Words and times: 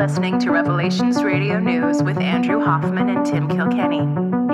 listening 0.00 0.38
to 0.38 0.50
Revelations 0.50 1.22
Radio 1.22 1.60
News 1.60 2.02
with 2.02 2.16
Andrew 2.16 2.64
Hoffman 2.64 3.10
and 3.10 3.26
Tim 3.26 3.46
Kilkenny, 3.46 4.00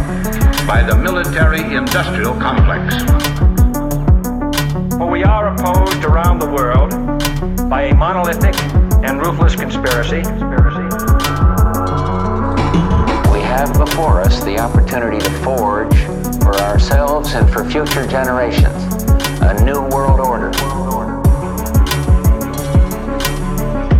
by 0.66 0.82
the 0.82 0.96
military 0.96 1.74
industrial 1.74 2.32
complex. 2.40 2.94
For 4.96 5.10
we 5.10 5.24
are 5.24 5.48
opposed 5.48 6.04
around 6.04 6.38
the 6.38 6.48
world 6.48 6.92
by 7.68 7.82
a 7.82 7.94
monolithic 7.94 8.54
and 9.04 9.20
ruthless 9.20 9.56
conspiracy. 9.56 10.22
Have 13.66 13.78
before 13.78 14.20
us 14.20 14.42
the 14.42 14.58
opportunity 14.58 15.20
to 15.20 15.30
forge 15.44 15.96
for 16.42 16.56
ourselves 16.62 17.32
and 17.34 17.48
for 17.48 17.64
future 17.70 18.04
generations 18.08 19.04
a 19.40 19.54
new 19.62 19.80
world 19.82 20.18
order. 20.18 20.50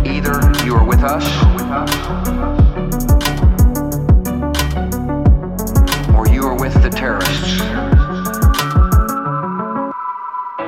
Either 0.03 0.35
you 0.65 0.75
are 0.75 0.83
with 0.83 0.99
us 1.01 1.23
or 6.13 6.27
you 6.27 6.43
are 6.43 6.59
with 6.59 6.73
the 6.83 6.89
terrorists. 6.89 7.59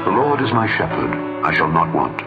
The 0.05 0.11
Lord 0.11 0.39
is 0.41 0.53
my 0.53 0.67
shepherd, 0.77 1.43
I 1.43 1.53
shall 1.53 1.69
not 1.69 1.93
want. 1.93 2.21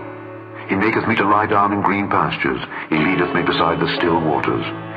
He 0.68 0.74
maketh 0.74 1.08
me 1.08 1.16
to 1.16 1.24
lie 1.24 1.46
down 1.46 1.72
in 1.72 1.80
green 1.80 2.10
pastures. 2.10 2.60
He 2.90 2.98
leadeth 2.98 3.34
me 3.34 3.40
beside 3.40 3.80
the 3.80 3.88
still 3.96 4.20
waters. 4.20 4.87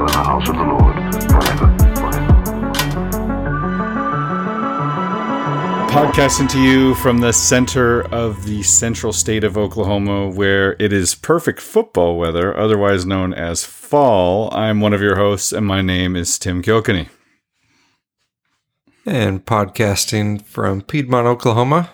dwell 0.00 0.06
in 0.06 0.06
the 0.06 0.12
house 0.12 0.48
of 0.48 0.56
the 0.56 0.62
Lord 0.62 0.96
forever. 1.28 1.76
Podcasting 5.90 6.48
to 6.50 6.60
you 6.60 6.94
from 6.96 7.18
the 7.18 7.32
center 7.32 8.02
of 8.14 8.44
the 8.44 8.62
central 8.62 9.12
state 9.12 9.42
of 9.42 9.58
Oklahoma, 9.58 10.28
where 10.28 10.76
it 10.78 10.92
is 10.92 11.14
perfect 11.16 11.60
football 11.60 12.16
weather, 12.16 12.56
otherwise 12.56 13.04
known 13.04 13.34
as 13.34 13.64
fall. 13.64 14.54
I'm 14.54 14.80
one 14.80 14.92
of 14.92 15.02
your 15.02 15.16
hosts, 15.16 15.52
and 15.52 15.66
my 15.66 15.82
name 15.82 16.14
is 16.14 16.38
Tim 16.38 16.62
Kilkenny. 16.62 17.08
And 19.04 19.44
podcasting 19.44 20.44
from 20.44 20.82
Piedmont, 20.82 21.26
Oklahoma, 21.26 21.90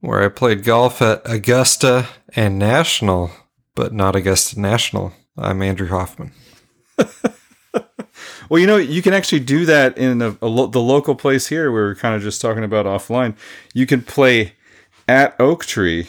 where 0.00 0.22
I 0.22 0.28
played 0.28 0.64
golf 0.64 1.00
at 1.00 1.22
Augusta 1.24 2.08
and 2.34 2.58
National, 2.58 3.30
but 3.76 3.92
not 3.92 4.16
Augusta 4.16 4.58
National. 4.58 5.12
I'm 5.38 5.62
Andrew 5.62 5.88
Hoffman. 5.88 6.32
well, 8.48 8.60
you 8.60 8.66
know, 8.66 8.76
you 8.76 9.02
can 9.02 9.14
actually 9.14 9.40
do 9.40 9.64
that 9.66 9.96
in 9.96 10.22
a, 10.22 10.36
a 10.42 10.46
lo- 10.46 10.66
the 10.66 10.80
local 10.80 11.14
place 11.14 11.48
here. 11.48 11.70
We 11.70 11.80
were 11.80 11.94
kind 11.94 12.14
of 12.14 12.22
just 12.22 12.40
talking 12.40 12.64
about 12.64 12.86
offline. 12.86 13.36
You 13.74 13.86
can 13.86 14.02
play 14.02 14.54
at 15.08 15.38
Oak 15.40 15.64
Tree, 15.64 16.08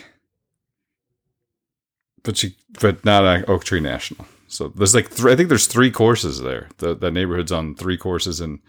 but 2.23 2.41
you 2.43 2.51
but 2.79 3.03
not 3.05 3.25
at 3.25 3.49
Oak 3.49 3.63
Tree 3.63 3.79
National. 3.79 4.25
So 4.47 4.67
there's 4.69 4.93
like 4.93 5.09
th- 5.09 5.25
I 5.27 5.35
think 5.35 5.49
there's 5.49 5.67
three 5.67 5.91
courses 5.91 6.41
there. 6.41 6.69
The 6.77 6.95
the 6.95 7.11
neighborhood's 7.11 7.51
on 7.51 7.75
three 7.75 7.97
courses, 7.97 8.41
and 8.41 8.59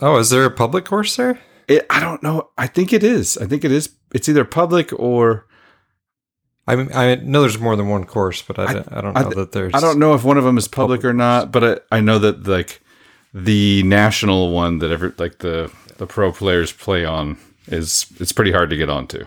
oh, 0.00 0.18
is 0.18 0.30
there 0.30 0.44
a 0.44 0.50
public 0.50 0.84
course 0.84 1.16
there? 1.16 1.38
It, 1.66 1.86
I 1.88 1.98
don't 1.98 2.22
know. 2.22 2.50
I 2.58 2.66
think 2.66 2.92
it 2.92 3.02
is. 3.02 3.38
I 3.38 3.46
think 3.46 3.64
it 3.64 3.72
is. 3.72 3.90
It's 4.14 4.28
either 4.28 4.44
public 4.44 4.92
or. 4.98 5.46
I 6.66 6.76
mean, 6.76 6.90
I 6.94 7.16
know 7.16 7.42
there's 7.42 7.58
more 7.58 7.76
than 7.76 7.88
one 7.88 8.04
course, 8.04 8.40
but 8.42 8.58
I, 8.58 8.64
I, 8.64 8.84
I 8.98 9.00
don't 9.00 9.14
know 9.14 9.20
I, 9.20 9.34
that 9.34 9.52
there's. 9.52 9.74
I 9.74 9.80
don't 9.80 9.98
know 9.98 10.14
if 10.14 10.24
one 10.24 10.38
of 10.38 10.44
them 10.44 10.56
is 10.56 10.66
public, 10.66 11.00
public 11.00 11.10
or 11.10 11.12
not, 11.12 11.52
but 11.52 11.82
I, 11.92 11.96
I 11.98 12.00
know 12.00 12.18
that 12.18 12.46
like 12.46 12.80
the 13.34 13.82
national 13.82 14.50
one 14.52 14.78
that 14.78 14.90
ever 14.90 15.14
like 15.18 15.38
the 15.38 15.70
the 15.98 16.06
pro 16.06 16.32
players 16.32 16.72
play 16.72 17.04
on 17.04 17.36
is 17.66 18.06
it's 18.18 18.32
pretty 18.32 18.52
hard 18.52 18.70
to 18.70 18.76
get 18.76 18.88
onto. 18.88 19.26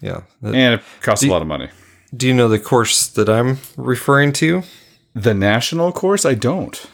Yeah, 0.00 0.22
that, 0.42 0.54
and 0.54 0.74
it 0.74 0.82
costs 1.00 1.24
a 1.24 1.28
lot 1.28 1.42
of 1.42 1.48
money. 1.48 1.68
Do 2.14 2.26
you 2.26 2.34
know 2.34 2.48
the 2.48 2.58
course 2.58 3.06
that 3.08 3.28
I'm 3.28 3.58
referring 3.76 4.32
to? 4.34 4.62
The 5.14 5.34
national 5.34 5.92
course? 5.92 6.24
I 6.24 6.34
don't 6.34 6.88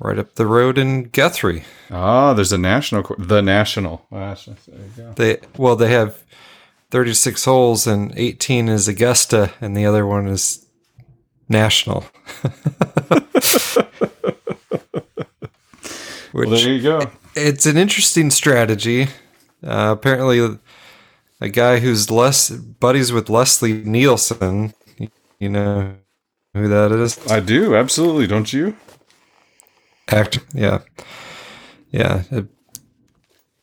right 0.00 0.18
up 0.18 0.34
the 0.34 0.46
road 0.46 0.78
in 0.78 1.04
Guthrie. 1.04 1.64
Oh, 1.90 2.34
there's 2.34 2.52
a 2.52 2.58
national, 2.58 3.14
the 3.18 3.42
national. 3.42 4.06
Ah, 4.12 4.36
they 5.16 5.38
well, 5.56 5.76
they 5.76 5.90
have 5.90 6.22
36 6.90 7.44
holes 7.44 7.86
and 7.86 8.12
18 8.16 8.68
is 8.68 8.88
Augusta, 8.88 9.52
and 9.60 9.76
the 9.76 9.84
other 9.84 10.06
one 10.06 10.28
is 10.28 10.66
national. 11.48 12.02
Which, 12.42 13.76
well, 16.32 16.50
there 16.50 16.72
you 16.72 16.82
go. 16.82 17.10
It's 17.34 17.66
an 17.66 17.76
interesting 17.76 18.30
strategy. 18.30 19.08
Uh, 19.64 19.94
apparently, 19.98 20.58
a 21.40 21.48
guy 21.48 21.80
who's 21.80 22.10
less 22.10 22.50
buddies 22.50 23.12
with 23.12 23.28
Leslie 23.28 23.82
Nielsen. 23.84 24.72
You 25.38 25.48
know 25.48 25.96
who 26.54 26.68
that 26.68 26.92
is? 26.92 27.18
I 27.26 27.40
do 27.40 27.74
absolutely. 27.74 28.26
Don't 28.26 28.52
you? 28.52 28.76
Act, 30.08 30.38
yeah, 30.54 30.80
yeah. 31.90 32.22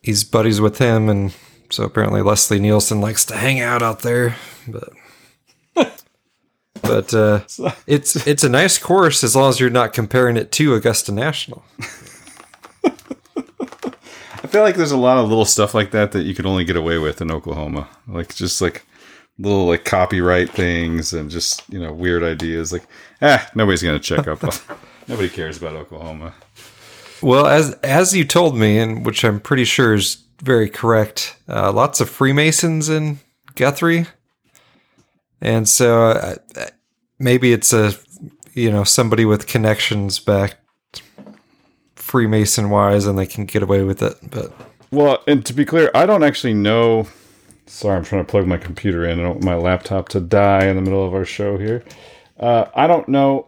He's 0.01 0.23
buddies 0.25 0.59
with 0.59 0.78
him, 0.78 1.09
and 1.09 1.34
so 1.73 1.84
apparently 1.84 2.22
Leslie 2.22 2.59
Nielsen 2.59 3.01
likes 3.01 3.25
to 3.25 3.35
hang 3.35 3.59
out 3.59 3.81
out 3.81 4.01
there. 4.01 4.35
But 4.67 4.94
but 6.81 7.13
uh, 7.13 7.41
it's 7.88 8.28
it's 8.28 8.44
a 8.44 8.50
nice 8.50 8.78
course 8.78 9.23
as 9.23 9.35
long 9.35 9.50
as 9.50 9.59
you're 9.59 9.69
not 9.69 9.94
comparing 9.94 10.38
it 10.38 10.51
to 10.53 10.75
Augusta 10.75 11.11
National. 11.11 11.63
I 12.85 14.47
feel 14.47 14.61
like 14.61 14.75
there's 14.75 14.91
a 14.91 14.97
lot 14.97 15.17
of 15.17 15.29
little 15.29 15.45
stuff 15.45 15.73
like 15.73 15.91
that 15.91 16.11
that 16.11 16.23
you 16.23 16.35
could 16.35 16.45
only 16.45 16.63
get 16.63 16.75
away 16.75 17.00
with 17.00 17.22
in 17.22 17.31
Oklahoma, 17.31 17.88
like 18.07 18.35
just 18.35 18.61
like 18.61 18.85
little 19.40 19.66
like 19.66 19.84
copyright 19.84 20.51
things 20.51 21.13
and 21.13 21.31
just 21.31 21.67
you 21.69 21.79
know 21.79 21.91
weird 21.91 22.23
ideas. 22.23 22.72
Like, 22.72 22.84
ah, 23.22 23.50
nobody's 23.55 23.81
gonna 23.81 24.00
check 24.00 24.28
up. 24.28 24.44
On 24.44 24.51
Nobody 25.07 25.29
cares 25.29 25.57
about 25.57 25.73
Oklahoma. 25.73 26.34
Well, 27.23 27.47
as 27.47 27.72
as 27.84 28.13
you 28.13 28.25
told 28.25 28.57
me, 28.57 28.78
and 28.78 29.06
which 29.06 29.23
I'm 29.23 29.39
pretty 29.39 29.63
sure 29.63 29.94
is 29.94 30.17
very 30.41 30.69
correct, 30.69 31.38
uh, 31.47 31.72
lots 31.72 32.01
of 32.01 32.09
Freemasons 32.09 32.89
in 32.89 33.19
Guthrie, 33.56 34.07
and 35.39 35.67
so 35.69 36.09
uh, 36.09 36.35
maybe 37.19 37.53
it's 37.53 37.72
a 37.72 37.94
you 38.53 38.69
know 38.69 38.84
somebody 38.84 39.23
with 39.23 39.47
connections 39.47 40.19
back 40.19 40.57
Freemason 41.95 42.69
wise, 42.69 43.06
and 43.06 43.17
they 43.17 43.25
can 43.25 43.45
get 43.45 43.63
away 43.63 43.84
with 43.84 44.03
it. 44.03 44.16
But 44.29 44.51
well, 44.91 45.23
and 45.25 45.45
to 45.45 45.53
be 45.53 45.63
clear, 45.63 45.91
I 45.95 46.05
don't 46.05 46.25
actually 46.25 46.55
know. 46.55 47.07
Sorry, 47.67 47.95
I'm 47.95 48.03
trying 48.03 48.25
to 48.25 48.29
plug 48.29 48.45
my 48.45 48.57
computer 48.57 49.05
in. 49.05 49.22
I 49.22 49.23
don't 49.23 49.35
want 49.35 49.45
my 49.45 49.55
laptop 49.55 50.09
to 50.09 50.19
die 50.19 50.66
in 50.66 50.75
the 50.75 50.81
middle 50.81 51.07
of 51.07 51.13
our 51.13 51.23
show 51.23 51.57
here. 51.57 51.85
Uh, 52.38 52.66
I 52.75 52.85
don't 52.85 53.07
know 53.07 53.47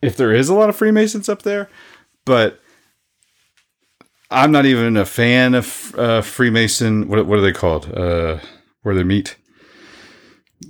if 0.00 0.16
there 0.16 0.32
is 0.32 0.48
a 0.48 0.54
lot 0.54 0.70
of 0.70 0.76
Freemasons 0.76 1.28
up 1.28 1.42
there, 1.42 1.68
but 2.28 2.60
I'm 4.30 4.52
not 4.52 4.66
even 4.66 4.96
a 4.96 5.06
fan 5.06 5.54
of 5.54 5.94
uh, 5.96 6.20
Freemason. 6.20 7.08
What, 7.08 7.26
what 7.26 7.38
are 7.38 7.42
they 7.42 7.52
called? 7.52 7.92
Uh, 7.92 8.38
where 8.82 8.94
they 8.94 9.02
meet? 9.02 9.36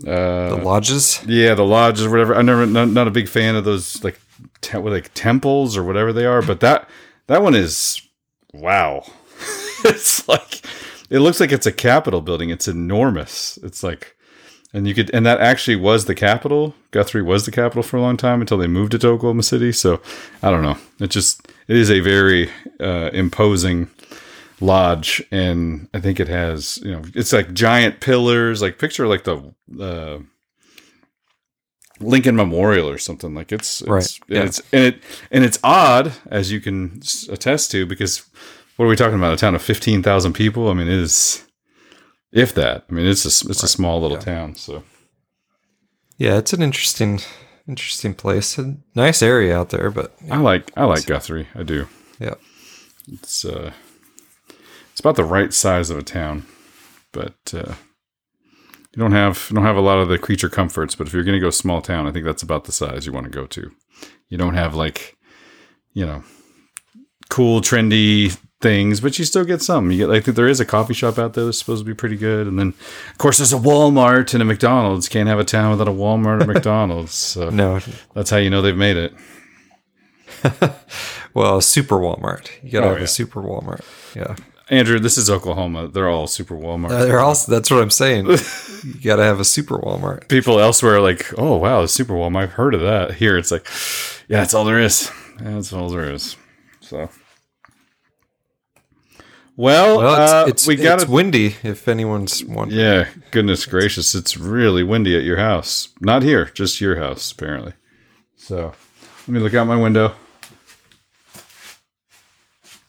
Uh, 0.06 0.50
the 0.50 0.60
lodges. 0.64 1.22
Yeah, 1.26 1.54
the 1.54 1.64
lodges 1.64 2.06
or 2.06 2.10
whatever. 2.10 2.34
I'm 2.34 2.46
never 2.46 2.64
not, 2.64 2.88
not 2.88 3.08
a 3.08 3.10
big 3.10 3.28
fan 3.28 3.56
of 3.56 3.64
those 3.64 4.02
like 4.04 4.20
te- 4.60 4.78
like 4.78 5.12
temples 5.14 5.76
or 5.76 5.82
whatever 5.82 6.12
they 6.12 6.24
are. 6.24 6.40
But 6.40 6.60
that 6.60 6.88
that 7.26 7.42
one 7.42 7.54
is 7.54 8.00
wow. 8.54 9.04
it's 9.84 10.28
like 10.28 10.62
it 11.10 11.18
looks 11.18 11.40
like 11.40 11.52
it's 11.52 11.66
a 11.66 11.72
Capitol 11.72 12.20
building. 12.20 12.50
It's 12.50 12.68
enormous. 12.68 13.58
It's 13.62 13.82
like 13.82 14.16
and 14.72 14.86
you 14.86 14.94
could, 14.94 15.10
and 15.14 15.24
that 15.24 15.40
actually 15.40 15.76
was 15.76 16.04
the 16.04 16.14
capital. 16.14 16.74
Guthrie 16.90 17.22
was 17.22 17.46
the 17.46 17.50
capital 17.50 17.82
for 17.82 17.96
a 17.96 18.02
long 18.02 18.16
time 18.16 18.40
until 18.40 18.58
they 18.58 18.66
moved 18.66 18.94
it 18.94 18.98
to 18.98 19.08
Oklahoma 19.08 19.42
City. 19.42 19.72
So 19.72 20.00
I 20.42 20.50
don't 20.50 20.62
know. 20.62 20.76
It 21.00 21.10
just 21.10 21.48
it 21.68 21.76
is 21.76 21.90
a 21.90 22.00
very 22.00 22.50
uh, 22.80 23.10
imposing 23.12 23.90
lodge, 24.60 25.22
and 25.30 25.88
I 25.94 26.00
think 26.00 26.20
it 26.20 26.28
has 26.28 26.78
you 26.78 26.92
know 26.92 27.02
it's 27.14 27.32
like 27.32 27.54
giant 27.54 28.00
pillars. 28.00 28.60
Like 28.60 28.78
picture 28.78 29.06
like 29.06 29.24
the 29.24 29.54
uh, 29.80 30.18
Lincoln 32.00 32.36
Memorial 32.36 32.88
or 32.88 32.98
something 32.98 33.34
like 33.34 33.52
it's, 33.52 33.80
it's 33.80 33.90
Right, 33.90 34.18
and 34.28 34.36
yeah. 34.36 34.44
it's 34.44 34.60
and 34.72 34.84
it 34.84 35.02
and 35.30 35.44
it's 35.44 35.58
odd 35.64 36.12
as 36.30 36.52
you 36.52 36.60
can 36.60 37.00
attest 37.30 37.70
to 37.72 37.86
because 37.86 38.24
what 38.76 38.86
are 38.86 38.88
we 38.88 38.96
talking 38.96 39.16
about 39.16 39.32
a 39.32 39.36
town 39.36 39.54
of 39.54 39.62
15,000 39.62 40.32
people 40.32 40.68
I 40.68 40.74
mean 40.74 40.86
it 40.86 40.94
is 40.94 41.44
if 42.32 42.54
that. 42.54 42.84
I 42.88 42.92
mean 42.92 43.06
it's 43.06 43.24
a 43.24 43.48
it's 43.48 43.62
a 43.62 43.68
small 43.68 44.00
little 44.00 44.18
town 44.18 44.54
so. 44.54 44.82
Yeah, 46.16 46.36
it's 46.38 46.52
an 46.52 46.62
interesting, 46.62 47.20
interesting 47.68 48.12
place. 48.12 48.58
A 48.58 48.76
nice 48.96 49.22
area 49.22 49.56
out 49.56 49.70
there, 49.70 49.90
but 49.90 50.16
I 50.30 50.38
like 50.38 50.70
I 50.76 50.84
like 50.84 51.06
Guthrie. 51.06 51.48
I 51.54 51.62
do. 51.62 51.86
Yeah. 52.18 52.34
it's 53.12 53.44
uh 53.44 53.72
it's 54.90 55.00
about 55.00 55.16
the 55.16 55.24
right 55.24 55.52
size 55.54 55.90
of 55.90 55.98
a 55.98 56.02
town 56.02 56.44
but 57.12 57.36
uh 57.54 57.74
you 58.92 59.00
don't 59.00 59.12
have 59.12 59.46
you 59.48 59.54
don't 59.54 59.64
have 59.64 59.76
a 59.76 59.80
lot 59.80 59.98
of 59.98 60.08
the 60.08 60.18
creature 60.18 60.48
comforts 60.48 60.96
but 60.96 61.06
if 61.06 61.14
you're 61.14 61.22
going 61.22 61.36
to 61.38 61.40
go 61.40 61.50
small 61.50 61.80
town 61.80 62.06
i 62.08 62.10
think 62.10 62.24
that's 62.24 62.42
about 62.42 62.64
the 62.64 62.72
size 62.72 63.06
you 63.06 63.12
want 63.12 63.24
to 63.24 63.30
go 63.30 63.46
to. 63.46 63.70
You 64.28 64.36
don't 64.36 64.54
have 64.54 64.74
like 64.74 65.16
you 65.92 66.04
know 66.04 66.24
cool 67.30 67.60
trendy 67.60 68.36
things 68.60 69.00
but 69.00 69.18
you 69.18 69.24
still 69.24 69.44
get 69.44 69.62
some 69.62 69.90
you 69.92 69.98
get 69.98 70.08
like 70.08 70.24
there 70.24 70.48
is 70.48 70.58
a 70.58 70.64
coffee 70.64 70.92
shop 70.92 71.16
out 71.16 71.34
there 71.34 71.44
that's 71.44 71.58
supposed 71.58 71.80
to 71.80 71.86
be 71.86 71.94
pretty 71.94 72.16
good 72.16 72.46
and 72.48 72.58
then 72.58 72.68
of 73.10 73.18
course 73.18 73.38
there's 73.38 73.52
a 73.52 73.56
walmart 73.56 74.34
and 74.34 74.42
a 74.42 74.44
mcdonald's 74.44 75.08
can't 75.08 75.28
have 75.28 75.38
a 75.38 75.44
town 75.44 75.70
without 75.70 75.86
a 75.86 75.92
walmart 75.92 76.42
or 76.42 76.46
mcdonald's 76.54 77.14
so 77.14 77.50
No, 77.50 77.78
that's 78.14 78.30
how 78.30 78.36
you 78.38 78.50
know 78.50 78.60
they've 78.60 78.76
made 78.76 78.96
it 78.96 79.12
well, 81.34 81.60
super 81.60 81.96
Walmart. 81.96 82.48
You 82.62 82.70
gotta 82.70 82.86
Oh, 82.86 82.90
have 82.90 82.98
yeah. 82.98 83.04
a 83.04 83.08
super 83.08 83.40
Walmart. 83.42 83.80
Yeah, 84.14 84.36
andrew 84.70 84.98
this 84.98 85.16
is 85.18 85.30
oklahoma 85.30 85.88
they're 85.88 86.08
all 86.08 86.26
super 86.26 86.54
walmart 86.54 86.90
Uh, 86.90 87.04
they're 87.06 87.20
also. 87.20 87.50
That's 87.50 87.70
what 87.70 87.80
I'm 87.80 87.90
saying. 87.90 88.26
you 88.26 89.00
gotta 89.02 89.24
have 89.24 89.40
a 89.40 89.44
super 89.44 89.78
Walmart. 89.78 90.28
people 90.28 90.60
elsewhere 90.60 90.96
are 90.96 91.00
like, 91.00 91.32
oh 91.38 91.56
wow, 91.56 91.82
the 91.82 91.88
Super 91.88 92.14
Walmart. 92.14 92.42
I've 92.42 92.52
heard 92.52 92.74
of 92.74 92.80
that. 92.82 93.14
Here 93.14 93.36
it's 93.38 93.50
like, 93.50 93.66
yeah, 94.28 94.38
that's 94.40 94.54
all 94.54 94.64
there 94.64 94.78
is. 94.80 95.10
Yeah, 95.40 95.52
that's 95.54 95.72
all 95.72 95.88
there 95.88 96.12
is. 96.12 96.36
So, 96.80 97.08
well, 99.58 99.98
Well, 99.98 100.22
it's 100.22 100.32
uh, 100.32 100.44
it's, 100.46 100.66
we 100.68 100.76
got 100.76 101.02
it's 101.02 101.10
windy. 101.10 101.56
If 101.64 101.88
anyone's 101.88 102.44
wondering. 102.44 102.80
Yeah, 102.80 103.08
goodness 103.32 103.66
gracious, 103.66 104.14
it's 104.14 104.36
really 104.36 104.84
windy 104.84 105.16
at 105.16 105.24
your 105.24 105.36
house. 105.38 105.88
Not 106.00 106.22
here, 106.22 106.46
just 106.54 106.80
your 106.80 106.96
house, 106.96 107.32
apparently. 107.32 107.72
So, 108.36 108.72
let 109.26 109.28
me 109.28 109.40
look 109.40 109.54
out 109.54 109.66
my 109.66 109.76
window. 109.76 110.14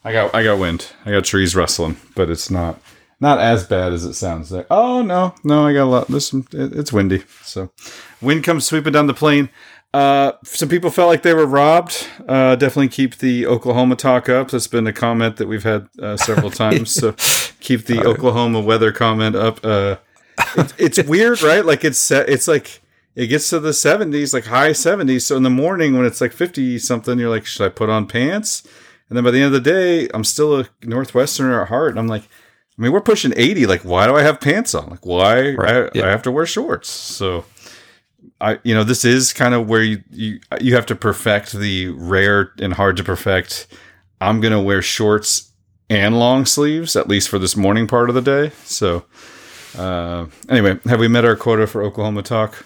I 0.04 0.12
got 0.12 0.34
I 0.34 0.44
got 0.44 0.58
wind. 0.58 0.86
I 1.04 1.10
got 1.10 1.24
trees 1.24 1.54
rustling, 1.56 1.96
but 2.14 2.30
it's 2.30 2.50
not 2.50 2.80
not 3.18 3.38
as 3.40 3.66
bad 3.66 3.92
as 3.92 4.04
it 4.04 4.14
sounds. 4.14 4.50
Like, 4.52 4.66
oh 4.70 5.02
no, 5.02 5.34
no, 5.44 5.66
I 5.66 5.72
got 5.74 5.84
a 5.84 5.90
lot. 5.90 6.08
Listen, 6.08 6.46
it, 6.52 6.72
it's 6.72 6.92
windy. 6.92 7.24
So, 7.42 7.70
wind 8.22 8.44
comes 8.44 8.64
sweeping 8.64 8.92
down 8.92 9.08
the 9.08 9.14
plain. 9.14 9.50
Uh, 9.92 10.32
some 10.44 10.68
people 10.68 10.90
felt 10.90 11.08
like 11.08 11.22
they 11.22 11.34
were 11.34 11.46
robbed. 11.46 12.06
Uh, 12.28 12.54
definitely 12.54 12.88
keep 12.88 13.16
the 13.16 13.46
Oklahoma 13.46 13.96
talk 13.96 14.28
up. 14.28 14.50
That's 14.50 14.68
been 14.68 14.86
a 14.86 14.92
comment 14.92 15.36
that 15.38 15.48
we've 15.48 15.64
had 15.64 15.88
uh, 16.00 16.16
several 16.16 16.50
times. 16.50 16.94
So, 16.94 17.12
keep 17.60 17.86
the 17.86 18.04
Oklahoma 18.04 18.60
weather 18.60 18.92
comment 18.92 19.34
up. 19.34 19.64
Uh, 19.64 19.96
it, 20.56 20.74
it's 20.78 21.02
weird, 21.08 21.42
right? 21.42 21.64
Like 21.64 21.84
it's 21.84 22.10
it's 22.10 22.46
like 22.46 22.80
it 23.16 23.26
gets 23.26 23.50
to 23.50 23.58
the 23.58 23.70
70s, 23.70 24.32
like 24.32 24.46
high 24.46 24.70
70s. 24.70 25.22
So 25.22 25.36
in 25.36 25.42
the 25.42 25.50
morning 25.50 25.96
when 25.96 26.06
it's 26.06 26.20
like 26.20 26.32
50 26.32 26.78
something, 26.78 27.18
you're 27.18 27.30
like, 27.30 27.46
should 27.46 27.64
I 27.64 27.68
put 27.68 27.90
on 27.90 28.06
pants? 28.06 28.62
And 29.08 29.16
then 29.16 29.24
by 29.24 29.32
the 29.32 29.38
end 29.38 29.54
of 29.54 29.64
the 29.64 29.70
day, 29.70 30.08
I'm 30.14 30.24
still 30.24 30.60
a 30.60 30.64
Northwesterner 30.82 31.62
at 31.62 31.68
heart. 31.68 31.90
And 31.90 31.98
I'm 31.98 32.06
like, 32.06 32.22
I 32.22 32.82
mean, 32.82 32.92
we're 32.92 33.00
pushing 33.00 33.32
80. 33.36 33.66
Like, 33.66 33.82
why 33.82 34.06
do 34.06 34.16
I 34.16 34.22
have 34.22 34.40
pants 34.40 34.74
on? 34.74 34.88
Like, 34.88 35.04
why 35.04 35.54
I, 35.54 35.90
yeah. 35.92 36.06
I 36.06 36.10
have 36.10 36.22
to 36.22 36.30
wear 36.30 36.46
shorts? 36.46 36.88
So 36.88 37.44
I, 38.40 38.58
you 38.62 38.74
know, 38.74 38.84
this 38.84 39.04
is 39.04 39.32
kind 39.32 39.54
of 39.54 39.68
where 39.68 39.82
you, 39.82 40.02
you, 40.10 40.40
you 40.60 40.74
have 40.74 40.86
to 40.86 40.96
perfect 40.96 41.52
the 41.52 41.88
rare 41.88 42.52
and 42.58 42.72
hard 42.72 42.96
to 42.96 43.04
perfect. 43.04 43.66
I'm 44.20 44.40
going 44.40 44.52
to 44.52 44.60
wear 44.60 44.82
shorts 44.82 45.52
and 45.88 46.18
long 46.18 46.46
sleeves, 46.46 46.96
at 46.96 47.08
least 47.08 47.28
for 47.28 47.38
this 47.38 47.56
morning 47.56 47.86
part 47.86 48.08
of 48.08 48.14
the 48.14 48.22
day. 48.22 48.54
So, 48.64 49.04
uh, 49.76 50.26
anyway, 50.48 50.78
have 50.86 51.00
we 51.00 51.08
met 51.08 51.24
our 51.24 51.36
quota 51.36 51.66
for 51.66 51.82
Oklahoma 51.82 52.22
talk? 52.22 52.64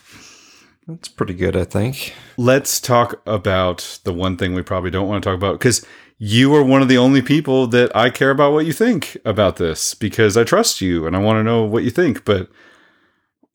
That's 0.86 1.08
pretty 1.08 1.34
good, 1.34 1.56
I 1.56 1.64
think. 1.64 2.12
Let's 2.36 2.80
talk 2.80 3.22
about 3.26 4.00
the 4.04 4.12
one 4.12 4.36
thing 4.36 4.54
we 4.54 4.62
probably 4.62 4.90
don't 4.90 5.08
want 5.08 5.24
to 5.24 5.30
talk 5.30 5.36
about 5.36 5.58
because 5.58 5.84
you 6.18 6.54
are 6.54 6.62
one 6.62 6.82
of 6.82 6.88
the 6.88 6.98
only 6.98 7.22
people 7.22 7.66
that 7.68 7.94
I 7.96 8.10
care 8.10 8.30
about 8.30 8.52
what 8.52 8.66
you 8.66 8.72
think 8.72 9.16
about 9.24 9.56
this 9.56 9.94
because 9.94 10.36
I 10.36 10.44
trust 10.44 10.80
you 10.80 11.06
and 11.06 11.16
I 11.16 11.20
want 11.20 11.38
to 11.38 11.42
know 11.42 11.64
what 11.64 11.84
you 11.84 11.90
think. 11.90 12.24
But 12.24 12.50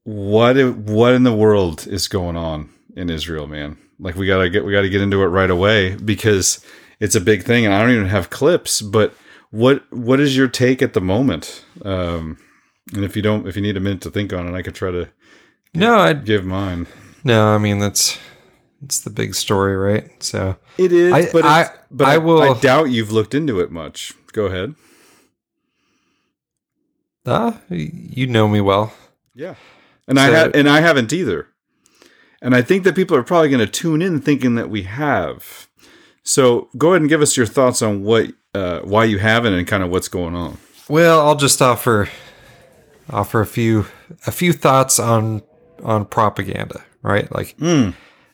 what 0.04 0.56
what 0.75 1.13
in 1.13 1.24
the 1.24 1.34
world 1.36 1.86
is 1.88 2.07
going 2.07 2.36
on 2.38 2.69
in 2.96 3.10
Israel, 3.10 3.48
man? 3.48 3.78
Like 4.00 4.16
we 4.16 4.25
gotta 4.28 4.50
get 4.50 4.66
we 4.66 4.72
gotta 4.72 4.90
get 4.90 5.01
into 5.01 5.22
it 5.24 5.28
right 5.28 5.50
away 5.50 5.96
because 5.96 6.63
it's 7.00 7.16
a 7.16 7.22
big 7.22 7.44
thing 7.44 7.66
and 7.66 7.74
I 7.74 7.81
don't 7.81 7.92
even 7.92 8.07
have 8.07 8.30
clips. 8.30 8.81
But 8.81 9.13
what 9.51 9.84
what 9.92 10.19
is 10.19 10.36
your 10.38 10.48
take 10.48 10.81
at 10.81 10.94
the 10.94 11.01
moment? 11.01 11.63
Um, 11.84 12.38
and 12.94 13.04
if 13.06 13.16
you 13.16 13.22
don't, 13.22 13.48
if 13.48 13.56
you 13.56 13.62
need 13.62 13.78
a 13.78 13.80
minute 13.81 14.01
to 14.01 14.10
think 14.12 14.34
on 14.34 14.48
it, 14.48 14.56
I 14.57 14.62
could 14.62 14.75
try 14.75 14.92
to 14.92 15.10
No, 15.74 15.98
I'd 15.98 16.25
give 16.25 16.44
mine. 16.45 16.88
no. 17.24 17.48
I 17.50 17.57
mean 17.57 17.80
that's 17.80 18.18
it's 18.81 19.00
the 19.02 19.10
big 19.10 19.36
story, 19.36 19.75
right? 19.75 20.24
So 20.24 20.56
It 20.78 20.94
is, 20.94 21.13
I- 21.13 21.30
but 21.31 21.45
I- 21.45 21.69
but 21.92 22.07
I 22.07 22.13
I, 22.13 22.18
will- 22.19 22.42
I 22.42 22.57
doubt 22.60 22.86
you've 22.92 23.12
looked 23.12 23.34
into 23.36 23.60
it 23.60 23.69
much. 23.72 24.13
Go 24.31 24.45
ahead. 24.45 24.75
ah, 27.25 27.60
you 27.69 28.28
know 28.28 28.48
me 28.48 28.62
well. 28.62 28.94
Yeah, 29.36 29.56
and 30.09 30.19
I 30.19 30.27
So- 30.27 30.35
ha- 30.35 30.51
and 30.53 30.67
I 30.69 30.81
haven't 30.81 31.13
either. 31.13 31.47
And 32.41 32.53
I 32.56 32.61
think 32.61 32.83
that 32.85 32.95
people 32.95 33.15
are 33.17 33.23
probably 33.23 33.50
going 33.50 33.65
to 33.65 33.71
tune 33.71 34.01
in 34.01 34.19
thinking 34.21 34.56
that 34.56 34.69
we 34.69 34.83
have. 34.83 35.67
So 36.23 36.69
go 36.77 36.89
ahead 36.89 37.01
and 37.01 37.09
give 37.09 37.21
us 37.21 37.35
your 37.38 37.45
thoughts 37.45 37.81
on 37.81 38.03
what, 38.03 38.27
uh, 38.53 38.79
why 38.79 39.03
you 39.06 39.17
haven't, 39.19 39.53
and 39.53 39.67
kind 39.67 39.83
of 39.83 39.89
what's 39.89 40.07
going 40.07 40.35
on. 40.35 40.57
Well, 40.89 41.21
I'll 41.21 41.35
just 41.35 41.61
offer 41.61 42.09
offer 43.09 43.41
a 43.41 43.45
few 43.45 43.85
a 44.27 44.31
few 44.31 44.53
thoughts 44.53 45.00
on 45.00 45.41
on 45.83 46.06
propaganda, 46.06 46.83
right? 47.01 47.29
Like 47.33 47.56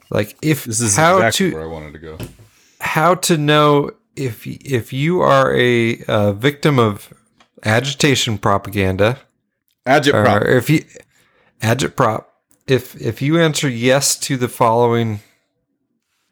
like 0.09 0.35
if. 0.41 0.65
This 0.65 0.81
is 0.81 0.95
how 0.95 1.17
exactly 1.17 1.49
to 1.51 1.55
where 1.55 1.63
I 1.63 1.67
wanted 1.67 1.93
to 1.93 1.99
go. 1.99 2.17
how 2.81 3.15
to 3.15 3.37
know 3.37 3.91
if 4.15 4.45
if 4.47 4.93
you 4.93 5.21
are 5.21 5.53
a, 5.55 5.99
uh 6.07 6.31
victim 6.33 6.77
of 6.79 7.11
agitation 7.63 8.37
propaganda 8.37 9.17
Agitprop. 9.87 10.41
or 10.43 10.47
if 10.57 10.69
you 10.69 10.83
agitprop 11.61 12.25
if 12.67 12.99
if 12.99 13.21
you 13.21 13.39
answer 13.39 13.69
yes 13.69 14.17
to 14.17 14.37
the 14.37 14.47
following 14.47 15.19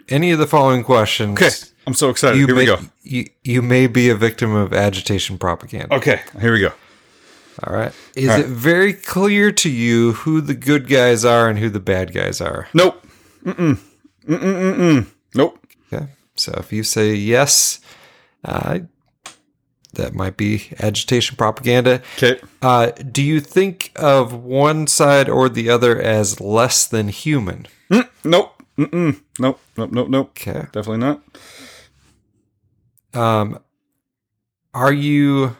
any 0.09 0.31
of 0.31 0.39
the 0.39 0.47
following 0.47 0.83
questions 0.83 1.39
Okay, 1.39 1.49
I'm 1.87 1.93
so 1.93 2.09
excited. 2.09 2.37
Here 2.37 2.47
may, 2.47 2.53
we 2.53 2.65
go. 2.65 2.79
You, 3.03 3.25
you 3.43 3.61
may 3.61 3.87
be 3.87 4.09
a 4.09 4.15
victim 4.15 4.53
of 4.53 4.73
agitation 4.73 5.37
propaganda 5.37 5.93
Okay, 5.95 6.21
here 6.41 6.51
we 6.53 6.59
go. 6.59 6.71
all 7.63 7.73
right 7.73 7.93
is 8.15 8.29
All 8.29 8.35
right. 8.35 8.45
it 8.45 8.49
very 8.49 8.93
clear 8.93 9.51
to 9.51 9.69
you 9.69 10.13
who 10.13 10.41
the 10.41 10.55
good 10.55 10.87
guys 10.89 11.23
are 11.23 11.47
and 11.49 11.59
who 11.59 11.69
the 11.69 11.79
bad 11.79 12.13
guys 12.13 12.41
are 12.41 12.67
Nope. 12.73 13.05
Mm-mm. 13.45 13.77
Mm-mm-mm-mm. 14.27 15.07
Nope. 15.35 15.59
okay 15.91 16.07
so 16.35 16.53
if 16.57 16.71
you 16.73 16.83
say 16.83 17.13
yes 17.13 17.79
uh, 18.45 18.79
that 19.93 20.13
might 20.13 20.37
be 20.37 20.69
agitation 20.79 21.35
propaganda 21.35 22.01
Okay. 22.17 22.39
Uh, 22.61 22.91
do 22.91 23.21
you 23.21 23.39
think 23.39 23.91
of 23.95 24.33
one 24.33 24.87
side 24.87 25.29
or 25.29 25.49
the 25.49 25.69
other 25.69 26.01
as 26.01 26.39
less 26.39 26.85
than 26.87 27.09
human? 27.09 27.67
Nope. 28.23 28.63
Mm-mm. 28.77 29.21
Nope. 29.39 29.59
Nope. 29.77 29.91
Nope. 29.91 30.09
Nope. 30.09 30.27
Okay. 30.29 30.67
Definitely 30.71 30.97
not. 30.97 31.21
Um, 33.13 33.59
are 34.73 34.93
you? 34.93 35.55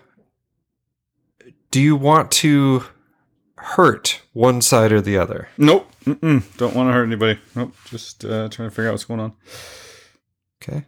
Do 1.71 1.81
you 1.81 1.95
want 1.95 2.31
to 2.31 2.85
hurt 3.57 4.21
one 4.33 4.61
side 4.61 4.91
or 4.91 5.01
the 5.01 5.17
other? 5.17 5.49
Nope. 5.57 5.91
Mm-mm. 6.05 6.57
Don't 6.57 6.75
want 6.75 6.89
to 6.89 6.93
hurt 6.93 7.05
anybody. 7.05 7.39
Nope. 7.55 7.73
Just 7.85 8.25
uh, 8.25 8.49
trying 8.49 8.69
to 8.69 8.75
figure 8.75 8.87
out 8.87 8.93
what's 8.93 9.05
going 9.05 9.19
on. 9.19 9.33
Okay. 10.61 10.85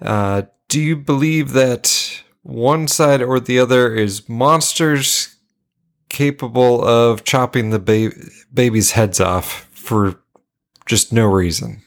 Uh, 0.00 0.42
do 0.68 0.80
you 0.80 0.96
believe 0.96 1.52
that 1.52 2.22
one 2.46 2.86
side 2.88 3.22
or 3.22 3.40
the 3.40 3.58
other 3.58 3.94
is 3.94 4.28
monsters 4.28 5.36
capable 6.08 6.84
of 6.84 7.24
chopping 7.24 7.70
the 7.70 7.78
ba- 7.78 8.12
baby's 8.54 8.92
heads 8.92 9.20
off 9.20 9.68
for 9.72 10.20
just 10.86 11.12
no 11.12 11.26
reason? 11.26 11.82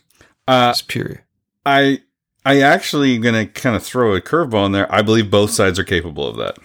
Uh, 0.47 0.71
Just 0.71 0.87
pure. 0.87 1.23
I 1.65 2.01
I 2.45 2.61
actually 2.61 3.17
gonna 3.19 3.45
kind 3.45 3.75
of 3.75 3.83
throw 3.83 4.15
a 4.15 4.21
curveball 4.21 4.65
in 4.65 4.71
there. 4.71 4.93
I 4.93 5.01
believe 5.01 5.29
both 5.31 5.51
sides 5.51 5.77
are 5.79 5.83
capable 5.83 6.27
of 6.27 6.37
that. 6.37 6.57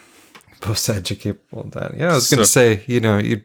both 0.60 0.78
sides 0.78 1.10
are 1.10 1.14
capable 1.16 1.62
of 1.62 1.70
that. 1.72 1.96
Yeah, 1.96 2.12
I 2.12 2.14
was 2.14 2.30
going 2.30 2.38
to 2.42 2.46
say, 2.46 2.82
you 2.86 2.98
know, 3.00 3.18
you. 3.18 3.42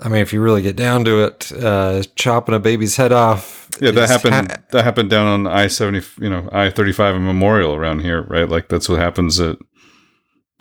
I 0.00 0.08
mean, 0.08 0.20
if 0.22 0.32
you 0.32 0.40
really 0.40 0.62
get 0.62 0.76
down 0.76 1.04
to 1.06 1.24
it, 1.24 1.50
uh, 1.60 2.04
chopping 2.14 2.54
a 2.54 2.60
baby's 2.60 2.94
head 2.96 3.10
off. 3.10 3.67
Yeah, 3.80 3.90
that 3.92 4.08
happened. 4.08 4.34
ha- 4.34 4.56
that 4.72 4.84
happened 4.84 5.10
down 5.10 5.26
on 5.26 5.46
I 5.46 5.66
seventy, 5.68 6.04
you 6.20 6.30
know, 6.30 6.48
I 6.52 6.70
thirty 6.70 6.92
five 6.92 7.14
and 7.14 7.24
Memorial 7.24 7.74
around 7.74 8.00
here, 8.00 8.22
right? 8.22 8.48
Like 8.48 8.68
that's 8.68 8.88
what 8.88 8.98
happens 9.00 9.38
at 9.40 9.56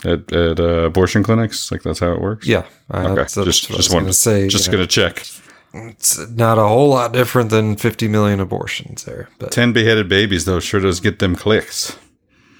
at, 0.05 0.31
at 0.31 0.59
uh, 0.59 0.85
abortion 0.85 1.23
clinics. 1.23 1.71
Like 1.71 1.83
that's 1.83 1.99
how 1.99 2.11
it 2.11 2.21
works. 2.21 2.45
yeah, 2.47 2.65
uh, 2.93 2.99
Okay. 3.05 3.15
that's, 3.15 3.35
that's 3.35 3.45
just 3.45 3.67
just 3.69 3.89
wanted 3.93 4.03
going 4.05 4.13
to 4.13 4.13
say. 4.13 4.47
Just 4.47 4.71
gonna 4.71 4.87
check. 4.87 5.25
It's 5.73 6.17
not 6.29 6.57
a 6.57 6.67
whole 6.67 6.89
lot 6.89 7.11
different 7.11 7.49
than 7.49 7.75
50 7.75 8.07
million 8.07 8.39
abortions 8.39 9.03
there, 9.03 9.29
but 9.37 9.51
10 9.51 9.73
beheaded 9.73 10.07
babies, 10.09 10.45
though, 10.45 10.59
sure 10.59 10.79
does 10.79 10.99
get 11.01 11.19
them 11.19 11.35
clicks. 11.35 11.95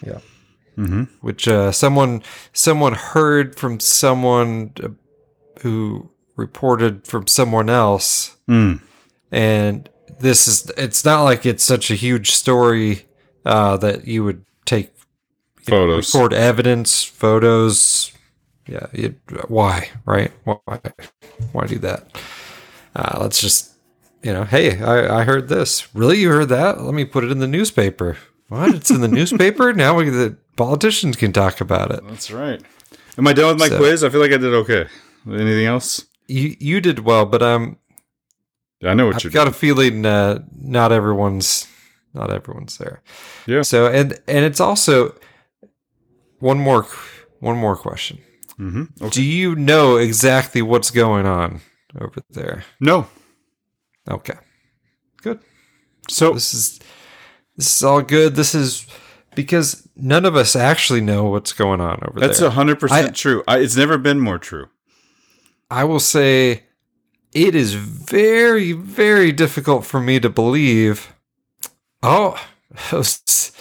yeah. 0.06 0.20
Which 1.22 1.48
uh, 1.48 1.72
someone 1.72 2.22
someone 2.54 2.94
heard 2.94 3.56
from 3.58 3.80
someone 3.80 4.74
uh, 4.84 4.90
who 5.62 6.12
reported 6.36 7.08
from 7.08 7.26
someone 7.26 7.68
else, 7.70 8.36
Mm. 8.48 8.82
and 9.32 9.90
this 10.20 10.48
is 10.48 10.70
it's 10.78 11.04
not 11.06 11.24
like 11.24 11.46
it's 11.46 11.64
such 11.64 11.92
a 11.92 11.96
huge 11.96 12.32
story 12.32 13.06
uh, 13.46 13.78
that 13.78 14.08
you 14.08 14.24
would 14.24 14.46
take 14.66 14.94
Photos. 15.62 16.14
record 16.14 16.34
evidence, 16.34 17.04
photos. 17.04 18.12
Yeah, 18.68 18.88
it, 18.92 19.16
why, 19.48 19.90
right? 20.06 20.32
Why, 20.44 20.58
why 21.54 21.66
do 21.68 21.78
that? 21.80 22.08
Uh, 22.96 23.20
let's 23.22 23.40
just, 23.40 23.72
you 24.24 24.34
know, 24.34 24.44
hey, 24.44 24.82
I, 24.82 25.20
I 25.20 25.24
heard 25.24 25.48
this. 25.48 25.94
Really, 25.96 26.18
you 26.20 26.30
heard 26.30 26.50
that? 26.50 26.82
Let 26.82 26.94
me 26.94 27.06
put 27.06 27.24
it 27.24 27.32
in 27.32 27.40
the 27.40 27.48
newspaper. 27.48 28.18
What? 28.50 28.76
It's 28.76 28.90
in 28.90 29.00
the 29.02 29.08
newspaper 29.08 29.72
now. 29.84 29.96
We 29.96 30.10
the 30.10 30.36
politicians 30.58 31.16
can 31.16 31.32
talk 31.32 31.62
about 31.62 31.92
it. 31.92 32.02
That's 32.08 32.30
right. 32.32 32.62
Am 33.18 33.26
I 33.28 33.34
done 33.34 33.50
with 33.56 33.60
my 33.60 33.70
So- 33.70 33.78
quiz? 33.78 34.04
I 34.04 34.10
feel 34.10 34.20
like 34.22 34.32
I 34.32 34.38
did 34.38 34.54
okay. 34.54 34.88
Anything 35.26 35.66
else? 35.66 36.06
You 36.28 36.56
you 36.60 36.82
did 36.82 37.00
well, 37.00 37.26
but 37.26 37.42
um, 37.42 37.78
I 38.84 38.94
know 38.94 39.08
what 39.08 39.16
I've 39.16 39.24
you're 39.24 39.32
got 39.32 39.48
a 39.48 39.52
feeling 39.52 40.06
uh, 40.06 40.40
not 40.56 40.92
everyone's 40.92 41.68
not 42.14 42.32
everyone's 42.32 42.78
there. 42.78 43.02
Yeah. 43.46 43.64
So 43.64 43.88
and 43.88 44.14
and 44.28 44.46
it's 44.46 44.60
also 44.60 45.16
one 46.40 46.60
more 46.60 46.86
one 47.40 47.58
more 47.58 47.76
question. 47.76 48.20
Mm-hmm. 48.60 48.84
Okay. 49.02 49.10
Do 49.10 49.24
you 49.24 49.56
know 49.56 49.98
exactly 49.98 50.62
what's 50.62 50.92
going 50.92 51.26
on 51.26 51.62
over 52.00 52.22
there? 52.30 52.64
No. 52.80 53.08
Okay. 54.10 54.36
Good. 55.22 55.40
So 56.10 56.34
This 56.34 56.54
is 56.54 56.80
this 57.56 57.76
is 57.76 57.84
all 57.84 58.02
good. 58.02 58.36
This 58.36 58.56
is 58.56 58.88
because 59.36 59.88
none 59.96 60.26
of 60.26 60.36
us 60.36 60.56
actually 60.56 61.02
know 61.02 61.26
what's 61.26 61.54
going 61.54 61.82
on 61.82 62.00
over 62.08 62.20
that's 62.20 62.40
there. 62.40 62.48
a 62.48 62.52
hundred 62.52 62.80
percent 62.80 63.16
true. 63.16 63.44
I, 63.48 63.60
it's 63.60 63.76
never 63.76 63.98
been 63.98 64.20
more 64.20 64.38
true. 64.40 64.68
I 65.70 65.84
will 65.84 66.00
say 66.00 66.64
it 67.38 67.54
is 67.54 67.76
very, 67.76 68.72
very 68.72 69.32
difficult 69.32 69.86
for 69.86 70.00
me 70.00 70.20
to 70.20 70.30
believe. 70.30 71.14
Oh, 72.02 72.44
those, 72.90 73.52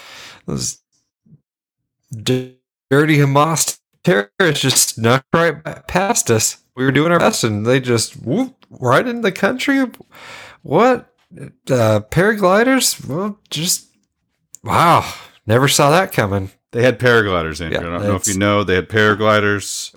those 0.47 0.79
dirty 2.11 2.57
Hamas 2.91 3.79
terrorists 4.03 4.63
just 4.63 4.95
snuck 4.95 5.27
right 5.35 5.63
past 5.87 6.31
us. 6.31 6.57
We 6.75 6.85
were 6.85 6.93
doing 6.93 7.13
our 7.13 7.19
best, 7.19 7.45
and 7.45 7.67
they 7.67 7.81
just 7.81 8.15
whoop 8.15 8.65
right 8.71 9.07
in 9.07 9.21
the 9.21 9.33
country. 9.33 9.85
What 10.63 11.15
uh, 11.71 12.01
paragliders? 12.11 13.07
Well, 13.07 13.39
just 13.51 13.89
wow, 14.65 15.11
never 15.47 15.69
saw 15.69 15.91
that 15.91 16.13
coming. 16.13 16.51
They 16.73 16.83
had 16.83 16.99
paragliders 16.99 17.61
in. 17.61 17.73
Yeah, 17.73 17.79
I 17.79 17.83
don't 17.83 18.03
know 18.03 18.17
if 18.17 18.27
you 18.27 18.39
know. 18.39 18.65
They 18.65 18.75
had 18.75 18.89
paragliders. 18.89 19.95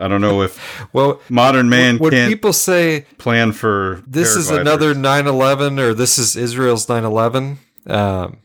I 0.00 0.08
don't 0.08 0.20
know 0.20 0.42
if 0.42 0.58
Well, 0.92 1.20
modern 1.28 1.68
man 1.68 1.98
when 1.98 2.10
can't 2.10 2.30
people 2.30 2.52
say 2.52 3.06
plan 3.18 3.52
for. 3.52 4.02
this 4.06 4.34
is 4.36 4.50
another 4.50 4.94
9-11 4.94 5.78
or 5.78 5.94
this 5.94 6.18
is 6.18 6.36
israel's 6.36 6.86
9-11 6.86 7.58
um, 7.86 8.38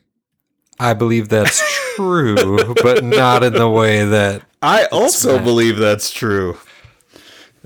i 0.80 0.94
believe 0.94 1.30
that's 1.30 1.62
true 1.96 2.74
but 2.82 3.04
not 3.04 3.44
in 3.44 3.54
the 3.54 3.70
way 3.70 4.04
that 4.06 4.44
I 4.62 4.86
also 4.86 5.34
meant. 5.34 5.46
believe 5.46 5.78
that's 5.78 6.10
true, 6.12 6.58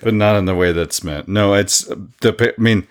but 0.03 0.13
not 0.13 0.35
in 0.35 0.43
the 0.43 0.53
way 0.55 0.73
that's 0.73 1.03
meant. 1.05 1.29
No, 1.29 1.53
it's 1.53 1.85
the. 2.19 2.53
I 2.57 2.61
mean, 2.61 2.85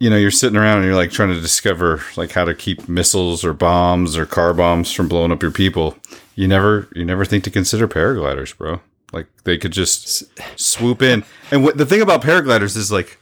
you 0.00 0.08
know, 0.08 0.16
you're 0.16 0.30
sitting 0.30 0.56
around 0.56 0.78
and 0.78 0.86
you're 0.86 0.96
like 0.96 1.10
trying 1.10 1.28
to 1.28 1.40
discover 1.40 2.02
like 2.16 2.32
how 2.32 2.46
to 2.46 2.54
keep 2.54 2.88
missiles 2.88 3.44
or 3.44 3.52
bombs 3.52 4.16
or 4.16 4.24
car 4.24 4.54
bombs 4.54 4.90
from 4.92 5.08
blowing 5.08 5.30
up 5.30 5.42
your 5.42 5.50
people. 5.50 5.96
You 6.34 6.48
never, 6.48 6.88
you 6.94 7.04
never 7.04 7.26
think 7.26 7.44
to 7.44 7.50
consider 7.50 7.86
paragliders, 7.86 8.56
bro. 8.56 8.80
Like 9.12 9.26
they 9.44 9.58
could 9.58 9.72
just 9.72 10.24
swoop 10.58 11.02
in. 11.02 11.24
And 11.50 11.62
what 11.62 11.76
the 11.76 11.86
thing 11.86 12.00
about 12.00 12.22
paragliders 12.22 12.76
is 12.76 12.90
like, 12.90 13.18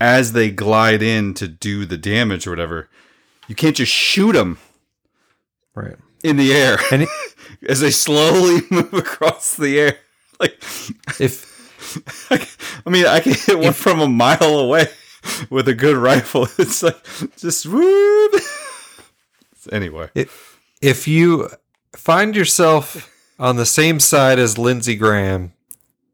as 0.00 0.32
they 0.32 0.50
glide 0.50 1.02
in 1.02 1.34
to 1.34 1.48
do 1.48 1.84
the 1.84 1.96
damage 1.96 2.46
or 2.46 2.50
whatever, 2.50 2.88
you 3.46 3.54
can't 3.54 3.76
just 3.76 3.92
shoot 3.92 4.32
them 4.32 4.58
right 5.74 5.96
in 6.24 6.36
the 6.36 6.52
air 6.52 6.78
and 6.92 7.02
it- 7.02 7.08
as 7.68 7.80
they 7.80 7.90
slowly 7.90 8.62
move 8.70 8.92
across 8.94 9.56
the 9.56 9.78
air. 9.78 9.98
Like, 10.40 10.62
if 11.20 11.46
I 12.86 12.90
mean, 12.90 13.06
I 13.06 13.20
can 13.20 13.34
hit 13.34 13.58
one 13.58 13.72
from 13.72 14.00
a 14.00 14.08
mile 14.08 14.58
away 14.58 14.86
with 15.50 15.68
a 15.68 15.74
good 15.74 15.96
rifle. 15.96 16.48
It's 16.58 16.82
like 16.82 16.96
just 17.36 17.66
whoop. 17.66 18.34
Anyway, 19.72 20.10
if 20.82 21.08
you 21.08 21.48
find 21.96 22.36
yourself 22.36 23.12
on 23.38 23.56
the 23.56 23.66
same 23.66 24.00
side 24.00 24.38
as 24.38 24.58
lindsey 24.58 24.96
graham 24.96 25.52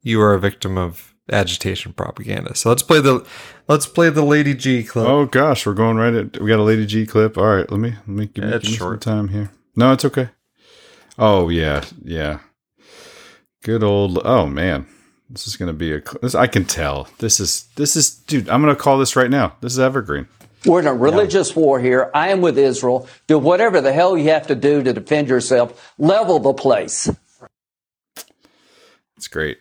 you 0.02 0.20
are 0.20 0.34
a 0.34 0.40
victim 0.40 0.76
of 0.78 1.14
agitation 1.32 1.92
propaganda 1.92 2.54
so 2.54 2.68
let's 2.68 2.82
play 2.82 3.00
the 3.00 3.26
let's 3.66 3.86
play 3.86 4.10
the 4.10 4.22
lady 4.24 4.54
g 4.54 4.82
clip 4.84 5.06
oh 5.08 5.24
gosh, 5.26 5.64
we're 5.66 5.72
going 5.72 5.96
right 5.96 6.12
at. 6.14 6.38
We 6.38 6.48
got 6.48 6.58
a 6.58 6.62
Lady 6.62 6.84
G 6.84 7.06
clip. 7.06 7.38
All 7.38 7.56
right, 7.56 7.70
let 7.70 7.80
me 7.80 7.90
let 8.06 8.08
me 8.08 8.26
give 8.26 8.44
me, 8.44 8.50
Yeah, 8.50 8.58
give 8.58 8.64
me 8.64 8.68
some 8.70 8.76
short. 8.76 9.00
time 9.00 9.28
here. 9.28 9.50
No, 9.74 9.92
it's 9.92 10.04
okay. 10.04 10.28
Oh 11.18 11.48
yeah, 11.48 11.84
yeah. 12.02 12.40
Good 13.62 13.82
old. 13.82 14.18
Oh 14.24 14.44
man, 14.46 14.86
this 15.30 15.46
is 15.46 15.56
gonna 15.56 15.72
be 15.72 15.94
a. 15.94 16.02
This, 16.20 16.34
I 16.34 16.46
can 16.46 16.66
tell. 16.66 17.08
This 17.18 17.40
is 17.40 17.68
this 17.76 17.96
is 17.96 18.10
dude. 18.10 18.48
I'm 18.50 18.60
gonna 18.60 18.76
call 18.76 18.98
this 18.98 19.16
right 19.16 19.30
now. 19.30 19.56
This 19.62 19.72
is 19.72 19.78
evergreen. 19.78 20.28
We're 20.66 20.80
in 20.80 20.86
a 20.86 20.94
religious 20.94 21.54
war 21.54 21.78
here. 21.80 22.10
I 22.14 22.28
am 22.28 22.40
with 22.40 22.58
Israel. 22.58 23.06
Do 23.26 23.38
whatever 23.38 23.80
the 23.80 23.92
hell 23.92 24.16
you 24.16 24.30
have 24.30 24.46
to 24.48 24.54
do 24.54 24.82
to 24.82 24.92
defend 24.92 25.28
yourself. 25.28 25.92
Level 25.98 26.38
the 26.38 26.54
place. 26.54 27.10
It's 29.16 29.28
great. 29.28 29.58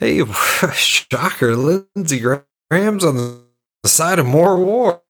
Hey, 0.00 0.24
shocker! 0.74 1.56
Lindsey 1.56 2.20
Graham's 2.20 3.04
on 3.04 3.16
the 3.16 3.88
side 3.88 4.18
of 4.18 4.26
more 4.26 4.56
war. 4.56 5.02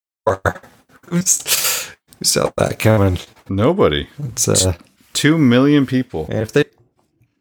Who's, 1.06 1.88
who 2.18 2.25
saw 2.25 2.50
that 2.56 2.78
coming? 2.78 3.18
Nobody. 3.49 4.08
It's 4.18 4.49
uh, 4.49 4.75
Two 5.12 5.37
million 5.38 5.87
people. 5.87 6.26
and 6.30 6.40
if 6.40 6.52
they, 6.52 6.64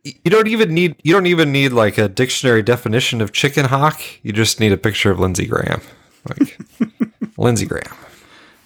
you 0.04 0.32
don't 0.32 0.48
even 0.48 0.74
need 0.74 0.96
you 1.04 1.14
don't 1.14 1.28
even 1.28 1.52
need 1.52 1.74
like 1.74 1.98
a 1.98 2.08
dictionary 2.08 2.62
definition 2.64 3.22
of 3.22 3.32
chicken 3.34 3.66
hawk. 3.66 4.02
You 4.24 4.34
just 4.34 4.60
need 4.60 4.72
a 4.72 4.78
picture 4.78 5.12
of 5.12 5.20
Lindsey 5.20 5.46
Graham, 5.48 5.82
like 6.30 6.58
Lindsey 7.38 7.66
Graham. 7.66 7.96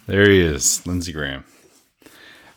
There 0.07 0.29
he 0.29 0.39
is, 0.39 0.85
Lindsey 0.87 1.11
Graham. 1.11 1.45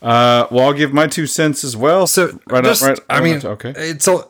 Uh, 0.01 0.47
well, 0.51 0.67
I'll 0.67 0.73
give 0.73 0.93
my 0.93 1.07
two 1.07 1.27
cents 1.27 1.65
as 1.65 1.77
well. 1.77 2.07
So 2.07 2.39
right, 2.49 2.65
just, 2.65 2.83
right. 2.83 2.99
I 3.09 3.21
mean, 3.21 3.45
okay. 3.45 3.73
it's 3.77 4.07
a, 4.07 4.23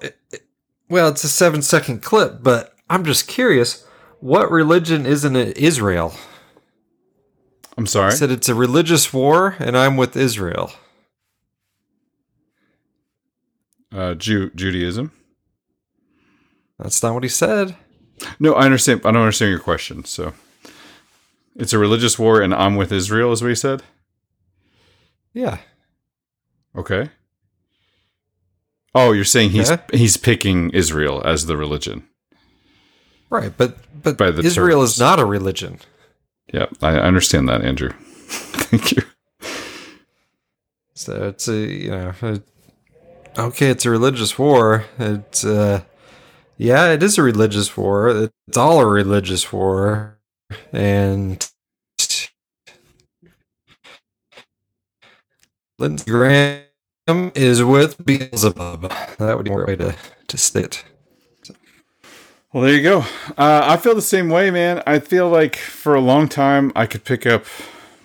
well, 0.89 1.09
it's 1.09 1.25
a 1.25 1.29
seven 1.29 1.63
second 1.63 2.03
clip, 2.03 2.43
but 2.43 2.75
I'm 2.89 3.05
just 3.05 3.27
curious, 3.27 3.85
what 4.21 4.51
religion 4.51 5.07
isn't 5.07 5.37
it 5.37 5.57
Israel? 5.59 6.15
I'm 7.77 7.87
sorry. 7.87 8.13
I 8.13 8.15
said 8.15 8.31
it's 8.31 8.49
a 8.49 8.55
religious 8.55 9.13
war, 9.13 9.57
and 9.59 9.77
I'm 9.77 9.97
with 9.97 10.17
Israel. 10.17 10.73
Uh, 13.93 14.15
Ju- 14.15 14.51
Judaism. 14.55 15.13
That's 16.79 17.03
not 17.03 17.15
what 17.15 17.23
he 17.23 17.29
said. 17.29 17.77
No, 18.39 18.55
I 18.55 18.65
understand. 18.65 19.01
I 19.05 19.11
don't 19.11 19.23
understand 19.23 19.51
your 19.51 19.61
question. 19.61 20.05
So, 20.05 20.35
it's 21.57 21.73
a 21.73 21.79
religious 21.79 22.19
war, 22.19 22.41
and 22.41 22.55
I'm 22.55 22.77
with 22.77 22.93
Israel, 22.93 23.33
is 23.33 23.43
what 23.43 23.49
he 23.49 23.55
said. 23.55 23.83
Yeah. 25.33 25.59
Okay. 26.77 27.11
Oh, 28.95 29.13
you're 29.13 29.25
saying 29.25 29.51
he's 29.51 29.71
Okay. 29.71 29.99
he's 29.99 30.17
picking 30.17 30.71
Israel 30.71 31.23
as 31.25 31.47
the 31.47 31.57
religion. 31.57 32.07
Right, 33.31 33.53
but 33.57 33.77
but 34.03 34.17
By 34.17 34.31
the 34.31 34.43
Israel 34.43 34.81
terms. 34.81 34.93
is 34.93 35.01
not 35.01 35.19
a 35.19 35.25
religion. 35.25 35.79
Yeah, 36.53 36.67
I 36.83 36.97
understand 36.99 37.49
that, 37.49 37.63
Andrew. 37.63 37.91
Thank 38.29 38.93
you. 38.93 39.03
So 40.95 41.29
it's 41.29 41.49
a 41.49 41.57
you 41.57 41.91
know 41.91 42.13
a, 42.23 42.41
okay, 43.37 43.71
it's 43.71 43.85
a 43.85 43.91
religious 43.91 44.39
war. 44.39 44.85
It's 44.99 45.45
uh 45.45 45.83
yeah, 46.57 46.93
it 46.93 47.03
is 47.03 47.19
a 47.19 47.23
religious 47.23 47.77
war. 47.77 48.09
It's 48.47 48.57
all 48.57 48.79
a 48.81 48.87
religious 48.87 49.53
war, 49.53 50.14
and 50.73 51.49
Lindsey 55.79 56.11
Graham 56.11 56.63
is 57.35 57.63
with 57.63 58.05
Beelzebub. 58.05 58.93
That 59.19 59.37
would 59.37 59.45
be 59.45 59.51
more 59.51 59.67
way 59.67 59.77
to 59.77 59.97
to 60.29 60.39
state. 60.39 60.85
Well, 62.53 62.63
there 62.63 62.75
you 62.75 62.83
go. 62.83 62.99
Uh, 63.37 63.63
I 63.65 63.77
feel 63.77 63.97
the 63.97 64.01
same 64.03 64.29
way, 64.29 64.53
man. 64.53 64.81
I 64.87 65.01
feel 65.01 65.29
like 65.29 65.57
for 65.57 65.97
a 65.97 66.01
long 66.01 66.29
time 66.29 66.71
I 66.77 66.87
could 66.87 67.03
pick 67.03 67.27
up 67.27 67.45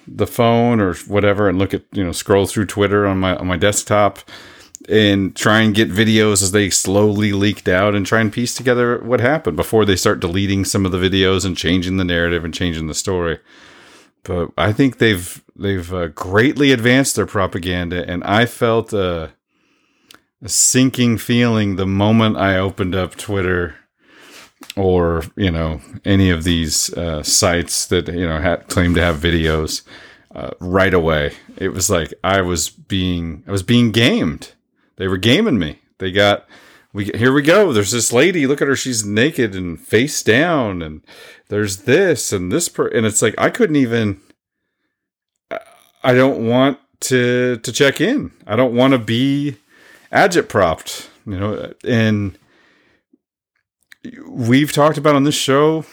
the 0.08 0.25
phone 0.25 0.79
or 0.79 0.96
whatever 0.96 1.48
and 1.48 1.60
look 1.60 1.74
at 1.74 1.84
you 1.91 2.03
know 2.03 2.12
scroll 2.12 2.48
through 2.48 2.65
Twitter 2.65 3.06
on 3.06 3.20
my 3.20 3.36
on 3.36 3.46
my 3.46 3.58
desktop, 3.58 4.20
and 4.89 5.36
try 5.36 5.62
and 5.62 5.75
get 5.75 5.89
videos 5.89 6.41
as 6.41 6.51
they 6.51 6.69
slowly 6.69 7.31
leaked 7.31 7.67
out 7.67 7.96
and 7.96 8.05
try 8.05 8.19
and 8.19 8.34
piece 8.34 8.55
together 8.55 9.00
what 9.00 9.19
happened 9.19 9.55
before 9.55 9.86
they 9.86 9.96
start 9.96 10.19
deleting 10.19 10.65
some 10.65 10.86
of 10.86 10.91
the 10.91 10.98
videos 10.98 11.46
and 11.46 11.55
changing 11.55 11.98
the 11.98 12.03
narrative 12.03 12.43
and 12.43 12.53
changing 12.53 12.88
the 12.88 12.93
story. 12.93 13.39
But 14.24 14.51
I 14.58 14.74
think 14.74 14.98
they've 14.98 15.43
they've 15.55 15.93
uh, 15.93 16.08
greatly 16.10 16.72
advanced 16.72 17.15
their 17.15 17.25
propaganda, 17.25 18.10
and 18.10 18.24
I 18.24 18.46
felt 18.46 18.91
a, 18.91 19.31
a 20.41 20.50
sinking 20.50 21.19
feeling 21.19 21.75
the 21.75 21.86
moment 21.86 22.38
I 22.38 22.58
opened 22.58 22.96
up 22.96 23.15
Twitter 23.15 23.75
or 24.75 25.24
you 25.36 25.51
know 25.51 25.81
any 26.03 26.29
of 26.29 26.43
these 26.43 26.93
uh, 26.93 27.24
sites 27.24 27.86
that 27.88 28.08
you 28.08 28.27
know 28.27 28.39
had, 28.39 28.67
claim 28.67 28.93
to 28.96 29.01
have 29.01 29.17
videos 29.17 29.84
uh, 30.36 30.51
right 30.60 30.93
away. 30.93 31.34
It 31.58 31.69
was 31.69 31.89
like 31.89 32.13
I 32.24 32.41
was 32.41 32.69
being 32.69 33.43
I 33.48 33.51
was 33.51 33.63
being 33.63 33.91
gamed. 33.91 34.53
They 35.00 35.08
were 35.08 35.18
gaming 35.18 35.58
me. 35.58 35.79
They 35.98 36.12
got 36.12 36.48
we 36.94 37.06
here 37.06 37.34
we 37.34 37.41
go. 37.41 37.74
There's 37.74 37.91
this 37.91 38.13
lady. 38.13 38.46
Look 38.46 38.62
at 38.62 38.68
her. 38.68 38.75
She's 38.75 39.06
naked 39.06 39.56
and 39.56 39.79
face 39.79 40.22
down, 40.22 40.84
and 40.84 41.01
there's 41.48 41.77
this 41.77 42.32
and 42.32 42.51
this. 42.51 42.70
Per- 42.70 42.89
and 42.89 43.08
it's 43.08 43.22
like 43.22 43.34
I 43.38 43.50
couldn't 43.50 43.77
even. 43.77 44.22
I 46.03 46.13
don't 46.13 46.48
want 46.48 46.77
to 47.01 47.58
to 47.58 47.72
check 47.72 48.00
in. 48.00 48.32
I 48.46 48.56
don't 48.56 48.75
want 48.75 48.91
to 48.91 49.00
be 49.00 49.56
agitpropped. 50.12 51.08
You 51.25 51.39
know, 51.39 51.74
and 51.84 52.38
we've 54.27 54.72
talked 54.72 54.98
about 54.98 55.15
on 55.15 55.24
this 55.24 55.36
show 55.36 55.86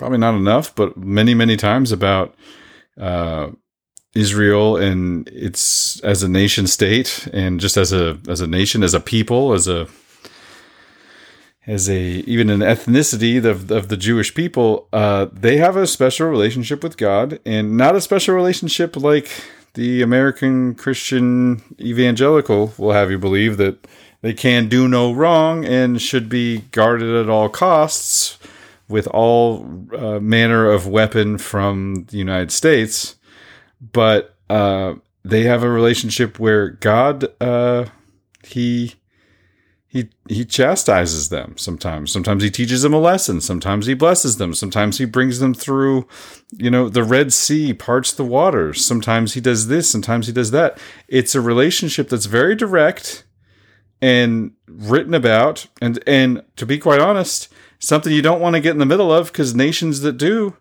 probably 0.00 0.18
not 0.18 0.34
enough, 0.34 0.74
but 0.74 0.96
many 0.96 1.34
many 1.34 1.56
times 1.56 1.92
about 1.92 2.34
uh, 2.98 3.50
Israel 4.14 4.76
and 4.76 5.28
its 5.28 6.00
as 6.00 6.22
a 6.22 6.28
nation 6.28 6.66
state 6.66 7.28
and 7.32 7.60
just 7.60 7.76
as 7.76 7.92
a 7.92 8.18
as 8.28 8.40
a 8.40 8.46
nation 8.46 8.82
as 8.82 8.94
a 8.94 9.00
people 9.00 9.52
as 9.52 9.68
a 9.68 9.86
as 11.66 11.88
a 11.88 12.00
even 12.26 12.50
an 12.50 12.60
ethnicity 12.60 13.44
of, 13.44 13.70
of 13.70 13.88
the 13.88 13.96
Jewish 13.96 14.34
people 14.34 14.88
uh, 14.92 15.26
they 15.32 15.58
have 15.58 15.76
a 15.76 15.86
special 15.86 16.28
relationship 16.28 16.82
with 16.82 16.96
God 16.96 17.38
and 17.46 17.76
not 17.76 17.94
a 17.94 18.00
special 18.00 18.34
relationship 18.34 18.96
like 18.96 19.30
the 19.74 20.02
American 20.02 20.74
Christian 20.74 21.62
evangelical 21.80 22.72
will 22.76 22.92
have 22.92 23.12
you 23.12 23.18
believe 23.18 23.58
that 23.58 23.86
they 24.22 24.32
can 24.32 24.68
do 24.68 24.88
no 24.88 25.12
wrong 25.12 25.64
and 25.64 26.02
should 26.02 26.28
be 26.28 26.62
guarded 26.72 27.14
at 27.14 27.30
all 27.30 27.48
costs 27.48 28.38
with 28.88 29.06
all 29.06 29.86
uh, 29.96 30.18
manner 30.18 30.68
of 30.68 30.88
weapon 30.88 31.38
from 31.38 32.06
the 32.10 32.18
United 32.18 32.50
States 32.50 33.14
but 33.80 34.36
uh, 34.48 34.94
they 35.24 35.42
have 35.42 35.62
a 35.62 35.70
relationship 35.70 36.38
where 36.38 36.68
God 36.68 37.26
uh, 37.40 37.86
he 38.44 38.94
he 39.86 40.08
he 40.28 40.44
chastises 40.44 41.30
them 41.30 41.56
sometimes. 41.56 42.12
Sometimes 42.12 42.42
he 42.42 42.50
teaches 42.50 42.82
them 42.82 42.94
a 42.94 43.00
lesson. 43.00 43.40
Sometimes 43.40 43.86
he 43.86 43.94
blesses 43.94 44.36
them. 44.36 44.54
Sometimes 44.54 44.98
he 44.98 45.04
brings 45.04 45.40
them 45.40 45.52
through, 45.52 46.06
you 46.52 46.70
know, 46.70 46.88
the 46.88 47.02
Red 47.02 47.32
Sea, 47.32 47.74
parts 47.74 48.12
the 48.12 48.24
waters. 48.24 48.84
Sometimes 48.84 49.34
he 49.34 49.40
does 49.40 49.66
this. 49.66 49.90
Sometimes 49.90 50.28
he 50.28 50.32
does 50.32 50.52
that. 50.52 50.78
It's 51.08 51.34
a 51.34 51.40
relationship 51.40 52.08
that's 52.08 52.26
very 52.26 52.54
direct 52.54 53.24
and 54.00 54.52
written 54.68 55.12
about, 55.12 55.66
and 55.82 56.02
and 56.06 56.44
to 56.56 56.64
be 56.64 56.78
quite 56.78 57.00
honest, 57.00 57.52
something 57.80 58.12
you 58.12 58.22
don't 58.22 58.40
want 58.40 58.54
to 58.54 58.60
get 58.60 58.72
in 58.72 58.78
the 58.78 58.86
middle 58.86 59.12
of 59.12 59.26
because 59.32 59.54
nations 59.54 60.00
that 60.00 60.16
do, 60.16 60.56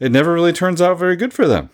it 0.00 0.10
never 0.10 0.32
really 0.32 0.52
turns 0.52 0.82
out 0.82 0.98
very 0.98 1.14
good 1.16 1.32
for 1.32 1.46
them. 1.46 1.70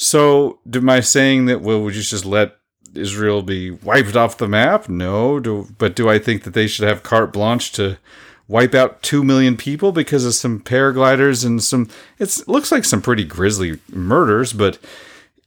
So, 0.00 0.60
am 0.72 0.88
I 0.88 1.00
saying 1.00 1.46
that? 1.46 1.60
Well, 1.60 1.82
would 1.82 1.96
you 1.96 2.02
just 2.02 2.24
let 2.24 2.56
Israel 2.94 3.42
be 3.42 3.72
wiped 3.72 4.14
off 4.14 4.38
the 4.38 4.46
map? 4.46 4.88
No. 4.88 5.40
Do, 5.40 5.66
but 5.76 5.96
do 5.96 6.08
I 6.08 6.20
think 6.20 6.44
that 6.44 6.54
they 6.54 6.68
should 6.68 6.86
have 6.86 7.02
carte 7.02 7.32
blanche 7.32 7.72
to 7.72 7.98
wipe 8.46 8.76
out 8.76 9.02
two 9.02 9.24
million 9.24 9.56
people 9.56 9.90
because 9.90 10.24
of 10.24 10.34
some 10.34 10.60
paragliders 10.60 11.44
and 11.44 11.60
some? 11.60 11.88
It 12.20 12.32
looks 12.46 12.70
like 12.70 12.84
some 12.84 13.02
pretty 13.02 13.24
grisly 13.24 13.80
murders, 13.88 14.52
but 14.52 14.78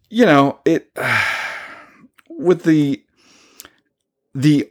you 0.09 0.25
know 0.25 0.59
it 0.65 0.91
with 2.29 2.63
the 2.63 3.01
the 4.35 4.69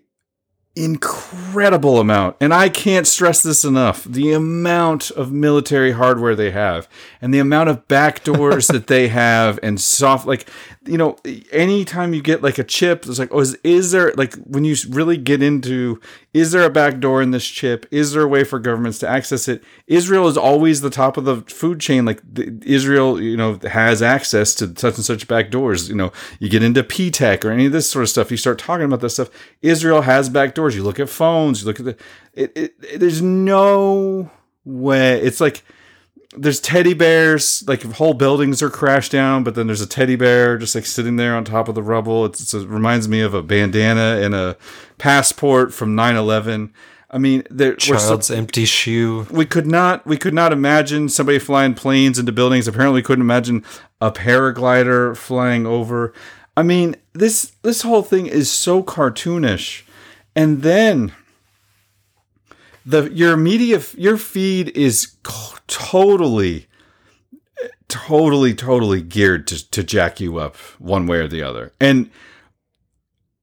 incredible 0.85 2.01
amount. 2.01 2.37
And 2.41 2.55
i 2.55 2.69
can't 2.69 3.07
stress 3.07 3.43
this 3.43 3.65
enough. 3.65 4.05
The 4.05 4.33
amount 4.33 5.11
of 5.11 5.33
military 5.33 5.93
hardware 5.93 6.35
they 6.35 6.51
have 6.51 6.89
and 7.21 7.33
the 7.35 7.39
amount 7.39 7.69
of 7.69 7.87
backdoors 7.89 8.67
that 8.73 8.87
they 8.87 9.09
have 9.09 9.59
and 9.63 9.81
soft 9.81 10.27
like 10.27 10.49
you 10.87 10.97
know 10.97 11.17
anytime 11.53 12.15
you 12.15 12.23
get 12.23 12.43
like 12.43 12.57
a 12.59 12.65
chip 12.65 13.05
it's 13.05 13.19
like 13.19 13.29
oh 13.33 13.41
is, 13.41 13.55
is 13.63 13.93
there 13.93 14.13
like 14.17 14.35
when 14.37 14.65
you 14.65 14.75
really 14.89 15.19
get 15.19 15.43
into 15.43 16.01
is 16.33 16.53
there 16.53 16.65
a 16.65 16.71
backdoor 16.71 17.21
in 17.23 17.33
this 17.33 17.47
chip? 17.47 17.87
Is 17.91 18.13
there 18.13 18.23
a 18.23 18.29
way 18.29 18.45
for 18.45 18.59
governments 18.59 19.01
to 19.01 19.09
access 19.09 19.49
it? 19.49 19.65
Israel 19.89 20.29
is 20.29 20.37
always 20.37 20.81
the 20.81 20.91
top 20.91 21.17
of 21.17 21.25
the 21.25 21.43
food 21.43 21.81
chain. 21.81 22.05
Like 22.05 22.21
the, 22.25 22.61
israel 22.65 23.21
you 23.21 23.37
know 23.37 23.59
has 23.69 24.01
access 24.01 24.55
to 24.57 24.67
such 24.77 24.97
and 24.97 25.05
such 25.05 25.29
backdoors 25.29 25.89
you 25.89 25.95
know 25.95 26.13
you 26.39 26.49
get 26.49 26.63
into 26.63 26.83
p-tech 26.83 27.45
or 27.45 27.51
any 27.51 27.67
of 27.67 27.73
this 27.73 27.91
sort 27.91 28.03
of 28.03 28.09
stuff 28.09 28.31
you 28.31 28.37
start 28.37 28.59
talking 28.59 28.85
about 28.85 29.01
this 29.01 29.15
stuff 29.15 29.31
israel 29.63 30.03
has 30.03 30.31
backdoors 30.31 30.75
you 30.75 30.83
look 30.83 31.01
at 31.01 31.09
phones 31.09 31.61
you 31.61 31.67
look 31.67 31.81
at 31.81 31.87
the 31.87 31.97
it, 32.35 32.53
it, 32.57 32.75
it 32.83 33.01
there's 33.01 33.23
no 33.23 34.31
way 34.65 35.21
it's 35.21 35.41
like 35.41 35.63
there's 36.37 36.61
teddy 36.61 36.95
bears 36.95 37.65
like 37.67 37.83
whole 37.83 38.15
buildings 38.15 38.63
are 38.63 38.71
crashed 38.71 39.11
down 39.11 39.43
but 39.43 39.55
then 39.55 39.67
there's 39.67 39.81
a 39.81 39.87
teddy 39.87 40.17
bear 40.17 40.57
just 40.57 40.75
like 40.75 40.87
sitting 40.87 41.17
there 41.17 41.35
on 41.35 41.45
top 41.45 41.69
of 41.69 41.75
the 41.75 41.83
rubble. 41.83 42.25
It's, 42.25 42.41
it's, 42.41 42.55
it 42.55 42.69
reminds 42.69 43.09
me 43.09 43.21
of 43.21 43.35
a 43.35 43.43
bandana 43.43 44.21
and 44.23 44.35
a 44.35 44.57
passport 44.99 45.75
from 45.75 45.97
9-11 45.97 46.73
i 47.11 47.19
mean 47.19 47.43
there 47.51 47.75
child's 47.75 48.29
so, 48.29 48.35
empty 48.35 48.65
shoe. 48.65 49.27
We 49.31 49.45
could 49.45 49.67
not 49.67 50.07
we 50.07 50.17
could 50.17 50.35
not 50.35 50.53
imagine 50.53 51.09
somebody 51.09 51.39
flying 51.39 51.75
planes 51.75 52.19
into 52.19 52.33
buildings. 52.33 52.69
Apparently 52.69 53.03
couldn't 53.03 53.23
imagine 53.23 53.65
a 54.01 54.13
paraglider 54.13 55.17
flying 55.17 55.67
over. 55.67 56.13
I 56.57 56.63
mean 56.63 56.95
this 57.13 57.53
this 57.63 57.83
whole 57.83 58.03
thing 58.03 58.27
is 58.27 58.51
so 58.51 58.83
cartoonish. 58.83 59.83
And 60.37 60.63
then 60.63 61.13
the 62.85 63.11
your 63.13 63.37
media 63.37 63.81
your 63.97 64.17
feed 64.17 64.69
is 64.77 65.17
totally 65.67 66.67
totally 67.89 68.55
totally 68.55 69.03
geared 69.03 69.47
to 69.47 69.71
to 69.71 69.83
jack 69.83 70.21
you 70.21 70.39
up 70.39 70.57
one 70.79 71.07
way 71.07 71.19
or 71.19 71.29
the 71.29 71.43
other 71.43 71.73
and 71.81 72.11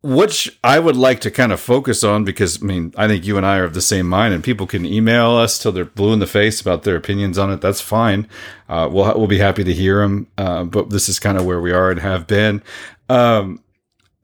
which 0.04 0.58
I 0.64 0.80
would 0.80 0.96
like 0.96 1.20
to 1.22 1.32
kind 1.32 1.52
of 1.52 1.60
focus 1.60 2.04
on 2.04 2.24
because 2.24 2.64
I 2.64 2.66
mean 2.66 2.94
I 2.96 3.08
think 3.08 3.26
you 3.26 3.36
and 3.36 3.46
I 3.46 3.58
are 3.58 3.66
of 3.66 3.74
the 3.74 3.82
same 3.82 4.08
mind, 4.08 4.34
and 4.34 4.44
people 4.44 4.68
can 4.68 4.86
email 4.86 5.32
us 5.32 5.60
till 5.60 5.72
they're 5.72 5.86
blue 5.86 6.14
in 6.14 6.20
the 6.20 6.28
face 6.28 6.62
about 6.62 6.84
their 6.84 6.96
opinions 6.96 7.38
on 7.38 7.52
it. 7.52 7.62
That's 7.62 7.82
fine. 7.82 8.28
Uh, 8.70 8.88
we'll 8.90 9.18
we'll 9.18 9.28
be 9.28 9.40
happy 9.40 9.64
to 9.64 9.74
hear 9.74 10.00
them. 10.00 10.28
Uh, 10.38 10.64
but 10.64 10.92
this 10.92 11.10
is 11.10 11.20
kind 11.20 11.38
of 11.38 11.46
where 11.46 11.60
we 11.60 11.72
are 11.72 11.92
and 11.92 12.00
have 12.00 12.28
been. 12.28 12.62
Um, 13.10 13.62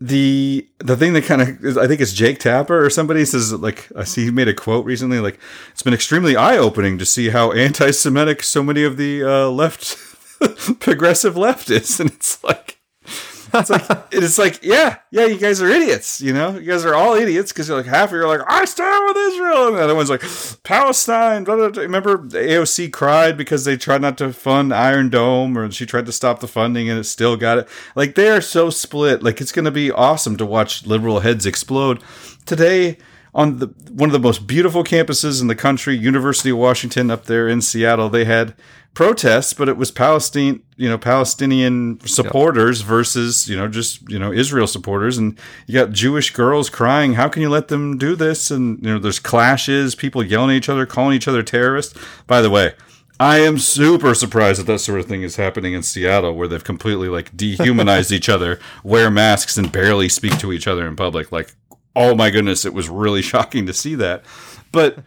the 0.04 0.68
the 0.80 0.98
thing 0.98 1.14
that 1.14 1.24
kind 1.24 1.42
of 1.42 1.78
I 1.78 1.88
think 1.88 2.02
it's 2.02 2.12
Jake 2.12 2.38
Tapper 2.38 2.86
or 2.86 2.90
somebody 2.90 3.24
says 3.24 3.54
like 3.54 3.90
I 3.96 4.04
see 4.04 4.26
he 4.26 4.32
made 4.32 4.50
a 4.50 4.54
quote 4.54 4.86
recently 4.86 5.22
like 5.22 5.40
it's 5.72 5.82
been 5.82 5.94
extremely 5.94 6.36
eye 6.36 6.58
opening 6.58 6.98
to 6.98 7.06
see 7.06 7.30
how 7.30 7.54
anti-Semitic 7.54 8.44
so 8.44 8.62
many 8.62 8.84
of 8.84 8.98
the 8.98 9.24
uh, 9.24 9.48
left 9.48 9.98
progressive 10.82 11.38
left 11.38 11.70
is, 11.70 12.02
and 12.02 12.12
it's 12.12 12.44
like 12.44 12.73
it's 13.54 13.70
like 13.70 13.84
it's 14.12 14.38
like 14.38 14.64
yeah 14.64 14.98
yeah 15.12 15.26
you 15.26 15.38
guys 15.38 15.62
are 15.62 15.70
idiots 15.70 16.22
you 16.22 16.34
know? 16.34 16.58
You 16.58 16.72
guys 16.72 16.86
are 16.86 16.96
all 16.96 17.16
idiots 17.16 17.52
because 17.52 17.68
you're 17.68 17.78
like 17.78 17.86
half 17.86 18.10
of 18.10 18.14
you 18.14 18.24
are 18.24 18.28
like 18.28 18.48
I 18.48 18.66
stand 18.66 19.06
with 19.08 19.18
Israel. 19.18 19.68
And 19.68 19.78
the 19.78 19.84
other 19.84 19.96
one's 19.96 20.10
like 20.10 20.24
Palestine 20.64 21.44
blah, 21.44 21.56
blah, 21.56 21.70
blah. 21.70 21.82
remember 21.82 22.18
AOC 22.18 22.92
cried 22.92 23.38
because 23.38 23.66
they 23.66 23.78
tried 23.78 24.02
not 24.02 24.18
to 24.20 24.34
fund 24.34 24.74
Iron 24.74 25.10
Dome 25.10 25.58
or 25.58 25.70
she 25.72 25.86
tried 25.86 26.06
to 26.06 26.12
stop 26.12 26.40
the 26.40 26.48
funding 26.48 26.90
and 26.90 27.00
it 27.00 27.04
still 27.04 27.38
got 27.38 27.58
it. 27.58 27.68
Like 27.96 28.16
they 28.16 28.30
are 28.30 28.42
so 28.42 28.70
split. 28.70 29.24
Like 29.24 29.42
it's 29.42 29.52
gonna 29.52 29.72
be 29.72 29.92
awesome 29.92 30.38
to 30.38 30.46
watch 30.46 30.86
liberal 30.86 31.20
heads 31.20 31.46
explode. 31.46 32.02
Today 32.46 32.98
on 33.36 33.60
the 33.60 33.68
one 33.92 34.10
of 34.10 34.14
the 34.14 34.20
most 34.20 34.46
beautiful 34.46 34.84
campuses 34.84 35.42
in 35.42 35.48
the 35.48 35.56
country 35.56 35.98
University 35.98 36.52
of 36.52 36.58
Washington 36.58 37.10
up 37.10 37.26
there 37.26 37.48
in 37.48 37.62
Seattle 37.62 38.10
they 38.10 38.26
had 38.26 38.54
protests, 38.94 39.54
but 39.54 39.68
it 39.68 39.78
was 39.78 39.92
Palestine, 39.92 40.62
you 40.76 40.88
know, 40.88 40.98
Palestinian 40.98 42.00
supporters 42.06 42.80
yep. 42.80 42.88
versus, 42.88 43.50
you 43.50 43.58
know, 43.58 43.68
just, 43.68 44.08
you 44.10 44.20
know, 44.20 44.32
Israel 44.32 44.68
supporters. 44.68 45.18
And 45.18 45.38
you 45.66 45.74
got 45.74 45.92
Jewish 45.92 46.32
girls 46.32 46.70
crying, 46.70 47.14
how 47.14 47.28
can 47.28 47.42
you 47.42 47.50
let 47.50 47.70
them 47.70 47.98
do 47.98 48.16
this? 48.16 48.52
And, 48.52 48.84
you 48.84 48.94
know, 48.94 49.00
there's 49.00 49.20
clashes, 49.20 49.96
people 49.96 50.24
yelling 50.24 50.52
at 50.52 50.58
each 50.58 50.70
other, 50.70 50.86
calling 50.86 51.16
each 51.16 51.28
other 51.28 51.44
terrorists. 51.44 51.98
By 52.28 52.42
the 52.42 52.50
way, 52.50 52.74
I 53.20 53.40
am 53.40 53.58
super 53.58 54.14
surprised 54.16 54.60
that 54.60 54.68
that 54.68 54.80
sort 54.80 55.00
of 55.00 55.06
thing 55.06 55.24
is 55.24 55.38
happening 55.38 55.74
in 55.74 55.84
Seattle, 55.84 56.36
where 56.36 56.48
they've 56.48 56.64
completely 56.64 57.08
like 57.08 57.36
dehumanized 57.36 58.12
each 58.12 58.30
other, 58.30 58.60
wear 58.84 59.10
masks, 59.10 59.58
and 59.58 59.72
barely 59.72 60.10
speak 60.10 60.38
to 60.40 60.52
each 60.52 60.68
other 60.68 60.88
in 60.88 60.96
public. 60.96 61.32
Like, 61.32 61.56
oh 61.96 62.16
my 62.16 62.30
goodness, 62.30 62.66
it 62.66 62.74
was 62.74 62.90
really 62.90 63.22
shocking 63.34 63.66
to 63.66 63.74
see 63.74 63.96
that. 63.96 64.24
But 64.72 65.00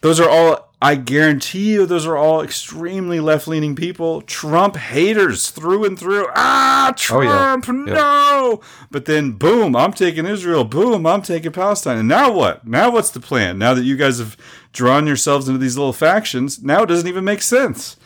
those 0.00 0.18
are 0.20 0.28
all 0.28 0.68
I 0.84 0.96
guarantee 0.96 1.74
you, 1.74 1.86
those 1.86 2.06
are 2.06 2.16
all 2.16 2.42
extremely 2.42 3.20
left 3.20 3.46
leaning 3.46 3.76
people, 3.76 4.20
Trump 4.22 4.74
haters 4.74 5.50
through 5.50 5.84
and 5.84 5.96
through. 5.96 6.26
Ah, 6.34 6.92
Trump, 6.96 7.68
Oh, 7.68 7.84
yeah. 7.86 7.94
no! 7.94 8.60
But 8.90 9.04
then, 9.04 9.30
boom, 9.32 9.76
I'm 9.76 9.92
taking 9.92 10.26
Israel. 10.26 10.64
Boom, 10.64 11.06
I'm 11.06 11.22
taking 11.22 11.52
Palestine. 11.52 11.98
And 11.98 12.08
now 12.08 12.32
what? 12.32 12.66
Now 12.66 12.90
what's 12.90 13.10
the 13.10 13.20
plan? 13.20 13.58
Now 13.58 13.74
that 13.74 13.84
you 13.84 13.96
guys 13.96 14.18
have 14.18 14.36
drawn 14.72 15.06
yourselves 15.06 15.46
into 15.46 15.60
these 15.60 15.76
little 15.78 15.92
factions, 15.92 16.60
now 16.64 16.82
it 16.82 16.86
doesn't 16.86 17.06
even 17.06 17.22
make 17.22 17.42
sense. 17.42 17.96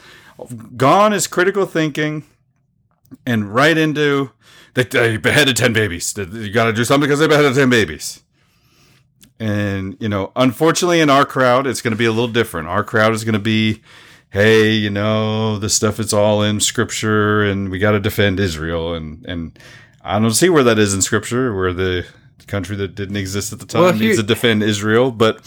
Gone 0.76 1.14
is 1.14 1.26
critical 1.26 1.64
thinking 1.64 2.24
and 3.24 3.54
right 3.54 3.78
into 3.78 4.32
they, 4.76 4.84
they 4.84 5.16
beheaded 5.16 5.56
10 5.56 5.72
babies. 5.72 6.14
You 6.16 6.52
got 6.52 6.66
to 6.66 6.72
do 6.72 6.84
something 6.84 7.08
because 7.08 7.18
they 7.18 7.26
beheaded 7.26 7.54
10 7.54 7.70
babies. 7.70 8.22
And, 9.40 9.96
you 10.00 10.08
know, 10.08 10.32
unfortunately, 10.36 11.00
in 11.00 11.10
our 11.10 11.24
crowd, 11.24 11.66
it's 11.66 11.80
going 11.80 11.92
to 11.92 11.98
be 11.98 12.04
a 12.04 12.12
little 12.12 12.28
different. 12.28 12.68
Our 12.68 12.84
crowd 12.84 13.12
is 13.12 13.24
going 13.24 13.32
to 13.32 13.38
be, 13.38 13.82
hey, 14.30 14.72
you 14.72 14.90
know, 14.90 15.58
this 15.58 15.74
stuff 15.74 15.98
is 15.98 16.12
all 16.12 16.42
in 16.42 16.60
scripture 16.60 17.42
and 17.42 17.70
we 17.70 17.78
got 17.78 17.92
to 17.92 18.00
defend 18.00 18.38
Israel. 18.38 18.94
And, 18.94 19.24
and 19.26 19.58
I 20.02 20.18
don't 20.18 20.32
see 20.32 20.50
where 20.50 20.64
that 20.64 20.78
is 20.78 20.92
in 20.94 21.00
scripture, 21.00 21.54
where 21.54 21.72
the 21.72 22.06
country 22.46 22.76
that 22.76 22.94
didn't 22.94 23.16
exist 23.16 23.52
at 23.52 23.58
the 23.58 23.66
time 23.66 23.82
Well, 23.82 23.94
needs 23.94 24.18
to 24.18 24.22
defend 24.22 24.62
Israel. 24.62 25.10
But, 25.10 25.40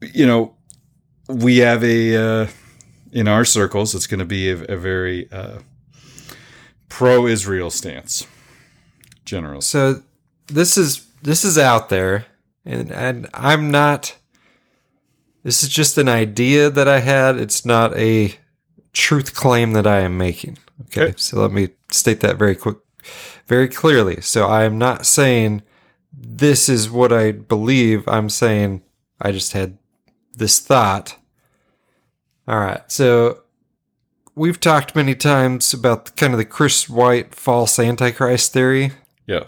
you 0.00 0.26
know, 0.26 0.54
we 1.28 1.58
have 1.58 1.82
a, 1.84 2.16
uh, 2.42 2.46
in 3.12 3.28
our 3.28 3.44
circles, 3.44 3.94
it's 3.94 4.06
going 4.06 4.20
to 4.20 4.26
be 4.26 4.50
a, 4.50 4.62
a 4.64 4.76
very 4.76 5.30
uh, 5.32 5.60
pro 6.88 7.26
Israel 7.26 7.70
stance, 7.70 8.26
generally. 9.28 9.60
So 9.60 10.02
this 10.46 10.76
is 10.76 11.06
this 11.22 11.44
is 11.44 11.58
out 11.58 11.88
there, 11.88 12.26
and 12.64 12.90
and 12.90 13.28
I'm 13.34 13.70
not. 13.70 14.16
This 15.44 15.62
is 15.62 15.68
just 15.68 15.96
an 15.98 16.08
idea 16.08 16.68
that 16.70 16.88
I 16.88 17.00
had. 17.00 17.36
It's 17.36 17.64
not 17.64 17.96
a 17.96 18.34
truth 18.92 19.34
claim 19.34 19.72
that 19.72 19.86
I 19.86 20.00
am 20.00 20.18
making. 20.18 20.58
Okay, 20.86 21.02
Okay. 21.02 21.14
so 21.16 21.40
let 21.40 21.52
me 21.52 21.68
state 21.92 22.20
that 22.20 22.36
very 22.36 22.54
quick, 22.56 22.78
very 23.46 23.68
clearly. 23.68 24.20
So 24.20 24.46
I 24.46 24.64
am 24.64 24.78
not 24.78 25.06
saying 25.06 25.62
this 26.12 26.68
is 26.68 26.90
what 26.90 27.12
I 27.12 27.32
believe. 27.32 28.06
I'm 28.08 28.28
saying 28.28 28.82
I 29.20 29.30
just 29.32 29.52
had 29.52 29.78
this 30.34 30.58
thought. 30.60 31.16
All 32.46 32.58
right, 32.58 32.80
so 32.90 33.42
we've 34.34 34.58
talked 34.60 34.96
many 34.96 35.14
times 35.14 35.74
about 35.74 36.06
the, 36.06 36.10
kind 36.12 36.32
of 36.32 36.38
the 36.38 36.44
Chris 36.44 36.88
White 36.88 37.34
false 37.34 37.78
antichrist 37.78 38.52
theory. 38.52 38.92
Yeah. 39.28 39.44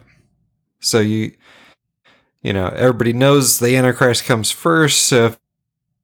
So 0.79 1.01
you, 1.01 1.33
you 2.43 2.53
know, 2.53 2.69
everybody 2.69 3.13
knows 3.13 3.59
the 3.59 3.77
Antichrist 3.77 4.25
comes 4.25 4.53
first. 4.53 5.03
So 5.07 5.27
if, 5.27 5.41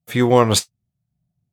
if 0.08 0.16
you 0.16 0.26
want 0.26 0.56
to 0.56 0.66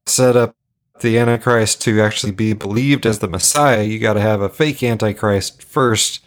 set 0.07 0.35
up 0.35 0.55
the 1.01 1.19
Antichrist 1.19 1.81
to 1.81 2.01
actually 2.01 2.31
be 2.31 2.53
believed 2.53 3.05
as 3.05 3.19
the 3.19 3.27
Messiah, 3.27 3.83
you 3.83 3.99
got 3.99 4.13
to 4.13 4.21
have 4.21 4.41
a 4.41 4.49
fake 4.49 4.81
Antichrist 4.81 5.61
first, 5.61 6.23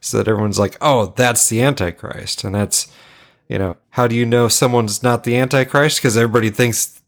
so 0.00 0.18
that 0.18 0.28
everyone's 0.28 0.58
like, 0.58 0.76
"Oh, 0.80 1.12
that's 1.16 1.48
the 1.48 1.62
Antichrist," 1.62 2.44
and 2.44 2.54
that's, 2.54 2.90
you 3.48 3.58
know, 3.58 3.76
how 3.90 4.06
do 4.06 4.14
you 4.14 4.26
know 4.26 4.48
someone's 4.48 5.02
not 5.02 5.24
the 5.24 5.36
Antichrist? 5.36 5.98
Because 5.98 6.16
everybody 6.16 6.50
thinks, 6.50 7.00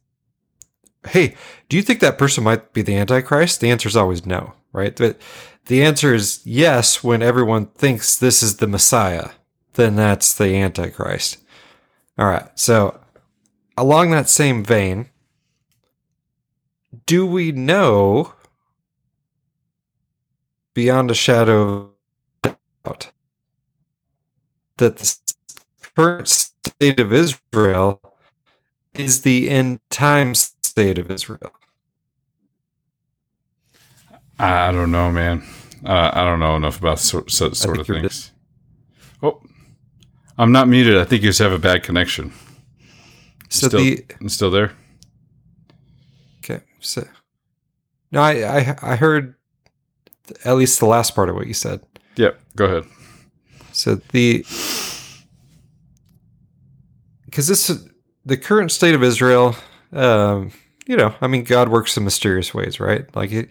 "Hey, 1.09 1.37
do 1.69 1.77
you 1.77 1.83
think 1.83 2.01
that 2.01 2.19
person 2.19 2.45
might 2.45 2.73
be 2.73 2.83
the 2.83 2.97
Antichrist?" 2.97 3.61
The 3.61 3.71
answer 3.71 3.89
is 3.89 3.97
always 3.97 4.27
no, 4.27 4.55
right? 4.73 4.95
But 4.97 5.19
the 5.67 5.83
answer 5.83 6.15
is 6.15 6.41
yes 6.45 7.03
when 7.03 7.23
everyone 7.23 7.67
thinks 7.67 8.17
this 8.17 8.43
is 8.43 8.57
the 8.57 8.67
Messiah, 8.67 9.31
then 9.75 9.97
that's 9.97 10.35
the 10.35 10.57
Antichrist. 10.57 11.39
All 12.19 12.27
right. 12.27 12.49
So, 12.59 12.99
along 13.77 14.11
that 14.13 14.29
same 14.29 14.65
vein, 14.65 15.11
do 17.05 17.27
we 17.27 17.53
know 17.53 18.33
beyond 20.75 21.11
a 21.11 21.15
shadow 21.15 21.91
of 22.45 22.57
doubt 22.85 23.11
that 24.79 24.97
the 24.99 25.17
current 25.97 26.29
state 26.29 27.01
of 27.01 27.13
Israel 27.13 28.01
is 28.95 29.23
the 29.23 29.51
end 29.51 29.81
time 29.91 30.35
state 30.35 30.99
of 30.99 31.11
Israel? 31.11 31.53
I 34.39 34.73
don't 34.73 34.91
know, 34.91 35.11
man. 35.11 35.43
Uh, 35.85 36.11
I 36.13 36.25
don't 36.25 36.41
know 36.41 36.57
enough 36.57 36.79
about 36.79 36.99
so, 36.99 37.25
so, 37.29 37.51
sort 37.53 37.79
of 37.79 37.87
things. 37.87 38.33
Oh, 39.23 39.41
I'm 40.37 40.53
not 40.53 40.69
muted. 40.69 40.99
I 40.99 41.05
think 41.05 41.23
you 41.23 41.31
just 41.31 41.39
have 41.39 41.53
a 41.53 41.59
bad 41.59 41.83
connection. 41.83 42.33
So 43.49 43.69
still, 43.69 43.81
the 43.81 44.05
you 44.21 44.29
still 44.29 44.51
there? 44.51 44.73
Okay. 46.39 46.63
So 46.81 47.07
no, 48.11 48.21
I, 48.21 48.59
I 48.59 48.77
I 48.83 48.97
heard 48.97 49.37
at 50.45 50.57
least 50.57 50.81
the 50.81 50.87
last 50.87 51.15
part 51.15 51.29
of 51.29 51.37
what 51.37 51.47
you 51.47 51.55
said. 51.55 51.81
Yep. 52.17 52.41
Go 52.57 52.65
ahead. 52.65 52.85
So 53.73 53.97
the 54.13 54.45
because 57.27 57.47
this 57.47 57.71
the 58.25 58.37
current 58.37 58.73
state 58.73 58.95
of 58.95 59.03
Israel, 59.03 59.55
um, 59.93 60.53
you 60.87 60.97
know, 60.97 61.15
I 61.21 61.27
mean, 61.27 61.45
God 61.45 61.69
works 61.69 61.97
in 61.97 62.05
mysterious 62.05 62.53
ways, 62.53 62.81
right? 62.81 63.15
Like 63.15 63.33
it, 63.33 63.51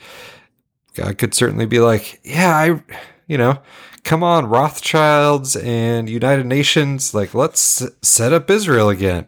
God 0.95 1.17
could 1.17 1.33
certainly 1.33 1.65
be 1.65 1.79
like, 1.79 2.19
yeah, 2.23 2.55
I, 2.55 2.81
you 3.27 3.37
know, 3.37 3.59
come 4.03 4.23
on, 4.23 4.47
Rothschilds 4.47 5.55
and 5.55 6.09
United 6.09 6.45
Nations, 6.45 7.13
like 7.13 7.33
let's 7.33 7.83
set 8.01 8.33
up 8.33 8.49
Israel 8.49 8.89
again. 8.89 9.27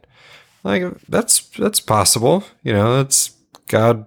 Like 0.64 0.84
that's 1.08 1.48
that's 1.50 1.80
possible, 1.80 2.44
you 2.64 2.74
know. 2.74 3.00
It's 3.02 3.32
God 3.68 4.06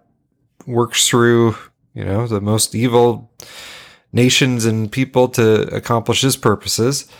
works 0.66 1.09
through, 1.09 1.57
you 1.94 2.05
know, 2.05 2.27
the 2.27 2.40
most 2.40 2.75
evil 2.75 3.31
nations 4.12 4.64
and 4.64 4.90
people 4.90 5.29
to 5.29 5.62
accomplish 5.75 6.23
his 6.23 6.37
purposes. 6.37 7.11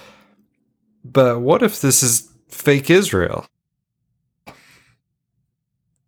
But 1.05 1.41
what 1.41 1.63
if 1.63 1.81
this 1.81 2.03
is 2.03 2.31
fake 2.49 2.91
Israel? 2.91 3.47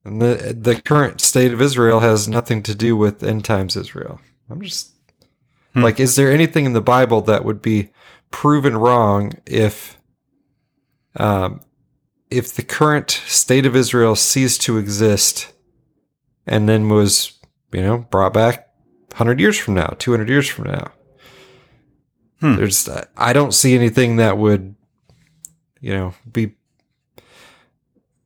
And 0.05 0.21
the 0.21 0.57
the 0.59 0.81
current 0.81 1.21
state 1.21 1.53
of 1.53 1.63
Israel 1.63 2.01
has 2.01 2.29
nothing 2.29 2.63
to 2.65 2.75
do 2.75 2.97
with 2.97 3.23
end 3.23 3.45
times 3.45 3.77
Israel. 3.77 4.21
I'm 4.51 4.61
just 4.61 4.91
like, 5.75 6.01
is 6.01 6.17
there 6.17 6.31
anything 6.31 6.65
in 6.65 6.73
the 6.73 6.81
Bible 6.81 7.21
that 7.23 7.45
would 7.45 7.63
be 7.63 7.91
proven 8.31 8.77
wrong 8.77 9.33
if 9.47 9.99
um 11.17 11.61
if 12.31 12.55
the 12.55 12.63
current 12.63 13.11
state 13.11 13.67
of 13.67 13.77
Israel 13.77 14.17
ceased 14.17 14.63
to 14.63 14.79
exist 14.79 15.53
and 16.47 16.69
then 16.69 16.89
was, 16.89 17.39
you 17.73 17.83
know, 17.83 17.99
brought 18.11 18.33
back 18.33 18.69
100 19.11 19.39
years 19.39 19.59
from 19.59 19.75
now, 19.75 19.95
200 19.99 20.29
years 20.29 20.49
from 20.49 20.65
now? 20.65 20.91
There's 22.57 22.89
I 23.17 23.33
don't 23.33 23.55
see 23.55 23.77
anything 23.77 24.17
that 24.17 24.37
would 24.37 24.75
you 25.81 25.93
know 25.93 26.15
be 26.31 26.55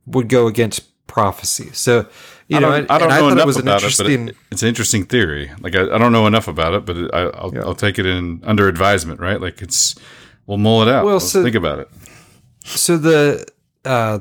would 0.06 0.28
go 0.28 0.46
against 0.46 0.84
prophecy. 1.06 1.70
So 1.72 2.06
you 2.48 2.56
I 2.58 2.60
know, 2.60 2.70
I 2.70 2.98
don't 2.98 3.08
know 3.08 3.16
thought 3.16 3.32
enough 3.32 3.42
it 3.42 3.46
was 3.46 3.56
an 3.56 3.62
about 3.62 3.80
it, 3.82 3.84
interesting. 3.84 4.26
but 4.26 4.34
it, 4.34 4.38
it's 4.52 4.62
an 4.62 4.68
interesting 4.68 5.04
theory. 5.04 5.50
Like 5.60 5.74
I, 5.74 5.82
I 5.82 5.98
don't 5.98 6.12
know 6.12 6.26
enough 6.26 6.48
about 6.48 6.74
it, 6.74 6.84
but 6.84 6.96
I, 7.14 7.22
I'll, 7.38 7.52
Yeah. 7.54 7.60
I'll 7.62 7.74
take 7.74 7.98
it 7.98 8.06
in 8.06 8.40
under 8.44 8.68
advisement, 8.68 9.20
right? 9.20 9.40
Like 9.40 9.62
it's 9.62 9.94
we'll 10.46 10.58
mull 10.58 10.82
it 10.82 10.88
out. 10.88 11.04
Well, 11.04 11.14
Let's 11.14 11.30
so- 11.32 11.42
think 11.42 11.56
about 11.56 11.78
it. 11.80 11.88
So 12.64 12.96
the 12.98 13.46
uh, 13.84 14.20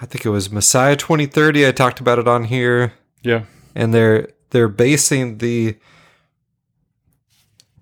I 0.00 0.06
think 0.06 0.24
it 0.24 0.30
was 0.30 0.50
Messiah 0.50 0.94
2030. 0.96 1.66
I 1.66 1.72
talked 1.72 1.98
about 2.00 2.18
it 2.20 2.28
on 2.28 2.44
here, 2.44 2.92
Yeah. 3.22 3.44
and 3.74 3.92
they're 3.92 4.28
they're 4.50 4.68
basing 4.68 5.38
the 5.38 5.76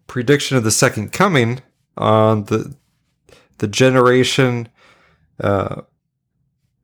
prediction 0.07 0.57
of 0.57 0.65
the 0.65 0.71
second 0.71 1.13
coming 1.13 1.61
on 1.97 2.45
the 2.45 2.75
the 3.59 3.67
generation. 3.69 4.69
Uh, 5.41 5.83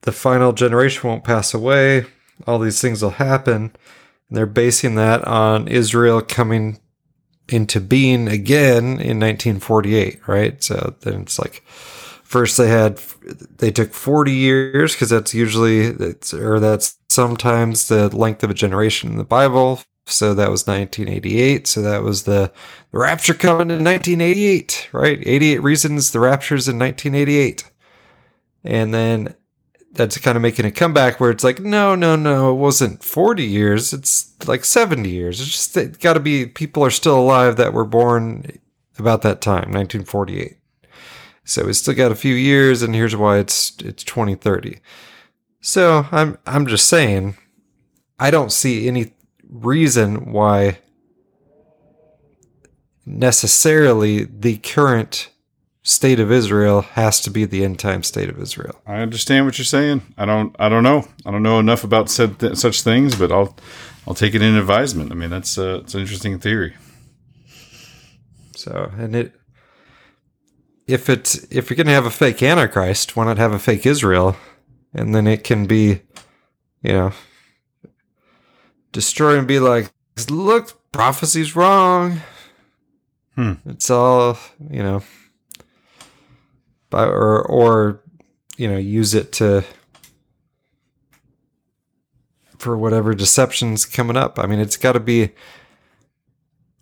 the 0.02 0.12
final 0.12 0.52
generation 0.52 1.08
won't 1.08 1.24
pass 1.24 1.54
away. 1.54 2.06
All 2.46 2.58
these 2.58 2.80
things 2.80 3.02
will 3.02 3.10
happen. 3.10 3.72
And 4.28 4.36
they're 4.36 4.46
basing 4.46 4.94
that 4.96 5.24
on 5.26 5.68
Israel 5.68 6.20
coming 6.20 6.78
into 7.48 7.80
being 7.80 8.28
again 8.28 8.84
in 8.84 9.20
1948, 9.20 10.26
right? 10.26 10.62
So 10.62 10.94
then 11.00 11.22
it's 11.22 11.38
like 11.38 11.62
first 11.66 12.56
they 12.56 12.68
had 12.68 12.98
they 13.58 13.70
took 13.70 13.92
40 13.92 14.32
years 14.32 14.94
because 14.94 15.10
that's 15.10 15.34
usually 15.34 15.94
or 16.32 16.60
that's 16.60 16.98
sometimes 17.08 17.88
the 17.88 18.14
length 18.16 18.42
of 18.42 18.50
a 18.50 18.54
generation 18.54 19.10
in 19.10 19.18
the 19.18 19.24
Bible. 19.24 19.80
So 20.06 20.34
that 20.34 20.50
was 20.50 20.66
1988. 20.66 21.66
So 21.66 21.82
that 21.82 22.02
was 22.02 22.24
the, 22.24 22.50
the 22.90 22.98
rapture 22.98 23.34
coming 23.34 23.70
in 23.70 23.84
1988, 23.84 24.88
right? 24.92 25.22
88 25.24 25.62
reasons 25.62 26.10
the 26.10 26.20
rapture's 26.20 26.68
in 26.68 26.78
1988. 26.78 27.70
And 28.64 28.92
then 28.92 29.34
that's 29.92 30.18
kind 30.18 30.36
of 30.36 30.42
making 30.42 30.64
a 30.64 30.70
comeback 30.70 31.20
where 31.20 31.30
it's 31.30 31.44
like, 31.44 31.60
no, 31.60 31.94
no, 31.94 32.16
no, 32.16 32.50
it 32.50 32.56
wasn't 32.56 33.04
40 33.04 33.44
years. 33.44 33.92
It's 33.92 34.32
like 34.46 34.64
70 34.64 35.08
years. 35.08 35.40
It's 35.40 35.50
just 35.50 35.76
it 35.76 36.00
got 36.00 36.14
to 36.14 36.20
be 36.20 36.46
people 36.46 36.84
are 36.84 36.90
still 36.90 37.18
alive 37.18 37.56
that 37.56 37.72
were 37.72 37.84
born 37.84 38.58
about 38.98 39.22
that 39.22 39.40
time, 39.40 39.70
1948. 39.72 40.56
So 41.44 41.66
we 41.66 41.72
still 41.72 41.94
got 41.94 42.12
a 42.12 42.16
few 42.16 42.34
years, 42.34 42.82
and 42.82 42.94
here's 42.94 43.16
why 43.16 43.38
it's 43.38 43.76
it's 43.80 44.04
2030. 44.04 44.78
So 45.60 46.06
I'm 46.10 46.38
I'm 46.46 46.66
just 46.66 46.86
saying, 46.86 47.36
I 48.18 48.30
don't 48.30 48.52
see 48.52 48.86
any 48.86 49.12
reason 49.48 50.32
why 50.32 50.78
necessarily 53.04 54.24
the 54.24 54.58
current 54.58 55.31
state 55.82 56.20
of 56.20 56.30
Israel 56.30 56.82
has 56.82 57.20
to 57.20 57.30
be 57.30 57.44
the 57.44 57.64
end 57.64 57.78
time 57.78 58.02
state 58.02 58.28
of 58.28 58.40
Israel. 58.40 58.80
I 58.86 58.96
understand 58.96 59.46
what 59.46 59.58
you're 59.58 59.64
saying. 59.64 60.02
I 60.16 60.24
don't. 60.24 60.54
I 60.58 60.68
don't 60.68 60.82
know. 60.82 61.06
I 61.26 61.30
don't 61.30 61.42
know 61.42 61.58
enough 61.58 61.84
about 61.84 62.08
said 62.08 62.38
th- 62.38 62.56
such 62.56 62.82
things, 62.82 63.16
but 63.16 63.32
I'll 63.32 63.56
I'll 64.06 64.14
take 64.14 64.34
it 64.34 64.42
in 64.42 64.56
advisement. 64.56 65.12
I 65.12 65.14
mean, 65.14 65.30
that's 65.30 65.58
uh, 65.58 65.80
it's 65.82 65.94
an 65.94 66.00
interesting 66.00 66.38
theory. 66.38 66.74
So, 68.54 68.92
and 68.96 69.16
it 69.16 69.34
if 70.86 71.08
it's 71.08 71.46
if 71.50 71.70
you're 71.70 71.76
going 71.76 71.86
to 71.86 71.92
have 71.92 72.06
a 72.06 72.10
fake 72.10 72.42
antichrist, 72.42 73.16
why 73.16 73.24
not 73.24 73.38
have 73.38 73.52
a 73.52 73.58
fake 73.58 73.86
Israel, 73.86 74.36
and 74.92 75.14
then 75.14 75.26
it 75.26 75.44
can 75.44 75.66
be, 75.66 76.02
you 76.82 76.92
know, 76.92 77.12
destroy 78.92 79.38
and 79.38 79.48
be 79.48 79.58
like, 79.58 79.92
look, 80.28 80.90
prophecy's 80.92 81.56
wrong. 81.56 82.20
Hmm. 83.34 83.54
It's 83.64 83.90
all 83.90 84.38
you 84.70 84.82
know, 84.82 85.02
by, 86.92 87.04
or 87.04 87.42
or 87.42 88.00
you 88.56 88.68
know, 88.68 88.78
use 88.78 89.14
it 89.14 89.32
to 89.32 89.64
for 92.58 92.76
whatever 92.76 93.14
deception's 93.14 93.84
coming 93.84 94.16
up. 94.16 94.38
I 94.38 94.46
mean, 94.46 94.60
it's 94.60 94.76
got 94.76 94.92
to 94.92 95.00
be. 95.00 95.30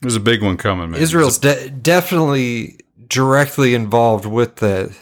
There's 0.03 0.17
a 0.17 0.21
big 0.21 0.43
one 0.43 0.57
coming, 0.57 0.91
man. 0.91 1.01
Israel's 1.01 1.39
de- 1.39 1.71
definitely 1.71 2.81
directly 3.07 3.75
involved 3.75 4.27
with 4.27 4.57
the 4.57 4.95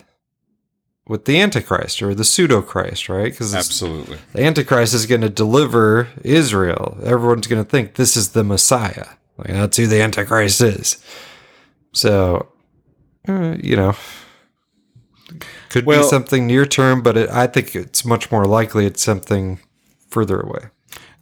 with 1.06 1.24
the 1.24 1.40
antichrist 1.40 2.02
or 2.02 2.14
the 2.14 2.24
pseudo 2.24 2.60
christ 2.60 3.08
right 3.08 3.32
because 3.32 3.54
absolutely 3.54 4.18
the 4.34 4.42
antichrist 4.42 4.92
is 4.94 5.06
going 5.06 5.20
to 5.20 5.28
deliver 5.28 6.08
israel 6.22 6.98
everyone's 7.02 7.46
going 7.46 7.62
to 7.62 7.68
think 7.68 7.94
this 7.94 8.16
is 8.16 8.30
the 8.30 8.44
messiah 8.44 9.06
like 9.38 9.48
that's 9.48 9.76
who 9.76 9.86
the 9.86 10.00
antichrist 10.00 10.60
is 10.60 11.02
so 11.92 12.48
uh, 13.26 13.56
you 13.62 13.76
know 13.76 13.94
could 15.68 15.86
Well- 15.86 16.02
be 16.02 16.08
something 16.08 16.46
near 16.46 16.66
term 16.66 17.02
but 17.02 17.16
it, 17.16 17.30
i 17.30 17.46
think 17.46 17.74
it's 17.74 18.04
much 18.04 18.30
more 18.30 18.44
likely 18.44 18.86
it's 18.86 19.02
something 19.02 19.60
further 20.08 20.40
away 20.40 20.70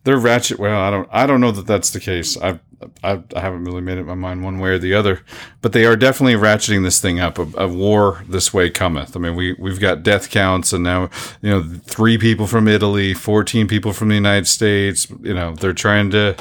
they're 0.06 0.16
ratchet. 0.16 0.60
Well, 0.60 0.80
I 0.80 0.88
don't. 0.92 1.08
I 1.10 1.26
don't 1.26 1.40
know 1.40 1.50
that 1.50 1.66
that's 1.66 1.90
the 1.90 1.98
case. 1.98 2.36
I've, 2.36 2.60
I, 3.02 3.20
I 3.34 3.40
haven't 3.40 3.64
really 3.64 3.80
made 3.80 3.98
up 3.98 4.06
my 4.06 4.14
mind 4.14 4.44
one 4.44 4.60
way 4.60 4.70
or 4.70 4.78
the 4.78 4.94
other, 4.94 5.22
but 5.62 5.72
they 5.72 5.84
are 5.84 5.96
definitely 5.96 6.34
ratcheting 6.34 6.84
this 6.84 7.00
thing 7.00 7.18
up. 7.18 7.40
A, 7.40 7.64
a 7.64 7.66
war 7.66 8.22
this 8.28 8.54
way 8.54 8.70
cometh. 8.70 9.16
I 9.16 9.18
mean, 9.18 9.34
we 9.34 9.54
we've 9.54 9.80
got 9.80 10.04
death 10.04 10.30
counts, 10.30 10.72
and 10.72 10.84
now 10.84 11.10
you 11.42 11.50
know 11.50 11.64
three 11.86 12.18
people 12.18 12.46
from 12.46 12.68
Italy, 12.68 13.14
fourteen 13.14 13.66
people 13.66 13.92
from 13.92 14.08
the 14.08 14.14
United 14.14 14.46
States. 14.46 15.08
You 15.22 15.34
know, 15.34 15.56
they're 15.56 15.72
trying 15.72 16.10
to 16.12 16.36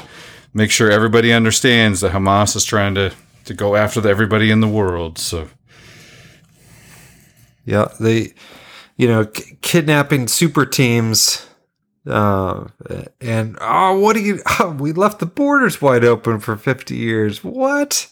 make 0.54 0.70
sure 0.70 0.88
everybody 0.88 1.32
understands 1.32 2.00
that 2.02 2.12
Hamas 2.12 2.54
is 2.54 2.64
trying 2.64 2.94
to 2.94 3.12
to 3.46 3.52
go 3.52 3.74
after 3.74 4.00
the, 4.00 4.08
everybody 4.08 4.52
in 4.52 4.60
the 4.60 4.68
world. 4.68 5.18
So 5.18 5.48
Yeah, 7.66 7.88
they, 8.00 8.32
you 8.96 9.06
know, 9.08 9.26
k- 9.26 9.58
kidnapping 9.60 10.28
super 10.28 10.64
teams, 10.64 11.46
uh, 12.06 12.68
and 13.20 13.58
oh, 13.60 13.98
what 13.98 14.14
do 14.16 14.22
you? 14.22 14.40
Oh, 14.60 14.70
we 14.70 14.92
left 14.92 15.18
the 15.18 15.26
borders 15.26 15.82
wide 15.82 16.04
open 16.04 16.38
for 16.40 16.56
fifty 16.56 16.96
years. 16.96 17.44
What? 17.44 18.08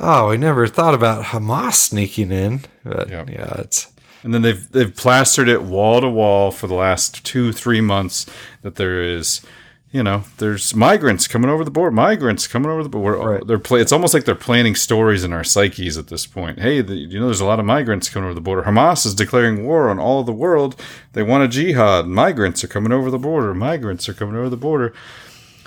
Oh, 0.00 0.30
we 0.30 0.38
never 0.38 0.66
thought 0.66 0.94
about 0.94 1.26
Hamas 1.26 1.74
sneaking 1.74 2.32
in. 2.32 2.62
But 2.84 3.10
Yep. 3.10 3.28
yeah, 3.30 3.54
it's 3.60 3.86
And 4.24 4.32
then 4.32 4.40
they've 4.42 4.66
they've 4.72 4.94
plastered 4.96 5.48
it 5.48 5.62
wall 5.62 6.00
to 6.00 6.08
wall 6.08 6.50
for 6.50 6.66
the 6.66 6.74
last 6.74 7.22
two 7.24 7.52
three 7.52 7.82
months 7.82 8.24
that 8.62 8.76
there 8.76 9.02
is, 9.02 9.42
you 9.92 10.02
know, 10.04 10.22
there's 10.38 10.74
migrants 10.74 11.26
coming 11.26 11.50
over 11.50 11.64
the 11.64 11.70
border, 11.70 11.90
migrants 11.90 12.46
coming 12.46 12.70
over 12.70 12.82
the 12.82 12.88
border. 12.88 13.18
Right. 13.18 13.46
They're 13.46 13.58
play, 13.58 13.80
It's 13.80 13.90
almost 13.92 14.14
like 14.14 14.24
they're 14.24 14.34
planting 14.36 14.76
stories 14.76 15.24
in 15.24 15.32
our 15.32 15.42
psyches 15.42 15.98
at 15.98 16.06
this 16.08 16.26
point. 16.26 16.60
Hey, 16.60 16.80
the, 16.80 16.94
you 16.94 17.18
know, 17.18 17.26
there's 17.26 17.40
a 17.40 17.44
lot 17.44 17.58
of 17.58 17.64
migrants 17.66 18.08
coming 18.08 18.26
over 18.26 18.34
the 18.34 18.40
border. 18.40 18.62
Hamas 18.62 19.04
is 19.04 19.14
declaring 19.16 19.64
war 19.64 19.88
on 19.90 19.98
all 19.98 20.20
of 20.20 20.26
the 20.26 20.32
world. 20.32 20.80
They 21.12 21.22
want 21.24 21.42
a 21.44 21.48
jihad. 21.48 22.06
Migrants 22.06 22.62
are 22.62 22.68
coming 22.68 22.92
over 22.92 23.10
the 23.10 23.18
border. 23.18 23.52
Migrants 23.54 24.08
are 24.08 24.14
coming 24.14 24.36
over 24.36 24.48
the 24.48 24.56
border. 24.56 24.94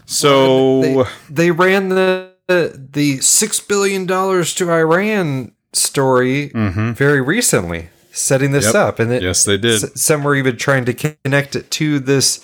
So 0.06 0.82
they, 0.82 1.04
they 1.30 1.52
ran 1.52 1.90
the 1.90 2.32
the 2.48 3.20
six 3.20 3.60
billion 3.62 4.06
dollars 4.06 4.54
to 4.56 4.70
Iran 4.72 5.54
story 5.72 6.50
very 6.54 7.22
recently, 7.22 7.90
setting 8.12 8.52
this 8.52 8.68
Mm-hmm. 8.68 8.76
Yep. 8.78 8.88
up, 8.88 9.00
and 9.00 9.12
it, 9.14 9.24
Yes, 9.24 9.46
they 9.46 9.58
did. 9.58 9.84
s- 9.84 10.02
some 10.02 10.24
were 10.24 10.36
even 10.36 10.58
trying 10.58 10.86
to 10.86 10.94
connect 10.94 11.56
it 11.56 11.72
to 11.72 12.00
this 12.00 12.44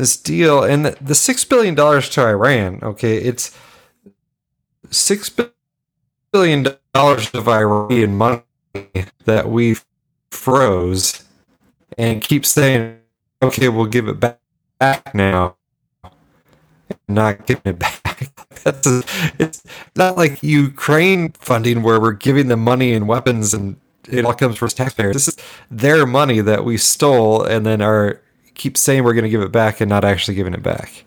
this 0.00 0.16
deal, 0.16 0.62
and 0.62 0.86
the, 0.86 1.14
six 1.14 1.44
billion 1.44 1.74
dollars 1.74 2.08
to 2.10 2.22
Iran. 2.22 2.80
Okay, 2.82 3.18
it's 3.18 3.56
six 4.90 5.30
billion 6.32 6.66
dollars 6.94 7.30
of 7.34 7.46
Iranian 7.46 8.16
money 8.16 8.42
that 9.26 9.48
we 9.48 9.76
froze, 10.30 11.24
and 11.98 12.22
keep 12.22 12.46
saying, 12.46 12.98
"Okay, 13.42 13.68
we'll 13.68 13.86
give 13.86 14.08
it 14.08 14.18
back, 14.18 14.40
back 14.78 15.14
now." 15.14 15.56
Not 17.06 17.46
giving 17.46 17.62
it 17.66 17.78
back. 17.78 18.30
That's 18.64 18.86
a, 18.86 19.02
it's 19.38 19.62
not 19.96 20.16
like 20.16 20.42
Ukraine 20.42 21.32
funding 21.32 21.82
where 21.82 22.00
we're 22.00 22.12
giving 22.12 22.48
them 22.48 22.60
money 22.60 22.92
and 22.92 23.08
weapons 23.08 23.52
and 23.52 23.76
it 24.08 24.24
all 24.24 24.34
comes 24.34 24.56
from 24.56 24.68
taxpayers. 24.68 25.14
This 25.14 25.28
is 25.28 25.36
their 25.70 26.06
money 26.06 26.40
that 26.40 26.64
we 26.64 26.76
stole 26.76 27.42
and 27.42 27.64
then 27.64 27.80
are 27.80 28.20
keep 28.54 28.76
saying 28.76 29.04
we're 29.04 29.14
going 29.14 29.24
to 29.24 29.30
give 29.30 29.42
it 29.42 29.52
back 29.52 29.80
and 29.80 29.88
not 29.88 30.04
actually 30.04 30.34
giving 30.34 30.54
it 30.54 30.62
back. 30.62 31.04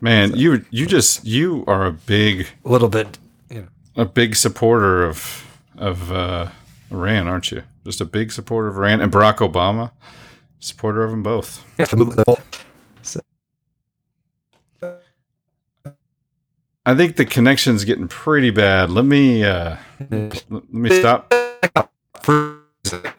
man, 0.00 0.34
you 0.36 0.64
you 0.70 0.86
just 0.86 1.24
you 1.24 1.64
are 1.66 1.86
a 1.86 1.92
big 1.92 2.46
A 2.64 2.68
little 2.68 2.88
bit, 2.88 3.18
you 3.50 3.62
know. 3.62 3.68
a 4.02 4.04
big 4.04 4.36
supporter 4.36 5.04
of 5.04 5.44
of 5.76 6.10
uh, 6.12 6.48
Iran, 6.90 7.26
aren't 7.28 7.50
you? 7.50 7.62
Just 7.84 8.00
a 8.00 8.04
big 8.04 8.32
supporter 8.32 8.68
of 8.68 8.76
Iran 8.76 9.00
and 9.00 9.10
Barack 9.12 9.36
Obama, 9.38 9.90
supporter 10.60 11.02
of 11.04 11.10
them 11.10 11.22
both. 11.22 11.64
You 11.78 11.82
have 11.82 11.90
to 11.90 11.96
move 11.96 12.16
the 12.16 12.24
whole- 12.26 12.38
I 16.86 16.94
think 16.94 17.16
the 17.16 17.26
connection's 17.26 17.84
getting 17.84 18.08
pretty 18.08 18.50
bad. 18.50 18.90
Let 18.90 19.04
me 19.04 19.44
uh, 19.44 19.76
let 20.10 20.72
me 20.72 20.88
stop. 20.98 21.32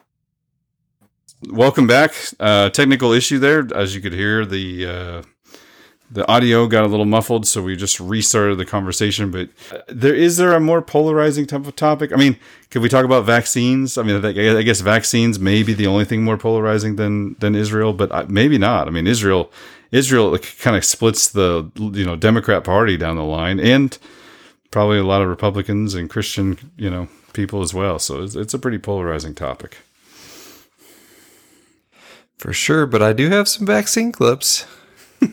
Welcome 1.48 1.86
back. 1.86 2.12
Uh, 2.38 2.68
technical 2.68 3.12
issue 3.12 3.38
there, 3.38 3.66
as 3.74 3.94
you 3.94 4.00
could 4.00 4.12
hear 4.12 4.44
the. 4.44 4.86
Uh, 4.86 5.22
the 6.12 6.26
audio 6.26 6.66
got 6.66 6.82
a 6.82 6.88
little 6.88 7.06
muffled, 7.06 7.46
so 7.46 7.62
we 7.62 7.76
just 7.76 8.00
restarted 8.00 8.58
the 8.58 8.64
conversation. 8.64 9.30
But 9.30 9.48
uh, 9.72 9.78
there 9.86 10.14
is 10.14 10.38
there 10.38 10.52
a 10.54 10.60
more 10.60 10.82
polarizing 10.82 11.46
type 11.46 11.66
of 11.66 11.76
topic? 11.76 12.12
I 12.12 12.16
mean, 12.16 12.36
could 12.68 12.82
we 12.82 12.88
talk 12.88 13.04
about 13.04 13.24
vaccines? 13.24 13.96
I 13.96 14.02
mean, 14.02 14.24
I 14.24 14.62
guess 14.62 14.80
vaccines 14.80 15.38
may 15.38 15.62
be 15.62 15.72
the 15.72 15.86
only 15.86 16.04
thing 16.04 16.24
more 16.24 16.36
polarizing 16.36 16.96
than 16.96 17.36
than 17.38 17.54
Israel, 17.54 17.92
but 17.92 18.10
uh, 18.10 18.26
maybe 18.28 18.58
not. 18.58 18.88
I 18.88 18.90
mean, 18.90 19.06
Israel 19.06 19.52
Israel 19.92 20.36
kind 20.36 20.76
of 20.76 20.84
splits 20.84 21.28
the 21.28 21.70
you 21.76 22.04
know 22.04 22.16
Democrat 22.16 22.64
Party 22.64 22.96
down 22.96 23.16
the 23.16 23.22
line, 23.22 23.60
and 23.60 23.96
probably 24.72 24.98
a 24.98 25.04
lot 25.04 25.22
of 25.22 25.28
Republicans 25.28 25.94
and 25.94 26.10
Christian 26.10 26.72
you 26.76 26.90
know 26.90 27.08
people 27.32 27.62
as 27.62 27.72
well. 27.72 28.00
So 28.00 28.22
it's, 28.24 28.34
it's 28.34 28.52
a 28.52 28.58
pretty 28.58 28.78
polarizing 28.78 29.34
topic. 29.36 29.78
For 32.40 32.52
sure, 32.52 32.86
but 32.86 33.02
I 33.02 33.12
do 33.12 33.28
have 33.28 33.48
some 33.48 33.66
vaccine 33.66 34.12
clips. 34.12 34.66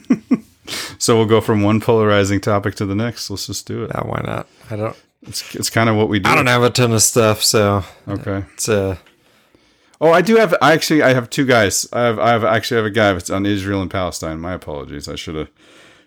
So 1.00 1.16
we'll 1.16 1.28
go 1.28 1.40
from 1.40 1.62
one 1.62 1.80
polarizing 1.80 2.42
topic 2.42 2.76
to 2.76 2.86
the 2.86 2.96
next. 2.96 3.30
Let's 3.30 3.48
just 3.48 3.66
do 3.68 3.84
it. 3.86 3.92
Yeah, 3.96 4.02
why 4.06 4.22
not? 4.26 4.48
I 4.70 4.76
don't 4.76 4.98
It's, 5.22 5.56
it's 5.56 5.70
kind 5.70 5.90
of 5.90 5.96
what 5.96 6.10
we 6.10 6.20
do. 6.20 6.30
I 6.30 6.36
don't 6.36 6.48
have 6.48 6.64
a 6.64 6.70
ton 6.70 6.92
of 6.92 7.02
stuff, 7.02 7.42
so 7.42 7.84
Okay. 8.08 8.44
it's 8.54 8.68
uh 8.68 8.98
Oh, 10.02 10.12
I 10.12 10.22
do 10.22 10.36
have. 10.36 10.54
I 10.62 10.74
actually, 10.74 11.02
I 11.04 11.14
have 11.14 11.30
two 11.30 11.46
guys. 11.46 11.88
I 11.94 12.02
have, 12.02 12.20
I 12.20 12.30
have 12.32 12.44
actually 12.44 12.78
have 12.78 12.86
a 12.86 12.90
guy 12.92 13.14
that's 13.14 13.30
on 13.30 13.46
Israel 13.46 13.82
and 13.82 13.90
Palestine. 13.90 14.40
My 14.42 14.54
apologies. 14.54 15.08
I 15.08 15.16
should 15.16 15.36
have, 15.36 15.50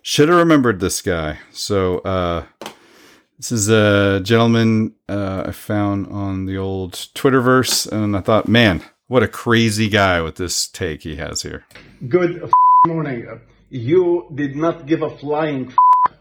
should 0.02 0.28
have 0.28 0.36
remembered 0.38 0.78
this 0.80 1.00
guy. 1.00 1.38
So, 1.52 1.98
uh, 2.00 2.44
this 3.38 3.50
is 3.50 3.68
a 3.70 4.20
gentleman 4.22 4.94
uh, 5.08 5.44
I 5.46 5.52
found 5.52 6.06
on 6.08 6.44
the 6.44 6.58
old 6.58 6.92
Twitterverse, 6.92 7.90
and 7.90 8.14
I 8.16 8.20
thought, 8.20 8.46
man, 8.46 8.82
what 9.10 9.24
a 9.24 9.28
crazy 9.28 9.88
guy 9.88 10.22
with 10.22 10.36
this 10.36 10.68
take 10.68 11.02
he 11.02 11.16
has 11.16 11.42
here. 11.42 11.64
Good 12.08 12.44
f- 12.44 12.52
morning. 12.86 13.26
You 13.68 14.28
did 14.32 14.54
not 14.54 14.86
give 14.86 15.02
a 15.02 15.10
flying 15.18 15.66
f- 15.66 15.76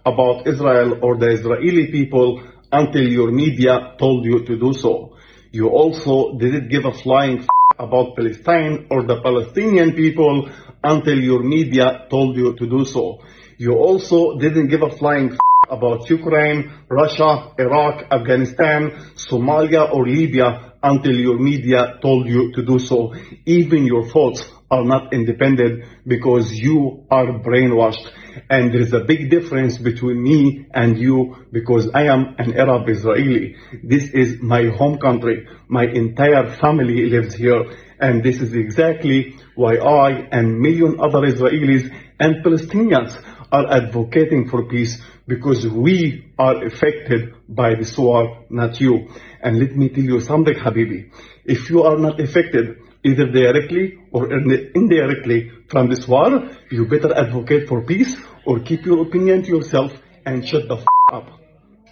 about 0.07 0.47
Israel 0.47 0.97
or 1.03 1.15
the 1.15 1.29
Israeli 1.29 1.85
people 1.91 2.41
until 2.71 3.07
your 3.07 3.31
media 3.31 3.93
told 3.99 4.25
you 4.25 4.43
to 4.43 4.57
do 4.57 4.73
so. 4.73 5.15
You 5.51 5.67
also 5.69 6.39
didn't 6.39 6.69
give 6.69 6.85
a 6.85 6.91
flying 6.91 7.37
f- 7.43 7.47
about 7.77 8.15
Palestine 8.15 8.87
or 8.89 9.03
the 9.03 9.21
Palestinian 9.21 9.93
people 9.93 10.49
until 10.83 11.19
your 11.21 11.43
media 11.43 12.07
told 12.09 12.37
you 12.37 12.55
to 12.55 12.65
do 12.65 12.85
so. 12.85 13.21
You 13.59 13.73
also 13.73 14.39
didn't 14.39 14.69
give 14.69 14.81
a 14.81 14.89
flying 14.89 15.33
f- 15.33 15.48
about 15.69 16.09
Ukraine, 16.09 16.71
Russia, 16.89 17.53
Iraq, 17.57 18.05
Afghanistan, 18.11 18.91
Somalia, 19.15 19.91
or 19.93 20.07
Libya 20.07 20.73
until 20.81 21.15
your 21.15 21.37
media 21.39 21.99
told 22.01 22.27
you 22.27 22.51
to 22.53 22.63
do 22.65 22.79
so. 22.79 23.13
Even 23.45 23.85
your 23.85 24.09
thoughts 24.09 24.49
are 24.71 24.83
not 24.83 25.13
independent 25.13 25.83
because 26.05 26.51
you 26.53 27.05
are 27.09 27.39
brainwashed. 27.39 28.07
And 28.49 28.71
there 28.71 28.81
is 28.81 28.93
a 28.93 29.03
big 29.03 29.29
difference 29.29 29.77
between 29.77 30.21
me 30.23 30.67
and 30.73 30.97
you 30.97 31.47
because 31.51 31.89
I 31.93 32.03
am 32.03 32.35
an 32.37 32.57
Arab 32.57 32.87
Israeli. 32.87 33.55
This 33.83 34.09
is 34.11 34.41
my 34.41 34.67
home 34.69 34.99
country. 34.99 35.47
My 35.67 35.85
entire 35.85 36.55
family 36.57 37.09
lives 37.09 37.35
here. 37.35 37.63
And 37.99 38.23
this 38.23 38.39
is 38.39 38.53
exactly 38.53 39.35
why 39.55 39.75
I 39.75 40.11
and 40.31 40.59
million 40.59 40.99
other 41.01 41.21
Israelis 41.27 41.93
and 42.19 42.45
Palestinians 42.45 43.11
are 43.51 43.71
advocating 43.71 44.47
for 44.47 44.65
peace 44.65 45.01
because 45.29 45.65
we 45.67 46.33
are 46.39 46.65
affected 46.65 47.21
by 47.47 47.75
this 47.75 47.95
war, 47.97 48.45
not 48.49 48.81
you. 48.81 49.07
And 49.41 49.59
let 49.59 49.75
me 49.75 49.89
tell 49.89 50.03
you 50.03 50.19
something, 50.19 50.55
Habibi. 50.55 51.11
If 51.45 51.69
you 51.69 51.83
are 51.83 51.97
not 51.97 52.19
affected, 52.19 52.77
either 53.05 53.27
directly 53.27 53.97
or 54.11 54.33
indirectly 54.33 55.51
from 55.69 55.89
this 55.89 56.07
war, 56.07 56.49
you 56.71 56.85
better 56.87 57.13
advocate 57.15 57.69
for 57.69 57.85
peace 57.85 58.17
or 58.45 58.59
keep 58.59 58.85
your 58.85 59.03
opinion 59.03 59.43
to 59.43 59.49
yourself 59.49 59.93
and 60.25 60.45
shut 60.45 60.67
the 60.67 60.77
f- 60.77 60.85
up. 61.13 61.27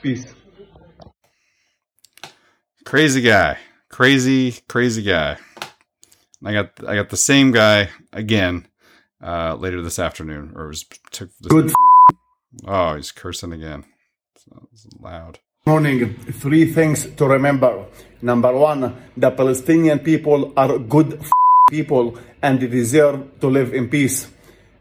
Peace. 0.01 0.25
Crazy 2.83 3.21
guy. 3.21 3.57
Crazy, 3.89 4.55
crazy 4.67 5.03
guy. 5.03 5.37
I 6.43 6.53
got 6.53 6.69
I 6.87 6.95
got 6.95 7.09
the 7.09 7.17
same 7.17 7.51
guy 7.51 7.89
again 8.13 8.67
uh, 9.21 9.55
later 9.55 9.81
this 9.81 9.99
afternoon, 9.99 10.53
or 10.55 10.65
it 10.65 10.67
was 10.69 10.85
took 11.11 11.29
this 11.39 11.51
Good. 11.51 11.73
Oh, 12.65 12.95
he's 12.95 13.11
cursing 13.11 13.53
again. 13.53 13.85
It's 14.35 14.87
loud. 14.99 15.39
Morning. 15.65 16.13
Three 16.15 16.71
things 16.71 17.05
to 17.15 17.27
remember. 17.27 17.85
Number 18.21 18.55
one, 18.55 18.95
the 19.15 19.31
Palestinian 19.31 19.99
people 19.99 20.53
are 20.55 20.79
good 20.79 21.21
people 21.69 22.17
and 22.41 22.59
they 22.59 22.67
deserve 22.67 23.39
to 23.41 23.47
live 23.47 23.73
in 23.73 23.89
peace. 23.89 24.27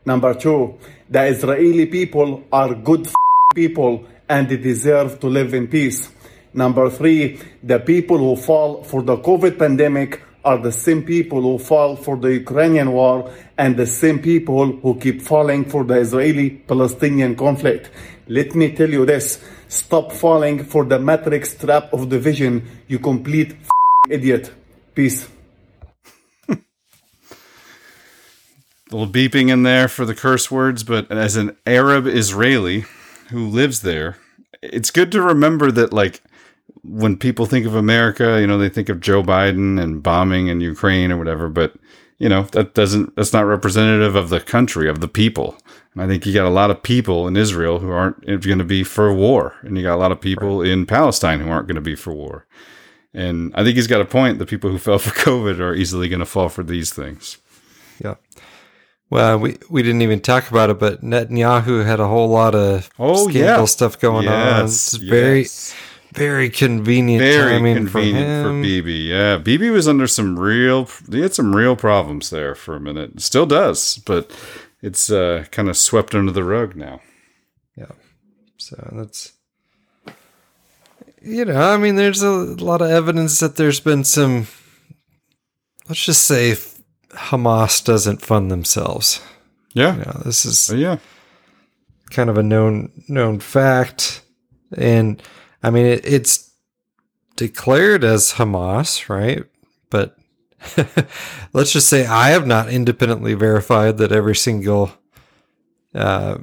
Number 0.04 0.34
two, 0.34 0.78
the 1.10 1.24
Israeli 1.24 1.86
people 1.86 2.44
are 2.52 2.74
good 2.74 3.08
people 3.54 4.06
and 4.28 4.48
they 4.48 4.56
deserve 4.56 5.18
to 5.20 5.26
live 5.26 5.54
in 5.54 5.66
peace. 5.66 6.10
Number 6.54 6.88
three, 6.88 7.38
the 7.62 7.80
people 7.80 8.18
who 8.18 8.36
fall 8.36 8.82
for 8.84 9.02
the 9.02 9.16
COVID 9.16 9.58
pandemic 9.58 10.22
are 10.46 10.58
the 10.58 10.72
same 10.72 11.02
people 11.02 11.42
who 11.42 11.58
fall 11.58 11.96
for 11.96 12.16
the 12.16 12.32
Ukrainian 12.42 12.92
war 12.92 13.30
and 13.58 13.76
the 13.76 13.86
same 13.86 14.18
people 14.20 14.66
who 14.82 14.92
keep 15.04 15.20
falling 15.20 15.64
for 15.72 15.82
the 15.84 15.96
Israeli 16.06 16.48
Palestinian 16.50 17.34
conflict. 17.34 17.90
Let 18.28 18.54
me 18.54 18.66
tell 18.78 18.90
you 18.96 19.04
this 19.04 19.26
stop 19.68 20.12
falling 20.12 20.64
for 20.64 20.84
the 20.84 20.98
matrix 20.98 21.54
trap 21.54 21.92
of 21.92 22.08
division, 22.08 22.52
you 22.86 22.98
complete 23.00 23.56
idiot. 24.08 24.52
Peace. 24.94 25.28
little 28.90 29.08
beeping 29.18 29.48
in 29.50 29.64
there 29.64 29.88
for 29.88 30.04
the 30.04 30.14
curse 30.14 30.48
words, 30.50 30.84
but 30.84 31.10
as 31.10 31.36
an 31.36 31.56
Arab 31.66 32.06
Israeli 32.06 32.84
who 33.30 33.48
lives 33.48 33.82
there, 33.82 34.16
it's 34.62 34.92
good 34.92 35.10
to 35.12 35.20
remember 35.20 35.70
that 35.72 35.92
like 35.92 36.22
when 36.88 37.16
people 37.16 37.46
think 37.46 37.66
of 37.66 37.74
America, 37.74 38.40
you 38.40 38.46
know, 38.46 38.58
they 38.58 38.68
think 38.68 38.88
of 38.88 39.00
Joe 39.00 39.22
Biden 39.22 39.80
and 39.80 40.02
bombing 40.02 40.48
in 40.48 40.60
Ukraine 40.60 41.10
or 41.12 41.16
whatever, 41.16 41.48
but 41.48 41.74
you 42.18 42.28
know, 42.28 42.42
that 42.52 42.74
doesn't 42.74 43.14
that's 43.16 43.32
not 43.32 43.42
representative 43.42 44.16
of 44.16 44.30
the 44.30 44.40
country, 44.40 44.88
of 44.88 45.00
the 45.00 45.08
people. 45.08 45.56
And 45.92 46.02
I 46.02 46.06
think 46.06 46.24
you 46.24 46.32
got 46.32 46.46
a 46.46 46.50
lot 46.50 46.70
of 46.70 46.82
people 46.82 47.26
in 47.26 47.36
Israel 47.36 47.78
who 47.78 47.90
aren't 47.90 48.16
eh, 48.28 48.36
going 48.36 48.58
to 48.58 48.64
be 48.64 48.84
for 48.84 49.12
war, 49.12 49.54
and 49.62 49.76
you 49.76 49.82
got 49.82 49.96
a 49.96 50.00
lot 50.00 50.12
of 50.12 50.20
people 50.20 50.60
right. 50.60 50.70
in 50.70 50.86
Palestine 50.86 51.40
who 51.40 51.50
aren't 51.50 51.66
going 51.66 51.76
to 51.76 51.80
be 51.82 51.94
for 51.94 52.12
war. 52.12 52.46
And 53.12 53.52
I 53.54 53.64
think 53.64 53.76
he's 53.76 53.86
got 53.86 54.00
a 54.00 54.06
point. 54.06 54.38
The 54.38 54.46
people 54.46 54.70
who 54.70 54.78
fell 54.78 54.98
for 55.06 55.10
COVID 55.10 55.58
are 55.58 55.74
easily 55.74 56.08
going 56.08 56.20
to 56.20 56.26
fall 56.26 56.48
for 56.48 56.62
these 56.62 56.92
things. 56.92 57.38
Yeah. 58.02 58.14
Well, 59.08 59.38
we, 59.38 59.56
we 59.70 59.82
didn't 59.82 60.02
even 60.02 60.20
talk 60.20 60.50
about 60.50 60.68
it, 60.68 60.80
but 60.80 61.02
Netanyahu 61.02 61.86
had 61.86 62.00
a 62.00 62.08
whole 62.08 62.28
lot 62.28 62.54
of 62.54 62.90
oh, 62.98 63.28
scandal 63.28 63.60
yeah. 63.60 63.64
stuff 63.64 64.00
going 64.00 64.24
yes, 64.24 64.58
on. 64.58 64.64
It's 64.64 64.98
yes. 64.98 65.10
very 65.10 65.44
convenient 66.50 67.22
Very 67.22 67.52
timing 67.52 67.76
convenient 67.76 68.44
for 68.44 68.50
for. 68.50 68.62
Bibi. 68.62 68.92
Yeah, 68.94 69.36
Bibi 69.36 69.70
was 69.70 69.86
under 69.88 70.06
some 70.06 70.38
real. 70.38 70.88
He 71.10 71.20
had 71.20 71.34
some 71.34 71.54
real 71.54 71.76
problems 71.76 72.30
there 72.30 72.54
for 72.54 72.76
a 72.76 72.80
minute. 72.80 73.20
Still 73.20 73.46
does, 73.46 73.98
but 74.06 74.30
it's 74.82 75.10
uh, 75.10 75.44
kind 75.50 75.68
of 75.68 75.76
swept 75.76 76.14
under 76.14 76.32
the 76.32 76.44
rug 76.44 76.76
now. 76.76 77.00
Yeah. 77.76 77.92
So 78.56 78.90
that's 78.92 79.32
you 81.26 81.44
know, 81.44 81.60
I 81.60 81.76
mean, 81.76 81.96
there's 81.96 82.22
a 82.22 82.30
lot 82.30 82.80
of 82.80 82.90
evidence 82.90 83.40
that 83.40 83.56
there's 83.56 83.80
been 83.80 84.04
some. 84.04 84.46
Let's 85.88 86.04
just 86.04 86.24
say 86.24 86.52
Hamas 87.10 87.84
doesn't 87.84 88.22
fund 88.22 88.50
themselves. 88.50 89.20
Yeah, 89.74 89.96
You 89.96 90.04
know, 90.04 90.22
this 90.24 90.44
is 90.44 90.72
yeah. 90.72 90.98
kind 92.10 92.30
of 92.30 92.38
a 92.38 92.42
known 92.42 92.92
known 93.08 93.40
fact, 93.40 94.22
and 94.76 95.20
I 95.62 95.70
mean, 95.70 95.86
it, 95.86 96.06
it's 96.06 96.50
declared 97.36 98.04
as 98.04 98.34
Hamas, 98.34 99.08
right? 99.08 99.44
But 99.90 100.16
let's 101.52 101.72
just 101.72 101.88
say 101.88 102.06
I 102.06 102.30
have 102.30 102.46
not 102.46 102.68
independently 102.68 103.34
verified 103.34 103.98
that 103.98 104.12
every 104.12 104.34
single 104.34 104.92
uh, 105.94 106.38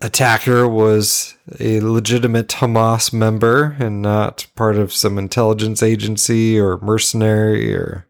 attacker 0.00 0.68
was 0.68 1.34
a 1.60 1.80
legitimate 1.80 2.48
Hamas 2.48 3.12
member 3.12 3.76
and 3.78 4.02
not 4.02 4.46
part 4.56 4.76
of 4.76 4.92
some 4.92 5.18
intelligence 5.18 5.82
agency 5.82 6.58
or 6.58 6.78
mercenary 6.78 7.74
or 7.74 8.06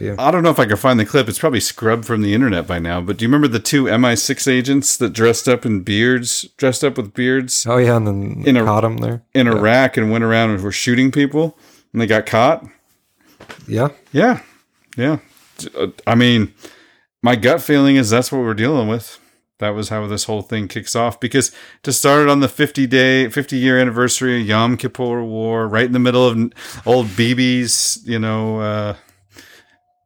you. 0.00 0.14
I 0.18 0.30
don't 0.30 0.42
know 0.42 0.50
if 0.50 0.58
I 0.58 0.66
can 0.66 0.76
find 0.76 0.98
the 0.98 1.04
clip. 1.04 1.28
It's 1.28 1.38
probably 1.38 1.60
scrubbed 1.60 2.04
from 2.06 2.22
the 2.22 2.32
internet 2.34 2.66
by 2.66 2.78
now. 2.78 3.00
But 3.00 3.16
do 3.18 3.24
you 3.24 3.28
remember 3.28 3.48
the 3.48 3.58
two 3.60 3.84
MI6 3.84 4.50
agents 4.50 4.96
that 4.96 5.12
dressed 5.12 5.48
up 5.48 5.66
in 5.66 5.80
beards, 5.82 6.42
dressed 6.56 6.82
up 6.82 6.96
with 6.96 7.12
beards 7.14 7.66
Oh 7.68 7.76
yeah, 7.76 7.96
and 7.96 8.06
then 8.06 8.42
In 8.46 8.56
a- 8.56 8.64
caught 8.64 8.84
him 8.84 8.98
there. 8.98 9.22
in 9.34 9.46
Iraq 9.48 9.96
and 9.96 10.10
went 10.10 10.24
around 10.24 10.50
and 10.50 10.62
were 10.62 10.72
shooting 10.72 11.10
people 11.12 11.58
and 11.92 12.00
they 12.00 12.06
got 12.06 12.24
caught? 12.26 12.64
Yeah, 13.66 13.88
Yeah, 14.12 14.40
yeah. 14.96 15.18
Uh, 15.76 15.88
I 16.06 16.14
mean, 16.14 16.54
my 17.22 17.36
gut 17.36 17.60
feeling 17.60 17.96
is 17.96 18.08
that's 18.10 18.32
what 18.32 18.40
we're 18.42 18.54
dealing 18.54 18.88
with. 18.88 19.18
That 19.58 19.70
was 19.74 19.90
how 19.90 20.06
this 20.06 20.24
whole 20.24 20.40
thing 20.40 20.68
kicks 20.68 20.96
off. 20.96 21.20
Because 21.20 21.52
to 21.82 21.92
start 21.92 22.22
it 22.22 22.28
on 22.30 22.40
the 22.40 22.48
50 22.48 22.86
day, 22.86 23.28
50 23.28 23.56
year 23.58 23.78
anniversary 23.78 24.40
of 24.40 24.46
Yom 24.46 24.78
Kippur 24.78 25.22
War, 25.22 25.68
right 25.68 25.84
in 25.84 25.92
the 25.92 25.98
middle 25.98 26.26
of 26.26 26.38
old 26.86 27.08
Bibi's, 27.08 28.00
you 28.06 28.18
know, 28.18 28.60
uh, 28.60 28.96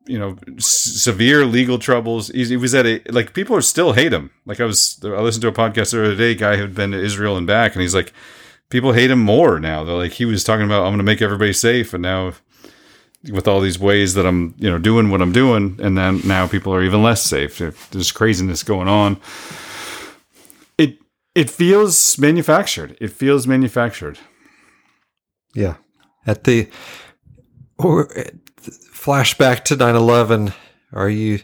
you 0.06 0.18
know, 0.18 0.36
s- 0.56 0.66
severe 0.66 1.44
legal 1.46 1.78
troubles. 1.78 2.28
He, 2.28 2.44
he 2.44 2.56
was 2.56 2.74
at 2.74 2.86
a 2.86 3.00
like 3.10 3.34
people 3.34 3.56
are 3.56 3.62
still 3.62 3.92
hate 3.94 4.12
him. 4.12 4.30
Like 4.46 4.60
I 4.60 4.64
was, 4.64 5.00
I 5.04 5.08
listened 5.20 5.42
to 5.42 5.48
a 5.48 5.52
podcast 5.52 5.92
the 5.92 6.04
other 6.04 6.16
day, 6.16 6.34
guy 6.34 6.56
who'd 6.56 6.74
been 6.74 6.90
to 6.92 6.98
Israel 7.02 7.36
and 7.36 7.46
back, 7.46 7.74
and 7.74 7.82
he's 7.82 7.94
like, 7.94 8.12
people 8.70 8.92
hate 8.92 9.10
him 9.10 9.20
more 9.20 9.58
now. 9.60 9.84
They're 9.84 9.94
like, 9.96 10.12
he 10.12 10.24
was 10.24 10.44
talking 10.44 10.66
about, 10.66 10.80
I'm 10.82 10.90
going 10.90 10.98
to 10.98 11.04
make 11.04 11.22
everybody 11.22 11.52
safe, 11.52 11.94
and 11.94 12.02
now 12.02 12.32
with 13.32 13.48
all 13.48 13.60
these 13.62 13.78
ways 13.78 14.12
that 14.14 14.26
I'm, 14.26 14.54
you 14.58 14.68
know, 14.70 14.78
doing 14.78 15.10
what 15.10 15.22
I'm 15.22 15.32
doing, 15.32 15.78
and 15.82 15.96
then 15.96 16.20
now 16.26 16.46
people 16.46 16.74
are 16.74 16.82
even 16.82 17.02
less 17.02 17.22
safe. 17.22 17.56
There- 17.58 17.72
There's 17.90 18.12
craziness 18.12 18.62
going 18.62 18.88
on. 18.88 19.18
It 20.76 20.98
it 21.34 21.48
feels 21.50 22.18
manufactured. 22.18 22.96
It 23.00 23.10
feels 23.12 23.46
manufactured. 23.46 24.18
Yeah. 25.54 25.76
At 26.26 26.44
the 26.44 26.68
or 27.78 28.08
flashback 29.04 29.64
to 29.64 29.76
9/11, 29.76 30.54
are 30.92 31.08
you 31.08 31.40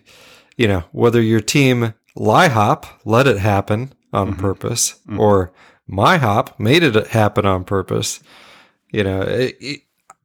you 0.56 0.68
know, 0.68 0.84
whether 0.92 1.22
your 1.22 1.40
team 1.40 1.94
LIHOP, 2.16 2.84
let 3.06 3.26
it 3.26 3.38
happen 3.38 3.94
on 4.12 4.32
mm-hmm. 4.32 4.40
purpose 4.42 5.00
mm-hmm. 5.06 5.18
or 5.18 5.52
MIHOP 5.90 6.58
made 6.58 6.82
it 6.82 7.06
happen 7.08 7.46
on 7.46 7.64
purpose, 7.64 8.20
you 8.90 9.02
know, 9.02 9.22
it, 9.22 9.56
it, 9.58 9.80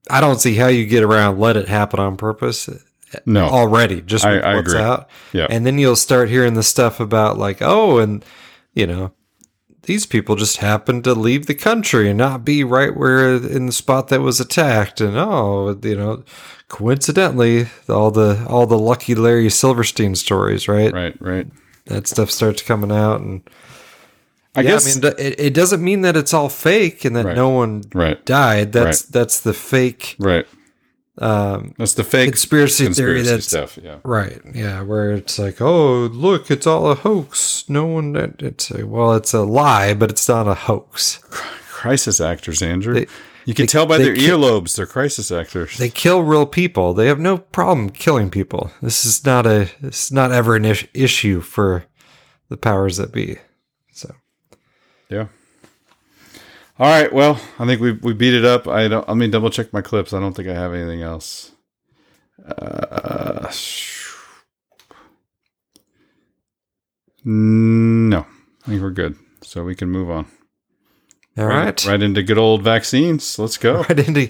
I 0.09 0.19
don't 0.19 0.41
see 0.41 0.55
how 0.55 0.67
you 0.67 0.85
get 0.85 1.03
around 1.03 1.39
let 1.39 1.55
it 1.55 1.69
happen 1.69 2.01
on 2.01 2.17
purpose 2.17 2.67
uh, 2.67 2.79
No, 3.25 3.45
already 3.45 4.01
just 4.01 4.25
I- 4.25 4.39
I 4.39 4.55
what's 4.55 4.73
agree. 4.73 4.83
out. 4.83 5.09
Yeah. 5.31 5.47
And 5.49 5.65
then 5.65 5.79
you'll 5.79 5.95
start 5.95 6.27
hearing 6.29 6.55
the 6.55 6.63
stuff 6.63 6.99
about 6.99 7.37
like, 7.37 7.61
oh, 7.61 7.99
and 7.99 8.25
you 8.73 8.85
know, 8.85 9.13
these 9.85 10.05
people 10.05 10.35
just 10.35 10.57
happened 10.57 11.03
to 11.03 11.13
leave 11.13 11.45
the 11.45 11.55
country 11.55 12.09
and 12.09 12.17
not 12.17 12.43
be 12.45 12.63
right 12.63 12.95
where 12.95 13.35
in 13.35 13.65
the 13.67 13.71
spot 13.71 14.07
that 14.09 14.21
was 14.21 14.39
attacked 14.39 15.01
and 15.01 15.15
oh 15.17 15.77
you 15.83 15.95
know 15.95 16.23
coincidentally 16.67 17.67
all 17.89 18.11
the 18.11 18.45
all 18.49 18.65
the 18.65 18.77
lucky 18.77 19.15
larry 19.15 19.49
silverstein 19.49 20.15
stories 20.15 20.67
right 20.67 20.93
right, 20.93 21.19
right. 21.21 21.47
that 21.85 22.07
stuff 22.07 22.29
starts 22.31 22.61
coming 22.61 22.91
out 22.91 23.21
and 23.21 23.41
I 24.57 24.61
yeah, 24.61 24.69
guess 24.71 24.97
I 24.97 25.01
mean, 25.01 25.13
it, 25.19 25.39
it 25.39 25.53
doesn't 25.53 25.83
mean 25.83 26.01
that 26.01 26.15
it's 26.15 26.33
all 26.33 26.47
fake 26.47 27.03
and 27.03 27.13
that 27.17 27.25
Right. 27.25 27.35
no 27.35 27.49
one 27.49 27.83
Right. 27.93 28.23
died. 28.25 28.71
That's 28.71 29.03
Right. 29.03 29.11
that's 29.11 29.41
the 29.41 29.53
fake 29.53 30.15
right. 30.17 30.47
Um, 31.17 31.73
That's 31.77 31.93
the 31.93 32.03
fake 32.03 32.29
conspiracy, 32.31 32.83
theory. 32.91 33.21
conspiracy 33.23 33.29
That's 33.29 33.47
stuff. 33.47 33.79
Yeah. 33.81 33.97
right. 34.03 34.41
Yeah, 34.53 34.81
where 34.81 35.11
it's 35.11 35.39
like, 35.39 35.61
oh, 35.61 36.05
look, 36.07 36.51
it's 36.51 36.67
all 36.67 36.91
a 36.91 36.95
hoax. 36.95 37.63
No 37.69 37.85
one. 37.85 38.15
It's 38.39 38.69
a, 38.71 38.85
well, 38.85 39.13
it's 39.13 39.33
a 39.33 39.41
lie, 39.41 39.93
but 39.93 40.09
it's 40.11 40.27
not 40.27 40.47
a 40.47 40.53
hoax. 40.55 41.19
Crisis 41.69 42.19
actors, 42.19 42.61
Andrew. 42.61 42.93
They- 42.95 43.07
You 43.47 43.53
can 43.53 43.63
They- 43.63 43.67
tell 43.67 43.85
by 43.85 43.99
their 43.99 44.15
earlobes, 44.15 44.75
they're 44.75 44.87
crisis 44.87 45.31
actors. 45.31 45.77
They 45.77 45.89
kill 45.89 46.23
real 46.23 46.47
people. 46.47 46.95
They 46.95 47.05
have 47.07 47.19
no 47.19 47.37
problem 47.37 47.91
killing 47.91 48.31
people. 48.31 48.71
This 48.81 49.05
is 49.05 49.23
not 49.23 49.45
a. 49.45 49.69
This 49.81 50.05
is 50.05 50.11
not 50.11 50.31
ever 50.31 50.55
an 50.55 50.65
is- 50.65 50.87
issue 50.95 51.41
for 51.41 51.85
the 52.49 52.57
powers 52.57 52.97
that 52.97 53.11
be. 53.11 53.37
So 53.93 54.15
Yeah. 55.09 55.27
All 56.77 56.87
right. 56.87 57.11
Well, 57.11 57.39
I 57.57 57.65
think 57.65 57.79
we 57.79 57.93
we 57.93 58.13
beat 58.13 58.33
it 58.33 58.43
up. 58.45 58.67
I 58.67 58.87
don't. 58.87 59.07
Let 59.07 59.17
me 59.17 59.27
double 59.29 59.49
check 59.49 59.71
my 59.71 59.81
clips. 59.81 60.13
I 60.13 60.19
don't 60.19 60.33
think 60.33 60.49
I 60.49 60.53
have 60.53 60.73
anything 60.73 61.01
else. 61.01 61.51
Uh, 62.45 63.49
no, 67.23 68.25
I 68.65 68.69
think 68.69 68.81
we're 68.81 68.91
good. 68.91 69.15
So 69.41 69.63
we 69.63 69.75
can 69.75 69.89
move 69.89 70.09
on. 70.09 70.27
all 71.37 71.45
right. 71.45 71.85
Right 71.85 72.01
into 72.01 72.23
good 72.23 72.37
old 72.37 72.61
vaccines. 72.61 73.39
Let's 73.39 73.57
go. 73.57 73.81
right 73.89 73.99
into 73.99 74.29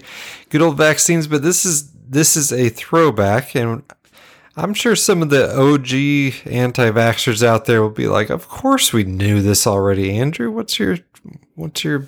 good 0.49 0.61
old 0.61 0.77
vaccines, 0.77 1.27
but 1.27 1.41
this 1.41 1.65
is 1.65 1.91
this 1.93 2.37
is 2.37 2.51
a 2.53 2.69
throwback, 2.69 3.55
and 3.55 3.83
I'm 4.55 4.73
sure 4.73 4.95
some 4.95 5.21
of 5.21 5.29
the 5.29 5.49
OG 5.51 6.51
anti-vaxxers 6.53 7.43
out 7.43 7.65
there 7.65 7.81
will 7.81 7.89
be 7.89 8.07
like, 8.07 8.29
"Of 8.29 8.47
course 8.47 8.93
we 8.93 9.03
knew 9.03 9.41
this 9.41 9.65
already, 9.65 10.15
Andrew. 10.15 10.51
What's 10.51 10.77
your 10.79 10.99
what's 11.55 11.83
your 11.83 12.05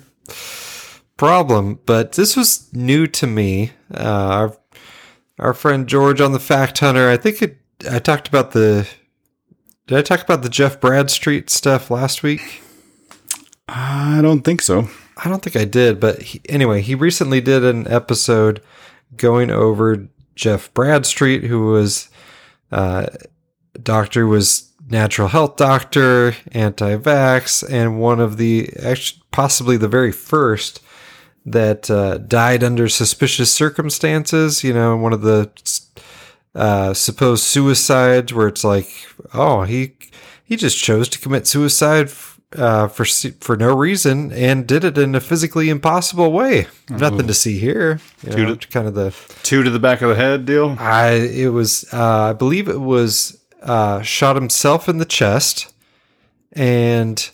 problem?" 1.16 1.80
But 1.86 2.12
this 2.12 2.36
was 2.36 2.68
new 2.72 3.06
to 3.06 3.26
me. 3.26 3.72
Uh, 3.92 4.02
our 4.02 4.56
our 5.38 5.54
friend 5.54 5.86
George 5.86 6.20
on 6.20 6.32
the 6.32 6.40
Fact 6.40 6.78
Hunter. 6.78 7.08
I 7.08 7.16
think 7.16 7.42
it, 7.42 7.58
I 7.90 7.98
talked 7.98 8.28
about 8.28 8.52
the. 8.52 8.88
Did 9.86 9.98
I 9.98 10.02
talk 10.02 10.22
about 10.22 10.42
the 10.42 10.50
Jeff 10.50 10.80
Bradstreet 10.80 11.48
stuff 11.48 11.90
last 11.90 12.22
week? 12.22 12.62
I 13.68 14.20
don't 14.22 14.42
think 14.42 14.60
so. 14.62 14.88
I 15.16 15.28
don't 15.28 15.42
think 15.42 15.56
I 15.56 15.64
did, 15.64 15.98
but 15.98 16.22
he, 16.22 16.40
anyway, 16.48 16.80
he 16.80 16.94
recently 16.94 17.40
did 17.40 17.64
an 17.64 17.88
episode 17.88 18.62
going 19.16 19.50
over 19.50 20.08
Jeff 20.34 20.72
Bradstreet, 20.74 21.44
who 21.44 21.66
was 21.66 22.08
uh, 22.70 23.06
doctor, 23.82 24.26
was 24.26 24.67
natural 24.90 25.28
health 25.28 25.56
doctor, 25.56 26.34
anti-vax, 26.52 27.64
and 27.68 28.00
one 28.00 28.20
of 28.20 28.36
the 28.36 28.70
actually 28.82 29.22
possibly 29.30 29.76
the 29.76 29.88
very 29.88 30.12
first 30.12 30.80
that 31.44 31.90
uh, 31.90 32.18
died 32.18 32.62
under 32.62 32.88
suspicious 32.88 33.52
circumstances. 33.52 34.64
You 34.64 34.74
know, 34.74 34.96
one 34.96 35.12
of 35.12 35.22
the 35.22 35.50
uh, 36.54 36.94
supposed 36.94 37.44
suicides 37.44 38.32
where 38.34 38.48
it's 38.48 38.64
like, 38.64 38.88
oh, 39.34 39.62
he 39.62 39.96
he 40.44 40.56
just 40.56 40.78
chose 40.78 41.08
to 41.10 41.18
commit 41.18 41.46
suicide 41.46 42.10
uh, 42.56 42.88
for 42.88 43.04
for 43.40 43.56
no 43.56 43.76
reason 43.76 44.32
and 44.32 44.66
did 44.66 44.84
it 44.84 44.96
in 44.98 45.14
a 45.14 45.20
physically 45.20 45.68
impossible 45.68 46.32
way. 46.32 46.66
Nothing 46.88 47.26
to 47.26 47.34
see 47.34 47.58
here. 47.58 48.00
You 48.24 48.32
Two 48.32 48.46
know, 48.46 48.54
to- 48.54 48.68
kind 48.68 48.88
of 48.88 48.94
the 48.94 49.14
Two 49.42 49.62
to 49.62 49.70
the 49.70 49.78
back 49.78 50.02
of 50.02 50.08
the 50.08 50.14
head 50.14 50.46
deal. 50.46 50.76
I 50.78 51.10
it 51.12 51.48
was 51.48 51.84
uh, 51.92 52.30
I 52.30 52.32
believe 52.32 52.68
it 52.68 52.80
was 52.80 53.38
uh, 53.62 54.02
shot 54.02 54.36
himself 54.36 54.88
in 54.88 54.98
the 54.98 55.04
chest 55.04 55.72
and 56.52 57.30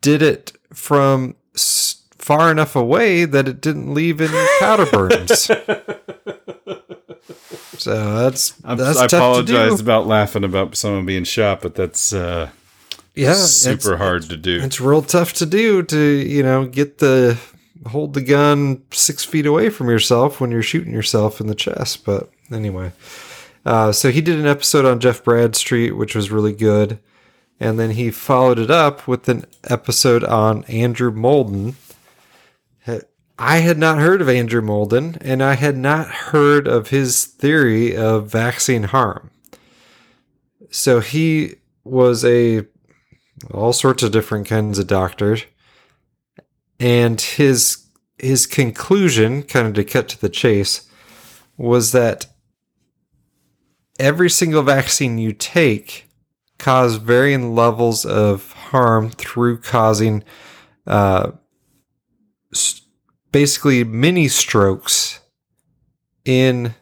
did 0.00 0.22
it 0.22 0.52
from 0.72 1.34
s- 1.54 2.02
far 2.18 2.50
enough 2.50 2.74
away 2.76 3.24
that 3.24 3.48
it 3.48 3.60
didn't 3.60 3.92
leave 3.94 4.20
any 4.20 4.46
powder 4.58 4.86
burns. 4.86 5.42
so 7.78 8.14
that's 8.22 8.54
I'm, 8.64 8.76
that's 8.78 8.98
I 8.98 9.06
tough 9.06 9.38
to 9.38 9.42
do. 9.44 9.54
apologize 9.54 9.80
about 9.80 10.06
laughing 10.06 10.44
about 10.44 10.76
someone 10.76 11.06
being 11.06 11.24
shot, 11.24 11.60
but 11.62 11.74
that's 11.74 12.12
uh, 12.12 12.50
Yeah, 13.14 13.30
it's- 13.30 13.50
super 13.52 13.96
hard 13.96 14.24
to 14.24 14.36
do. 14.36 14.60
It's 14.62 14.80
real 14.80 15.02
tough 15.02 15.32
to 15.34 15.46
do 15.46 15.82
to, 15.84 15.98
you 16.00 16.42
know, 16.42 16.66
get 16.66 16.98
the 16.98 17.38
hold 17.86 18.14
the 18.14 18.22
gun 18.22 18.82
six 18.90 19.24
feet 19.24 19.46
away 19.46 19.70
from 19.70 19.88
yourself 19.88 20.40
when 20.40 20.50
you're 20.50 20.62
shooting 20.62 20.92
yourself 20.92 21.40
in 21.40 21.46
the 21.46 21.54
chest. 21.54 22.04
But 22.04 22.30
anyway, 22.50 22.92
uh, 23.66 23.92
so 23.92 24.10
he 24.10 24.22
did 24.22 24.38
an 24.38 24.46
episode 24.46 24.84
on 24.86 25.00
Jeff 25.00 25.22
Bradstreet, 25.22 25.96
which 25.96 26.14
was 26.14 26.30
really 26.30 26.54
good. 26.54 26.98
And 27.58 27.78
then 27.78 27.90
he 27.90 28.10
followed 28.10 28.58
it 28.58 28.70
up 28.70 29.08
with 29.08 29.28
an 29.28 29.44
episode 29.64 30.22
on 30.24 30.64
Andrew 30.64 31.10
Moulden. 31.10 31.74
I 33.38 33.58
had 33.58 33.76
not 33.76 33.98
heard 33.98 34.22
of 34.22 34.30
Andrew 34.30 34.62
Moulden, 34.62 35.18
and 35.20 35.42
I 35.42 35.54
had 35.54 35.76
not 35.76 36.06
heard 36.06 36.66
of 36.66 36.88
his 36.88 37.26
theory 37.26 37.94
of 37.94 38.30
vaccine 38.30 38.84
harm. 38.84 39.30
So 40.70 41.00
he 41.00 41.56
was 41.84 42.24
a 42.24 42.66
all 43.52 43.72
sorts 43.72 44.02
of 44.02 44.12
different 44.12 44.46
kinds 44.46 44.78
of 44.78 44.86
doctors. 44.86 45.44
And 46.80 47.20
his 47.20 47.84
his 48.18 48.46
conclusion, 48.46 49.42
kind 49.42 49.68
of 49.68 49.74
to 49.74 49.84
cut 49.84 50.08
to 50.08 50.20
the 50.20 50.30
chase, 50.30 50.88
was 51.58 51.92
that 51.92 52.26
every 53.98 54.30
single 54.30 54.62
vaccine 54.62 55.18
you 55.18 55.32
take 55.32 56.08
cause 56.58 56.96
varying 56.96 57.54
levels 57.54 58.04
of 58.04 58.52
harm 58.52 59.10
through 59.10 59.58
causing 59.58 60.24
uh, 60.86 61.32
basically 63.32 63.84
mini 63.84 64.28
strokes 64.28 65.20
in 66.24 66.74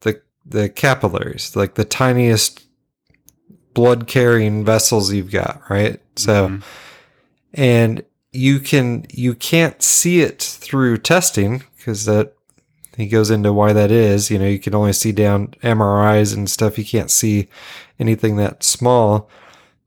the 0.00 0.20
the 0.46 0.68
capillaries, 0.68 1.54
like 1.54 1.74
the 1.74 1.84
tiniest 1.84 2.66
blood 3.74 4.06
carrying 4.06 4.64
vessels 4.64 5.12
you've 5.12 5.30
got, 5.30 5.62
right? 5.68 6.00
So 6.16 6.60
and 7.54 8.04
you 8.32 8.60
can 8.60 9.06
you 9.10 9.34
can't 9.34 9.82
see 9.82 10.20
it 10.20 10.40
through 10.42 10.98
testing 10.98 11.64
because 11.76 12.04
that 12.06 12.34
he 12.98 13.06
goes 13.06 13.30
into 13.30 13.52
why 13.52 13.72
that 13.72 13.92
is. 13.92 14.28
You 14.28 14.40
know, 14.40 14.46
you 14.46 14.58
can 14.58 14.74
only 14.74 14.92
see 14.92 15.12
down 15.12 15.54
MRIs 15.62 16.34
and 16.34 16.50
stuff. 16.50 16.76
You 16.76 16.84
can't 16.84 17.12
see 17.12 17.48
anything 18.00 18.36
that 18.36 18.64
small, 18.64 19.30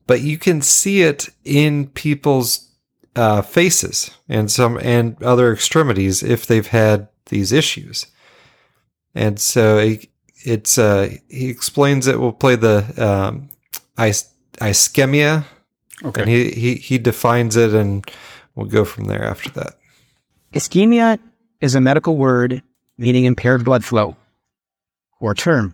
but 0.08 0.22
you 0.22 0.38
can 0.38 0.62
see 0.62 1.02
it 1.02 1.28
in 1.44 1.88
people's 1.90 2.70
uh, 3.18 3.42
faces 3.42 4.12
and 4.30 4.50
some 4.50 4.80
and 4.82 5.22
other 5.22 5.52
extremities 5.52 6.24
if 6.24 6.46
they've 6.46 6.68
had 6.68 7.10
these 7.26 7.52
issues. 7.52 8.08
And 9.14 9.38
so 9.42 9.78
it, 9.78 10.08
it's 10.46 10.78
uh, 10.78 11.10
he 11.30 11.50
explains 11.50 12.08
it. 12.08 12.18
We'll 12.18 12.32
play 12.32 12.56
the 12.56 12.86
um, 12.98 13.50
is- 14.00 14.30
ischemia. 14.54 15.44
Okay. 16.02 16.22
And 16.22 16.30
he, 16.30 16.52
he 16.52 16.76
he 16.76 16.98
defines 16.98 17.58
it, 17.58 17.74
and 17.74 18.10
we'll 18.56 18.68
go 18.68 18.86
from 18.86 19.04
there 19.06 19.26
after 19.26 19.50
that. 19.50 19.74
Ischemia 20.54 21.20
is 21.60 21.76
a 21.76 21.82
medical 21.82 22.16
word 22.16 22.64
meaning 23.02 23.26
impaired 23.26 23.66
blood 23.66 23.84
flow 23.84 24.16
or 25.20 25.34
term. 25.34 25.74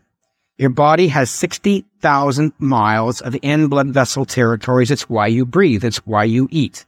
Your 0.57 0.69
body 0.69 1.09
has 1.09 1.29
60,000 1.29 2.53
miles 2.57 3.21
of 3.21 3.35
end 3.43 3.69
blood 3.69 3.89
vessel 3.89 4.25
territories. 4.25 4.89
It's 4.89 5.09
why 5.09 5.27
you 5.27 5.45
breathe. 5.45 5.83
It's 5.83 5.97
why 6.07 6.23
you 6.23 6.47
eat. 6.51 6.85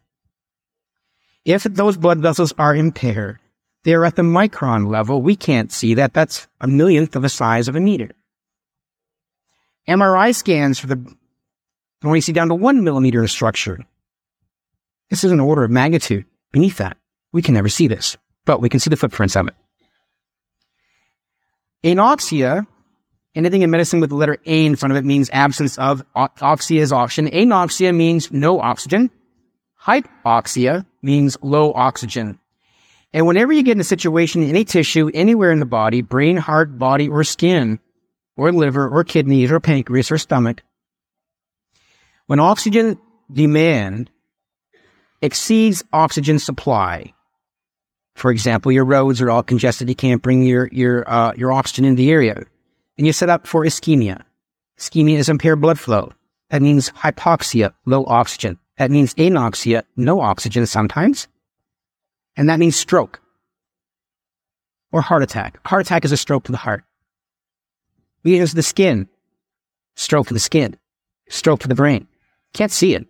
If 1.44 1.64
those 1.64 1.98
blood 1.98 2.20
vessels 2.20 2.54
are 2.58 2.74
impaired, 2.74 3.40
they're 3.84 4.06
at 4.06 4.16
the 4.16 4.22
micron 4.22 4.88
level. 4.88 5.22
We 5.22 5.36
can't 5.36 5.74
see 5.74 5.94
that. 5.96 6.14
That's 6.14 6.48
a 6.62 6.68
millionth 6.68 7.18
of 7.18 7.22
the 7.22 7.30
size 7.30 7.68
of 7.68 7.76
a 7.76 7.82
meter. 7.82 8.12
MRI 9.90 10.34
scans 10.34 10.80
for 10.80 10.88
the 10.88 10.96
can 10.96 12.08
only 12.08 12.22
see 12.22 12.32
down 12.32 12.48
to 12.48 12.56
one 12.56 12.86
millimeter 12.86 13.22
of 13.22 13.30
structure. 13.30 13.78
This 15.10 15.26
is 15.26 15.34
an 15.34 15.42
order 15.42 15.66
of 15.66 15.72
magnitude 15.72 16.26
beneath 16.54 16.78
that. 16.78 16.96
We 17.34 17.42
can 17.42 17.56
never 17.56 17.68
see 17.68 17.88
this, 17.88 18.16
but 18.46 18.62
we 18.62 18.70
can 18.70 18.80
see 18.80 18.90
the 18.90 18.96
footprints 18.96 19.36
of 19.36 19.50
it. 19.50 19.56
Anoxia, 21.84 22.68
anything 23.36 23.62
in 23.62 23.72
medicine 23.72 24.00
with 24.00 24.10
the 24.10 24.16
letter 24.16 24.38
A 24.46 24.66
in 24.66 24.76
front 24.76 24.92
of 24.92 24.98
it 24.98 25.06
means 25.06 25.30
absence 25.32 25.78
of. 25.78 26.04
Oxia 26.16 26.80
is 26.80 26.92
oxygen. 26.92 27.32
Anoxia 27.32 27.96
means 27.96 28.32
no 28.32 28.60
oxygen. 28.60 29.10
Hypoxia 29.82 30.86
means 31.02 31.38
low 31.42 31.74
oxygen. 31.74 32.40
And 33.14 33.26
whenever 33.26 33.54
you 33.54 33.64
get 33.64 33.72
in 33.72 33.82
a 33.82 33.86
situation, 33.86 34.44
in 34.44 34.50
any 34.50 34.66
tissue, 34.66 35.10
anywhere 35.14 35.52
in 35.52 35.60
the 35.60 35.66
body, 35.66 36.02
brain, 36.02 36.38
heart, 36.38 36.78
body, 36.78 37.08
or 37.10 37.24
skin, 37.24 37.80
or 38.36 38.52
liver, 38.52 38.88
or 38.88 39.04
kidneys, 39.04 39.52
or 39.52 39.60
pancreas, 39.60 40.12
or 40.12 40.18
stomach, 40.18 40.62
when 42.28 42.40
oxygen 42.40 43.00
demand 43.32 44.12
exceeds 45.22 45.84
oxygen 45.92 46.40
supply, 46.40 47.14
for 48.20 48.32
example, 48.32 48.72
your 48.72 48.86
roads 48.86 49.22
are 49.22 49.32
all 49.32 49.44
congested, 49.44 49.88
you 49.88 49.96
can't 49.96 50.22
bring 50.22 50.44
your, 50.44 50.68
your, 50.72 51.10
uh, 51.10 51.34
your 51.36 51.52
oxygen 51.52 51.86
in 51.86 51.96
the 51.96 52.12
area, 52.12 52.44
and 52.98 53.08
you 53.08 53.14
set 53.14 53.30
up 53.30 53.48
for 53.48 53.64
ischemia. 53.64 54.24
Ischemia 54.78 55.18
is 55.18 55.30
impaired 55.30 55.62
blood 55.62 55.80
flow. 55.80 56.12
That 56.50 56.62
means 56.62 56.90
hypoxia, 56.92 57.74
low 57.86 58.06
oxygen. 58.06 58.58
That 58.78 58.92
means 58.92 59.14
anoxia, 59.16 59.84
no 59.96 60.22
oxygen 60.22 60.66
sometimes. 60.66 61.28
And 62.36 62.50
that 62.50 62.60
means 62.60 62.76
stroke 62.76 63.22
or 64.92 65.02
heart 65.02 65.24
attack. 65.24 65.60
Heart 65.68 65.86
attack 65.86 66.06
is 66.06 66.12
a 66.12 66.18
stroke 66.18 66.46
to 66.46 66.52
the 66.52 66.58
heart. 66.58 66.84
Weakness 68.24 68.54
the 68.54 68.64
skin, 68.64 69.08
stroke 69.96 70.28
to 70.28 70.34
the 70.34 70.40
skin, 70.40 70.78
stroke 71.30 71.60
to 71.62 71.68
the 71.68 71.76
brain. 71.76 72.08
Can't 72.54 72.72
see 72.72 72.96
it. 72.96 73.06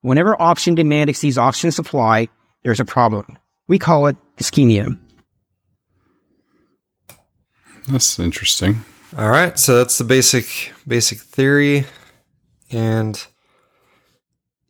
Whenever 0.00 0.40
oxygen 0.40 0.74
demand 0.74 1.08
exceeds 1.08 1.38
oxygen 1.38 1.70
supply, 1.70 2.28
there's 2.64 2.80
a 2.80 2.84
problem. 2.84 3.38
We 3.68 3.78
call 3.78 4.06
it 4.06 4.16
ischemia. 4.38 4.98
That's 7.88 8.18
interesting. 8.18 8.84
All 9.16 9.28
right, 9.28 9.58
so 9.58 9.76
that's 9.76 9.98
the 9.98 10.04
basic 10.04 10.72
basic 10.86 11.18
theory, 11.18 11.84
and 12.70 13.22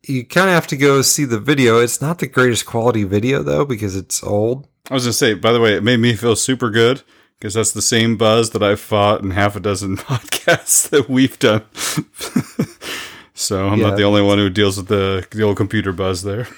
you 0.07 0.24
kind 0.26 0.49
of 0.49 0.55
have 0.55 0.66
to 0.68 0.76
go 0.76 1.03
see 1.03 1.24
the 1.24 1.38
video. 1.38 1.78
It's 1.78 2.01
not 2.01 2.18
the 2.18 2.26
greatest 2.26 2.66
quality 2.66 3.05
video 3.05 3.43
though 3.43 3.64
because 3.64 3.95
it's 3.95 4.22
old. 4.22 4.66
I 4.90 4.95
was 4.95 5.05
gonna 5.05 5.12
say, 5.12 5.34
by 5.34 5.53
the 5.53 5.61
way, 5.61 5.74
it 5.76 5.84
made 5.84 6.01
me 6.01 6.14
feel 6.16 6.34
super 6.34 6.70
good 6.70 7.03
because 7.38 7.55
that's 7.55 7.70
the 7.72 7.82
same 7.82 8.16
buzz 8.16 8.51
that 8.51 8.62
I've 8.62 8.80
fought 8.80 9.22
in 9.22 9.30
half 9.30 9.55
a 9.55 9.61
dozen 9.61 9.97
podcasts 9.99 10.88
that 10.90 11.09
we've 11.09 11.38
done. 11.38 11.62
so 13.34 13.68
I'm 13.68 13.78
Yeah. 13.78 13.90
not 13.90 13.97
the 13.97 14.05
only 14.05 14.22
one 14.22 14.38
who 14.38 14.51
deals 14.51 14.76
with 14.76 14.88
the 14.88 15.24
the 15.30 15.43
old 15.43 15.57
computer 15.57 15.93
buzz 15.93 16.22
there. 16.24 16.49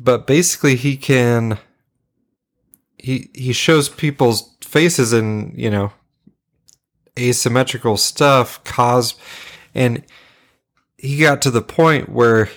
But 0.00 0.26
basically 0.26 0.76
he 0.76 0.96
can 0.96 1.58
he 2.98 3.30
he 3.34 3.52
shows 3.52 3.88
people's 3.88 4.56
faces 4.60 5.12
and 5.12 5.56
you 5.56 5.70
know 5.70 5.92
asymmetrical 7.18 7.96
stuff 7.96 8.62
cause 8.64 9.14
and 9.74 10.04
he 10.96 11.18
got 11.18 11.40
to 11.42 11.50
the 11.50 11.62
point 11.62 12.08
where 12.08 12.48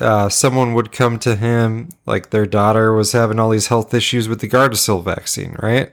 uh, 0.00 0.28
someone 0.30 0.72
would 0.74 0.92
come 0.92 1.18
to 1.18 1.36
him 1.36 1.90
like 2.06 2.30
their 2.30 2.46
daughter 2.46 2.92
was 2.92 3.12
having 3.12 3.38
all 3.38 3.50
these 3.50 3.66
health 3.66 3.92
issues 3.92 4.28
with 4.28 4.40
the 4.40 4.48
Gardasil 4.48 5.04
vaccine, 5.04 5.56
right? 5.60 5.92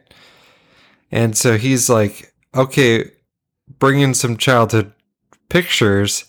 And 1.12 1.38
so 1.38 1.58
he's 1.58 1.90
like, 1.90 2.34
okay, 2.56 3.12
bring 3.80 4.00
in 4.00 4.14
some 4.14 4.38
childhood 4.38 4.94
pictures, 5.50 6.26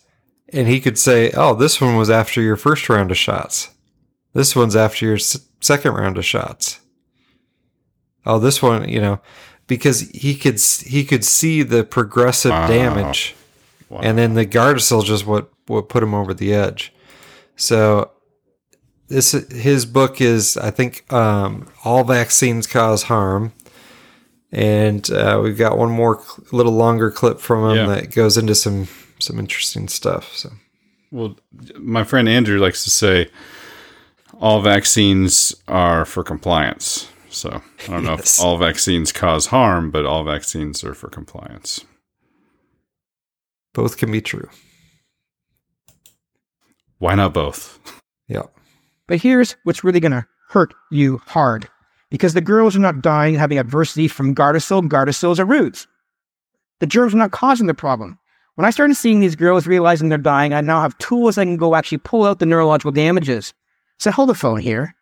and 0.48 0.66
he 0.66 0.80
could 0.80 0.98
say, 0.98 1.30
oh, 1.32 1.54
this 1.54 1.80
one 1.80 1.96
was 1.96 2.10
after 2.10 2.40
your 2.40 2.56
first 2.56 2.88
round 2.88 3.10
of 3.10 3.16
shots. 3.16 3.70
This 4.38 4.54
one's 4.54 4.76
after 4.76 5.04
your 5.04 5.16
s- 5.16 5.40
second 5.60 5.94
round 5.94 6.16
of 6.16 6.24
shots. 6.24 6.78
Oh, 8.24 8.38
this 8.38 8.62
one, 8.62 8.88
you 8.88 9.00
know, 9.00 9.20
because 9.66 10.02
he 10.10 10.36
could 10.36 10.60
he 10.86 11.04
could 11.04 11.24
see 11.24 11.64
the 11.64 11.82
progressive 11.82 12.52
Wow. 12.52 12.68
damage, 12.68 13.34
Wow. 13.88 13.98
and 14.00 14.16
then 14.16 14.34
the 14.34 14.46
Gardasil 14.46 15.04
just 15.04 15.26
what 15.26 15.50
what 15.66 15.88
put 15.88 16.04
him 16.04 16.14
over 16.14 16.32
the 16.32 16.54
edge. 16.54 16.92
So 17.56 18.12
this 19.08 19.32
his 19.32 19.84
book 19.86 20.20
is 20.20 20.56
I 20.56 20.70
think 20.70 21.12
um, 21.12 21.66
all 21.84 22.04
vaccines 22.04 22.68
cause 22.68 23.02
harm, 23.04 23.52
and 24.52 25.10
uh, 25.10 25.40
we've 25.42 25.58
got 25.58 25.76
one 25.78 25.90
more 25.90 26.22
cl- 26.22 26.46
little 26.52 26.74
longer 26.74 27.10
clip 27.10 27.40
from 27.40 27.70
him 27.70 27.76
Yeah. 27.76 27.86
that 27.96 28.14
goes 28.14 28.36
into 28.38 28.54
some 28.54 28.86
some 29.18 29.36
interesting 29.40 29.88
stuff. 29.88 30.36
So 30.36 30.50
Well, 31.10 31.36
my 31.76 32.04
friend 32.04 32.28
Andrew 32.28 32.60
likes 32.60 32.84
to 32.84 32.90
say 32.90 33.30
all 34.40 34.60
vaccines 34.62 35.54
are 35.66 36.04
for 36.04 36.22
compliance. 36.24 37.08
So 37.30 37.60
I 37.86 37.90
don't 37.90 38.04
know 38.04 38.14
Yes. 38.16 38.38
if 38.38 38.44
all 38.44 38.56
vaccines 38.56 39.12
cause 39.12 39.46
harm, 39.46 39.90
but 39.90 40.06
all 40.06 40.24
vaccines 40.24 40.82
are 40.84 40.94
for 40.94 41.08
compliance. 41.08 41.84
both 43.74 43.96
can 43.96 44.10
be 44.10 44.20
true. 44.20 44.48
Why 46.98 47.14
not 47.14 47.32
both? 47.32 47.78
Yeah. 48.26 48.42
But 49.06 49.20
here's 49.22 49.54
what's 49.62 49.84
really 49.84 50.00
going 50.00 50.12
to 50.12 50.26
hurt 50.48 50.74
you 50.90 51.18
hard. 51.26 51.68
Because 52.10 52.34
the 52.34 52.40
girls 52.40 52.74
are 52.74 52.80
not 52.80 53.02
dying 53.02 53.34
having 53.36 53.58
adversity 53.58 54.08
from 54.08 54.34
Gardasil. 54.34 54.88
Gardasil's 54.88 55.38
a 55.38 55.44
ruse. 55.44 55.86
The 56.80 56.86
germs 56.86 57.14
are 57.14 57.18
not 57.18 57.30
causing 57.30 57.66
the 57.68 57.74
problem. 57.74 58.18
When 58.56 58.64
I 58.64 58.70
started 58.70 58.96
seeing 58.96 59.20
these 59.20 59.36
girls 59.36 59.66
realizing 59.66 60.08
they're 60.08 60.18
dying, 60.18 60.52
I 60.54 60.60
now 60.60 60.80
have 60.80 60.98
tools 60.98 61.38
I 61.38 61.44
can 61.44 61.56
go 61.56 61.76
actually 61.76 61.98
pull 61.98 62.24
out 62.24 62.40
the 62.40 62.46
neurological 62.46 62.90
damages. 62.90 63.52
So 63.98 64.10
hold 64.10 64.28
the 64.28 64.34
phone 64.34 64.60
here. 64.60 64.94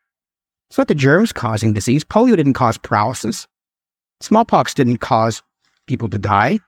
It's 0.68 0.78
not 0.78 0.88
the 0.88 0.94
germs 0.94 1.32
causing 1.32 1.72
disease. 1.72 2.05
Polio 2.05 2.36
didn't 2.36 2.55
cause 2.55 2.78
paralysis. 2.78 3.47
Smallpox 4.20 4.74
didn't 4.74 4.99
cause 4.99 5.42
people 5.86 6.09
to 6.09 6.18
die. 6.18 6.59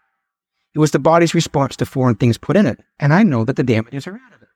It 0.75 0.79
was 0.79 0.91
the 0.91 0.99
body's 0.99 1.35
response 1.35 1.77
to 1.77 1.87
foreign 1.87 2.15
things 2.15 2.39
put 2.39 2.57
in 2.57 2.67
it. 2.67 2.81
And 3.01 3.13
I 3.15 3.23
know 3.23 3.45
that 3.45 3.57
the 3.57 3.65
damages 3.65 4.07
are 4.07 4.15
out 4.15 4.35
of 4.35 4.43
it. 4.43 4.49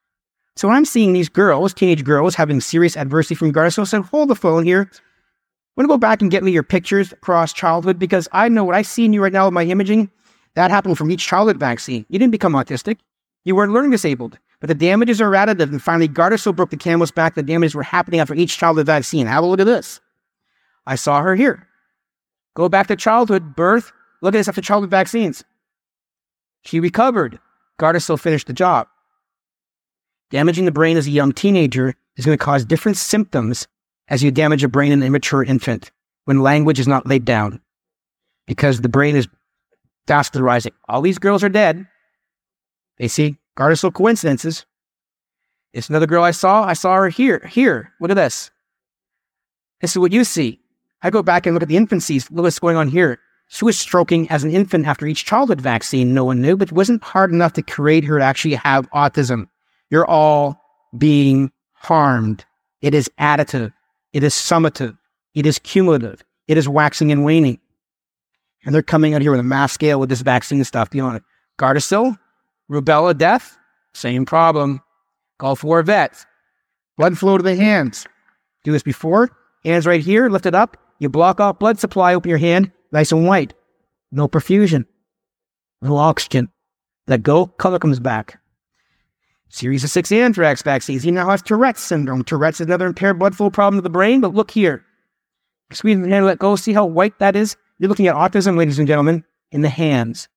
So 0.55 0.69
I'm 0.69 0.85
seeing 0.85 1.15
these 1.15 1.31
girls, 1.31 1.73
teenage 1.73 2.05
girls, 2.05 2.35
having 2.35 2.61
serious 2.61 2.97
adversity 2.97 3.35
from 3.35 3.53
Gardasil, 3.53 3.81
I 3.81 3.85
said, 3.85 4.03
hold 4.03 4.29
the 4.29 4.35
phone 4.35 4.65
here. 4.65 4.83
I'm 4.83 5.87
going 5.87 5.89
to 5.89 5.93
go 5.95 5.99
back 5.99 6.21
and 6.21 6.31
get 6.31 6.43
me 6.43 6.53
your 6.53 6.63
pictures 6.63 7.13
across 7.13 7.55
childhood 7.55 7.99
because 7.99 8.29
I 8.33 8.51
know 8.51 8.63
what 8.63 8.75
I 8.75 8.83
see 8.83 9.07
in 9.07 9.15
you 9.15 9.23
right 9.23 9.33
now 9.33 9.47
with 9.47 9.55
my 9.55 9.65
imaging. 9.65 10.11
That 10.55 10.71
happened 10.71 10.99
from 10.99 11.11
each 11.11 11.27
childhood 11.27 11.57
vaccine. 11.57 12.05
You 12.11 12.19
didn't 12.19 12.33
become 12.33 12.53
autistic. 12.53 12.99
You 13.45 13.57
weren't 13.57 13.73
learning 13.73 13.91
disabled. 13.91 14.39
But 14.63 14.69
the 14.69 14.77
damages 14.77 15.21
are 15.21 15.33
additive. 15.33 15.71
And 15.71 15.83
finally, 15.83 16.09
Gardasil 16.09 16.55
broke 16.55 16.71
the 16.71 16.77
camel's 16.77 17.11
back. 17.11 17.35
The 17.35 17.43
damages 17.43 17.75
were 17.75 17.83
happening 17.83 18.21
after 18.21 18.33
each 18.33 18.57
childhood 18.57 18.87
vaccine. 18.87 19.27
Have 19.27 19.43
a 19.43 19.47
look 19.49 19.59
at 19.59 19.67
this. 19.67 20.01
I 20.87 20.95
saw 20.95 21.21
her 21.21 21.35
here. 21.35 21.67
Go 22.55 22.69
back 22.69 22.87
to 22.87 22.95
childhood, 22.95 23.57
birth. 23.57 23.91
Look 24.21 24.37
at 24.37 24.39
this 24.39 24.47
after 24.47 24.61
childhood 24.61 24.91
vaccines. 24.91 25.43
She 26.63 26.79
recovered. 26.79 27.41
Gardasil 27.81 28.21
finished 28.21 28.47
the 28.47 28.53
job. 28.53 28.87
Damaging 30.31 30.65
the 30.65 30.71
brain 30.71 30.97
as 30.97 31.09
a 31.09 31.11
young 31.11 31.33
teenager 31.33 31.97
is 32.17 32.25
going 32.25 32.39
to 32.39 32.45
cause 32.45 32.65
different 32.65 32.97
symptoms 32.97 33.67
as 34.07 34.23
you 34.23 34.31
damage 34.31 34.63
a 34.63 34.69
brain 34.69 34.93
in 34.93 35.01
an 35.03 35.09
immature 35.09 35.43
infant 35.43 35.91
when 36.25 36.41
language 36.41 36.79
is 36.79 36.87
not 36.87 37.05
laid 37.05 37.25
down 37.25 37.61
because 38.47 38.81
the 38.81 38.89
brain 38.89 39.17
is 39.17 39.27
vascularizing. 40.07 40.71
All 40.89 41.03
these 41.03 41.19
girls 41.19 41.43
are 41.43 41.49
dead. 41.49 41.89
They 42.99 43.09
see 43.09 43.39
Gardasil 43.57 43.93
coincidences. 43.93 44.65
It's 45.73 45.89
another 45.89 46.07
girl 46.07 46.23
I 46.23 46.31
saw. 46.31 46.65
I 46.65 46.75
saw 46.75 46.95
her 46.97 47.09
here. 47.09 47.39
Here. 47.51 47.93
Look 48.01 48.11
at 48.11 48.15
this. 48.15 48.51
This 49.81 49.93
is 49.93 49.99
what 49.99 50.13
you 50.13 50.25
see. 50.25 50.61
I 51.03 51.11
go 51.11 51.23
back 51.23 51.47
and 51.47 51.55
look 51.55 51.63
at 51.63 51.69
the 51.69 51.77
infancies. 51.77 52.31
Look 52.31 52.45
what's 52.45 52.59
going 52.59 52.77
on 52.77 52.89
here. 52.89 53.19
She 53.49 53.65
was 53.65 53.79
stroking 53.79 54.31
as 54.31 54.45
an 54.45 54.51
infant 54.51 54.87
after 54.87 55.07
each 55.07 55.25
childhood 55.25 55.61
vaccine. 55.61 56.15
No 56.15 56.25
one 56.25 56.41
knew, 56.41 56.57
but 56.57 56.69
it 56.69 56.75
wasn't 56.75 57.03
hard 57.03 57.33
enough 57.33 57.53
to 57.55 57.63
create 57.63 58.05
her 58.05 58.19
to 58.19 58.25
actually 58.25 58.55
have 58.55 58.91
autism. 58.93 59.49
You're 59.91 60.07
all 60.07 60.59
being 60.97 61.53
harmed. 61.73 62.45
It 62.81 62.95
is 62.95 63.11
additive. 63.21 63.73
It 64.13 64.23
is 64.23 64.35
summative. 64.35 64.97
It 65.35 65.45
is 65.45 65.59
cumulative. 65.59 66.25
It 66.49 66.57
is 66.57 66.69
waxing 66.69 67.13
and 67.13 67.25
waning. 67.25 67.59
And 68.65 68.75
they're 68.75 68.83
coming 68.83 69.15
out 69.15 69.23
here 69.23 69.31
with 69.31 69.41
a 69.41 69.45
mass 69.45 69.73
scale 69.73 69.99
with 69.99 70.09
this 70.09 70.21
vaccine 70.21 70.63
stuff. 70.65 70.89
You 70.93 71.03
want 71.03 71.17
it? 71.17 71.23
Gardasil, 71.59 72.19
rubella 72.73 73.17
death, 73.17 73.59
same 73.95 74.25
problem. 74.25 74.81
Gulf 75.39 75.63
War 75.63 75.83
vets, 75.83 76.25
blood 76.97 77.19
flow 77.19 77.37
to 77.37 77.43
the 77.43 77.57
hands. 77.57 78.07
Do 78.65 78.73
this 78.73 78.83
before. 78.83 79.31
Hands 79.65 79.87
right 79.87 80.01
here, 80.01 80.29
lift 80.29 80.47
it 80.47 80.55
up. 80.55 80.77
You 80.99 81.09
block 81.09 81.41
off 81.41 81.59
blood 81.59 81.79
supply, 81.79 82.15
open 82.15 82.29
your 82.29 82.39
hand, 82.39 82.71
nice 82.93 83.13
and 83.13 83.27
white. 83.27 83.55
No 84.11 84.29
perfusion. 84.29 84.87
No 85.81 85.97
oxygen. 85.97 86.49
Let 87.09 87.23
go, 87.23 87.47
color 87.47 87.79
comes 87.79 87.99
back. 87.99 88.41
Series 89.49 89.85
of 89.85 89.91
six 89.91 90.11
anthrax 90.13 90.63
vaccines. 90.63 91.03
He 91.03 91.11
now 91.11 91.29
has 91.29 91.43
Tourette's 91.43 91.83
syndrome. 91.83 92.25
Tourette's 92.25 92.61
is 92.61 92.67
another 92.67 92.87
impaired 92.87 93.19
blood 93.19 93.37
flow 93.37 93.51
problem 93.51 93.79
to 93.79 93.83
the 93.83 93.91
brain, 93.91 94.21
but 94.21 94.35
look 94.35 94.51
here. 94.51 94.85
Squeeze 95.73 96.01
the 96.01 96.09
hand, 96.09 96.25
let 96.25 96.39
go. 96.39 96.57
See 96.57 96.73
how 96.73 96.87
white 96.87 97.19
that 97.19 97.37
is? 97.37 97.57
You're 97.79 97.89
looking 97.89 98.07
at 98.07 98.15
autism, 98.15 98.57
ladies 98.57 98.79
and 98.79 98.89
gentlemen, 98.89 99.25
in 99.51 99.63
the 99.63 99.69
hands. 99.69 100.29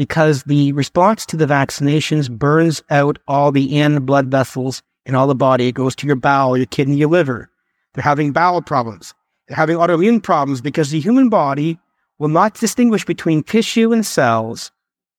Because 0.00 0.44
the 0.44 0.72
response 0.72 1.26
to 1.26 1.36
the 1.36 1.44
vaccinations 1.44 2.30
burns 2.30 2.82
out 2.88 3.18
all 3.28 3.52
the 3.52 3.78
in 3.78 4.06
blood 4.06 4.28
vessels 4.28 4.82
in 5.04 5.14
all 5.14 5.26
the 5.26 5.34
body. 5.34 5.68
It 5.68 5.74
goes 5.74 5.94
to 5.96 6.06
your 6.06 6.16
bowel, 6.16 6.56
your 6.56 6.64
kidney, 6.64 6.96
your 6.96 7.10
liver. 7.10 7.50
They're 7.92 8.02
having 8.02 8.32
bowel 8.32 8.62
problems. 8.62 9.12
They're 9.46 9.58
having 9.58 9.76
autoimmune 9.76 10.22
problems 10.22 10.62
because 10.62 10.88
the 10.88 11.00
human 11.00 11.28
body 11.28 11.78
will 12.18 12.30
not 12.30 12.54
distinguish 12.54 13.04
between 13.04 13.42
tissue 13.42 13.92
and 13.92 14.06
cells 14.06 14.72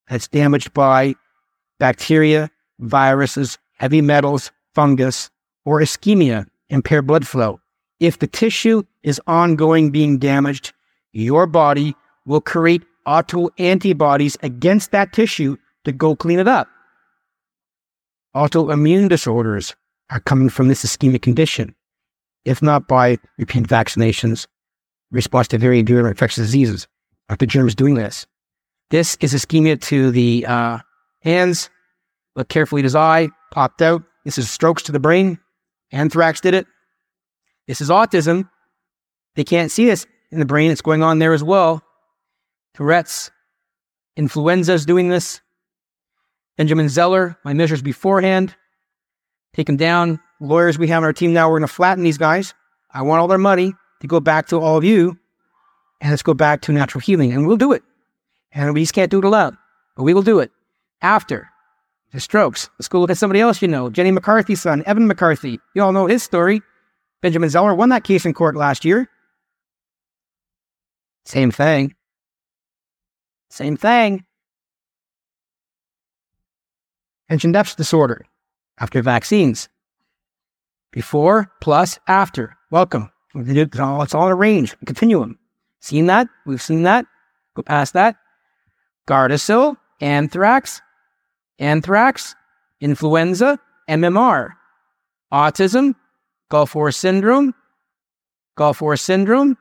that's 0.10 0.28
damaged 0.28 0.74
by 0.74 1.14
bacteria, 1.78 2.50
viruses, 2.80 3.60
heavy 3.78 4.02
metals, 4.02 4.52
fungus, 4.74 5.30
or 5.64 5.80
ischemia, 5.80 6.48
impaired 6.70 7.06
blood 7.06 7.28
flow. 7.28 7.60
If 8.00 8.18
the 8.18 8.26
tissue 8.26 8.82
is 9.04 9.22
ongoing 9.28 9.92
being 9.92 10.18
damaged, 10.18 10.74
your 11.12 11.46
body 11.46 11.94
will 12.26 12.42
create 12.42 12.82
auto 13.06 13.50
antibodies 13.58 14.38
against 14.44 14.92
that 14.92 15.14
tissue 15.14 15.58
to 15.86 15.92
go 15.92 16.16
clean 16.16 16.40
it 16.40 16.48
up. 16.48 16.68
Autoimmune 18.36 19.10
disorders 19.10 19.76
are 20.10 20.20
coming 20.20 20.50
from 20.50 20.68
this 20.68 20.86
ischemic 20.86 21.22
condition, 21.22 21.76
if 22.46 22.62
not 22.62 22.88
by 22.88 23.18
repeat 23.38 23.64
vaccinations, 23.64 24.48
response 25.12 25.48
to 25.50 25.58
very 25.58 25.82
virulent 25.82 26.14
infectious 26.14 26.46
diseases. 26.46 26.88
Are 27.30 27.36
the 27.36 27.46
germs 27.46 27.76
doing 27.76 27.96
this? 27.96 28.26
This 28.90 29.18
is 29.22 29.34
ischemia 29.34 29.82
to 29.84 30.12
the 30.12 30.46
uh, 30.46 30.80
hands. 31.22 31.70
Look 32.36 32.50
carefully 32.50 32.82
at 32.82 32.86
his 32.86 32.96
eye, 32.96 33.30
popped 33.52 33.82
out. 33.82 34.04
This 34.26 34.38
is 34.38 34.50
strokes 34.50 34.84
to 34.84 34.92
the 34.92 35.00
brain. 35.00 35.40
Anthrax 35.92 36.42
did 36.42 36.54
it. 36.54 36.68
This 37.68 37.82
is 37.82 37.90
autism. 37.90 38.50
They 39.36 39.44
can't 39.44 39.72
see 39.72 39.86
this 39.86 40.06
in 40.32 40.40
the 40.40 40.46
brain. 40.46 40.72
It's 40.72 40.82
going 40.82 41.04
on 41.04 41.20
there 41.20 41.34
as 41.34 41.44
well. 41.44 41.82
Tourette's, 42.74 43.32
influenza 44.16 44.74
is 44.74 44.86
doing 44.86 45.10
this. 45.10 45.42
Benjamin 46.58 46.90
Zeller, 46.90 47.38
my 47.44 47.54
measures 47.54 47.82
beforehand. 47.82 48.56
Take 49.54 49.68
them 49.68 49.78
down. 49.78 50.20
Lawyers 50.40 50.78
we 50.78 50.88
have 50.88 51.00
on 51.00 51.04
our 51.04 51.14
team 51.14 51.34
now, 51.34 51.50
we're 51.50 51.60
going 51.60 51.68
to 51.68 51.74
flatten 51.74 52.04
these 52.04 52.18
guys. 52.18 52.54
I 52.94 53.02
want 53.02 53.20
all 53.20 53.28
their 53.28 53.38
money 53.38 53.74
to 54.02 54.08
go 54.08 54.20
back 54.20 54.48
to 54.48 54.60
all 54.60 54.78
of 54.78 54.84
you, 54.84 55.18
and 56.00 56.12
let's 56.12 56.24
go 56.24 56.34
back 56.34 56.62
to 56.62 56.72
natural 56.72 57.02
healing, 57.02 57.32
and 57.32 57.48
we'll 57.48 57.58
do 57.58 57.72
it. 57.72 57.84
And 58.52 58.74
we 58.74 58.82
just 58.82 58.94
can't 58.94 59.12
do 59.12 59.20
it 59.20 59.26
alone, 59.26 59.58
but 59.96 60.04
we 60.04 60.14
will 60.14 60.24
do 60.24 60.40
it 60.40 60.52
after 61.02 61.50
the 62.12 62.20
strokes. 62.20 62.70
Let's 62.78 62.88
go 62.88 63.00
look 63.00 63.10
at 63.10 63.18
somebody 63.18 63.40
else 63.40 63.62
you 63.62 63.68
know. 63.68 63.90
Jenny 63.90 64.12
McCarthy's 64.12 64.62
son, 64.62 64.84
Evan 64.86 65.08
McCarthy. 65.08 65.60
You 65.74 65.84
all 65.84 65.94
know 65.94 66.08
his 66.08 66.24
story. 66.24 66.62
Benjamin 67.22 67.50
Zeller 67.50 67.76
won 67.76 67.90
that 67.90 68.04
case 68.04 68.26
in 68.26 68.34
court 68.34 68.56
last 68.56 68.84
year. 68.84 69.08
Same 71.26 71.52
thing. 71.52 71.96
Same 73.52 73.76
thing. 73.76 74.24
Attention 77.28 77.52
deficit 77.52 77.78
disorder 77.78 78.26
after 78.80 79.02
vaccines. 79.02 79.68
Before, 80.92 81.52
plus, 81.62 82.00
after. 82.08 82.58
Welcome. 82.72 83.12
It's 83.36 83.80
all, 83.80 84.26
in 84.26 84.32
a 84.32 84.36
range, 84.36 84.76
a 84.82 84.86
continuum. 84.86 85.38
Seen 85.82 86.06
that? 86.08 86.28
We've 86.46 86.62
seen 86.62 86.84
that. 86.84 87.06
Go 87.56 87.62
past 87.62 87.94
that. 87.94 88.16
Gardasil, 89.08 89.76
anthrax, 90.00 90.82
anthrax, 91.60 92.36
influenza, 92.80 93.60
MMR, 93.90 94.52
autism, 95.34 95.96
Gulf 96.50 96.76
War 96.76 96.92
syndrome, 96.92 97.54
Gulf 98.56 98.82
War 98.82 98.96
syndrome, 98.96 99.58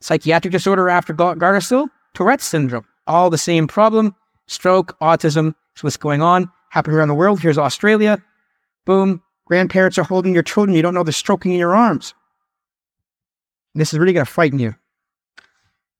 psychiatric 0.00 0.52
disorder 0.52 0.88
after 0.88 1.12
Gardasil, 1.12 1.88
Tourette's 2.14 2.44
syndrome. 2.44 2.86
All 3.08 3.30
the 3.30 3.38
same 3.38 3.66
problem. 3.66 4.14
Stroke, 4.46 4.96
autism 5.00 5.54
is 5.74 5.82
what's 5.82 5.96
going 5.96 6.22
on. 6.22 6.50
Happening 6.70 6.96
around 6.96 7.08
the 7.08 7.14
world. 7.14 7.40
Here's 7.40 7.58
Australia. 7.58 8.22
Boom. 8.84 9.22
Grandparents 9.46 9.98
are 9.98 10.04
holding 10.04 10.34
your 10.34 10.42
children. 10.42 10.76
You 10.76 10.82
don't 10.82 10.92
know 10.94 11.02
they're 11.02 11.12
stroking 11.12 11.52
in 11.52 11.58
your 11.58 11.74
arms. 11.74 12.14
This 13.74 13.92
is 13.92 13.98
really 13.98 14.12
going 14.12 14.26
to 14.26 14.30
frighten 14.30 14.58
you. 14.58 14.74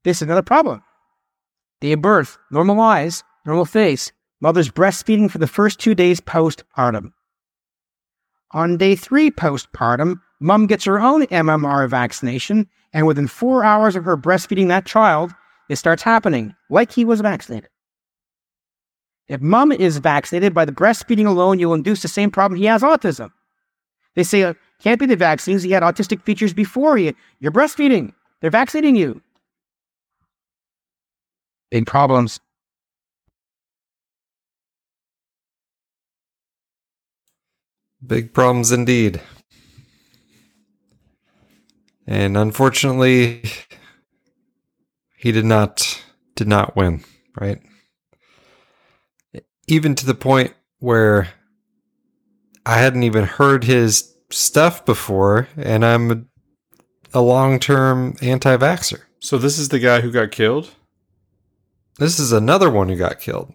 This 0.05 0.19
is 0.19 0.23
another 0.23 0.43
problem. 0.43 0.83
Day 1.81 1.93
of 1.93 2.03
birth, 2.03 2.39
normal 2.51 2.81
eyes, 2.81 3.25
normal 3.47 3.65
face, 3.65 4.13
mother's 4.41 4.71
breastfeeding 4.71 5.31
for 5.31 5.39
the 5.39 5.47
first 5.47 5.81
two 5.81 5.95
days 5.95 6.21
postpartum. 6.21 7.13
On 8.53 8.77
day 8.77 8.97
three 8.97 9.31
postpartum, 9.31 10.21
mom 10.41 10.67
gets 10.67 10.85
her 10.85 11.01
own 11.01 11.27
MMR 11.27 11.89
vaccination, 11.89 12.69
and 12.93 13.07
within 13.07 13.27
four 13.27 13.65
hours 13.65 13.97
of 13.97 14.05
her 14.05 14.17
breastfeeding 14.17 14.69
that 14.69 14.87
child, 14.87 15.33
it 15.69 15.77
starts 15.77 16.03
happening 16.03 16.55
like 16.71 16.93
he 16.93 17.05
was 17.05 17.21
vaccinated. 17.21 17.71
If 19.29 19.43
mom 19.43 19.73
is 19.73 19.99
vaccinated 19.99 20.55
by 20.55 20.65
the 20.65 20.73
breastfeeding 20.73 21.27
alone, 21.27 21.59
you'll 21.59 21.75
induce 21.75 22.01
the 22.01 22.09
same 22.09 22.31
problem. 22.31 22.59
He 22.59 22.67
has 22.67 22.83
autism. 22.83 23.31
They 24.15 24.25
say 24.25 24.41
it 24.41 24.47
uh, 24.47 24.55
can't 24.83 24.99
be 24.99 25.07
the 25.07 25.17
vaccines. 25.17 25.63
He 25.63 25.71
had 25.71 25.83
autistic 25.83 26.23
features 26.23 26.55
before. 26.55 26.97
He, 26.97 27.15
you're 27.41 27.53
breastfeeding. 27.53 28.15
They're 28.41 28.51
vaccinating 28.51 28.97
you. 28.97 29.21
Big 31.71 31.87
problems. 31.87 32.41
Big 38.07 38.33
problems 38.33 38.73
indeed. 38.73 39.21
And 42.07 42.39
unfortunately, 42.39 43.43
he 45.19 45.33
did 45.33 45.45
not 45.45 46.03
did 46.37 46.49
not 46.49 46.77
win, 46.77 47.05
right? 47.39 47.61
Even 49.67 49.95
to 49.97 50.07
the 50.07 50.15
point 50.15 50.55
where 50.79 51.29
I 52.65 52.79
hadn't 52.79 53.03
even 53.03 53.25
heard 53.25 53.65
his 53.65 54.15
stuff 54.31 54.87
before, 54.87 55.49
and 55.57 55.85
I'm 55.85 56.29
a 57.13 57.21
long 57.21 57.59
term 57.59 58.15
anti 58.23 58.57
vaxxer. 58.57 59.01
So, 59.21 59.37
this 59.37 59.59
is 59.59 59.71
the 59.71 59.81
guy 59.81 60.01
who 60.01 60.13
got 60.13 60.31
killed? 60.31 60.71
This 61.99 62.21
is 62.21 62.31
another 62.31 62.71
one 62.71 62.89
who 62.89 62.97
got 62.97 63.21
killed. 63.21 63.53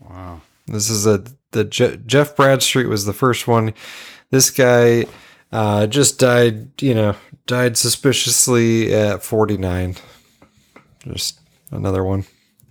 Wow. 0.00 0.40
This 0.66 0.90
is 0.90 1.06
a 1.06 1.24
the 1.52 1.64
Je- 1.64 1.98
Jeff 2.04 2.34
Bradstreet 2.34 2.88
was 2.88 3.04
the 3.04 3.12
first 3.12 3.46
one. 3.46 3.74
This 4.30 4.50
guy 4.50 5.06
uh, 5.52 5.86
just 5.86 6.18
died, 6.18 6.82
you 6.82 6.94
know, 6.94 7.14
died 7.46 7.76
suspiciously 7.76 8.92
at 8.92 9.22
49. 9.22 9.96
Just 11.06 11.40
another 11.70 12.04
one. 12.04 12.24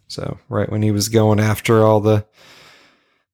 So 0.07 0.39
right 0.49 0.69
when 0.71 0.81
he 0.81 0.91
was 0.91 1.09
going 1.09 1.39
after 1.39 1.84
all 1.84 1.99
the 1.99 2.25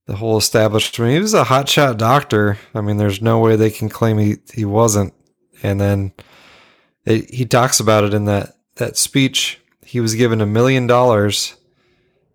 the 0.05 0.15
whole 0.15 0.37
establishment, 0.37 1.11
he 1.11 1.19
was 1.19 1.35
a 1.35 1.43
hotshot 1.43 1.97
doctor. 1.97 2.57
I 2.73 2.81
mean, 2.81 2.97
there's 2.97 3.21
no 3.21 3.39
way 3.39 3.55
they 3.55 3.69
can 3.69 3.89
claim 3.89 4.17
he 4.17 4.37
he 4.53 4.65
wasn't. 4.65 5.13
And 5.61 5.79
then 5.79 6.13
it, 7.05 7.29
he 7.33 7.45
talks 7.45 7.79
about 7.79 8.03
it 8.03 8.13
in 8.13 8.25
that 8.25 8.57
that 8.75 8.97
speech. 8.97 9.59
He 9.85 9.99
was 9.99 10.15
given 10.15 10.41
a 10.41 10.45
million 10.45 10.87
dollars 10.87 11.55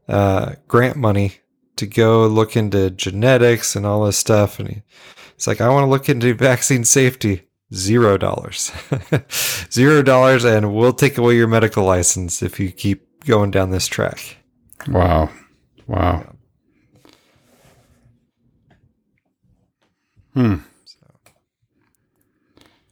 uh, 0.09 0.55
grant 0.69 0.97
money 0.97 1.35
to 1.77 1.87
go 1.87 2.27
look 2.27 2.57
into 2.57 2.91
genetics 2.91 3.75
and 3.75 3.87
all 3.87 4.05
this 4.05 4.19
stuff. 4.19 4.59
And 4.59 4.69
he, 4.69 4.83
it's 5.35 5.47
like, 5.47 5.61
I 5.61 5.69
want 5.69 5.85
to 5.85 5.91
look 5.91 6.09
into 6.09 6.35
vaccine 6.35 6.85
safety. 6.85 7.43
Zero 7.75 8.17
dollars. 8.17 8.73
Zero 9.73 10.03
dollars, 10.03 10.45
and 10.45 10.75
we'll 10.75 10.93
take 10.93 11.19
away 11.19 11.37
your 11.37 11.49
medical 11.49 11.85
license 11.85 12.43
if 12.43 12.61
you 12.61 12.71
keep 12.71 13.25
going 13.25 13.51
down 13.51 13.71
this 13.71 13.87
track. 13.87 14.37
Wow. 14.89 15.31
Wow. 15.87 16.35
Hmm. 20.35 20.57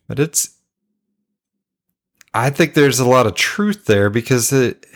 But 0.08 0.18
it's, 0.18 0.56
I 2.34 2.50
think 2.50 2.74
there's 2.74 3.00
a 3.00 3.08
lot 3.08 3.26
of 3.26 3.34
truth 3.34 3.86
there 3.86 4.10
because 4.10 4.52
it, 4.52 4.86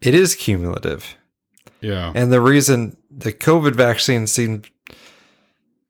it 0.00 0.14
is 0.14 0.34
cumulative. 0.34 1.16
Yeah. 1.80 2.12
And 2.14 2.32
the 2.32 2.40
reason 2.40 2.96
the 3.10 3.32
COVID 3.32 3.74
vaccine 3.74 4.26
seemed 4.26 4.70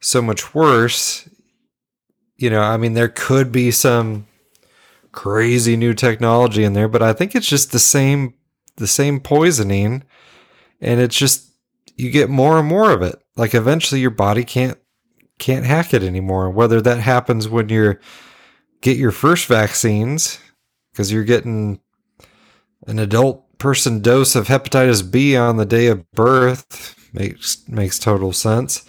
so 0.01 0.21
much 0.21 0.55
worse, 0.55 1.29
you 2.37 2.51
know, 2.51 2.61
I 2.61 2.77
mean, 2.77 2.95
there 2.95 3.09
could 3.09 3.53
be 3.53 3.71
some 3.71 4.27
crazy 5.13 5.77
new 5.77 5.95
technology 5.95 6.65
in 6.65 6.73
there, 6.73 6.89
but 6.89 7.03
I 7.03 7.13
think 7.13 7.35
it's 7.35 7.49
just 7.49 7.73
the 7.73 7.79
same, 7.79 8.35
the 8.77 8.87
same 8.87 9.21
poisoning. 9.21 10.05
And 10.81 11.01
it's 11.01 11.17
just, 11.17 11.51
you 11.97 12.11
get 12.11 12.29
more 12.29 12.59
and 12.59 12.69
more 12.69 12.91
of 12.91 13.03
it. 13.03 13.23
Like 13.37 13.55
eventually 13.55 14.01
your 14.01 14.11
body 14.11 14.45
can't, 14.45 14.79
can't 15.39 15.65
hack 15.65 15.95
it 15.95 16.03
anymore. 16.03 16.51
Whether 16.51 16.81
that 16.81 17.01
happens 17.01 17.49
when 17.49 17.69
you're, 17.69 18.01
get 18.81 18.97
your 18.97 19.13
first 19.13 19.47
vaccines, 19.47 20.39
because 20.93 21.11
you're 21.11 21.25
getting 21.25 21.81
an 22.87 22.99
adult 22.99 23.59
person 23.59 24.01
dose 24.01 24.37
of 24.37 24.49
hepatitis 24.49 25.11
B 25.11 25.37
on 25.37 25.57
the 25.57 25.65
day 25.65 25.87
of 25.87 26.11
birth 26.13 26.97
makes 27.15 27.67
makes 27.69 27.99
total 27.99 28.33
sense. 28.33 28.85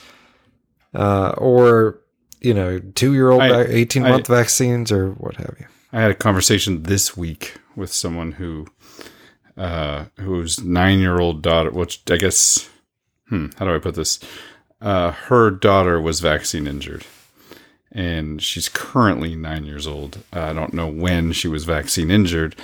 Uh, 0.94 1.34
or 1.38 2.02
you 2.42 2.54
know, 2.54 2.80
two 2.80 3.14
year 3.14 3.30
old, 3.30 3.42
eighteen 3.42 4.04
month 4.04 4.28
vaccines, 4.28 4.92
or 4.92 5.12
what 5.12 5.38
have 5.38 5.56
you. 5.60 5.66
I 5.92 6.02
had 6.02 6.12
a 6.12 6.16
conversation 6.16 6.84
this 6.84 7.16
week 7.16 7.56
with 7.76 7.92
someone 7.92 8.34
who, 8.34 8.68
uh, 9.58 10.06
whose 10.20 10.64
nine 10.64 11.00
year 11.00 11.20
old 11.20 11.42
daughter, 11.42 11.72
which 11.72 12.02
I 12.10 12.18
guess, 12.18 12.70
hmm, 13.30 13.48
how 13.58 13.66
do 13.66 13.76
I 13.76 13.80
put 13.80 13.96
this? 13.96 14.20
Uh, 14.82 15.12
her 15.12 15.50
daughter 15.50 16.00
was 16.02 16.20
vaccine 16.20 16.68
injured 16.68 17.06
and 17.96 18.42
she's 18.42 18.68
currently 18.68 19.36
nine 19.36 19.64
years 19.64 19.88
old. 19.88 20.20
I 20.34 20.52
don't 20.52 20.74
know 20.74 20.88
when 20.88 21.32
she 21.32 21.48
was 21.48 21.64
vaccine 21.64 22.12
injured, 22.12 22.56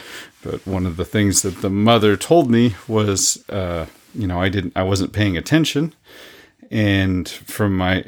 but 0.43 0.67
one 0.67 0.85
of 0.85 0.97
the 0.97 1.05
things 1.05 1.41
that 1.41 1.61
the 1.61 1.69
mother 1.69 2.17
told 2.17 2.51
me 2.51 2.75
was, 2.85 3.43
uh, 3.49 3.85
you 4.13 4.27
know, 4.27 4.41
I 4.41 4.49
didn't, 4.49 4.73
I 4.75 4.83
wasn't 4.83 5.13
paying 5.13 5.37
attention, 5.37 5.95
and 6.71 7.27
from 7.29 7.77
my, 7.77 8.05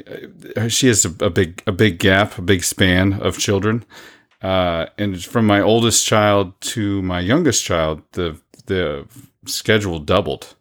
she 0.68 0.88
has 0.88 1.04
a, 1.04 1.24
a 1.24 1.30
big, 1.30 1.62
a 1.66 1.72
big 1.72 1.98
gap, 1.98 2.38
a 2.38 2.42
big 2.42 2.64
span 2.64 3.14
of 3.14 3.38
children, 3.38 3.84
uh, 4.42 4.86
and 4.98 5.22
from 5.22 5.46
my 5.46 5.60
oldest 5.60 6.04
child 6.04 6.58
to 6.60 7.02
my 7.02 7.20
youngest 7.20 7.64
child, 7.64 8.02
the 8.12 8.40
the 8.66 9.06
schedule 9.46 9.98
doubled. 9.98 10.56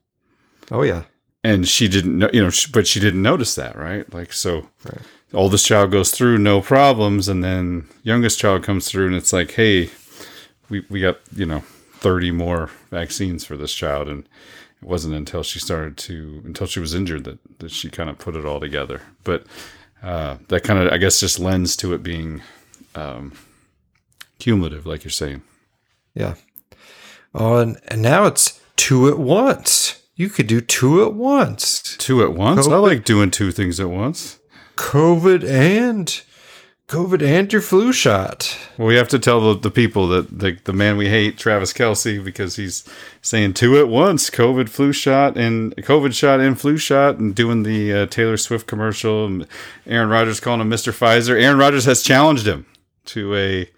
Oh 0.72 0.84
yeah, 0.84 1.04
and 1.44 1.68
she 1.68 1.88
didn't 1.88 2.18
know, 2.18 2.30
you 2.32 2.44
know, 2.44 2.52
but 2.72 2.86
she 2.86 3.00
didn't 3.00 3.22
notice 3.22 3.56
that, 3.56 3.76
right? 3.76 4.12
Like 4.14 4.34
so. 4.34 4.70
Right 4.86 5.02
oldest 5.34 5.66
child 5.66 5.92
goes 5.92 6.12
through 6.12 6.38
no 6.38 6.62
problems 6.62 7.28
and 7.28 7.44
then 7.44 7.88
youngest 8.04 8.40
child 8.40 8.64
comes 8.64 8.88
through 8.88 9.08
and 9.08 9.16
it's 9.16 9.34
like 9.34 9.52
hey 9.52 9.90
we, 10.70 10.86
we 10.90 11.02
got 11.02 11.18
you 11.36 11.46
know 11.46 11.60
30 11.96 12.32
more 12.32 12.70
vaccines 12.90 13.46
for 13.46 13.58
this 13.58 13.74
child 13.74 14.08
and 14.08 14.28
it 14.84 14.90
wasn't 14.90 15.14
until 15.14 15.44
she 15.44 15.60
started 15.60 15.96
to 15.96 16.42
until 16.44 16.68
she 16.68 16.82
was 16.82 16.94
injured 16.94 17.24
that, 17.24 17.40
that 17.60 17.72
she 17.72 17.90
kind 17.90 18.10
of 18.10 18.18
put 18.18 18.36
it 18.36 18.46
all 18.46 18.60
together. 18.60 19.02
But 19.24 19.46
uh, 20.02 20.38
that 20.50 20.64
kind 20.64 20.80
of 20.80 20.92
i 20.92 20.98
guess 20.98 21.22
just 21.22 21.40
lends 21.40 21.78
to 21.78 21.94
it 21.94 22.04
being 22.04 22.42
um, 22.94 23.32
cumulative 24.40 24.86
like 24.86 25.04
you're 25.06 25.12
saying. 25.12 25.42
Yeah. 26.14 26.36
Oh 27.34 27.58
and, 27.58 27.80
and 27.88 28.02
now 28.02 28.26
it's 28.26 28.62
two 28.76 29.08
at 29.08 29.18
once. 29.18 30.02
You 30.16 30.30
could 30.30 30.48
do 30.48 30.60
two 30.60 31.04
at 31.04 31.14
once. 31.14 31.96
Two 31.98 32.22
at 32.22 32.34
once? 32.34 32.68
COVID. 32.68 32.74
i 32.74 32.78
like 32.78 33.06
doing 33.06 33.32
two 33.32 33.52
things 33.52 33.80
at 33.80 33.90
once. 33.90 34.38
COVID 34.76 35.48
and 35.50 36.22
COVID 36.94 37.24
and 37.24 37.52
your 37.52 37.62
flu 37.64 37.92
shot. 37.92 38.56
Well, 38.78 38.88
we 38.88 38.96
have 38.98 39.08
to 39.10 39.18
tell 39.18 39.42
the, 39.42 39.60
the 39.60 39.72
people 39.72 40.08
that 40.10 40.38
the, 40.38 40.60
the 40.64 40.74
man 40.74 40.96
we 40.96 41.10
hate, 41.10 41.40
Travis 41.40 41.74
Kelce, 41.74 42.24
because 42.24 42.56
he's 42.56 42.88
saying 43.20 43.56
two 43.56 43.80
at 43.80 43.88
once 43.88 44.30
COVID 44.30 44.70
flu 44.70 44.94
shot 44.94 45.36
and 45.36 45.76
COVID 45.78 46.14
shot 46.14 46.40
and 46.40 46.60
flu 46.60 46.78
shot 46.78 47.18
and 47.18 47.34
doing 47.34 47.64
the 47.64 47.92
uh, 47.92 48.06
Taylor 48.06 48.38
Swift 48.38 48.68
commercial. 48.68 49.26
And 49.26 49.48
Aaron 49.88 50.10
Rodgers 50.10 50.40
calling 50.40 50.62
him 50.62 50.70
Mr. 50.70 50.94
Pfizer. 50.94 51.42
Aaron 51.42 51.58
Rodgers 51.58 51.86
has 51.86 52.04
challenged 52.04 52.48
him 52.48 52.68
to 53.06 53.36
a 53.36 53.70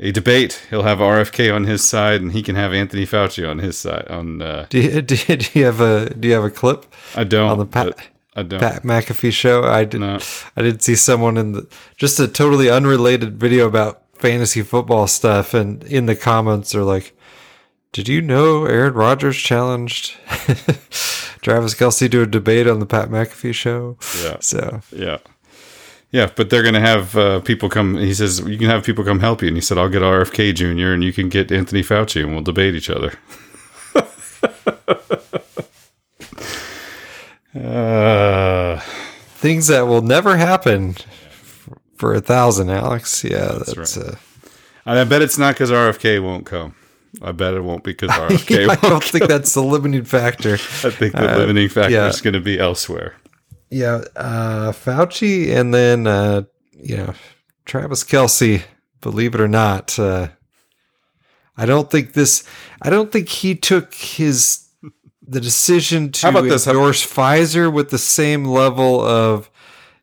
a 0.00 0.10
debate. 0.12 0.66
He'll 0.70 0.82
have 0.82 0.98
RFK 0.98 1.54
on 1.54 1.64
his 1.64 1.86
side, 1.86 2.22
and 2.22 2.32
he 2.32 2.42
can 2.42 2.54
have 2.54 2.72
Anthony 2.72 3.06
Fauci 3.06 3.48
on 3.48 3.58
his 3.58 3.76
side. 3.76 4.06
On 4.08 4.40
uh, 4.40 4.66
Do 4.70 4.80
you, 4.80 5.02
do, 5.02 5.14
you, 5.28 5.36
do 5.36 5.58
you 5.58 5.64
have 5.66 5.82
a 5.82 6.08
do 6.14 6.28
you 6.28 6.34
have 6.34 6.44
a 6.44 6.50
clip? 6.50 6.86
I 7.14 7.24
don't 7.24 7.50
on 7.50 7.58
the 7.58 7.66
but 7.66 7.98
I 8.36 8.42
don't. 8.42 8.60
Pat 8.60 8.82
McAfee 8.82 9.32
show. 9.32 9.64
I 9.64 9.84
did. 9.84 10.00
No. 10.00 10.18
I 10.56 10.62
did 10.62 10.82
see 10.82 10.94
someone 10.94 11.36
in 11.36 11.52
the 11.52 11.66
just 11.96 12.20
a 12.20 12.28
totally 12.28 12.68
unrelated 12.70 13.40
video 13.40 13.66
about 13.66 14.02
fantasy 14.14 14.62
football 14.62 15.06
stuff, 15.06 15.54
and 15.54 15.82
in 15.84 16.06
the 16.06 16.14
comments 16.14 16.74
are 16.74 16.84
like, 16.84 17.16
"Did 17.92 18.08
you 18.08 18.20
know 18.20 18.66
Aaron 18.66 18.94
Rodgers 18.94 19.36
challenged 19.36 20.10
Travis 21.40 21.74
Kelce 21.74 22.10
to 22.10 22.22
a 22.22 22.26
debate 22.26 22.68
on 22.68 22.78
the 22.78 22.86
Pat 22.86 23.08
McAfee 23.08 23.54
show?" 23.54 23.96
Yeah. 24.22 24.36
So 24.40 24.82
Yeah. 24.92 25.18
Yeah, 26.12 26.30
but 26.34 26.50
they're 26.50 26.62
going 26.62 26.74
to 26.74 26.80
have 26.80 27.16
uh, 27.16 27.40
people 27.40 27.68
come. 27.68 27.96
He 27.96 28.14
says, 28.14 28.38
you 28.40 28.56
can 28.56 28.68
have 28.68 28.84
people 28.84 29.04
come 29.04 29.18
help 29.18 29.42
you. 29.42 29.48
And 29.48 29.56
he 29.56 29.60
said, 29.60 29.76
I'll 29.76 29.88
get 29.88 30.02
RFK 30.02 30.54
Jr. 30.54 30.92
and 30.92 31.02
you 31.02 31.12
can 31.12 31.28
get 31.28 31.50
Anthony 31.50 31.82
Fauci 31.82 32.22
and 32.22 32.32
we'll 32.32 32.42
debate 32.42 32.74
each 32.76 32.88
other. 32.88 33.18
uh, 37.56 38.80
things 38.80 39.66
that 39.68 39.82
will 39.86 40.02
never 40.02 40.36
happen 40.36 40.94
for, 40.94 41.78
for 41.96 42.14
a 42.14 42.20
thousand, 42.20 42.70
Alex. 42.70 43.24
Yeah, 43.24 43.58
that's, 43.64 43.96
right. 43.96 44.06
uh, 44.08 44.14
I 44.84 45.04
bet 45.04 45.22
it's 45.22 45.38
not 45.38 45.54
because 45.54 45.70
RFK 45.70 46.22
won't 46.22 46.46
come. 46.46 46.74
I 47.22 47.32
bet 47.32 47.54
it 47.54 47.60
won't 47.62 47.82
because 47.84 48.10
RFK 48.12 48.64
I 48.64 48.66
won't 48.66 48.80
don't 48.82 49.04
think 49.04 49.26
that's 49.26 49.54
the 49.54 49.62
limiting 49.62 50.04
factor. 50.04 50.54
I 50.54 50.90
think 50.90 51.14
the 51.14 51.34
Uh, 51.34 51.38
limiting 51.38 51.68
factor 51.68 51.92
yeah. 51.92 52.08
is 52.08 52.20
going 52.20 52.34
to 52.34 52.40
be 52.40 52.58
elsewhere. 52.58 53.14
Yeah, 53.70 54.04
uh, 54.14 54.72
Fauci 54.72 55.54
and 55.54 55.74
then 55.74 56.06
uh, 56.06 56.42
you 56.80 56.96
know 56.96 57.14
Travis 57.64 58.04
Kelce. 58.04 58.62
Believe 59.00 59.34
it 59.34 59.40
or 59.40 59.48
not, 59.48 59.98
uh, 59.98 60.28
I 61.56 61.66
don't 61.66 61.90
think 61.90 62.12
this. 62.14 62.44
I 62.82 62.90
don't 62.90 63.10
think 63.12 63.28
he 63.28 63.54
took 63.54 63.94
his 63.94 64.65
the 65.26 65.40
decision 65.40 66.12
to 66.12 66.26
How 66.26 66.30
about 66.30 66.48
this? 66.48 66.66
Endorse 66.66 67.04
Pfizer 67.06 67.72
with 67.72 67.90
the 67.90 67.98
same 67.98 68.44
level 68.44 69.00
of 69.00 69.50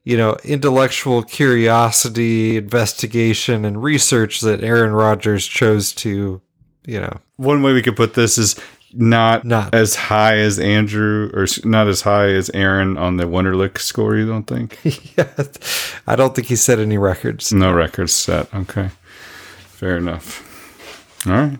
you 0.03 0.17
know 0.17 0.37
intellectual 0.43 1.23
curiosity, 1.23 2.57
investigation, 2.57 3.65
and 3.65 3.81
research 3.83 4.41
that 4.41 4.63
Aaron 4.63 4.93
Rodgers 4.93 5.45
chose 5.47 5.93
to. 5.93 6.41
You 6.85 6.99
know, 6.99 7.17
One 7.37 7.63
way 7.63 7.71
we 7.71 7.81
could 7.81 7.95
put 7.95 8.13
this 8.13 8.37
is 8.37 8.59
not, 8.93 9.45
Not. 9.45 9.73
as 9.73 9.95
high 9.95 10.37
as 10.39 10.59
Andrew 10.59 11.31
or 11.33 11.47
not 11.63 11.87
as 11.87 12.01
high 12.01 12.27
as 12.27 12.49
Aaron 12.53 12.97
on 12.97 13.15
the 13.15 13.23
Wonderlic 13.23 13.77
score, 13.77 14.17
you 14.17 14.27
don't 14.27 14.43
think? 14.45 14.77
yeah, 15.17 15.29
I 16.05 16.17
don't 16.17 16.35
think 16.35 16.47
he 16.47 16.57
set 16.57 16.79
any 16.79 16.97
records. 16.97 17.53
No 17.53 17.71
records 17.71 18.11
set. 18.13 18.53
Okay. 18.53 18.89
Fair 19.59 19.95
enough. 19.97 21.25
All 21.25 21.31
right. 21.33 21.59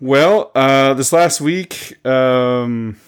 Well, 0.00 0.52
uh, 0.54 0.94
this 0.94 1.12
last 1.12 1.40
week, 1.40 2.04
um, 2.06 3.00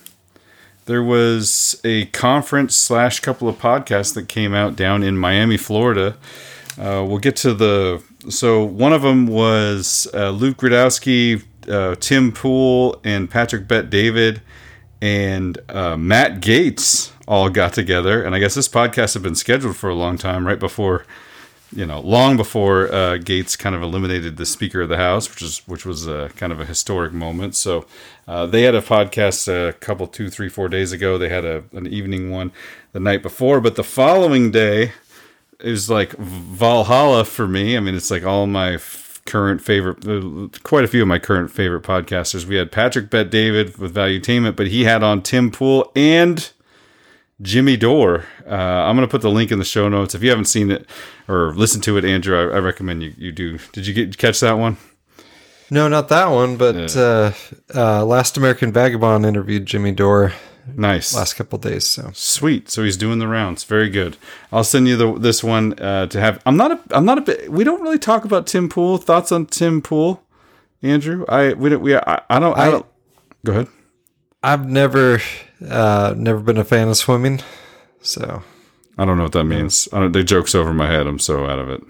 there 0.87 1.05
was 1.05 1.81
a 1.85 2.07
conference 2.07 2.75
slash 2.75 3.21
couple 3.21 3.49
of 3.49 3.61
podcasts 3.61 4.13
that 4.15 4.29
came 4.29 4.55
out 4.55 4.75
down 4.75 5.05
in 5.05 5.17
Miami, 5.17 5.57
Florida. 5.57 6.17
Uh, 6.77 7.05
we'll 7.07 7.19
get 7.19 7.37
to 7.37 7.55
the. 7.55 8.03
So 8.29 8.65
one 8.65 8.93
of 8.93 9.03
them 9.03 9.29
was 9.29 10.09
uh, 10.13 10.31
Luke 10.31 10.57
Gradowski, 10.57 11.45
uh, 11.69 11.95
Tim 11.95 12.33
Pool, 12.33 13.01
and 13.05 13.31
Patrick 13.31 13.69
Bet 13.69 13.89
David, 13.89 14.43
and 15.01 15.59
uh, 15.69 15.97
Matt 15.97 16.41
Gaetz 16.41 17.13
all 17.29 17.51
got 17.51 17.73
together. 17.73 18.25
And 18.25 18.35
I 18.35 18.41
guess 18.41 18.57
this 18.57 18.69
podcast 18.69 19.15
had 19.15 19.23
been 19.23 19.37
scheduled 19.37 19.77
for 19.77 19.91
a 19.91 19.95
long 19.95 20.19
time, 20.19 20.45
right 20.45 20.59
before, 20.59 21.07
you 21.73 21.87
know, 21.87 22.01
long 22.01 22.37
before 22.37 22.93
uh, 22.93 23.19
Gaetz 23.19 23.57
kind 23.59 23.75
of 23.75 23.83
eliminated 23.83 24.37
the 24.37 24.47
Speaker 24.47 24.83
of 24.83 24.89
the 24.89 24.97
House, 24.97 25.31
which 25.31 25.43
is 25.43 25.59
which 25.67 25.87
was 25.87 26.07
a, 26.07 26.31
kind 26.37 26.53
of 26.53 26.61
a 26.61 26.65
historic 26.65 27.13
moment. 27.13 27.55
So 27.55 27.87
uh, 28.27 28.47
they 28.47 28.63
had 28.63 28.75
a 28.75 28.83
podcast 28.83 29.47
a 29.49 29.73
couple, 29.75 30.07
two, 30.07 30.31
three, 30.31 30.49
four 30.49 30.69
days 30.69 30.93
ago. 30.93 31.17
They 31.19 31.29
had 31.29 31.45
a 31.45 31.65
an 31.73 31.87
evening 31.87 32.31
one 32.31 32.53
the 32.93 33.01
night 33.01 33.23
before, 33.23 33.61
but 33.61 33.77
the 33.77 33.85
following 33.85 34.51
day 34.51 34.93
was 35.63 35.89
like 35.91 36.13
Valhalla 36.17 37.25
for 37.25 37.47
me. 37.47 37.77
I 37.77 37.81
mean, 37.81 37.95
it's 37.95 38.11
like 38.11 38.25
all 38.25 38.47
my 38.47 38.75
f- 38.75 39.21
current 39.27 39.61
favorite, 39.61 40.07
uh, 40.09 40.49
quite 40.63 40.85
a 40.85 40.89
few 40.89 41.03
of 41.03 41.09
my 41.09 41.19
current 41.19 41.51
favorite 41.51 41.83
podcasters. 41.83 42.47
We 42.47 42.57
had 42.57 42.73
Patrick 42.73 43.11
Bet 43.11 43.31
David 43.31 43.77
with 43.79 43.95
Valuetainment, 43.95 44.57
but 44.57 44.69
he 44.69 44.85
had 44.85 45.03
on 45.03 45.23
Tim 45.23 45.51
Pool 45.51 45.93
and 45.95 46.51
Jimmy 47.43 47.77
Dore. 47.77 48.25
Uh, 48.47 48.55
I'm 48.55 48.97
going 48.97 49.07
to 49.07 49.11
put 49.11 49.23
the 49.23 49.31
link 49.31 49.51
in 49.51 49.59
the 49.59 49.65
show 49.65 49.89
notes. 49.89 50.15
If 50.15 50.23
you 50.23 50.31
haven't 50.31 50.45
seen 50.47 50.71
it 50.71 50.87
or 51.29 51.55
listened 51.55 51.85
to 51.85 51.97
it, 51.97 52.05
Andrew, 52.05 52.37
I, 52.39 52.57
I 52.57 52.59
recommend 52.59 53.03
you, 53.03 53.15
you 53.17 53.33
do. 53.33 53.59
Did 53.73 53.87
you 53.87 53.95
get 53.95 54.19
catch 54.19 54.41
that 54.41 54.53
one? 54.59 54.77
No, 55.71 55.87
not 55.89 56.09
that 56.09 56.27
one, 56.27 56.57
but 56.57 56.97
uh, 56.97 57.33
uh, 57.75 58.05
Last 58.05 58.37
American 58.37 58.73
Vagabond 58.73 59.25
interviewed 59.25 59.67
Jimmy 59.67 59.93
Dore 59.93 60.33
Nice. 60.77 61.15
last 61.15 61.35
couple 61.35 61.59
days. 61.59 61.87
So 61.87 62.11
Sweet. 62.13 62.69
So 62.69 62.83
he's 62.85 62.97
doing 62.97 63.19
the 63.21 63.29
rounds. 63.29 63.65
Very 63.65 63.89
good. 63.89 64.17
I'll 64.53 64.65
send 64.65 64.89
you 64.89 64.97
the 64.97 65.19
this 65.19 65.43
one 65.45 65.73
uh, 65.81 66.07
to 66.09 66.21
have. 66.21 66.43
I'm 66.45 66.57
not 66.57 66.73
a. 66.73 66.81
I'm 66.91 67.05
not 67.05 67.29
a. 67.29 67.49
We 67.49 67.65
don't 67.65 67.81
really 67.83 67.99
talk 67.99 68.25
about 68.25 68.47
Tim 68.49 68.69
Pool. 68.69 68.99
Thoughts 68.99 69.31
on 69.33 69.47
Tim 69.47 69.81
Pool, 69.81 70.23
Andrew? 70.83 71.25
I 71.29 71.55
we 71.55 71.71
don't. 71.71 71.81
We 71.83 71.95
I, 71.97 72.21
I 72.29 72.39
don't. 72.41 72.59
I, 72.59 72.67
I- 72.67 72.71
don't. 72.73 72.87
Go 73.45 73.53
ahead. 73.53 73.69
I've 74.43 74.69
never, 74.69 75.21
uh, 75.69 76.15
never 76.17 76.41
been 76.41 76.59
a 76.59 76.65
fan 76.65 76.89
of 76.89 76.97
swimming. 76.97 77.41
So 78.03 78.43
I 78.97 79.05
don't 79.05 79.17
know 79.19 79.25
what 79.25 79.33
that 79.33 79.45
means. 79.45 79.89
I 79.93 80.01
don't, 80.01 80.13
the 80.13 80.23
joke's 80.25 80.55
over 80.55 80.73
my 80.73 80.87
head. 80.87 81.07
I'm 81.07 81.19
so 81.19 81.47
out 81.47 81.59
of 81.59 81.69
it. 81.69 81.83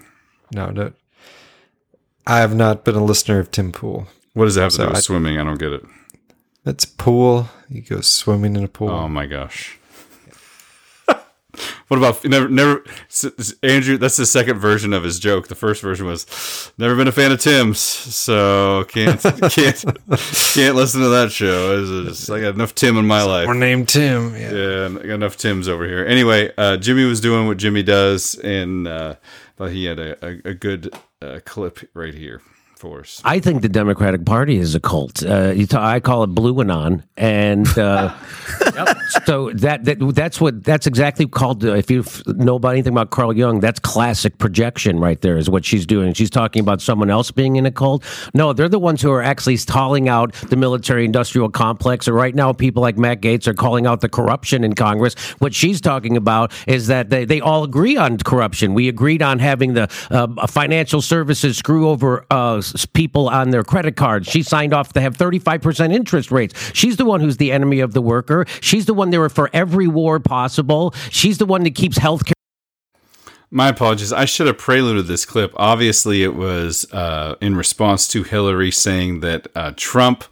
no, 0.53 0.69
no, 0.69 0.91
I 2.27 2.39
have 2.39 2.53
not 2.55 2.83
been 2.83 2.95
a 2.95 3.03
listener 3.03 3.39
of 3.39 3.51
Tim 3.51 3.71
Pool. 3.71 4.07
What 4.33 4.45
does 4.45 4.57
it 4.57 4.61
have 4.61 4.71
to 4.73 4.77
do 4.79 4.87
with 4.87 4.97
I- 4.97 4.99
swimming? 5.01 5.39
I 5.39 5.43
don't 5.43 5.57
get 5.59 5.73
it. 5.73 5.83
It's 6.65 6.85
pool. 6.85 7.49
You 7.69 7.81
go 7.81 8.01
swimming 8.01 8.55
in 8.55 8.63
a 8.63 8.67
pool. 8.67 8.89
Oh 8.89 9.07
my 9.07 9.25
gosh. 9.25 9.79
What 11.87 11.97
about 11.97 12.23
never 12.25 12.47
never 12.49 12.83
Andrew? 13.63 13.97
That's 13.97 14.17
the 14.17 14.25
second 14.25 14.59
version 14.59 14.93
of 14.93 15.03
his 15.03 15.19
joke. 15.19 15.47
The 15.47 15.55
first 15.55 15.81
version 15.81 16.05
was 16.05 16.71
never 16.77 16.95
been 16.95 17.07
a 17.07 17.11
fan 17.11 17.31
of 17.31 17.39
Tim's, 17.39 17.79
so 17.79 18.85
can't 18.87 19.21
can't 19.51 19.83
can't 20.53 20.75
listen 20.75 21.01
to 21.01 21.09
that 21.09 21.29
show. 21.31 22.05
Just, 22.05 22.29
I 22.29 22.39
got 22.41 22.55
enough 22.55 22.75
Tim 22.75 22.97
in 22.97 23.05
my 23.05 23.23
life. 23.23 23.47
We're 23.47 23.53
named 23.53 23.89
Tim. 23.89 24.35
Yeah. 24.35 24.51
Yeah, 24.51 24.85
I 24.99 25.07
got 25.07 25.15
enough 25.15 25.37
Tims 25.37 25.67
over 25.67 25.85
here. 25.85 26.05
Anyway, 26.05 26.51
uh, 26.57 26.77
Jimmy 26.77 27.05
was 27.05 27.21
doing 27.21 27.47
what 27.47 27.57
Jimmy 27.57 27.83
does, 27.83 28.35
and 28.35 28.87
uh, 28.87 29.15
thought 29.57 29.71
he 29.71 29.85
had 29.85 29.99
a, 29.99 30.25
a, 30.25 30.49
a 30.49 30.53
good 30.53 30.93
uh, 31.21 31.39
clip 31.45 31.79
right 31.93 32.13
here 32.13 32.41
for 32.81 33.01
us. 33.01 33.21
I 33.23 33.39
think 33.39 33.61
the 33.61 33.69
Democratic 33.69 34.25
Party 34.25 34.57
is 34.57 34.73
a 34.75 34.79
cult. 34.79 35.23
Uh, 35.23 35.53
you 35.55 35.67
ta- 35.67 35.85
I 35.85 35.99
call 35.99 36.23
it 36.23 36.27
Blue 36.27 36.59
Anon, 36.59 37.03
and 37.15 37.67
uh, 37.77 38.11
so 39.25 39.51
that, 39.53 39.85
that 39.85 39.99
that's 40.15 40.41
what 40.41 40.63
that's 40.63 40.87
exactly 40.87 41.27
called. 41.27 41.63
Uh, 41.63 41.75
if 41.75 41.91
you 41.91 41.99
f- 42.01 42.23
know 42.27 42.55
about 42.55 42.69
anything 42.69 42.93
about 42.93 43.11
Carl 43.11 43.33
Jung, 43.33 43.59
that's 43.59 43.79
classic 43.79 44.37
projection 44.39 44.99
right 44.99 45.21
there. 45.21 45.37
Is 45.37 45.49
what 45.49 45.63
she's 45.63 45.85
doing. 45.85 46.13
She's 46.13 46.29
talking 46.31 46.61
about 46.61 46.81
someone 46.81 47.09
else 47.11 47.29
being 47.31 47.55
in 47.55 47.65
a 47.65 47.71
cult. 47.71 48.03
No, 48.33 48.51
they're 48.53 48.67
the 48.69 48.79
ones 48.79 49.01
who 49.01 49.11
are 49.11 49.21
actually 49.21 49.57
calling 49.59 50.09
out 50.09 50.33
the 50.49 50.55
military-industrial 50.55 51.49
complex. 51.49 52.07
And 52.07 52.15
right 52.15 52.33
now, 52.33 52.51
people 52.53 52.81
like 52.81 52.97
Matt 52.97 53.21
Gaetz 53.21 53.45
are 53.47 53.53
calling 53.53 53.85
out 53.85 54.01
the 54.01 54.09
corruption 54.09 54.63
in 54.63 54.73
Congress. 54.73 55.13
What 55.39 55.53
she's 55.53 55.79
talking 55.81 56.17
about 56.17 56.51
is 56.67 56.87
that 56.87 57.09
they, 57.09 57.25
they 57.25 57.41
all 57.41 57.63
agree 57.63 57.95
on 57.97 58.17
corruption. 58.17 58.73
We 58.73 58.87
agreed 58.87 59.21
on 59.21 59.37
having 59.39 59.73
the 59.75 59.87
uh, 60.09 60.47
financial 60.47 61.01
services 61.01 61.57
screw 61.57 61.89
over 61.89 62.25
uh, 62.31 62.57
s- 62.57 62.70
people 62.93 63.29
on 63.29 63.49
their 63.49 63.63
credit 63.63 63.95
cards. 63.95 64.27
She 64.27 64.43
signed 64.43 64.73
off 64.73 64.93
to 64.93 65.01
have 65.01 65.17
35% 65.17 65.93
interest 65.93 66.31
rates. 66.31 66.71
She's 66.73 66.97
the 66.97 67.05
one 67.05 67.21
who's 67.21 67.37
the 67.37 67.51
enemy 67.51 67.79
of 67.79 67.93
the 67.93 68.01
worker. 68.01 68.45
She's 68.61 68.85
the 68.85 68.93
one 68.93 69.09
there 69.09 69.27
for 69.29 69.49
every 69.53 69.87
war 69.87 70.19
possible. 70.19 70.93
She's 71.09 71.37
the 71.37 71.45
one 71.45 71.63
that 71.63 71.75
keeps 71.75 71.97
healthcare. 71.97 72.33
My 73.53 73.67
apologies. 73.67 74.13
I 74.13 74.23
should 74.23 74.47
have 74.47 74.57
preluded 74.57 75.07
this 75.07 75.25
clip. 75.25 75.51
Obviously, 75.57 76.23
it 76.23 76.35
was 76.35 76.91
uh, 76.93 77.35
in 77.41 77.55
response 77.57 78.07
to 78.09 78.23
Hillary 78.23 78.71
saying 78.71 79.19
that 79.19 79.47
uh, 79.53 79.73
Trump 79.75 80.23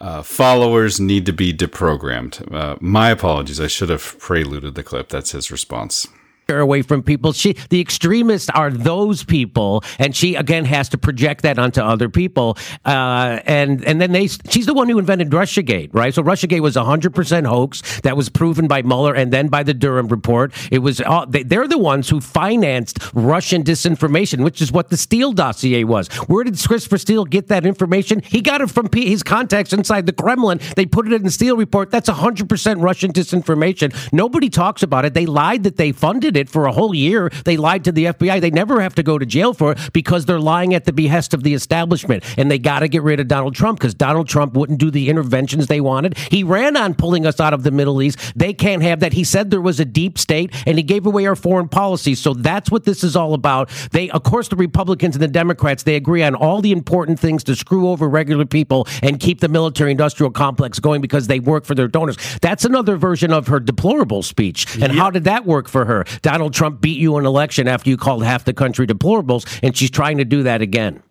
uh, 0.00 0.22
followers 0.22 0.98
need 0.98 1.24
to 1.26 1.32
be 1.32 1.52
deprogrammed. 1.52 2.52
Uh, 2.52 2.76
my 2.80 3.10
apologies. 3.10 3.60
I 3.60 3.68
should 3.68 3.90
have 3.90 4.18
preluded 4.18 4.74
the 4.74 4.82
clip. 4.82 5.08
That's 5.08 5.30
his 5.30 5.52
response. 5.52 6.08
Away 6.56 6.80
from 6.80 7.02
people. 7.02 7.32
She, 7.32 7.52
the 7.68 7.80
extremists 7.80 8.48
are 8.50 8.70
those 8.70 9.22
people, 9.22 9.84
and 9.98 10.16
she 10.16 10.34
again 10.34 10.64
has 10.64 10.88
to 10.90 10.98
project 10.98 11.42
that 11.42 11.58
onto 11.58 11.82
other 11.82 12.08
people. 12.08 12.56
Uh, 12.86 13.40
and 13.44 13.84
and 13.84 14.00
then 14.00 14.12
they, 14.12 14.28
she's 14.28 14.64
the 14.64 14.72
one 14.72 14.88
who 14.88 14.98
invented 14.98 15.30
RussiaGate, 15.30 15.90
right? 15.92 16.14
So 16.14 16.22
RussiaGate 16.22 16.60
was 16.60 16.76
hundred 16.76 17.14
percent 17.14 17.46
hoax 17.46 18.00
that 18.00 18.16
was 18.16 18.30
proven 18.30 18.66
by 18.66 18.80
Mueller 18.80 19.14
and 19.14 19.30
then 19.30 19.48
by 19.48 19.62
the 19.62 19.74
Durham 19.74 20.08
report. 20.08 20.54
It 20.72 20.78
was 20.78 21.02
all, 21.02 21.26
they, 21.26 21.42
they're 21.42 21.68
the 21.68 21.76
ones 21.76 22.08
who 22.08 22.20
financed 22.20 22.98
Russian 23.12 23.62
disinformation, 23.62 24.42
which 24.42 24.62
is 24.62 24.72
what 24.72 24.88
the 24.88 24.96
Steele 24.96 25.32
dossier 25.32 25.84
was. 25.84 26.08
Where 26.28 26.44
did 26.44 26.58
Christopher 26.66 26.96
Steele 26.96 27.26
get 27.26 27.48
that 27.48 27.66
information? 27.66 28.22
He 28.24 28.40
got 28.40 28.62
it 28.62 28.70
from 28.70 28.88
P- 28.88 29.10
his 29.10 29.22
contacts 29.22 29.74
inside 29.74 30.06
the 30.06 30.14
Kremlin. 30.14 30.60
They 30.76 30.86
put 30.86 31.06
it 31.06 31.12
in 31.12 31.24
the 31.24 31.30
Steele 31.30 31.58
report. 31.58 31.90
That's 31.90 32.08
hundred 32.08 32.48
percent 32.48 32.80
Russian 32.80 33.12
disinformation. 33.12 33.94
Nobody 34.14 34.48
talks 34.48 34.82
about 34.82 35.04
it. 35.04 35.12
They 35.12 35.26
lied 35.26 35.64
that 35.64 35.76
they 35.76 35.92
funded 35.92 36.37
for 36.46 36.66
a 36.66 36.72
whole 36.72 36.94
year. 36.94 37.30
They 37.44 37.56
lied 37.56 37.84
to 37.84 37.92
the 37.92 38.06
FBI. 38.06 38.40
They 38.40 38.50
never 38.50 38.80
have 38.80 38.94
to 38.96 39.02
go 39.02 39.18
to 39.18 39.24
jail 39.24 39.54
for 39.54 39.72
it 39.72 39.78
because 39.92 40.26
they're 40.26 40.40
lying 40.40 40.74
at 40.74 40.84
the 40.84 40.92
behest 40.92 41.32
of 41.32 41.42
the 41.42 41.54
establishment. 41.54 42.24
And 42.36 42.50
they 42.50 42.58
got 42.58 42.80
to 42.80 42.88
get 42.88 43.02
rid 43.02 43.20
of 43.20 43.28
Donald 43.28 43.54
Trump 43.54 43.78
because 43.78 43.94
Donald 43.94 44.28
Trump 44.28 44.54
wouldn't 44.54 44.78
do 44.78 44.90
the 44.90 45.08
interventions 45.08 45.66
they 45.66 45.80
wanted. 45.80 46.18
He 46.18 46.44
ran 46.44 46.76
on 46.76 46.94
pulling 46.94 47.26
us 47.26 47.40
out 47.40 47.54
of 47.54 47.62
the 47.62 47.70
Middle 47.70 48.02
East. 48.02 48.18
They 48.36 48.52
can't 48.52 48.82
have 48.82 49.00
that. 49.00 49.12
He 49.12 49.24
said 49.24 49.50
there 49.50 49.60
was 49.60 49.80
a 49.80 49.84
deep 49.84 50.18
state 50.18 50.54
and 50.66 50.76
he 50.76 50.82
gave 50.82 51.06
away 51.06 51.26
our 51.26 51.36
foreign 51.36 51.68
policy. 51.68 52.14
So 52.14 52.34
that's 52.34 52.70
what 52.70 52.84
this 52.84 53.02
is 53.02 53.16
all 53.16 53.34
about. 53.34 53.70
They, 53.92 54.10
of 54.10 54.22
course, 54.22 54.48
the 54.48 54.56
Republicans 54.56 55.14
and 55.14 55.22
the 55.22 55.28
Democrats, 55.28 55.82
they 55.82 55.96
agree 55.96 56.22
on 56.22 56.34
all 56.34 56.60
the 56.60 56.72
important 56.72 57.18
things 57.18 57.44
to 57.44 57.54
screw 57.54 57.88
over 57.88 58.08
regular 58.08 58.44
people 58.44 58.86
and 59.02 59.18
keep 59.18 59.40
the 59.40 59.48
military 59.48 59.90
industrial 59.92 60.30
complex 60.30 60.78
going 60.78 61.00
because 61.00 61.26
they 61.26 61.40
work 61.40 61.64
for 61.64 61.74
their 61.74 61.88
donors. 61.88 62.16
That's 62.40 62.64
another 62.64 62.96
version 62.96 63.32
of 63.32 63.48
her 63.48 63.60
deplorable 63.60 64.22
speech. 64.22 64.78
And 64.80 64.92
how 64.92 65.10
did 65.10 65.24
that 65.24 65.46
work 65.46 65.68
for 65.68 65.84
her? 65.84 66.04
Donald 66.28 66.52
Trump 66.52 66.82
beat 66.82 66.98
you 66.98 67.16
an 67.16 67.24
election 67.24 67.66
after 67.66 67.88
you 67.88 67.96
called 67.96 68.22
half 68.22 68.44
the 68.44 68.52
country 68.52 68.86
deplorables, 68.86 69.48
and 69.62 69.74
she's 69.74 69.90
trying 69.90 70.18
to 70.18 70.26
do 70.26 70.42
that 70.42 70.60
again. 70.60 71.02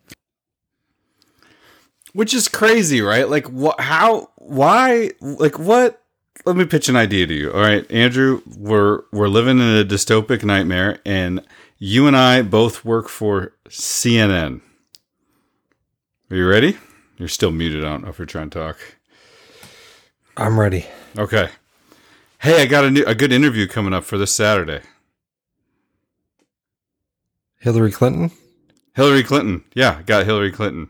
Which 2.14 2.36
is 2.36 2.48
crazy, 2.48 3.02
right? 3.02 3.28
Like, 3.28 3.48
what? 3.48 3.80
How? 3.80 4.30
Why? 4.36 5.10
Like, 5.20 5.58
what? 5.58 6.04
Let 6.46 6.56
me 6.56 6.66
pitch 6.66 6.88
an 6.88 6.96
idea 6.96 7.26
to 7.26 7.34
you. 7.34 7.52
All 7.52 7.62
right, 7.62 7.90
Andrew, 7.92 8.44
we're 8.46 9.06
we're 9.12 9.28
living 9.28 9.58
in 9.58 9.78
a 9.78 9.84
dystopic 9.84 10.44
nightmare, 10.44 11.00
and 11.04 11.44
you 11.80 12.06
and 12.06 12.16
I 12.16 12.44
both 12.44 12.86
work 12.86 13.10
for 13.10 13.54
CNN. 13.68 14.62
Are 16.30 16.36
you 16.36 16.48
ready? 16.48 16.78
You're 17.18 17.28
still 17.28 17.52
muted. 17.52 17.84
I 17.84 17.90
don't 17.90 18.04
know 18.04 18.10
if 18.10 18.20
you're 18.20 18.28
trying 18.28 18.52
to 18.52 18.60
talk. 18.60 18.78
I'm 20.38 20.60
ready. 20.60 20.86
Okay. 21.18 21.50
Hey, 22.38 22.62
I 22.62 22.68
got 22.68 22.86
a 22.86 22.92
new, 22.92 23.04
a 23.06 23.16
good 23.16 23.34
interview 23.34 23.66
coming 23.66 23.96
up 23.96 24.04
for 24.04 24.20
this 24.20 24.32
Saturday. 24.32 24.82
Hillary 27.60 27.92
Clinton? 27.92 28.32
Hillary 28.96 29.24
Clinton. 29.24 29.64
Yeah, 29.74 30.02
got 30.04 30.26
Hillary 30.26 30.52
Clinton. 30.52 30.90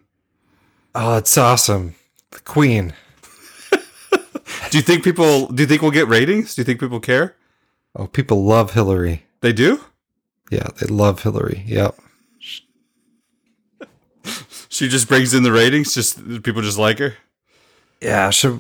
Oh, 0.96 1.18
it's 1.18 1.38
awesome. 1.38 1.96
The 2.32 2.40
Queen. 2.40 2.94
Do 4.70 4.78
you 4.78 4.82
think 4.82 5.04
people 5.04 5.48
do 5.48 5.64
you 5.64 5.68
think 5.68 5.82
we'll 5.82 5.92
get 5.92 6.08
ratings? 6.08 6.56
Do 6.56 6.62
you 6.62 6.66
think 6.66 6.80
people 6.80 7.00
care? 7.00 7.36
Oh, 7.96 8.08
people 8.08 8.44
love 8.44 8.74
Hillary. 8.74 9.26
They 9.42 9.54
do? 9.54 9.84
Yeah, 10.52 10.68
they 10.80 10.88
love 10.88 11.24
Hillary. 11.24 11.64
Yep. 11.66 11.96
She 14.70 14.90
just 14.90 15.08
brings 15.08 15.34
in 15.34 15.44
the 15.44 15.52
ratings, 15.52 15.94
just 15.96 16.44
people 16.44 16.62
just 16.62 16.78
like 16.78 17.00
her. 17.00 17.16
Yeah, 18.02 18.30
she 18.30 18.60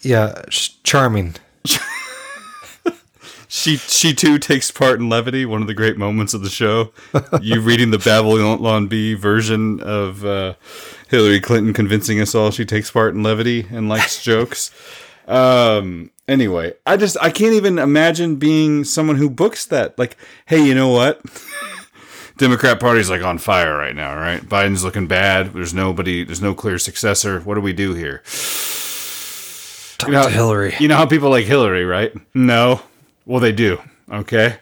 yeah, 0.00 0.42
she's 0.48 0.74
charming. 0.82 1.36
She 3.56 3.78
she 3.78 4.12
too 4.12 4.38
takes 4.38 4.70
part 4.70 5.00
in 5.00 5.08
levity, 5.08 5.46
one 5.46 5.62
of 5.62 5.66
the 5.66 5.72
great 5.72 5.96
moments 5.96 6.34
of 6.34 6.42
the 6.42 6.50
show. 6.50 6.92
you 7.40 7.58
reading 7.62 7.90
the 7.90 7.98
Babylon 7.98 8.86
Bee 8.86 9.14
version 9.14 9.80
of 9.80 10.26
uh, 10.26 10.56
Hillary 11.08 11.40
Clinton 11.40 11.72
convincing 11.72 12.20
us 12.20 12.34
all 12.34 12.50
she 12.50 12.66
takes 12.66 12.90
part 12.90 13.14
in 13.14 13.22
levity 13.22 13.66
and 13.70 13.88
likes 13.88 14.22
jokes. 14.22 14.70
Um 15.26 16.10
anyway, 16.28 16.74
I 16.84 16.98
just 16.98 17.16
I 17.22 17.30
can't 17.30 17.54
even 17.54 17.78
imagine 17.78 18.36
being 18.36 18.84
someone 18.84 19.16
who 19.16 19.30
books 19.30 19.64
that. 19.64 19.98
Like, 19.98 20.18
hey, 20.44 20.62
you 20.62 20.74
know 20.74 20.88
what? 20.88 21.22
Democrat 22.36 22.78
Party's 22.78 23.08
like 23.08 23.22
on 23.22 23.38
fire 23.38 23.74
right 23.74 23.96
now, 23.96 24.14
right? 24.16 24.42
Biden's 24.42 24.84
looking 24.84 25.06
bad. 25.06 25.54
There's 25.54 25.72
nobody, 25.72 26.24
there's 26.24 26.42
no 26.42 26.54
clear 26.54 26.76
successor. 26.76 27.40
What 27.40 27.54
do 27.54 27.62
we 27.62 27.72
do 27.72 27.94
here? 27.94 28.22
Talk 29.96 30.08
You 30.08 30.12
know, 30.14 30.24
to 30.24 30.30
Hillary. 30.30 30.74
You 30.78 30.88
know 30.88 30.96
how 30.98 31.06
people 31.06 31.30
like 31.30 31.46
Hillary, 31.46 31.86
right? 31.86 32.12
No. 32.34 32.82
Well, 33.26 33.40
they 33.40 33.52
do. 33.52 33.80
Okay. 34.10 34.58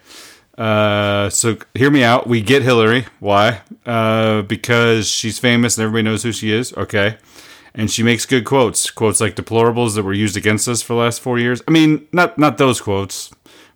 Uh, 0.57 1.29
so 1.31 1.59
hear 1.75 1.91
me 1.91 2.03
out. 2.03 2.27
We 2.27 2.41
get 2.41 2.63
Hillary. 2.63 3.07
Why? 3.21 3.61
Uh, 3.85 4.43
because 4.43 5.09
she's 5.09 5.39
famous 5.39 5.77
and 5.77 5.85
everybody 5.85 6.03
knows 6.05 6.23
who 6.23 6.33
she 6.33 6.53
is. 6.53 6.73
Okay. 6.75 7.19
And 7.75 7.91
she 7.91 8.03
makes 8.03 8.25
good 8.25 8.45
quotes. 8.45 8.91
Quotes 8.91 9.21
like 9.21 9.37
deplorables 9.37 9.97
that 9.97 10.05
were 10.05 10.13
used 10.13 10.37
against 10.37 10.67
us 10.69 10.81
for 10.81 10.95
the 10.95 11.01
last 11.01 11.21
four 11.21 11.39
years. 11.39 11.61
I 11.69 11.73
mean, 11.73 12.07
not 12.13 12.39
not 12.39 12.57
those 12.57 12.81
quotes, 12.81 13.33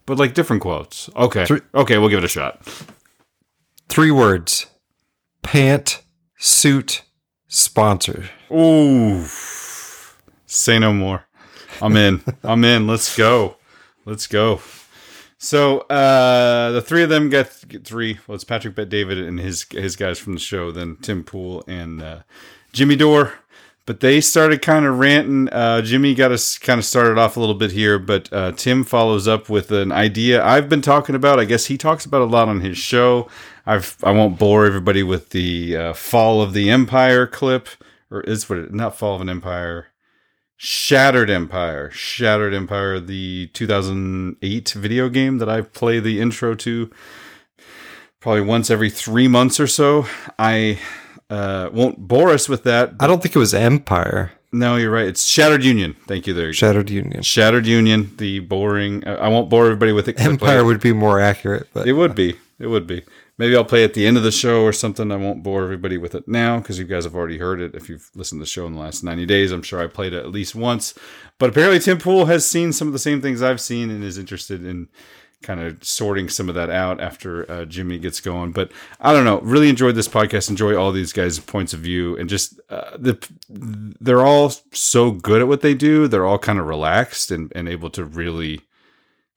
but 0.07 0.19
like 0.19 0.35
different 0.35 0.63
quotes. 0.63 1.11
Okay. 1.17 1.47
Okay, 1.75 1.99
we'll 1.99 2.09
give 2.09 2.19
it 2.19 2.25
a 2.25 2.29
shot. 2.29 2.61
Three 3.89 4.13
words. 4.13 4.67
Pant, 5.43 6.03
suit, 6.39 7.03
sponsor. 7.49 8.31
Ooh. 8.53 9.25
Say 10.47 10.79
no 10.79 10.93
more. 10.93 11.25
I'm 11.83 11.97
in. 11.97 12.23
I'm 12.45 12.65
in. 12.65 12.87
Let's 12.87 13.17
go. 13.17 13.57
Let's 14.05 14.27
go. 14.27 14.61
So 15.39 15.81
uh, 15.83 16.73
the 16.73 16.83
three 16.83 17.05
of 17.05 17.09
them 17.09 17.31
get, 17.31 17.65
get 17.69 17.85
three. 17.85 18.19
Well, 18.27 18.35
it's 18.35 18.45
Patrick 18.45 18.75
Bet 18.75 18.89
David 18.89 19.19
and 19.19 19.39
his 19.39 19.65
his 19.71 19.95
guys 19.95 20.19
from 20.19 20.35
the 20.35 20.41
show. 20.41 20.73
Then 20.73 20.97
Tim 21.01 21.23
Pool 21.23 21.65
and 21.69 22.03
uh, 22.03 22.19
Jimmy 22.73 22.97
Dore. 22.97 23.35
But 23.87 24.01
they 24.01 24.21
started 24.21 24.61
kind 24.61 24.85
of 24.85 24.99
ranting. 24.99 25.49
Uh, 25.49 25.81
Jimmy 25.81 26.15
got 26.15 26.31
us 26.31 26.59
kind 26.59 26.79
of 26.79 26.85
started 26.85 27.17
off 27.17 27.39
a 27.39 27.41
little 27.41 27.55
bit 27.55 27.73
here, 27.73 27.99
but 27.99 28.31
uh, 28.31 28.53
Tim 28.53 28.85
follows 28.85 29.27
up 29.27 29.49
with 29.49 29.71
an 29.71 29.93
idea 29.93 30.45
I've 30.45 30.69
been 30.69 30.83
talking 30.83 31.15
about. 31.15 31.41
I 31.41 31.47
guess 31.47 31.67
he 31.67 31.79
talks 31.79 32.05
about 32.05 32.21
a 32.21 32.27
lot 32.27 32.49
on 32.49 32.61
his 32.61 32.77
show. 32.77 33.29
I've 33.65 33.97
I 34.03 34.11
won't 34.11 34.39
bore 34.39 34.67
everybody 34.67 35.03
with 35.03 35.31
the 35.31 35.77
uh, 35.77 35.93
fall 35.95 36.43
of 36.43 36.53
the 36.53 36.69
empire 36.69 37.27
clip, 37.27 37.69
or 38.11 38.21
is 38.23 38.51
what 38.51 38.59
it, 38.59 38.75
not 38.75 38.95
fall 38.95 39.15
of 39.15 39.23
an 39.23 39.31
empire. 39.31 39.87
Shattered 40.61 41.31
Empire. 41.31 41.89
Shattered 41.93 42.53
Empire, 42.53 42.99
the 42.99 43.47
2008 43.55 44.71
video 44.71 45.09
game 45.09 45.39
that 45.39 45.49
I 45.49 45.61
play 45.61 46.01
the 46.01 46.21
intro 46.21 46.57
to 46.57 46.91
probably 48.19 48.41
once 48.41 48.69
every 48.69 48.91
three 48.91 49.29
months 49.29 49.61
or 49.61 49.69
so. 49.69 50.07
I 50.37 50.81
uh, 51.31 51.71
won't 51.73 52.09
bore 52.09 52.31
us 52.31 52.49
with 52.49 52.65
that. 52.65 52.95
I 52.99 53.07
don't 53.07 53.23
think 53.23 53.37
it 53.37 53.39
was 53.39 53.55
Empire. 53.55 54.33
No, 54.51 54.75
you're 54.75 54.91
right. 54.91 55.07
It's 55.07 55.25
Shattered 55.27 55.63
Union. 55.63 55.95
Thank 56.09 56.27
you. 56.27 56.35
There, 56.35 56.47
you 56.47 56.49
go. 56.49 56.55
Shattered 56.55 56.91
Union. 56.91 57.23
Shattered 57.23 57.67
Union. 57.67 58.13
The 58.17 58.41
boring. 58.41 59.07
I 59.07 59.15
I 59.15 59.29
won't 59.29 59.49
bore 59.49 59.67
everybody 59.67 59.93
with 59.93 60.09
it. 60.09 60.19
Empire 60.19 60.65
would 60.65 60.81
be 60.81 60.93
more 60.93 61.21
accurate, 61.21 61.69
but 61.73 61.87
It 61.87 61.93
would 61.93 62.17
be. 62.17 62.37
It 62.59 62.67
would 62.67 62.89
be. 62.89 63.05
Maybe 63.39 63.57
I'll 63.57 63.65
play 63.65 63.85
at 63.85 63.95
the 63.95 64.07
end 64.07 64.17
of 64.17 64.25
the 64.25 64.33
show 64.33 64.63
or 64.65 64.73
something. 64.73 65.13
I 65.13 65.17
won't 65.17 65.45
bore 65.45 65.63
everybody 65.63 65.97
with 65.97 66.15
it 66.17 66.27
now 66.27 66.59
because 66.59 66.79
you 66.79 66.85
guys 66.85 67.05
have 67.05 67.15
already 67.15 67.39
heard 67.39 67.61
it. 67.61 67.75
If 67.75 67.89
you've 67.89 68.11
listened 68.15 68.41
to 68.41 68.43
the 68.43 68.51
show 68.51 68.67
in 68.67 68.75
the 68.75 68.81
last 68.81 69.05
90 69.05 69.27
days, 69.27 69.53
I'm 69.53 69.63
sure 69.63 69.81
I 69.81 69.87
played 69.87 70.13
it 70.13 70.19
at 70.19 70.33
least 70.33 70.57
once. 70.57 70.93
But 71.39 71.51
apparently, 71.51 71.79
Tim 71.79 71.99
Pool 71.99 72.27
has 72.27 72.45
seen 72.45 72.73
some 72.73 72.89
of 72.89 72.93
the 72.93 72.99
same 72.99 73.23
things 73.23 73.41
I've 73.41 73.61
seen 73.61 73.91
and 73.91 74.03
is 74.03 74.19
interested 74.19 74.65
in 74.65 74.89
kind 75.43 75.61
of 75.61 75.83
sorting 75.85 76.29
some 76.29 76.49
of 76.49 76.57
that 76.57 76.69
out 76.69 77.01
after 77.01 77.49
uh, 77.51 77.65
Jimmy 77.65 77.99
gets 77.99 78.21
going. 78.21 78.51
But 78.51 78.73
I 79.01 79.13
don't 79.13 79.25
know. 79.25 79.41
Really 79.41 79.69
enjoyed 79.69 79.95
this 79.95 80.09
podcast. 80.09 80.51
Enjoy 80.51 80.77
all 80.77 80.91
these 80.91 81.13
guys' 81.13 81.39
points 81.39 81.73
of 81.73 81.81
view 81.81 82.17
and 82.17 82.29
just 82.29 82.61
uh, 82.71 82.97
the 82.99 83.25
they're 83.49 84.27
all 84.27 84.53
so 84.73 85.13
good 85.13 85.41
at 85.41 85.49
what 85.49 85.61
they 85.61 85.75
do. 85.75 86.09
They're 86.09 86.27
all 86.27 86.39
kind 86.39 86.59
of 86.59 86.67
relaxed 86.67 87.31
and, 87.31 87.53
and 87.55 87.69
able 87.69 87.91
to 87.91 88.05
really 88.05 88.63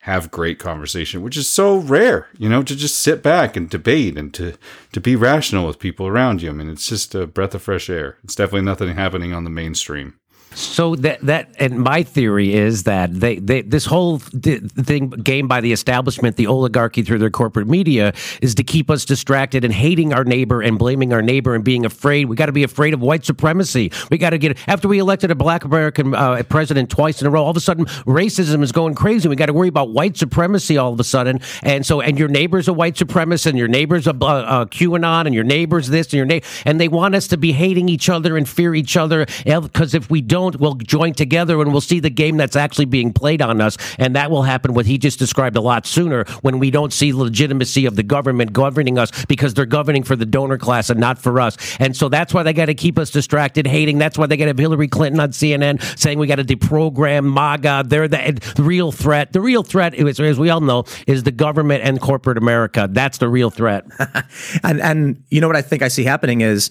have 0.01 0.31
great 0.31 0.57
conversation, 0.57 1.21
which 1.21 1.37
is 1.37 1.47
so 1.47 1.77
rare, 1.77 2.27
you 2.37 2.49
know, 2.49 2.63
to 2.63 2.75
just 2.75 2.97
sit 2.99 3.21
back 3.21 3.55
and 3.55 3.69
debate 3.69 4.17
and 4.17 4.33
to 4.33 4.55
to 4.93 4.99
be 4.99 5.15
rational 5.15 5.67
with 5.67 5.79
people 5.79 6.07
around 6.07 6.41
you. 6.41 6.49
I 6.49 6.53
mean, 6.53 6.69
it's 6.69 6.87
just 6.87 7.13
a 7.13 7.27
breath 7.27 7.53
of 7.53 7.61
fresh 7.61 7.89
air. 7.89 8.17
It's 8.23 8.35
definitely 8.35 8.65
nothing 8.65 8.95
happening 8.95 9.33
on 9.33 9.43
the 9.43 9.49
mainstream. 9.51 10.15
So 10.53 10.95
that 10.97 11.21
that 11.21 11.55
and 11.59 11.79
my 11.79 12.03
theory 12.03 12.53
is 12.53 12.83
that 12.83 13.13
they, 13.13 13.37
they 13.37 13.61
this 13.61 13.85
whole 13.85 14.19
th- 14.19 14.61
thing 14.63 15.09
game 15.09 15.47
by 15.47 15.61
the 15.61 15.71
establishment, 15.71 16.35
the 16.35 16.47
oligarchy 16.47 17.03
through 17.03 17.19
their 17.19 17.29
corporate 17.29 17.67
media, 17.67 18.13
is 18.41 18.55
to 18.55 18.63
keep 18.63 18.89
us 18.89 19.05
distracted 19.05 19.63
and 19.63 19.73
hating 19.73 20.13
our 20.13 20.25
neighbor 20.25 20.61
and 20.61 20.77
blaming 20.77 21.13
our 21.13 21.21
neighbor 21.21 21.55
and 21.55 21.63
being 21.63 21.85
afraid. 21.85 22.25
We 22.25 22.35
got 22.35 22.47
to 22.47 22.51
be 22.51 22.63
afraid 22.63 22.93
of 22.93 23.01
white 23.01 23.23
supremacy. 23.23 23.93
We 24.09 24.17
got 24.17 24.31
to 24.31 24.37
get 24.37 24.57
after 24.67 24.89
we 24.89 24.99
elected 24.99 25.31
a 25.31 25.35
black 25.35 25.63
American 25.63 26.13
uh, 26.13 26.43
president 26.49 26.89
twice 26.89 27.21
in 27.21 27.27
a 27.27 27.29
row. 27.29 27.43
All 27.43 27.51
of 27.51 27.57
a 27.57 27.61
sudden, 27.61 27.85
racism 27.85 28.61
is 28.61 28.73
going 28.73 28.95
crazy. 28.95 29.29
We 29.29 29.37
got 29.37 29.45
to 29.45 29.53
worry 29.53 29.69
about 29.69 29.91
white 29.91 30.17
supremacy 30.17 30.77
all 30.77 30.91
of 30.91 30.99
a 30.99 31.05
sudden. 31.05 31.39
And 31.63 31.85
so, 31.85 32.01
and 32.01 32.19
your 32.19 32.27
neighbor's 32.27 32.67
a 32.67 32.73
white 32.73 32.95
supremacist, 32.95 33.45
and 33.45 33.57
your 33.57 33.69
neighbor's 33.69 34.05
a 34.05 34.11
uh, 34.11 34.13
uh, 34.13 34.65
QAnon, 34.65 35.27
and 35.27 35.33
your 35.33 35.45
neighbor's 35.45 35.87
this, 35.87 36.07
and 36.07 36.13
your 36.13 36.25
neighbor, 36.25 36.45
and 36.65 36.79
they 36.79 36.89
want 36.89 37.15
us 37.15 37.29
to 37.29 37.37
be 37.37 37.53
hating 37.53 37.87
each 37.87 38.09
other 38.09 38.35
and 38.35 38.49
fear 38.49 38.75
each 38.75 38.97
other 38.97 39.25
because 39.45 39.93
if 39.93 40.09
we 40.09 40.19
don't 40.21 40.40
don't, 40.41 40.59
we'll 40.59 40.75
join 40.75 41.13
together 41.13 41.61
and 41.61 41.71
we'll 41.71 41.81
see 41.81 41.99
the 41.99 42.09
game 42.09 42.37
that's 42.37 42.55
actually 42.55 42.85
being 42.85 43.13
played 43.13 43.41
on 43.41 43.61
us. 43.61 43.77
And 43.97 44.15
that 44.15 44.31
will 44.31 44.43
happen 44.43 44.73
what 44.73 44.85
he 44.85 44.97
just 44.97 45.19
described 45.19 45.55
a 45.55 45.61
lot 45.61 45.85
sooner 45.85 46.25
when 46.41 46.59
we 46.59 46.71
don't 46.71 46.93
see 46.93 47.13
legitimacy 47.13 47.85
of 47.85 47.95
the 47.95 48.03
government 48.03 48.53
governing 48.53 48.97
us 48.97 49.11
because 49.25 49.53
they're 49.53 49.65
governing 49.65 50.03
for 50.03 50.15
the 50.15 50.25
donor 50.25 50.57
class 50.57 50.89
and 50.89 50.99
not 50.99 51.19
for 51.19 51.39
us. 51.39 51.57
And 51.79 51.95
so 51.95 52.09
that's 52.09 52.33
why 52.33 52.43
they 52.43 52.53
got 52.53 52.65
to 52.65 52.73
keep 52.73 52.97
us 52.97 53.11
distracted, 53.11 53.67
hating. 53.67 53.97
That's 53.97 54.17
why 54.17 54.27
they 54.27 54.37
got 54.37 54.45
to 54.45 54.49
have 54.49 54.57
Hillary 54.57 54.87
Clinton 54.87 55.19
on 55.19 55.31
CNN 55.31 55.81
saying 55.97 56.19
we 56.19 56.27
got 56.27 56.35
to 56.35 56.43
deprogram 56.43 57.31
MAGA. 57.33 57.83
They're 57.87 58.07
the, 58.07 58.53
the 58.55 58.63
real 58.63 58.91
threat. 58.91 59.33
The 59.33 59.41
real 59.41 59.63
threat, 59.63 59.93
is, 59.93 60.19
as 60.19 60.39
we 60.39 60.49
all 60.49 60.61
know, 60.61 60.85
is 61.07 61.23
the 61.23 61.31
government 61.31 61.83
and 61.83 61.99
corporate 62.01 62.37
America. 62.37 62.87
That's 62.89 63.17
the 63.17 63.29
real 63.29 63.49
threat. 63.49 63.85
and 64.63 64.81
and 64.81 65.23
you 65.29 65.41
know 65.41 65.47
what 65.47 65.55
I 65.55 65.61
think 65.61 65.81
I 65.81 65.87
see 65.87 66.03
happening 66.03 66.41
is 66.41 66.69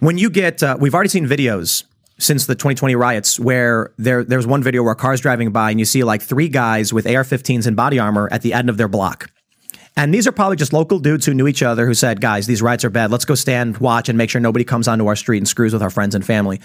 when 0.00 0.18
you 0.18 0.30
get 0.30 0.62
uh, 0.62 0.76
we've 0.78 0.94
already 0.94 1.08
seen 1.08 1.26
videos 1.26 1.84
since 2.18 2.46
the 2.46 2.54
2020 2.54 2.94
riots 2.94 3.38
where 3.38 3.92
there 3.96 4.24
there's 4.24 4.46
one 4.46 4.62
video 4.62 4.82
where 4.82 4.92
a 4.92 4.96
car's 4.96 5.20
driving 5.20 5.50
by 5.50 5.70
and 5.70 5.78
you 5.78 5.86
see 5.86 6.04
like 6.04 6.22
three 6.22 6.48
guys 6.48 6.92
with 6.92 7.06
AR-15s 7.06 7.66
and 7.66 7.76
body 7.76 7.98
armor 7.98 8.28
at 8.32 8.42
the 8.42 8.52
end 8.52 8.68
of 8.68 8.76
their 8.76 8.88
block. 8.88 9.30
And 9.98 10.14
these 10.14 10.28
are 10.28 10.32
probably 10.32 10.56
just 10.56 10.72
local 10.72 11.00
dudes 11.00 11.26
who 11.26 11.34
knew 11.34 11.48
each 11.48 11.60
other 11.60 11.84
who 11.84 11.92
said, 11.92 12.20
guys, 12.20 12.46
these 12.46 12.62
riots 12.62 12.84
are 12.84 12.90
bad. 12.90 13.10
Let's 13.10 13.24
go 13.24 13.34
stand, 13.34 13.78
watch, 13.78 14.08
and 14.08 14.16
make 14.16 14.30
sure 14.30 14.40
nobody 14.40 14.64
comes 14.64 14.86
onto 14.86 15.08
our 15.08 15.16
street 15.16 15.38
and 15.38 15.48
screws 15.48 15.72
with 15.72 15.82
our 15.82 15.90
friends 15.90 16.14
and 16.14 16.24
family. 16.24 16.60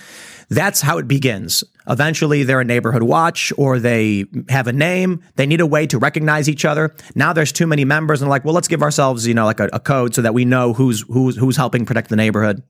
That's 0.49 0.81
how 0.81 0.99
it 0.99 1.07
begins. 1.07 1.63
Eventually, 1.87 2.43
they're 2.43 2.59
a 2.59 2.63
neighborhood 2.63 3.01
watch 3.01 3.51
or 3.57 3.79
they 3.79 4.25
have 4.49 4.67
a 4.67 4.73
name. 4.73 5.23
They 5.35 5.47
need 5.47 5.61
a 5.61 5.65
way 5.65 5.87
to 5.87 5.97
recognize 5.97 6.47
each 6.47 6.63
other. 6.63 6.93
Now 7.15 7.33
there's 7.33 7.51
too 7.51 7.65
many 7.65 7.85
members 7.85 8.21
and 8.21 8.29
like, 8.29 8.45
well, 8.45 8.53
let's 8.53 8.67
give 8.67 8.83
ourselves, 8.83 9.25
you 9.25 9.33
know, 9.33 9.45
like 9.45 9.59
a, 9.59 9.67
a 9.73 9.79
code 9.79 10.13
so 10.13 10.21
that 10.21 10.35
we 10.35 10.45
know 10.45 10.73
who's, 10.73 11.01
who's, 11.01 11.35
who's 11.35 11.57
helping 11.57 11.87
protect 11.87 12.09
the 12.09 12.15
neighborhood. 12.15 12.61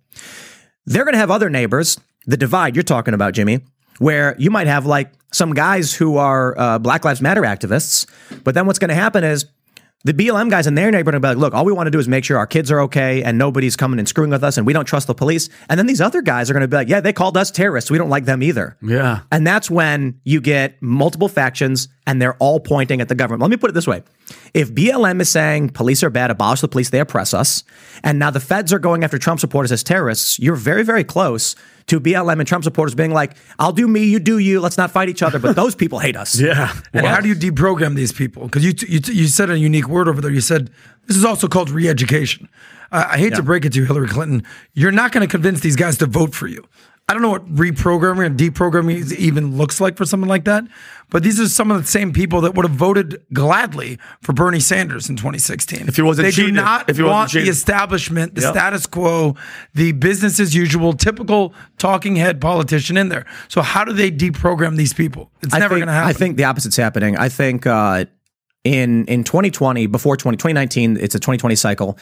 They're 0.86 1.04
going 1.04 1.14
to 1.14 1.20
have 1.20 1.32
other 1.32 1.50
neighbors, 1.50 2.00
the 2.26 2.38
divide 2.38 2.76
you're 2.76 2.84
talking 2.84 3.14
about, 3.14 3.34
Jimmy, 3.34 3.62
where 4.00 4.36
you 4.38 4.50
might 4.50 4.68
have 4.68 4.86
like 4.86 5.12
some 5.32 5.54
guys 5.54 5.94
who 5.94 6.18
are 6.18 6.58
uh, 6.58 6.80
Black 6.80 7.06
Lives 7.06 7.22
Matter 7.22 7.42
activists. 7.42 8.08
But 8.44 8.54
then 8.56 8.66
what's 8.66 8.80
going 8.80 8.90
to 8.90 8.96
happen 8.96 9.24
is 9.24 9.46
the 10.06 10.14
BLM 10.14 10.50
guys 10.50 10.68
in 10.68 10.76
their 10.76 10.92
neighborhood 10.92 11.16
will 11.16 11.22
be 11.22 11.28
like, 11.30 11.38
look, 11.38 11.54
all 11.54 11.64
we 11.64 11.72
want 11.72 11.88
to 11.88 11.92
do 11.92 11.98
is 11.98 12.10
make 12.10 12.26
sure 12.26 12.38
our 12.38 12.46
kids 12.46 12.70
are 12.72 12.82
okay 12.82 13.24
and 13.24 13.38
nobody's 13.38 13.78
coming 13.78 14.00
and 14.00 14.08
screwing 14.08 14.32
with 14.32 14.44
us 14.44 14.58
and 14.58 14.68
we 14.68 14.74
don't 14.74 14.84
trust 14.84 15.08
the 15.08 15.16
police. 15.16 15.48
And 15.70 15.80
then 15.80 15.86
these 15.86 16.02
other 16.02 16.22
guys 16.22 16.50
are 16.50 16.54
going 16.54 16.62
to 16.62 16.68
be 16.68 16.76
like, 16.76 16.90
yeah, 16.90 17.00
they 17.00 17.14
called 17.14 17.38
us 17.38 17.50
terrorists. 17.50 17.90
We 17.90 17.98
don't 17.98 18.10
like 18.10 18.26
them 18.26 18.44
either. 18.44 18.78
Yeah. 18.82 19.22
And 19.32 19.48
that's 19.48 19.72
when 19.72 20.20
you 20.26 20.42
get 20.42 20.82
multiple 20.82 21.30
factions 21.30 21.88
and 22.06 22.22
they're 22.22 22.36
all 22.36 22.60
pointing 22.60 23.00
at 23.00 23.08
the 23.08 23.16
government. 23.16 23.42
Let 23.42 23.50
me 23.50 23.56
put 23.56 23.70
it 23.70 23.74
this 23.74 23.88
way. 23.88 24.04
If 24.54 24.74
BLM 24.74 25.22
is 25.22 25.30
saying 25.30 25.70
police 25.70 26.04
are 26.04 26.10
bad, 26.10 26.32
abolish 26.32 26.60
the 26.60 26.68
police, 26.68 26.90
they 26.90 27.00
oppress 27.00 27.34
us, 27.34 27.64
and 28.04 28.20
now 28.20 28.30
the 28.30 28.40
feds 28.42 28.74
are 28.74 28.80
going 28.80 29.06
after 29.06 29.18
Trump 29.18 29.40
supporters 29.40 29.72
as 29.72 29.84
terrorists, 29.84 30.38
you're 30.38 30.56
very, 30.56 30.84
very 30.84 31.06
close 31.06 31.56
to 31.88 32.00
BLM 32.00 32.40
and 32.40 32.48
Trump 32.48 32.64
supporters 32.64 32.96
being 32.96 33.12
like, 33.12 33.36
I'll 33.60 33.72
do 33.74 33.88
me, 33.88 34.06
you 34.06 34.20
do 34.20 34.38
you, 34.38 34.60
let's 34.60 34.78
not 34.78 34.92
fight 34.92 35.10
each 35.10 35.22
other. 35.22 35.40
But 35.40 35.56
those 35.58 35.76
people 35.76 36.00
hate 36.00 36.16
us. 36.16 36.40
Yeah. 36.40 36.74
And 36.94 37.06
how 37.06 37.20
do 37.22 37.28
you 37.28 37.36
deprogram 37.36 37.96
these 37.96 38.12
people? 38.12 38.44
Because 38.44 38.64
you, 38.66 38.74
you, 38.88 39.00
you 39.06 39.28
said 39.28 39.50
a 39.50 39.58
unique 39.60 39.88
word 39.88 40.08
over 40.08 40.22
there. 40.22 40.32
You 40.32 40.42
said 40.42 40.70
this 41.08 41.18
is 41.18 41.26
also 41.26 41.48
called 41.48 41.70
re 41.70 41.88
education. 41.90 42.48
I, 42.92 43.04
I 43.14 43.18
hate 43.18 43.32
Yeah. 43.32 43.38
to 43.38 43.44
break 43.44 43.66
it 43.66 43.74
to 43.74 43.80
you, 43.80 43.86
Hillary 43.86 44.08
Clinton. 44.08 44.44
You're 44.74 44.92
not 44.92 45.12
going 45.12 45.28
to 45.28 45.32
convince 45.32 45.60
these 45.62 45.76
guys 45.76 45.98
to 45.98 46.06
vote 46.06 46.34
for 46.34 46.48
you. 46.48 46.64
I 47.10 47.14
don't 47.14 47.22
know 47.22 47.30
what 47.32 47.46
reprogramming 47.54 48.26
and 48.26 48.40
deprogramming 48.40 49.12
even 49.18 49.58
looks 49.58 49.82
like 49.82 49.98
for 49.98 50.06
someone 50.06 50.30
like 50.30 50.46
that, 50.46 50.64
but 51.10 51.22
these 51.22 51.38
are 51.38 51.50
some 51.50 51.70
of 51.70 51.82
the 51.82 51.88
same 51.88 52.14
people 52.14 52.40
that 52.42 52.56
would 52.56 52.66
have 52.66 52.76
voted 52.78 53.22
gladly 53.34 54.00
for 54.22 54.32
Bernie 54.32 54.62
Sanders 54.62 55.10
in 55.10 55.18
2016. 55.18 55.90
If 55.90 55.98
he 55.98 56.02
wasn't 56.02 56.28
they 56.28 56.32
do 56.32 56.50
not 56.50 56.90
If 56.90 56.96
he 56.96 57.04
want 57.04 57.34
the 57.34 57.42
establishment, 57.50 58.36
the 58.36 58.42
Yep. 58.42 58.54
status 58.54 58.86
quo, 58.86 59.36
the 59.74 59.92
business 59.92 60.40
as 60.40 60.56
usual, 60.56 60.94
typical 60.94 61.54
talking 61.78 62.16
head 62.16 62.40
politician 62.40 62.96
in 62.96 63.10
there. 63.10 63.26
So 63.50 63.62
how 63.62 63.84
do 63.84 63.92
they 63.92 64.10
deprogram 64.10 64.78
these 64.78 64.94
people? 64.94 65.30
It's 65.42 65.54
I 65.54 65.60
never 65.60 65.76
going 65.76 65.88
to 65.88 65.94
happen. 65.94 66.10
I 66.10 66.14
think 66.14 66.38
the 66.38 66.46
opposite's 66.46 66.78
happening. 66.78 67.18
I 67.18 67.28
think 67.28 67.68
uh, 67.68 68.06
in 68.64 69.06
in 69.08 69.26
2020, 69.26 69.88
before 69.88 70.16
20, 70.16 70.38
2019, 70.38 70.96
it's 70.98 71.16
a 71.16 71.20
2020 71.20 71.56
cycle. 71.56 71.98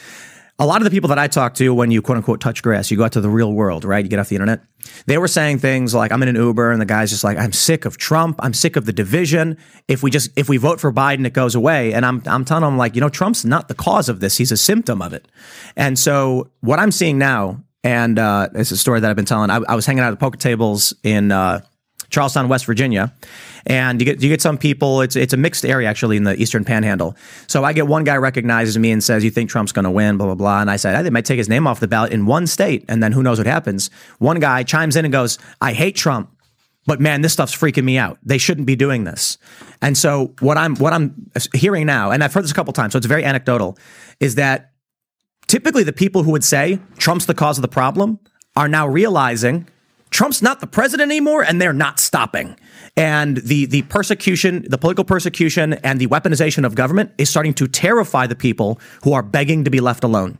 A 0.58 0.66
lot 0.66 0.80
of 0.80 0.84
the 0.84 0.90
people 0.90 1.08
that 1.08 1.18
I 1.18 1.28
talk 1.28 1.54
to 1.54 1.74
when 1.74 1.90
you 1.90 2.02
quote 2.02 2.18
unquote 2.18 2.40
touch 2.40 2.62
grass, 2.62 2.90
you 2.90 2.96
go 2.96 3.04
out 3.04 3.12
to 3.12 3.20
the 3.20 3.30
real 3.30 3.52
world, 3.52 3.84
right? 3.84 4.04
You 4.04 4.08
get 4.08 4.18
off 4.18 4.28
the 4.28 4.36
internet. 4.36 4.60
They 5.06 5.18
were 5.18 5.28
saying 5.28 5.58
things 5.58 5.94
like, 5.94 6.12
I'm 6.12 6.22
in 6.22 6.28
an 6.28 6.36
Uber 6.36 6.70
and 6.70 6.80
the 6.80 6.86
guy's 6.86 7.10
just 7.10 7.24
like, 7.24 7.38
I'm 7.38 7.52
sick 7.52 7.84
of 7.84 7.96
Trump. 7.96 8.38
I'm 8.40 8.52
sick 8.52 8.76
of 8.76 8.84
the 8.84 8.92
division. 8.92 9.56
If 9.88 10.02
we 10.02 10.10
just, 10.10 10.30
if 10.36 10.48
we 10.48 10.58
vote 10.58 10.80
for 10.80 10.92
Biden, 10.92 11.26
it 11.26 11.32
goes 11.32 11.54
away. 11.54 11.94
And 11.94 12.04
I'm, 12.04 12.22
I'm 12.26 12.44
telling 12.44 12.62
them 12.62 12.76
like, 12.76 12.94
you 12.94 13.00
know, 13.00 13.08
Trump's 13.08 13.44
not 13.44 13.68
the 13.68 13.74
cause 13.74 14.08
of 14.08 14.20
this. 14.20 14.36
He's 14.36 14.52
a 14.52 14.56
symptom 14.56 15.00
of 15.00 15.12
it. 15.12 15.26
And 15.76 15.98
so 15.98 16.50
what 16.60 16.78
I'm 16.78 16.92
seeing 16.92 17.18
now, 17.18 17.64
and 17.82 18.18
uh, 18.18 18.48
it's 18.54 18.70
a 18.70 18.76
story 18.76 19.00
that 19.00 19.10
I've 19.10 19.16
been 19.16 19.24
telling, 19.24 19.50
I, 19.50 19.60
I 19.68 19.74
was 19.74 19.86
hanging 19.86 20.04
out 20.04 20.12
at 20.12 20.20
poker 20.20 20.38
tables 20.38 20.94
in, 21.02 21.32
uh, 21.32 21.62
Charles 22.12 22.34
Town, 22.34 22.48
West 22.48 22.66
Virginia, 22.66 23.12
and 23.66 24.00
you 24.00 24.04
get 24.04 24.22
you 24.22 24.28
get 24.28 24.40
some 24.40 24.58
people. 24.58 25.00
It's 25.00 25.16
it's 25.16 25.32
a 25.32 25.36
mixed 25.36 25.64
area 25.64 25.88
actually 25.88 26.16
in 26.16 26.24
the 26.24 26.40
Eastern 26.40 26.64
Panhandle. 26.64 27.16
So 27.48 27.64
I 27.64 27.72
get 27.72 27.88
one 27.88 28.04
guy 28.04 28.16
recognizes 28.16 28.78
me 28.78 28.92
and 28.92 29.02
says, 29.02 29.24
"You 29.24 29.30
think 29.30 29.50
Trump's 29.50 29.72
going 29.72 29.84
to 29.84 29.90
win?" 29.90 30.18
Blah 30.18 30.26
blah 30.26 30.34
blah. 30.36 30.60
And 30.60 30.70
I 30.70 30.76
said, 30.76 30.94
"I 30.94 31.02
think 31.02 31.12
might 31.12 31.24
take 31.24 31.38
his 31.38 31.48
name 31.48 31.66
off 31.66 31.80
the 31.80 31.88
ballot 31.88 32.12
in 32.12 32.26
one 32.26 32.46
state, 32.46 32.84
and 32.88 33.02
then 33.02 33.12
who 33.12 33.22
knows 33.22 33.38
what 33.38 33.46
happens." 33.46 33.90
One 34.18 34.38
guy 34.38 34.62
chimes 34.62 34.94
in 34.94 35.04
and 35.04 35.12
goes, 35.12 35.38
"I 35.60 35.72
hate 35.72 35.96
Trump." 35.96 36.30
But 36.86 37.00
man, 37.00 37.22
this 37.22 37.32
stuff's 37.32 37.56
freaking 37.56 37.84
me 37.84 37.96
out. 37.96 38.18
They 38.24 38.38
shouldn't 38.38 38.66
be 38.66 38.76
doing 38.76 39.04
this. 39.04 39.38
And 39.80 39.96
so 39.96 40.34
what 40.40 40.58
I'm 40.58 40.76
what 40.76 40.92
I'm 40.92 41.30
hearing 41.54 41.86
now, 41.86 42.10
and 42.10 42.22
I've 42.22 42.34
heard 42.34 42.44
this 42.44 42.50
a 42.50 42.54
couple 42.54 42.72
times, 42.72 42.92
so 42.92 42.98
it's 42.98 43.06
very 43.06 43.24
anecdotal, 43.24 43.78
is 44.20 44.34
that 44.34 44.72
typically 45.46 45.84
the 45.84 45.92
people 45.92 46.24
who 46.24 46.32
would 46.32 46.44
say 46.44 46.80
Trump's 46.98 47.26
the 47.26 47.34
cause 47.34 47.58
of 47.58 47.62
the 47.62 47.68
problem 47.68 48.18
are 48.56 48.68
now 48.68 48.86
realizing 48.86 49.66
Trump's 50.12 50.42
not 50.42 50.60
the 50.60 50.66
president 50.66 51.10
anymore 51.10 51.42
and 51.42 51.60
they're 51.60 51.72
not 51.72 51.98
stopping. 51.98 52.56
And 52.96 53.38
the 53.38 53.66
the 53.66 53.82
persecution, 53.82 54.64
the 54.68 54.78
political 54.78 55.04
persecution 55.04 55.72
and 55.72 55.98
the 55.98 56.06
weaponization 56.06 56.64
of 56.64 56.74
government 56.74 57.12
is 57.18 57.30
starting 57.30 57.54
to 57.54 57.66
terrify 57.66 58.26
the 58.26 58.36
people 58.36 58.78
who 59.02 59.14
are 59.14 59.22
begging 59.22 59.64
to 59.64 59.70
be 59.70 59.80
left 59.80 60.04
alone. 60.04 60.38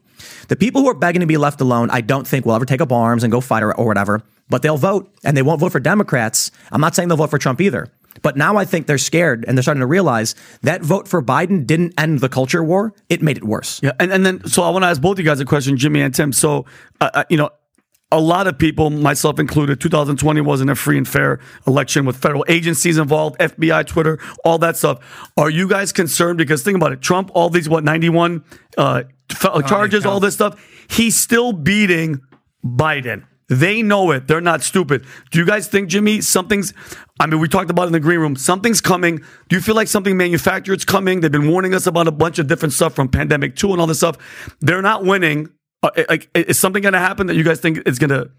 The 0.48 0.56
people 0.56 0.82
who 0.82 0.88
are 0.88 0.94
begging 0.94 1.20
to 1.20 1.26
be 1.26 1.38
left 1.38 1.60
alone, 1.60 1.90
I 1.90 2.02
don't 2.02 2.26
think 2.26 2.46
will 2.46 2.54
ever 2.54 2.66
take 2.66 2.80
up 2.80 2.92
arms 2.92 3.24
and 3.24 3.32
go 3.32 3.40
fight 3.40 3.62
or, 3.62 3.74
or 3.74 3.86
whatever, 3.86 4.22
but 4.48 4.62
they'll 4.62 4.76
vote 4.76 5.12
and 5.24 5.36
they 5.36 5.42
won't 5.42 5.58
vote 5.58 5.72
for 5.72 5.80
Democrats. 5.80 6.50
I'm 6.70 6.80
not 6.80 6.94
saying 6.94 7.08
they'll 7.08 7.16
vote 7.16 7.30
for 7.30 7.38
Trump 7.38 7.60
either. 7.60 7.88
But 8.20 8.36
now 8.36 8.58
I 8.58 8.66
think 8.66 8.86
they're 8.86 8.98
scared 8.98 9.44
and 9.48 9.56
they're 9.56 9.62
starting 9.62 9.80
to 9.80 9.86
realize 9.86 10.34
that 10.60 10.82
vote 10.82 11.08
for 11.08 11.22
Biden 11.22 11.66
didn't 11.66 11.94
end 11.98 12.20
the 12.20 12.28
culture 12.28 12.62
war. 12.62 12.92
It 13.08 13.22
made 13.22 13.38
it 13.38 13.44
worse. 13.44 13.80
Yeah, 13.82 13.92
and, 13.98 14.12
and 14.12 14.26
then 14.26 14.46
so 14.46 14.62
I 14.62 14.70
want 14.70 14.82
to 14.82 14.88
ask 14.88 15.00
both 15.00 15.18
you 15.18 15.24
guys 15.24 15.40
a 15.40 15.46
question, 15.46 15.78
Jimmy 15.78 16.02
and 16.02 16.14
Tim. 16.14 16.32
So, 16.32 16.66
uh, 17.00 17.10
uh, 17.14 17.24
you 17.30 17.38
know, 17.38 17.50
a 18.12 18.20
lot 18.20 18.46
of 18.46 18.58
people, 18.58 18.90
myself 18.90 19.38
included, 19.38 19.80
2020 19.80 20.40
wasn't 20.42 20.70
a 20.70 20.74
free 20.74 20.98
and 20.98 21.08
fair 21.08 21.40
election 21.66 22.04
with 22.04 22.16
federal 22.16 22.44
agencies 22.46 22.98
involved, 22.98 23.38
FBI, 23.38 23.86
Twitter, 23.86 24.18
all 24.44 24.58
that 24.58 24.76
stuff. 24.76 25.30
Are 25.36 25.50
you 25.50 25.66
guys 25.66 25.92
concerned? 25.92 26.36
Because 26.36 26.62
think 26.62 26.76
about 26.76 26.92
it, 26.92 27.00
Trump, 27.00 27.30
all 27.34 27.48
these 27.48 27.68
what 27.68 27.84
91 27.84 28.44
uh, 28.76 29.04
f- 29.30 29.66
charges, 29.66 30.04
all 30.04 30.20
this 30.20 30.34
stuff, 30.34 30.62
he's 30.90 31.16
still 31.16 31.52
beating 31.54 32.20
Biden. 32.64 33.24
They 33.48 33.82
know 33.82 34.12
it. 34.12 34.28
They're 34.28 34.40
not 34.40 34.62
stupid. 34.62 35.04
Do 35.30 35.38
you 35.38 35.46
guys 35.46 35.66
think, 35.66 35.88
Jimmy, 35.88 36.20
something's, 36.20 36.72
I 37.18 37.26
mean, 37.26 37.40
we 37.40 37.48
talked 37.48 37.70
about 37.70 37.84
it 37.84 37.86
in 37.88 37.92
the 37.92 38.00
green 38.00 38.20
room, 38.20 38.36
something's 38.36 38.80
coming. 38.80 39.18
Do 39.48 39.56
you 39.56 39.60
feel 39.60 39.74
like 39.74 39.88
something 39.88 40.16
manufactured's 40.16 40.84
coming? 40.84 41.20
They've 41.20 41.32
been 41.32 41.50
warning 41.50 41.74
us 41.74 41.86
about 41.86 42.08
a 42.08 42.12
bunch 42.12 42.38
of 42.38 42.46
different 42.46 42.72
stuff 42.72 42.94
from 42.94 43.08
pandemic 43.08 43.56
two 43.56 43.72
and 43.72 43.80
all 43.80 43.86
this 43.86 43.98
stuff. 43.98 44.16
They're 44.60 44.82
not 44.82 45.04
winning. 45.04 45.48
Uh, 45.82 45.90
like, 46.08 46.30
is 46.34 46.58
something 46.58 46.82
going 46.82 46.92
to 46.92 46.98
happen 46.98 47.26
that 47.26 47.34
you 47.34 47.42
guys 47.42 47.60
think 47.60 47.80
is 47.86 47.98
going 47.98 48.10
to, 48.10 48.30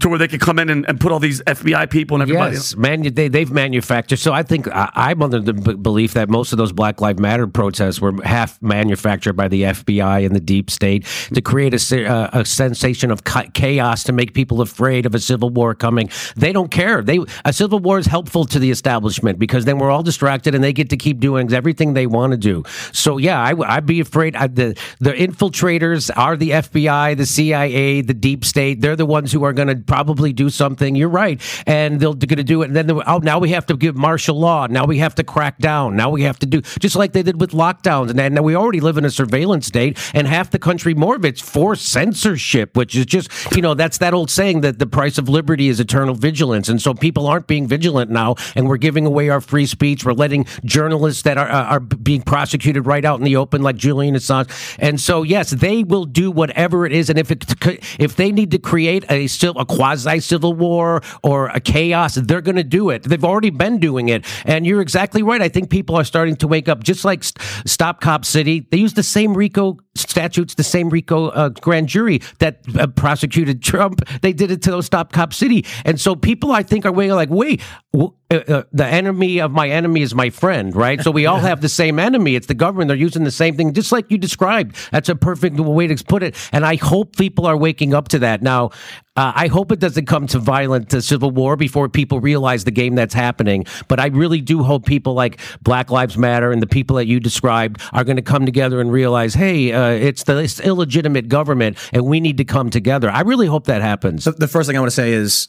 to 0.00 0.08
where 0.08 0.18
they 0.18 0.28
could 0.28 0.40
come 0.40 0.58
in 0.58 0.70
and, 0.70 0.88
and 0.88 1.00
put 1.00 1.12
all 1.12 1.18
these 1.18 1.42
FBI 1.42 1.90
people 1.90 2.16
and 2.16 2.22
everybody? 2.22 2.54
Yes, 2.54 2.76
man, 2.76 3.02
they, 3.02 3.28
they've 3.28 3.50
manufactured. 3.50 4.18
So 4.18 4.32
I 4.32 4.42
think 4.42 4.68
I, 4.68 4.90
I'm 4.94 5.22
under 5.22 5.40
the 5.40 5.52
b- 5.52 5.74
belief 5.74 6.14
that 6.14 6.28
most 6.28 6.52
of 6.52 6.58
those 6.58 6.72
Black 6.72 7.00
Lives 7.00 7.20
Matter 7.20 7.46
protests 7.46 8.00
were 8.00 8.20
half 8.22 8.60
manufactured 8.62 9.34
by 9.34 9.48
the 9.48 9.62
FBI 9.62 10.24
and 10.24 10.34
the 10.34 10.40
deep 10.40 10.70
state 10.70 11.06
to 11.34 11.40
create 11.40 11.74
a, 11.74 12.06
uh, 12.06 12.30
a 12.32 12.44
sensation 12.44 13.10
of 13.10 13.22
chaos 13.54 14.04
to 14.04 14.12
make 14.12 14.34
people 14.34 14.60
afraid 14.60 15.06
of 15.06 15.14
a 15.14 15.20
civil 15.20 15.50
war 15.50 15.74
coming. 15.74 16.10
They 16.36 16.52
don't 16.52 16.70
care. 16.70 17.02
They 17.02 17.20
a 17.44 17.52
civil 17.52 17.78
war 17.78 17.98
is 17.98 18.06
helpful 18.06 18.44
to 18.46 18.58
the 18.58 18.70
establishment 18.70 19.38
because 19.38 19.64
then 19.64 19.78
we're 19.78 19.90
all 19.90 20.02
distracted 20.02 20.54
and 20.54 20.62
they 20.62 20.72
get 20.72 20.90
to 20.90 20.96
keep 20.96 21.20
doing 21.20 21.52
everything 21.52 21.94
they 21.94 22.06
want 22.06 22.32
to 22.32 22.36
do. 22.36 22.64
So 22.92 23.18
yeah, 23.18 23.40
I, 23.40 23.52
would 23.52 23.86
be 23.86 24.00
afraid. 24.00 24.36
I, 24.36 24.46
the 24.46 24.78
the 24.98 25.12
infiltrators 25.12 26.10
are 26.16 26.36
the 26.36 26.50
FBI, 26.50 27.16
the 27.16 27.26
CIA, 27.26 28.02
the 28.02 28.14
deep 28.14 28.44
state. 28.44 28.80
They're 28.80 28.96
the 28.96 29.06
ones 29.06 29.32
who 29.32 29.44
are 29.44 29.49
going 29.52 29.68
to 29.68 29.76
probably 29.76 30.32
do 30.32 30.50
something. 30.50 30.94
You're 30.94 31.08
right, 31.08 31.40
and 31.66 32.00
they're 32.00 32.14
going 32.14 32.36
to 32.36 32.44
do 32.44 32.62
it. 32.62 32.66
And 32.66 32.76
then 32.76 32.90
oh, 32.90 33.18
now 33.18 33.38
we 33.38 33.50
have 33.50 33.66
to 33.66 33.76
give 33.76 33.96
martial 33.96 34.38
law. 34.38 34.66
Now 34.66 34.84
we 34.84 34.98
have 34.98 35.14
to 35.16 35.24
crack 35.24 35.58
down. 35.58 35.96
Now 35.96 36.10
we 36.10 36.22
have 36.22 36.38
to 36.40 36.46
do 36.46 36.60
just 36.60 36.96
like 36.96 37.12
they 37.12 37.22
did 37.22 37.40
with 37.40 37.52
lockdowns. 37.52 38.10
And 38.10 38.34
now 38.34 38.42
we 38.42 38.54
already 38.54 38.80
live 38.80 38.96
in 38.96 39.04
a 39.04 39.10
surveillance 39.10 39.66
state, 39.66 39.98
and 40.14 40.26
half 40.26 40.50
the 40.50 40.58
country, 40.58 40.94
more 40.94 41.16
of 41.16 41.24
it's 41.24 41.40
forced 41.40 41.86
censorship, 41.86 42.76
which 42.76 42.94
is 42.96 43.06
just 43.06 43.30
you 43.54 43.62
know 43.62 43.74
that's 43.74 43.98
that 43.98 44.14
old 44.14 44.30
saying 44.30 44.60
that 44.62 44.78
the 44.78 44.86
price 44.86 45.18
of 45.18 45.28
liberty 45.28 45.68
is 45.68 45.80
eternal 45.80 46.14
vigilance. 46.14 46.68
And 46.68 46.80
so 46.80 46.94
people 46.94 47.26
aren't 47.26 47.46
being 47.46 47.66
vigilant 47.66 48.10
now, 48.10 48.36
and 48.54 48.68
we're 48.68 48.76
giving 48.76 49.06
away 49.06 49.28
our 49.28 49.40
free 49.40 49.66
speech. 49.66 50.04
We're 50.04 50.12
letting 50.12 50.46
journalists 50.64 51.22
that 51.22 51.38
are 51.38 51.48
are 51.48 51.80
being 51.80 52.22
prosecuted 52.22 52.86
right 52.86 53.04
out 53.04 53.18
in 53.18 53.24
the 53.24 53.36
open, 53.36 53.62
like 53.62 53.76
Julian 53.76 54.14
Assange. 54.14 54.50
And 54.78 55.00
so 55.00 55.22
yes, 55.22 55.50
they 55.50 55.84
will 55.84 56.04
do 56.04 56.30
whatever 56.30 56.86
it 56.86 56.92
is, 56.92 57.10
and 57.10 57.18
if 57.18 57.30
it 57.30 57.44
if 57.98 58.16
they 58.16 58.32
need 58.32 58.50
to 58.52 58.58
create 58.58 59.04
a 59.10 59.26
a 59.42 59.64
quasi 59.64 60.20
civil 60.20 60.52
war 60.52 61.02
or 61.22 61.48
a 61.48 61.60
chaos, 61.60 62.14
they're 62.14 62.40
going 62.40 62.56
to 62.56 62.64
do 62.64 62.90
it. 62.90 63.02
They've 63.04 63.24
already 63.24 63.50
been 63.50 63.78
doing 63.78 64.08
it, 64.08 64.24
and 64.44 64.66
you're 64.66 64.80
exactly 64.80 65.22
right. 65.22 65.40
I 65.42 65.48
think 65.48 65.70
people 65.70 65.96
are 65.96 66.04
starting 66.04 66.36
to 66.36 66.48
wake 66.48 66.68
up. 66.68 66.82
Just 66.84 67.04
like 67.04 67.24
St- 67.24 67.38
Stop 67.66 68.00
Cop 68.00 68.24
City, 68.24 68.66
they 68.70 68.76
use 68.76 68.94
the 68.94 69.02
same 69.02 69.34
RICO 69.34 69.78
statutes, 69.94 70.54
the 70.54 70.64
same 70.64 70.88
RICO 70.90 71.28
uh, 71.28 71.48
grand 71.48 71.88
jury 71.88 72.20
that 72.38 72.60
uh, 72.78 72.86
prosecuted 72.86 73.62
Trump. 73.62 74.00
They 74.22 74.32
did 74.32 74.50
it 74.50 74.62
to 74.62 74.82
Stop 74.82 75.12
Cop 75.12 75.32
City, 75.32 75.64
and 75.84 76.00
so 76.00 76.14
people 76.14 76.52
I 76.52 76.62
think 76.62 76.86
are 76.86 76.92
waiting 76.92 77.16
like, 77.16 77.30
wait. 77.30 77.60
Uh, 78.30 78.36
uh, 78.46 78.62
the 78.72 78.86
enemy 78.86 79.40
of 79.40 79.50
my 79.50 79.68
enemy 79.68 80.02
is 80.02 80.14
my 80.14 80.30
friend, 80.30 80.76
right? 80.76 81.00
So 81.02 81.10
we 81.10 81.26
all 81.26 81.38
have 81.50 81.60
the 81.60 81.68
same 81.68 81.98
enemy. 81.98 82.36
It's 82.36 82.46
the 82.46 82.54
government. 82.54 82.88
They're 82.88 82.96
using 82.96 83.24
the 83.24 83.30
same 83.30 83.56
thing, 83.56 83.72
just 83.72 83.90
like 83.90 84.10
you 84.10 84.18
described. 84.18 84.76
That's 84.92 85.08
a 85.08 85.16
perfect 85.16 85.58
way 85.58 85.88
to 85.88 86.04
put 86.04 86.22
it. 86.22 86.36
And 86.52 86.64
I 86.64 86.76
hope 86.76 87.16
people 87.16 87.46
are 87.46 87.56
waking 87.56 87.92
up 87.92 88.08
to 88.08 88.20
that. 88.20 88.40
Now, 88.40 88.70
uh, 89.16 89.32
I 89.34 89.48
hope 89.48 89.72
it 89.72 89.80
doesn't 89.80 90.06
come 90.06 90.28
to 90.28 90.38
violent 90.38 90.94
uh, 90.94 91.00
civil 91.00 91.32
war 91.32 91.56
before 91.56 91.88
people 91.88 92.20
realize 92.20 92.62
the 92.62 92.70
game 92.70 92.94
that's 92.94 93.14
happening. 93.14 93.66
But 93.88 93.98
I 93.98 94.06
really 94.06 94.40
do 94.40 94.62
hope 94.62 94.86
people 94.86 95.14
like 95.14 95.40
Black 95.62 95.90
Lives 95.90 96.16
Matter 96.16 96.52
and 96.52 96.62
the 96.62 96.68
people 96.68 96.96
that 96.96 97.06
you 97.06 97.18
described 97.18 97.82
are 97.92 98.04
going 98.04 98.16
to 98.16 98.22
come 98.22 98.46
together 98.46 98.80
and 98.80 98.92
realize, 98.92 99.34
hey, 99.34 99.72
uh, 99.72 99.90
it's 99.90 100.22
the 100.22 100.38
it's 100.38 100.60
illegitimate 100.60 101.28
government, 101.28 101.76
and 101.92 102.06
we 102.06 102.20
need 102.20 102.36
to 102.36 102.44
come 102.44 102.70
together. 102.70 103.10
I 103.10 103.22
really 103.22 103.48
hope 103.48 103.66
that 103.66 103.82
happens. 103.82 104.22
So 104.24 104.30
the 104.30 104.48
first 104.48 104.68
thing 104.68 104.76
I 104.76 104.80
want 104.80 104.90
to 104.90 104.96
say 104.96 105.12
is 105.12 105.48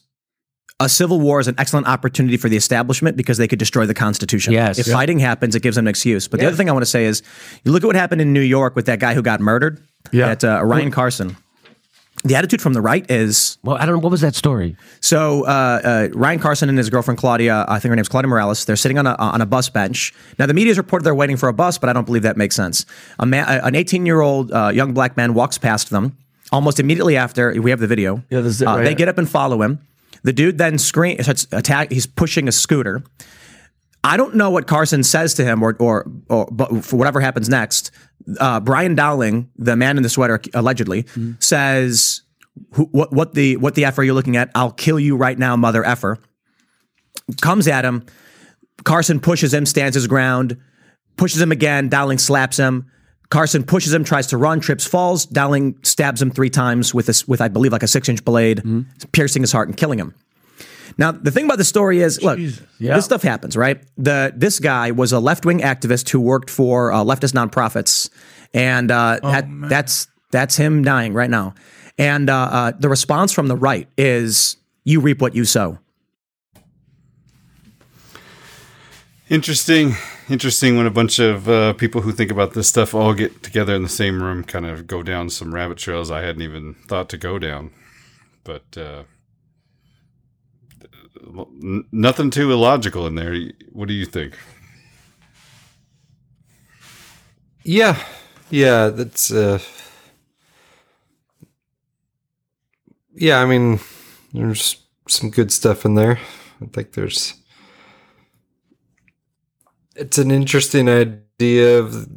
a 0.86 0.89
civil 0.89 1.19
war 1.19 1.39
is 1.39 1.47
an 1.47 1.55
excellent 1.57 1.88
opportunity 1.88 2.38
for 2.38 2.49
the 2.49 2.57
establishment 2.57 3.15
because 3.15 3.38
they 3.38 3.47
could 3.47 3.59
destroy 3.59 3.86
the 3.86 3.93
Constitution. 3.93 4.53
Yes. 4.53 4.79
If 4.79 4.88
Yeah. 4.88 4.93
fighting 4.95 5.19
happens, 5.19 5.55
it 5.55 5.61
gives 5.61 5.75
them 5.75 5.86
an 5.86 5.89
excuse. 5.89 6.27
But 6.27 6.39
the 6.39 6.47
other 6.47 6.55
thing 6.55 6.69
I 6.69 6.73
want 6.73 6.84
to 6.84 6.89
say 6.89 7.05
is 7.05 7.21
you 7.63 7.71
look 7.71 7.84
at 7.84 7.88
what 7.88 7.95
happened 7.95 8.21
in 8.21 8.34
New 8.34 8.41
York 8.41 8.75
with 8.75 8.86
that 8.88 8.99
guy 8.99 9.13
who 9.13 9.21
got 9.21 9.39
murdered. 9.39 9.79
Yeah. 10.11 10.29
At 10.29 10.43
uh, 10.43 10.61
Ryan 10.65 10.91
Carson. 10.91 11.38
The 12.23 12.36
attitude 12.36 12.61
from 12.61 12.73
the 12.73 12.82
right 12.82 13.09
is 13.09 13.57
well. 13.63 13.77
I 13.77 13.86
don't 13.86 13.95
know 13.95 13.99
what 14.01 14.11
was 14.11 14.21
that 14.21 14.36
story. 14.36 14.75
So 14.99 15.43
uh, 15.47 15.49
uh, 15.84 16.07
Ryan 16.13 16.38
Carson 16.39 16.69
and 16.69 16.77
his 16.77 16.89
girlfriend 16.89 17.17
Claudia, 17.17 17.65
I 17.67 17.79
think 17.79 17.89
her 17.89 17.95
name's 17.95 18.09
Claudia 18.09 18.27
Morales. 18.29 18.63
They're 18.65 18.75
sitting 18.75 18.99
on 18.99 19.07
a 19.07 19.15
on 19.15 19.41
a 19.41 19.45
bus 19.47 19.69
bench. 19.69 20.13
Now 20.38 20.45
the 20.45 20.53
media's 20.53 20.77
reported 20.77 21.03
they're 21.03 21.15
waiting 21.15 21.38
for 21.38 21.49
a 21.49 21.53
bus, 21.53 21.79
but 21.79 21.89
I 21.89 21.93
don't 21.93 22.05
believe 22.05 22.21
that 22.23 22.38
makes 22.38 22.55
sense. 22.55 22.86
A 23.17 23.25
man, 23.25 23.47
an 23.47 23.73
18 23.75 24.05
year 24.05 24.21
old 24.21 24.51
uh, 24.51 24.69
young 24.73 24.93
black 24.93 25.17
man 25.17 25.34
walks 25.34 25.57
past 25.57 25.89
them. 25.89 26.15
Almost 26.51 26.79
immediately 26.79 27.15
after, 27.17 27.59
we 27.59 27.71
have 27.71 27.79
the 27.79 27.88
video. 27.88 28.21
Yeah, 28.29 28.41
this 28.41 28.55
is 28.55 28.61
it 28.61 28.67
Uh, 28.67 28.75
right 28.75 28.84
they 28.84 28.89
here. 28.89 28.97
get 28.97 29.07
up 29.07 29.17
and 29.17 29.27
follow 29.27 29.61
him. 29.63 29.79
The 30.24 30.34
dude 30.34 30.57
then 30.57 30.78
scream 30.78 31.22
starts 31.22 31.47
attack. 31.51 31.91
He's 31.91 32.05
pushing 32.05 32.47
a 32.47 32.51
scooter. 32.51 33.03
I 34.03 34.17
don't 34.17 34.36
know 34.36 34.49
what 34.49 34.67
Carson 34.67 35.03
says 35.03 35.34
to 35.36 35.43
him, 35.43 35.61
or 35.63 35.76
or, 35.80 36.09
or 36.30 36.47
but 36.51 36.84
for 36.86 36.97
whatever 36.97 37.19
happens 37.22 37.49
next. 37.49 37.91
Uh, 38.39 38.59
Brian 38.59 38.95
Dowling, 38.95 39.49
the 39.57 39.76
man 39.76 39.97
in 39.97 40.03
the 40.03 40.09
sweater, 40.09 40.39
allegedly 40.53 41.03
Mm-hmm. 41.03 41.34
says, 41.39 42.22
"What 42.76 43.11
what 43.13 43.34
the 43.34 43.57
what 43.57 43.76
the 43.76 43.86
f 43.86 43.97
are 43.99 44.03
you 44.03 44.13
looking 44.13 44.38
at? 44.38 44.49
I'll 44.55 44.72
kill 44.72 44.99
you 44.99 45.15
right 45.15 45.38
now, 45.38 45.55
mother 45.55 45.84
effer." 45.86 46.17
Comes 47.41 47.67
at 47.67 47.86
him. 47.86 48.05
Carson 48.84 49.19
pushes 49.19 49.53
him, 49.53 49.65
stands 49.65 49.93
his 49.95 50.07
ground, 50.07 50.57
pushes 51.17 51.39
him 51.41 51.51
again. 51.51 51.88
Dowling 51.89 52.17
slaps 52.17 52.57
him. 52.57 52.89
Carson 53.32 53.63
pushes 53.63 53.91
him, 53.93 54.03
tries 54.03 54.27
to 54.27 54.38
run, 54.38 54.59
trips, 54.59 54.86
falls. 54.86 55.25
Dowling 55.25 55.75
stabs 55.82 56.21
him 56.21 56.29
three 56.29 56.49
times 56.51 56.93
with 56.93 57.07
this, 57.07 57.27
with 57.27 57.41
I 57.41 57.47
believe 57.47 57.71
like 57.71 57.82
a 57.82 57.88
six 57.88 58.07
inch 58.07 58.23
blade, 58.23 58.57
Mm-hmm. 58.59 58.82
piercing 59.13 59.41
his 59.41 59.51
heart 59.51 59.67
and 59.69 59.75
killing 59.75 59.97
him. 59.97 60.13
Now, 60.97 61.11
the 61.13 61.32
thing 61.32 61.45
about 61.45 61.57
the 61.57 61.63
story 61.63 62.01
is, 62.01 62.21
look, 62.21 62.38
Yeah. 62.77 62.95
this 62.95 63.05
stuff 63.05 63.23
happens, 63.23 63.55
right? 63.57 63.82
The 63.97 64.34
this 64.36 64.59
guy 64.59 64.91
was 64.91 65.13
a 65.13 65.19
left 65.19 65.45
wing 65.45 65.61
activist 65.61 66.09
who 66.09 66.19
worked 66.19 66.49
for 66.49 66.91
uh, 66.91 66.97
leftist 67.03 67.34
nonprofits, 67.34 68.09
and 68.53 68.91
uh, 68.91 69.19
Oh, 69.23 69.32
that 69.32 69.47
that's 69.69 70.07
that's 70.32 70.57
him 70.57 70.84
dying 70.84 71.13
right 71.13 71.29
now. 71.29 71.53
And 71.97 72.29
uh, 72.29 72.36
uh, 72.36 72.71
the 72.77 72.89
response 72.89 73.32
from 73.32 73.47
the 73.47 73.55
right 73.55 73.88
is, 73.97 74.57
"You 74.84 74.99
reap 74.99 75.21
what 75.21 75.34
you 75.34 75.45
sow." 75.45 75.77
Interesting, 79.32 79.95
interesting 80.27 80.75
when 80.75 80.86
a 80.86 80.91
bunch 80.91 81.17
of 81.17 81.47
uh, 81.47 81.71
people 81.71 82.01
who 82.01 82.11
think 82.11 82.32
about 82.32 82.51
this 82.51 82.67
stuff 82.67 82.93
all 82.93 83.13
get 83.13 83.41
together 83.41 83.73
in 83.73 83.82
the 83.82 83.88
same 83.88 84.21
room, 84.21 84.43
kind 84.43 84.65
of 84.65 84.88
go 84.88 85.01
down 85.03 85.29
some 85.29 85.55
rabbit 85.55 85.77
trails 85.77 86.11
I 86.11 86.19
hadn't 86.19 86.41
even 86.41 86.73
thought 86.73 87.07
to 87.11 87.17
go 87.17 87.39
down. 87.39 87.71
But 88.43 88.77
uh, 88.77 89.03
n- 91.63 91.86
nothing 91.93 92.29
too 92.29 92.51
illogical 92.51 93.07
in 93.07 93.15
there. 93.15 93.34
What 93.71 93.88
do 93.88 93.93
you 93.93 94.05
think? 94.05 94.38
Yeah, 97.63 98.03
yeah, 98.49 98.89
that's 98.89 99.32
uh, 99.32 99.59
yeah. 103.13 103.41
I 103.41 103.45
mean, 103.45 103.79
there's 104.34 104.84
some 105.07 105.29
good 105.29 105.53
stuff 105.53 105.86
in 105.86 105.95
there. 105.95 106.19
I 106.61 106.65
think 106.65 106.91
there's. 106.91 107.40
It's 109.95 110.17
an 110.17 110.31
interesting 110.31 110.87
idea 110.89 111.79
of 111.79 112.07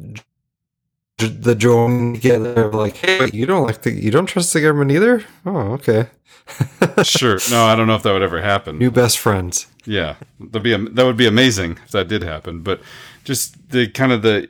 the 1.17 1.55
joining 1.55 2.15
together 2.15 2.65
of 2.65 2.73
like, 2.73 2.97
hey, 2.97 3.29
you 3.33 3.45
don't 3.45 3.65
like 3.65 3.81
the, 3.83 3.91
you 3.91 4.11
don't 4.11 4.25
trust 4.25 4.53
the 4.53 4.61
government 4.61 4.91
either. 4.91 5.23
Oh, 5.45 5.73
okay. 5.73 6.07
sure. 7.03 7.39
No, 7.49 7.65
I 7.65 7.75
don't 7.75 7.87
know 7.87 7.95
if 7.95 8.03
that 8.03 8.13
would 8.13 8.21
ever 8.21 8.41
happen. 8.41 8.77
New 8.77 8.91
best 8.91 9.17
friends. 9.17 9.67
Yeah, 9.85 10.15
that'd 10.39 10.63
be 10.63 10.75
that 10.75 11.05
would 11.05 11.17
be 11.17 11.27
amazing 11.27 11.77
if 11.85 11.91
that 11.91 12.07
did 12.07 12.23
happen. 12.23 12.61
But 12.61 12.81
just 13.23 13.69
the 13.69 13.87
kind 13.87 14.11
of 14.11 14.21
the 14.21 14.49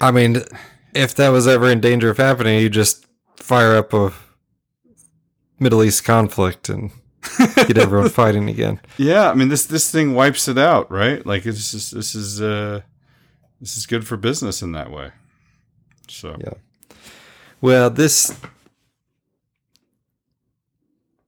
I 0.00 0.10
mean, 0.10 0.42
if 0.94 1.14
that 1.16 1.28
was 1.30 1.46
ever 1.46 1.70
in 1.70 1.80
danger 1.80 2.10
of 2.10 2.16
happening, 2.16 2.60
you 2.60 2.68
just 2.68 3.06
fire 3.36 3.76
up 3.76 3.92
a 3.92 4.12
Middle 5.58 5.82
East 5.82 6.04
conflict 6.04 6.68
and 6.68 6.90
get 7.38 7.78
everyone 7.78 8.08
fighting 8.08 8.48
again. 8.48 8.80
Yeah, 8.96 9.30
I 9.30 9.34
mean 9.34 9.48
this 9.48 9.66
this 9.66 9.90
thing 9.90 10.14
wipes 10.14 10.48
it 10.48 10.58
out, 10.58 10.90
right? 10.90 11.24
Like 11.24 11.46
it's 11.46 11.70
just 11.70 11.94
this 11.94 12.14
is 12.14 12.40
uh 12.40 12.80
this 13.60 13.76
is 13.76 13.86
good 13.86 14.06
for 14.06 14.16
business 14.16 14.62
in 14.62 14.72
that 14.72 14.90
way. 14.90 15.12
So 16.08 16.36
yeah. 16.40 16.54
Well, 17.60 17.90
this 17.90 18.38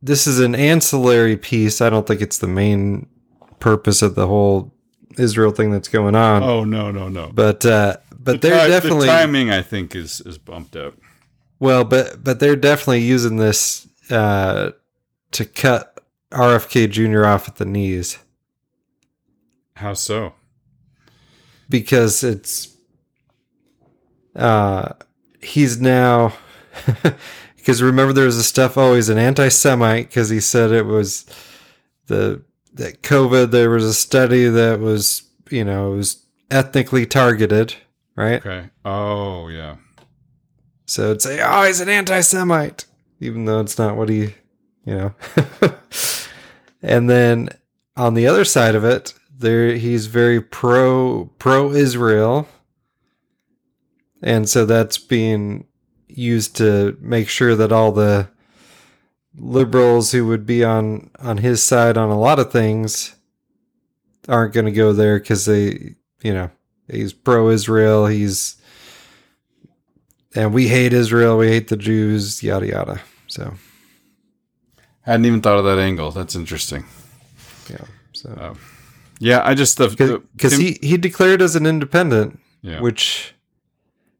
this 0.00 0.26
is 0.26 0.40
an 0.40 0.54
ancillary 0.54 1.36
piece. 1.36 1.80
I 1.80 1.90
don't 1.90 2.06
think 2.06 2.20
it's 2.20 2.38
the 2.38 2.48
main 2.48 3.06
purpose 3.60 4.02
of 4.02 4.14
the 4.14 4.26
whole 4.26 4.72
Israel 5.18 5.52
thing 5.52 5.70
that's 5.70 5.88
going 5.88 6.14
on. 6.14 6.42
Oh 6.42 6.64
no, 6.64 6.90
no, 6.90 7.08
no. 7.08 7.30
But 7.34 7.66
uh 7.66 7.98
but 8.18 8.40
the 8.40 8.48
they're 8.48 8.66
ti- 8.66 8.72
definitely 8.72 9.06
the 9.06 9.12
timing 9.12 9.50
I 9.50 9.62
think 9.62 9.94
is 9.94 10.20
is 10.22 10.38
bumped 10.38 10.74
up. 10.74 10.94
Well, 11.58 11.84
but 11.84 12.24
but 12.24 12.40
they're 12.40 12.56
definitely 12.56 13.02
using 13.02 13.36
this 13.36 13.86
uh, 14.10 14.72
to 15.32 15.44
cut 15.44 15.98
RFK 16.30 16.90
Jr. 16.90 17.26
off 17.26 17.48
at 17.48 17.56
the 17.56 17.64
knees 17.64 18.18
How 19.76 19.94
so? 19.94 20.34
because 21.68 22.22
it's 22.22 22.76
uh 24.36 24.92
he's 25.42 25.80
now 25.80 26.32
because 27.56 27.82
remember 27.82 28.12
there 28.12 28.26
was 28.26 28.36
the 28.36 28.42
stuff 28.42 28.76
oh 28.78 28.94
he's 28.94 29.08
an 29.08 29.18
anti-Semite 29.18 30.08
because 30.08 30.28
he 30.30 30.40
said 30.40 30.70
it 30.70 30.86
was 30.86 31.24
the 32.06 32.42
that 32.74 33.02
COVID 33.02 33.50
there 33.50 33.70
was 33.70 33.84
a 33.84 33.92
study 33.94 34.46
that 34.48 34.80
was 34.80 35.22
you 35.50 35.64
know 35.64 35.92
it 35.92 35.96
was 35.96 36.24
ethnically 36.50 37.04
targeted 37.06 37.74
right 38.16 38.44
Okay. 38.44 38.68
Oh 38.84 39.48
yeah. 39.48 39.76
So 40.86 41.04
it'd 41.04 41.22
say, 41.22 41.40
oh, 41.42 41.62
he's 41.64 41.80
an 41.80 41.88
anti 41.88 42.20
Semite, 42.20 42.84
even 43.20 43.46
though 43.46 43.60
it's 43.60 43.78
not 43.78 43.96
what 43.96 44.10
he, 44.10 44.34
you 44.84 44.94
know. 44.94 45.14
and 46.82 47.08
then 47.08 47.48
on 47.96 48.14
the 48.14 48.26
other 48.26 48.44
side 48.44 48.74
of 48.74 48.84
it, 48.84 49.14
there 49.38 49.74
he's 49.74 50.06
very 50.06 50.40
pro 50.40 51.30
pro 51.38 51.72
Israel. 51.72 52.48
And 54.22 54.48
so 54.48 54.64
that's 54.64 54.98
being 54.98 55.66
used 56.08 56.56
to 56.56 56.96
make 57.00 57.28
sure 57.28 57.56
that 57.56 57.72
all 57.72 57.92
the 57.92 58.28
liberals 59.36 60.12
who 60.12 60.26
would 60.26 60.46
be 60.46 60.62
on 60.62 61.10
on 61.18 61.38
his 61.38 61.62
side 61.62 61.96
on 61.96 62.10
a 62.10 62.18
lot 62.18 62.38
of 62.38 62.52
things 62.52 63.16
aren't 64.28 64.54
going 64.54 64.66
to 64.66 64.72
go 64.72 64.92
there 64.92 65.18
because 65.18 65.46
they, 65.46 65.96
you 66.22 66.32
know, 66.32 66.50
he's 66.88 67.12
pro 67.12 67.48
Israel. 67.48 68.06
He's 68.06 68.56
and 70.34 70.54
we 70.54 70.68
hate 70.68 70.92
Israel, 70.92 71.36
we 71.36 71.48
hate 71.48 71.68
the 71.68 71.76
Jews, 71.76 72.42
yada 72.42 72.66
yada. 72.66 73.00
So 73.26 73.54
Hadn't 75.02 75.26
even 75.26 75.40
thought 75.40 75.58
of 75.58 75.64
that 75.64 75.78
angle. 75.78 76.10
That's 76.10 76.34
interesting. 76.34 76.84
yeah, 77.70 77.84
so 78.12 78.36
Oh. 78.40 78.56
Yeah, 79.18 79.40
I 79.44 79.54
just 79.54 79.78
because 79.78 80.56
he 80.56 80.78
he 80.82 80.96
declared 80.96 81.42
as 81.42 81.54
an 81.54 81.64
independent, 81.66 82.40
Yeah. 82.60 82.80
which 82.80 83.34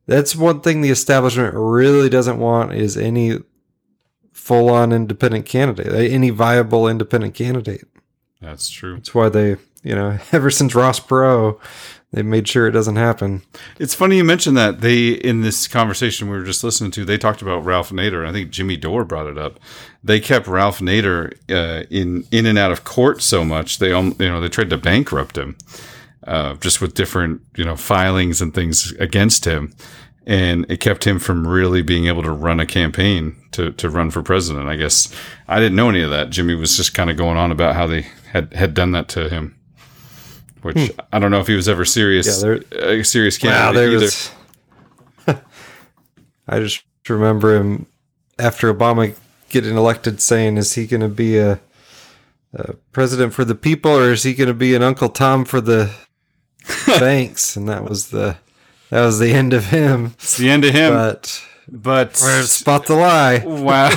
that's 0.07 0.37
one 0.37 0.61
thing 0.61 0.81
the 0.81 0.91
establishment 0.91 1.55
really 1.57 2.09
doesn't 2.09 2.39
want 2.39 2.73
is 2.75 2.97
any 2.97 3.39
full 4.33 4.71
on 4.71 4.93
independent 4.93 5.47
candidate, 5.47 5.93
any 6.13 6.31
viable 6.31 6.89
independent 6.89 7.35
candidate. 7.35 7.87
That's 8.41 8.69
true. 8.71 8.95
That's 8.95 9.15
why 9.15 9.29
they 9.29 9.57
you 9.83 9.97
know, 9.97 10.19
ever 10.33 10.51
since 10.51 10.75
Ross 10.75 11.01
Perot, 11.01 11.59
they 12.13 12.23
made 12.23 12.47
sure 12.47 12.67
it 12.67 12.73
doesn't 12.73 12.97
happen. 12.97 13.43
It's 13.79 13.95
funny 13.95 14.19
you 14.19 14.25
mentioned 14.25 14.57
that. 14.59 14.83
They 14.83 15.09
in 15.09 15.41
this 15.41 15.67
conversation 15.67 16.29
we 16.29 16.37
were 16.37 16.45
just 16.45 16.63
listening 16.63 16.91
to, 16.93 17.05
they 17.05 17.17
talked 17.17 17.41
about 17.41 17.65
Ralph 17.65 17.91
Nader. 17.91 18.27
I 18.27 18.33
think 18.33 18.51
Jimmy 18.51 18.77
Dore 18.77 19.05
brought 19.05 19.27
it 19.27 19.39
up. 19.39 19.59
They 20.05 20.21
kept 20.21 20.47
Ralph 20.47 20.81
Nader 20.81 21.33
uh, 21.51 21.87
in 21.91 22.25
in 22.31 22.45
and 22.45 22.59
out 22.59 22.71
of 22.71 22.85
court 22.85 23.23
so 23.23 23.45
much 23.45 23.79
they 23.79 23.89
you 23.89 24.15
know 24.19 24.41
they 24.41 24.49
tried 24.49 24.71
to 24.71 24.77
bankrupt 24.77 25.39
him, 25.39 25.57
uh, 26.27 26.55
just 26.57 26.83
with 26.83 26.95
different 26.95 27.41
you 27.57 27.65
know 27.65 27.77
filings 27.77 28.43
and 28.43 28.53
things 28.55 28.93
against 28.93 29.47
him, 29.47 29.73
and 30.27 30.67
it 30.69 30.81
kept 30.81 31.07
him 31.07 31.19
from 31.19 31.47
really 31.47 31.81
being 31.81 32.09
able 32.09 32.23
to 32.23 32.31
run 32.31 32.61
a 32.61 32.67
campaign 32.67 33.37
to 33.53 33.73
to 33.73 33.89
run 33.89 34.11
for 34.11 34.23
president. 34.23 34.69
I 34.69 34.77
guess 34.77 35.11
I 35.49 35.59
didn't 35.59 35.77
know 35.77 35.89
any 35.89 36.03
of 36.03 36.11
that. 36.11 36.29
Jimmy 36.29 36.57
was 36.57 36.77
just 36.77 36.93
kind 36.93 37.09
of 37.09 37.17
going 37.17 37.39
on 37.39 37.51
about 37.51 37.75
how 37.75 37.87
they 37.87 38.07
had 38.33 38.53
had 38.53 38.75
done 38.75 38.93
that 38.93 39.09
to 39.11 39.31
him 39.31 39.57
which 40.63 40.77
Hmm. 40.79 41.01
I 41.13 41.19
don't 41.19 41.31
know 41.31 41.41
if 41.41 41.47
he 41.47 41.55
was 41.55 41.69
ever 41.69 41.85
serious, 41.85 42.27
Yeah, 42.43 42.59
there- 42.71 42.99
a 42.99 43.03
serious 43.05 43.43
Wow, 43.43 43.73
candidate 43.73 43.89
either. 43.95 44.05
was- 44.05 44.31
I 46.49 46.59
just 46.61 46.83
remember 47.09 47.55
him 47.57 47.87
after 48.39 48.73
Obama 48.73 49.15
getting 49.49 49.77
elected 49.77 50.21
saying, 50.21 50.57
"Is 50.57 50.75
he 50.75 50.87
going 50.87 51.01
to 51.03 51.09
be 51.09 51.39
a, 51.39 51.61
a 52.55 52.73
president 52.93 53.35
for 53.35 53.45
the 53.45 53.55
people, 53.55 53.93
or 53.93 54.13
is 54.13 54.23
he 54.25 54.35
going 54.35 54.49
to 54.49 54.55
be 54.55 54.75
an 54.75 54.83
Uncle 54.83 55.09
Tom 55.09 55.45
for 55.45 55.61
the 55.61 55.91
banks?" 56.87 57.55
And 57.57 57.69
that 57.69 57.85
was 57.89 58.09
the 58.11 58.37
that 58.91 59.05
was 59.05 59.19
the 59.19 59.33
end 59.33 59.53
of 59.53 59.67
him. 59.67 60.15
It's 60.15 60.37
the 60.37 60.51
end 60.51 60.65
of 60.65 60.73
him. 60.75 60.93
But 60.93 61.43
but 61.71 62.17
spot 62.17 62.87
the 62.87 62.95
lie. 62.97 63.39
Wow. 63.45 63.91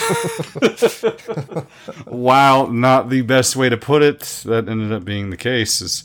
wow, 2.06 2.68
not 2.68 3.10
the 3.10 3.22
best 3.22 3.56
way 3.56 3.70
to 3.70 3.78
put 3.78 4.02
it, 4.04 4.20
that 4.46 4.70
ended 4.70 4.92
up 4.92 5.04
being 5.04 5.30
the 5.32 5.38
case. 5.38 5.82
Is 5.82 6.04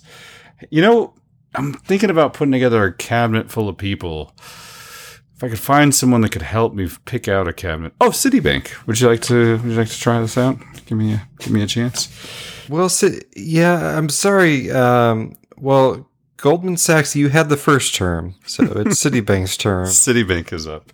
you 0.69 0.83
know, 0.83 1.15
I'm 1.55 1.73
thinking 1.73 2.11
about 2.11 2.35
putting 2.35 2.53
together 2.53 2.85
a 2.85 2.93
cabinet 2.93 3.51
full 3.51 3.69
of 3.69 3.77
people. 3.77 4.33
If 4.39 5.45
I 5.45 5.49
could 5.49 5.59
find 5.59 5.95
someone 5.95 6.21
that 6.21 6.33
could 6.33 6.43
help 6.43 6.75
me 6.75 6.89
pick 7.07 7.27
out 7.27 7.49
a 7.49 7.53
cabinet. 7.53 7.95
Oh, 8.01 8.11
Citibank. 8.11 8.87
Would 8.87 9.01
you 9.01 9.09
like 9.09 9.23
to? 9.23 9.57
Would 9.57 9.65
you 9.65 9.77
like 9.77 9.89
to 9.89 9.99
try 9.99 10.21
this 10.21 10.37
out? 10.37 10.59
Give 10.87 10.99
me 10.99 11.15
a 11.15 11.29
give 11.39 11.51
me 11.51 11.63
a 11.63 11.67
chance. 11.67 12.09
Well, 12.69 12.91
yeah, 13.35 13.97
I'm 13.97 14.11
sorry. 14.11 14.71
Um, 14.71 15.37
well, 15.57 16.09
Goldman 16.37 16.77
Sachs, 16.77 17.17
you 17.17 17.29
had 17.29 17.49
the 17.49 17.57
first 17.57 17.95
term, 17.95 18.35
so 18.47 18.65
it's 18.65 19.03
Citibank's 19.05 19.57
term. 19.57 19.87
Citibank 19.87 20.53
is 20.53 20.67
up. 20.67 20.93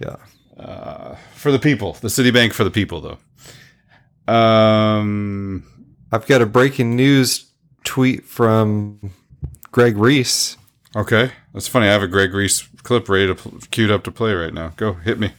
Yeah. 0.00 0.16
Uh, 0.58 1.14
for 1.34 1.50
the 1.50 1.58
people, 1.58 1.94
the 1.94 2.08
Citibank 2.08 2.52
for 2.52 2.64
the 2.64 2.70
people, 2.70 3.00
though. 3.00 4.32
Um, 4.32 5.64
I've 6.12 6.26
got 6.26 6.42
a 6.42 6.46
breaking 6.46 6.94
news 6.96 7.47
tweet 7.84 8.24
from 8.24 9.12
Greg 9.70 9.96
Reese. 9.96 10.56
Okay, 10.96 11.32
that's 11.52 11.68
funny. 11.68 11.86
I 11.86 11.92
have 11.92 12.02
a 12.02 12.08
Greg 12.08 12.32
Reese 12.34 12.66
clip 12.82 13.08
ready 13.08 13.34
to 13.34 13.60
queued 13.70 13.90
up 13.90 14.04
to 14.04 14.10
play 14.10 14.32
right 14.34 14.54
now. 14.54 14.72
Go 14.76 14.94
hit 14.94 15.18
me. 15.18 15.32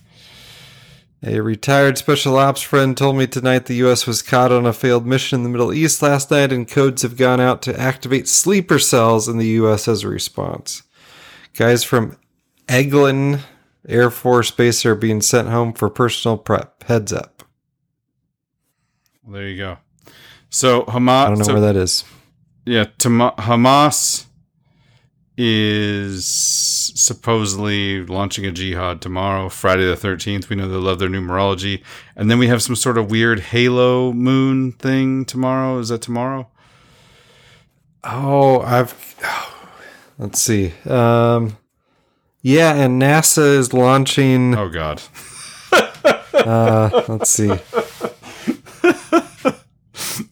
A 1.21 1.41
retired 1.41 1.97
special 1.97 2.37
ops 2.37 2.61
friend 2.61 2.95
told 2.95 3.17
me 3.17 3.27
tonight 3.27 3.65
the 3.65 3.75
U.S. 3.75 4.07
was 4.07 4.21
caught 4.21 4.53
on 4.53 4.65
a 4.65 4.71
failed 4.71 5.05
mission 5.05 5.39
in 5.39 5.43
the 5.43 5.49
Middle 5.49 5.73
East 5.73 6.01
last 6.01 6.31
night, 6.31 6.53
and 6.53 6.65
codes 6.67 7.01
have 7.01 7.17
gone 7.17 7.41
out 7.41 7.61
to 7.63 7.77
activate 7.77 8.27
sleeper 8.27 8.79
cells 8.79 9.27
in 9.27 9.37
the 9.37 9.47
U.S. 9.47 9.87
as 9.89 10.03
a 10.03 10.07
response. 10.07 10.83
Guys 11.53 11.83
from 11.83 12.15
Eglin 12.67 13.41
Air 13.85 14.09
Force 14.09 14.51
Base 14.51 14.85
are 14.85 14.95
being 14.95 15.19
sent 15.21 15.49
home 15.49 15.73
for 15.73 15.89
personal 15.89 16.37
prep. 16.37 16.83
Heads 16.83 17.11
up. 17.11 17.43
There 19.27 19.47
you 19.47 19.57
go. 19.57 19.77
So 20.49 20.83
Hamas. 20.83 21.25
I 21.25 21.27
don't 21.29 21.39
know 21.39 21.43
so- 21.45 21.53
where 21.53 21.61
that 21.61 21.75
is. 21.75 22.05
Yeah, 22.69 22.85
Hamas 22.99 24.25
is 25.35 26.23
supposedly 26.27 28.05
launching 28.05 28.45
a 28.45 28.51
jihad 28.51 29.01
tomorrow, 29.01 29.49
Friday 29.49 29.85
the 29.85 29.95
13th. 29.95 30.49
We 30.49 30.55
know 30.55 30.69
they 30.69 30.75
love 30.75 30.99
their 30.99 31.09
numerology. 31.09 31.81
And 32.15 32.29
then 32.29 32.37
we 32.37 32.45
have 32.45 32.61
some 32.61 32.75
sort 32.75 32.99
of 32.99 33.09
weird 33.09 33.39
halo 33.39 34.13
moon 34.13 34.73
thing 34.73 35.25
tomorrow. 35.25 35.79
Is 35.79 35.89
that 35.89 36.03
tomorrow? 36.03 36.47
Oh, 38.03 38.61
I've. 38.61 39.15
let's 40.19 40.39
see. 40.39 40.71
Um, 40.85 41.57
yeah, 42.43 42.75
and 42.75 43.01
NASA 43.01 43.57
is 43.57 43.73
launching. 43.73 44.53
Oh 44.53 44.69
God. 44.69 45.01
uh, 46.33 47.03
let's 47.07 47.31
see. 47.31 47.51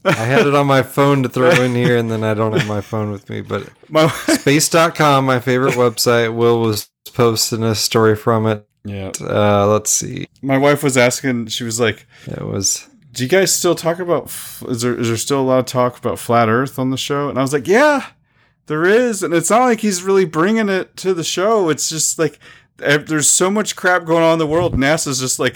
I 0.07 0.25
had 0.25 0.47
it 0.47 0.55
on 0.55 0.67
my 0.67 0.83
phone 0.83 1.23
to 1.23 1.29
throw 1.29 1.49
in 1.49 1.75
here, 1.75 1.97
and 1.97 2.09
then 2.09 2.23
I 2.23 2.33
don't 2.33 2.53
have 2.53 2.67
my 2.67 2.81
phone 2.81 3.11
with 3.11 3.29
me. 3.29 3.41
But 3.41 3.69
my, 3.89 4.07
space.com, 4.27 5.25
my 5.25 5.39
favorite 5.39 5.73
website, 5.73 6.35
Will 6.35 6.61
was 6.61 6.89
posting 7.13 7.63
a 7.63 7.75
story 7.75 8.15
from 8.15 8.47
it. 8.47 8.67
Yeah. 8.83 9.11
Uh, 9.19 9.67
let's 9.67 9.89
see. 9.89 10.27
My 10.41 10.57
wife 10.57 10.83
was 10.83 10.97
asking, 10.97 11.47
she 11.47 11.63
was 11.63 11.79
like, 11.79 12.07
It 12.25 12.41
was. 12.41 12.87
Do 13.11 13.23
you 13.23 13.29
guys 13.29 13.53
still 13.53 13.75
talk 13.75 13.99
about, 13.99 14.25
is 14.67 14.81
there, 14.81 14.97
is 14.97 15.07
there 15.07 15.17
still 15.17 15.41
a 15.41 15.43
lot 15.43 15.59
of 15.59 15.65
talk 15.65 15.97
about 15.97 16.19
flat 16.19 16.49
earth 16.49 16.77
on 16.77 16.91
the 16.91 16.97
show? 16.97 17.29
And 17.29 17.39
I 17.39 17.41
was 17.41 17.51
like, 17.51 17.67
yeah, 17.67 18.05
there 18.67 18.85
is. 18.85 19.23
And 19.23 19.33
it's 19.33 19.49
not 19.49 19.61
like 19.61 19.79
he's 19.79 20.03
really 20.03 20.25
bringing 20.25 20.69
it 20.69 20.95
to 20.97 21.15
the 21.15 21.23
show. 21.23 21.69
It's 21.69 21.89
just 21.89 22.19
like, 22.19 22.37
there's 22.77 23.29
so 23.29 23.49
much 23.49 23.75
crap 23.75 24.05
going 24.05 24.23
on 24.23 24.33
in 24.33 24.39
the 24.39 24.47
world. 24.47 24.75
NASA's 24.75 25.19
just 25.19 25.39
like 25.39 25.55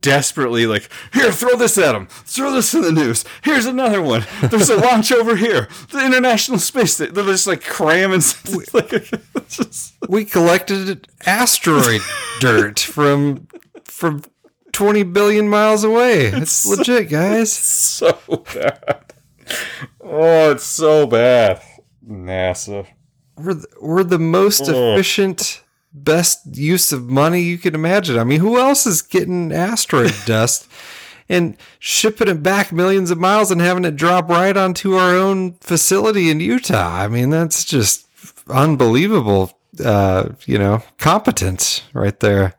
desperately 0.00 0.66
like, 0.66 0.88
here, 1.12 1.32
throw 1.32 1.56
this 1.56 1.78
at 1.78 1.92
them. 1.92 2.06
Throw 2.08 2.52
this 2.52 2.74
in 2.74 2.82
the 2.82 2.92
news. 2.92 3.24
Here's 3.42 3.66
another 3.66 4.02
one. 4.02 4.24
There's 4.42 4.68
a 4.70 4.76
launch 4.76 5.12
over 5.12 5.36
here. 5.36 5.68
The 5.90 6.04
International 6.04 6.58
Space 6.58 6.94
Station. 6.94 7.14
They're 7.14 7.24
just 7.24 7.46
like 7.46 7.62
cramming. 7.62 8.20
It's 8.44 8.74
like, 8.74 8.90
just- 9.48 9.94
We 10.08 10.24
collected 10.24 11.08
asteroid 11.26 12.00
dirt 12.40 12.80
from 12.80 13.46
from 13.84 14.22
20 14.72 15.04
billion 15.04 15.48
miles 15.48 15.84
away. 15.84 16.26
It's, 16.26 16.66
legit, 16.66 17.08
guys. 17.08 17.52
so 17.56 18.18
bad. 18.52 19.04
Oh, 20.00 20.50
it's 20.50 20.64
so 20.64 21.06
bad. 21.06 21.62
NASA. 22.06 22.86
We're 23.36 23.54
the, 23.54 23.66
we're 23.80 24.04
the 24.04 24.18
most 24.18 24.62
Ugh. 24.68 24.74
efficient, 24.74 25.62
best 25.94 26.56
use 26.56 26.92
of 26.92 27.08
money 27.08 27.40
you 27.40 27.56
can 27.56 27.74
imagine. 27.74 28.18
I 28.18 28.24
mean, 28.24 28.40
who 28.40 28.58
else 28.58 28.86
is 28.86 29.00
getting 29.00 29.52
asteroid 29.52 30.14
dust 30.26 30.68
and 31.28 31.56
shipping 31.78 32.28
it 32.28 32.42
back 32.42 32.72
millions 32.72 33.10
of 33.10 33.18
miles 33.18 33.50
and 33.50 33.60
having 33.60 33.84
it 33.84 33.96
drop 33.96 34.28
right 34.28 34.56
onto 34.56 34.94
our 34.94 35.16
own 35.16 35.54
facility 35.60 36.30
in 36.30 36.40
Utah? 36.40 37.02
I 37.02 37.08
mean, 37.08 37.30
that's 37.30 37.64
just 37.64 38.06
unbelievable. 38.48 39.58
Uh, 39.82 40.30
you 40.46 40.58
know, 40.58 40.82
competence 40.98 41.82
right 41.92 42.20
there. 42.20 42.54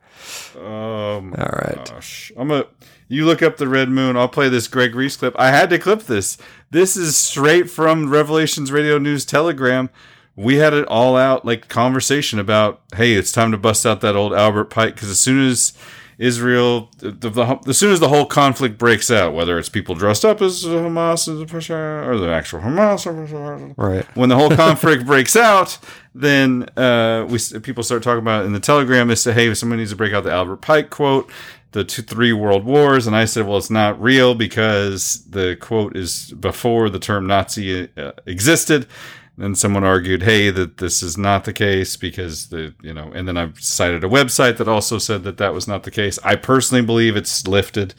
My 1.21 1.43
All 1.43 1.59
right. 1.61 1.85
gosh. 1.85 2.31
I'm 2.35 2.51
a 2.51 2.65
you 3.07 3.25
look 3.25 3.43
up 3.43 3.57
the 3.57 3.67
red 3.67 3.89
moon. 3.89 4.17
I'll 4.17 4.27
play 4.27 4.49
this 4.49 4.67
Greg 4.67 4.95
Reese 4.95 5.17
clip. 5.17 5.35
I 5.37 5.49
had 5.51 5.69
to 5.69 5.79
clip 5.79 6.03
this. 6.03 6.37
This 6.71 6.97
is 6.97 7.15
straight 7.15 7.69
from 7.69 8.09
Revelations 8.09 8.71
Radio 8.71 8.97
News 8.97 9.25
Telegram. 9.25 9.89
We 10.35 10.55
had 10.55 10.73
it 10.73 10.85
all 10.87 11.15
out 11.15 11.45
like 11.45 11.67
conversation 11.69 12.39
about, 12.39 12.81
hey, 12.95 13.13
it's 13.13 13.31
time 13.31 13.51
to 13.51 13.57
bust 13.57 13.85
out 13.85 14.01
that 14.01 14.15
old 14.15 14.33
Albert 14.33 14.65
Pike 14.65 14.95
because 14.95 15.09
as 15.09 15.19
soon 15.19 15.47
as 15.47 15.73
Israel, 16.17 16.89
the, 16.99 17.11
the, 17.11 17.59
as 17.67 17.77
soon 17.77 17.91
as 17.91 17.99
the 17.99 18.07
whole 18.07 18.25
conflict 18.25 18.77
breaks 18.77 19.11
out, 19.11 19.33
whether 19.33 19.57
it's 19.59 19.67
people 19.69 19.95
dressed 19.95 20.23
up 20.23 20.41
as 20.41 20.63
Hamas 20.63 21.27
or 21.27 22.17
the 22.17 22.29
actual 22.31 22.61
Hamas, 22.61 23.73
Right. 23.77 24.05
when 24.15 24.29
the 24.29 24.35
whole 24.35 24.49
conflict 24.49 25.05
breaks 25.07 25.35
out, 25.35 25.77
then 26.13 26.63
uh, 26.77 27.25
we 27.29 27.37
people 27.61 27.83
start 27.83 28.01
talking 28.03 28.19
about 28.21 28.43
it 28.43 28.47
in 28.47 28.53
the 28.53 28.59
Telegram. 28.61 29.07
They 29.09 29.15
say, 29.15 29.33
"Hey, 29.33 29.53
somebody 29.53 29.79
needs 29.81 29.91
to 29.91 29.97
break 29.97 30.13
out 30.13 30.23
the 30.23 30.31
Albert 30.31 30.57
Pike 30.61 30.89
quote, 30.89 31.29
the 31.73 31.83
two, 31.83 32.01
three 32.01 32.31
world 32.31 32.63
wars." 32.63 33.07
And 33.07 33.15
I 33.15 33.25
said, 33.25 33.45
"Well, 33.45 33.57
it's 33.57 33.69
not 33.69 34.01
real 34.01 34.35
because 34.35 35.25
the 35.29 35.57
quote 35.59 35.97
is 35.97 36.31
before 36.31 36.89
the 36.89 36.99
term 36.99 37.27
Nazi 37.27 37.89
uh, 37.97 38.13
existed." 38.25 38.87
And 39.37 39.57
someone 39.57 39.83
argued, 39.83 40.23
"Hey, 40.23 40.49
that 40.49 40.77
this 40.77 41.03
is 41.03 41.17
not 41.17 41.43
the 41.43 41.51
case 41.51 41.97
because 41.97 42.47
the 42.47 42.73
you 42.81 42.93
know." 42.93 43.11
And 43.13 43.27
then 43.27 43.37
I've 43.37 43.59
cited 43.59 44.03
a 44.03 44.07
website 44.07 44.57
that 44.57 44.67
also 44.67 44.97
said 44.97 45.23
that 45.23 45.37
that 45.37 45.53
was 45.53 45.67
not 45.67 45.83
the 45.83 45.91
case. 45.91 46.17
I 46.23 46.35
personally 46.35 46.85
believe 46.85 47.17
it's 47.17 47.45
lifted, 47.45 47.93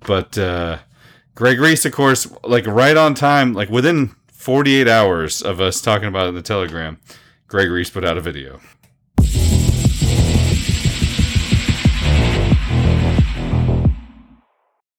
but 0.00 0.36
uh, 0.36 0.78
Greg 1.34 1.58
Reese, 1.58 1.86
of 1.86 1.92
course, 1.92 2.30
like 2.44 2.66
right 2.66 2.96
on 2.96 3.14
time, 3.14 3.54
like 3.54 3.70
within 3.70 4.14
48 4.32 4.86
hours 4.86 5.40
of 5.40 5.60
us 5.60 5.80
talking 5.80 6.08
about 6.08 6.26
it 6.26 6.30
in 6.30 6.34
the 6.34 6.42
Telegram, 6.42 6.98
Greg 7.48 7.70
Reese 7.70 7.90
put 7.90 8.04
out 8.04 8.18
a 8.18 8.20
video. 8.20 8.60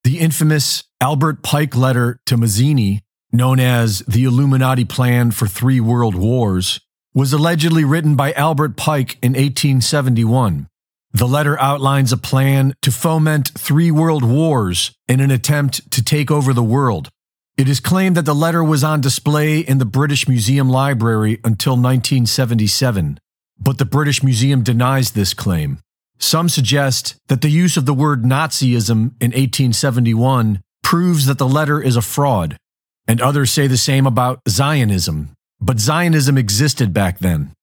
The 0.03 0.19
infamous 0.19 0.85
Albert 0.99 1.43
Pike 1.43 1.75
letter 1.75 2.19
to 2.25 2.35
Mazzini, 2.35 3.01
known 3.33 3.59
as 3.59 3.99
the 4.07 4.23
Illuminati 4.23 4.85
Plan 4.85 5.31
for 5.31 5.47
Three 5.47 5.79
World 5.79 6.15
Wars, 6.15 6.79
was 7.13 7.33
allegedly 7.33 7.83
written 7.83 8.15
by 8.15 8.31
Albert 8.33 8.77
Pike 8.77 9.17
in 9.21 9.33
1871. 9.33 10.67
The 11.11 11.27
letter 11.27 11.59
outlines 11.59 12.11
a 12.11 12.17
plan 12.17 12.73
to 12.81 12.91
foment 12.91 13.51
three 13.55 13.91
world 13.91 14.23
wars 14.23 14.91
in 15.07 15.19
an 15.19 15.29
attempt 15.29 15.91
to 15.91 16.03
take 16.03 16.31
over 16.31 16.53
the 16.53 16.63
world. 16.63 17.09
It 17.55 17.69
is 17.69 17.79
claimed 17.79 18.17
that 18.17 18.25
the 18.25 18.33
letter 18.33 18.63
was 18.63 18.83
on 18.83 19.01
display 19.01 19.59
in 19.59 19.77
the 19.77 19.85
British 19.85 20.27
Museum 20.27 20.69
Library 20.69 21.39
until 21.43 21.73
1977, 21.73 23.19
but 23.59 23.77
the 23.77 23.85
British 23.85 24.23
Museum 24.23 24.63
denies 24.63 25.11
this 25.11 25.35
claim. 25.35 25.77
Some 26.17 26.49
suggest 26.49 27.15
that 27.27 27.41
the 27.41 27.49
use 27.49 27.77
of 27.77 27.85
the 27.85 27.93
word 27.93 28.23
Nazism 28.23 29.13
in 29.21 29.31
1871 29.31 30.61
proves 30.81 31.27
that 31.27 31.37
the 31.37 31.47
letter 31.47 31.79
is 31.79 31.95
a 31.95 32.01
fraud, 32.01 32.57
and 33.07 33.21
others 33.21 33.51
say 33.51 33.67
the 33.67 33.77
same 33.77 34.05
about 34.05 34.41
Zionism. 34.47 35.35
But 35.59 35.79
Zionism 35.79 36.37
existed 36.37 36.93
back 36.93 37.19
then. 37.19 37.53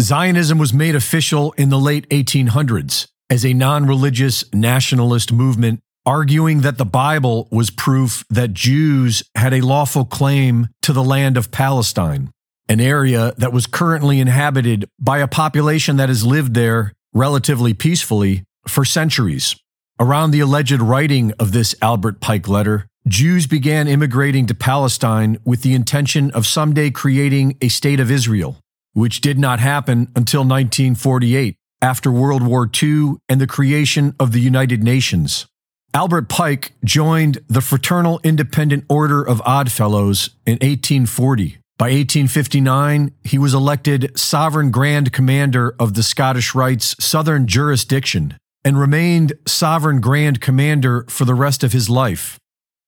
Zionism 0.00 0.58
was 0.58 0.72
made 0.72 0.94
official 0.94 1.52
in 1.52 1.68
the 1.68 1.78
late 1.78 2.08
1800s 2.08 3.08
as 3.28 3.44
a 3.44 3.54
non 3.54 3.86
religious 3.86 4.44
nationalist 4.52 5.32
movement, 5.32 5.80
arguing 6.04 6.62
that 6.62 6.78
the 6.78 6.84
Bible 6.84 7.48
was 7.50 7.70
proof 7.70 8.24
that 8.30 8.54
Jews 8.54 9.22
had 9.34 9.54
a 9.54 9.60
lawful 9.60 10.04
claim 10.04 10.68
to 10.82 10.92
the 10.92 11.04
land 11.04 11.36
of 11.36 11.50
Palestine, 11.50 12.30
an 12.68 12.80
area 12.80 13.32
that 13.38 13.52
was 13.52 13.66
currently 13.66 14.18
inhabited 14.18 14.88
by 14.98 15.18
a 15.18 15.28
population 15.28 15.96
that 15.96 16.08
has 16.08 16.24
lived 16.24 16.54
there 16.54 16.92
relatively 17.12 17.74
peacefully 17.74 18.44
for 18.66 18.84
centuries. 18.84 19.56
Around 20.00 20.30
the 20.30 20.40
alleged 20.40 20.80
writing 20.80 21.32
of 21.38 21.52
this 21.52 21.74
Albert 21.80 22.20
Pike 22.20 22.48
letter, 22.48 22.88
Jews 23.08 23.48
began 23.48 23.88
immigrating 23.88 24.46
to 24.46 24.54
Palestine 24.54 25.36
with 25.44 25.62
the 25.62 25.74
intention 25.74 26.30
of 26.30 26.46
someday 26.46 26.88
creating 26.90 27.56
a 27.60 27.68
state 27.68 27.98
of 27.98 28.12
Israel, 28.12 28.58
which 28.92 29.20
did 29.20 29.40
not 29.40 29.58
happen 29.58 30.08
until 30.14 30.42
1948, 30.42 31.56
after 31.80 32.12
World 32.12 32.46
War 32.46 32.70
II 32.80 33.14
and 33.28 33.40
the 33.40 33.48
creation 33.48 34.14
of 34.20 34.30
the 34.30 34.38
United 34.38 34.84
Nations. 34.84 35.46
Albert 35.92 36.28
Pike 36.28 36.72
joined 36.84 37.38
the 37.48 37.60
Fraternal 37.60 38.20
Independent 38.22 38.84
Order 38.88 39.20
of 39.20 39.42
Odd 39.44 39.72
Fellows 39.72 40.30
in 40.46 40.54
1840. 40.54 41.58
By 41.78 41.86
1859, 41.86 43.12
he 43.24 43.36
was 43.36 43.52
elected 43.52 44.16
Sovereign 44.16 44.70
Grand 44.70 45.12
Commander 45.12 45.74
of 45.80 45.94
the 45.94 46.04
Scottish 46.04 46.54
Rite's 46.54 46.94
Southern 47.04 47.48
Jurisdiction 47.48 48.38
and 48.64 48.78
remained 48.78 49.32
Sovereign 49.44 50.00
Grand 50.00 50.40
Commander 50.40 51.04
for 51.08 51.24
the 51.24 51.34
rest 51.34 51.64
of 51.64 51.72
his 51.72 51.90
life. 51.90 52.38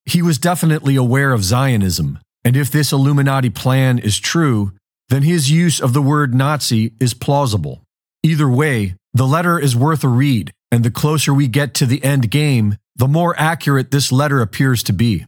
He 0.06 0.22
was 0.22 0.38
definitely 0.38 0.96
aware 0.96 1.32
of 1.32 1.44
Zionism, 1.44 2.18
and 2.44 2.56
if 2.56 2.70
this 2.70 2.92
Illuminati 2.92 3.50
plan 3.50 3.98
is 3.98 4.18
true, 4.18 4.72
then 5.08 5.22
his 5.22 5.50
use 5.50 5.80
of 5.80 5.92
the 5.92 6.02
word 6.02 6.34
Nazi 6.34 6.92
is 7.00 7.14
plausible. 7.14 7.82
Either 8.22 8.48
way, 8.48 8.96
the 9.12 9.26
letter 9.26 9.58
is 9.58 9.76
worth 9.76 10.04
a 10.04 10.08
read, 10.08 10.52
and 10.70 10.84
the 10.84 10.90
closer 10.90 11.32
we 11.32 11.48
get 11.48 11.72
to 11.74 11.86
the 11.86 12.02
end 12.04 12.30
game, 12.30 12.76
the 12.96 13.08
more 13.08 13.34
accurate 13.38 13.90
this 13.90 14.12
letter 14.12 14.40
appears 14.40 14.82
to 14.84 14.92
be. 14.92 15.26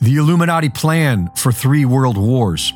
The 0.00 0.16
Illuminati 0.16 0.68
plan 0.68 1.30
for 1.36 1.52
three 1.52 1.84
world 1.84 2.16
wars. 2.16 2.72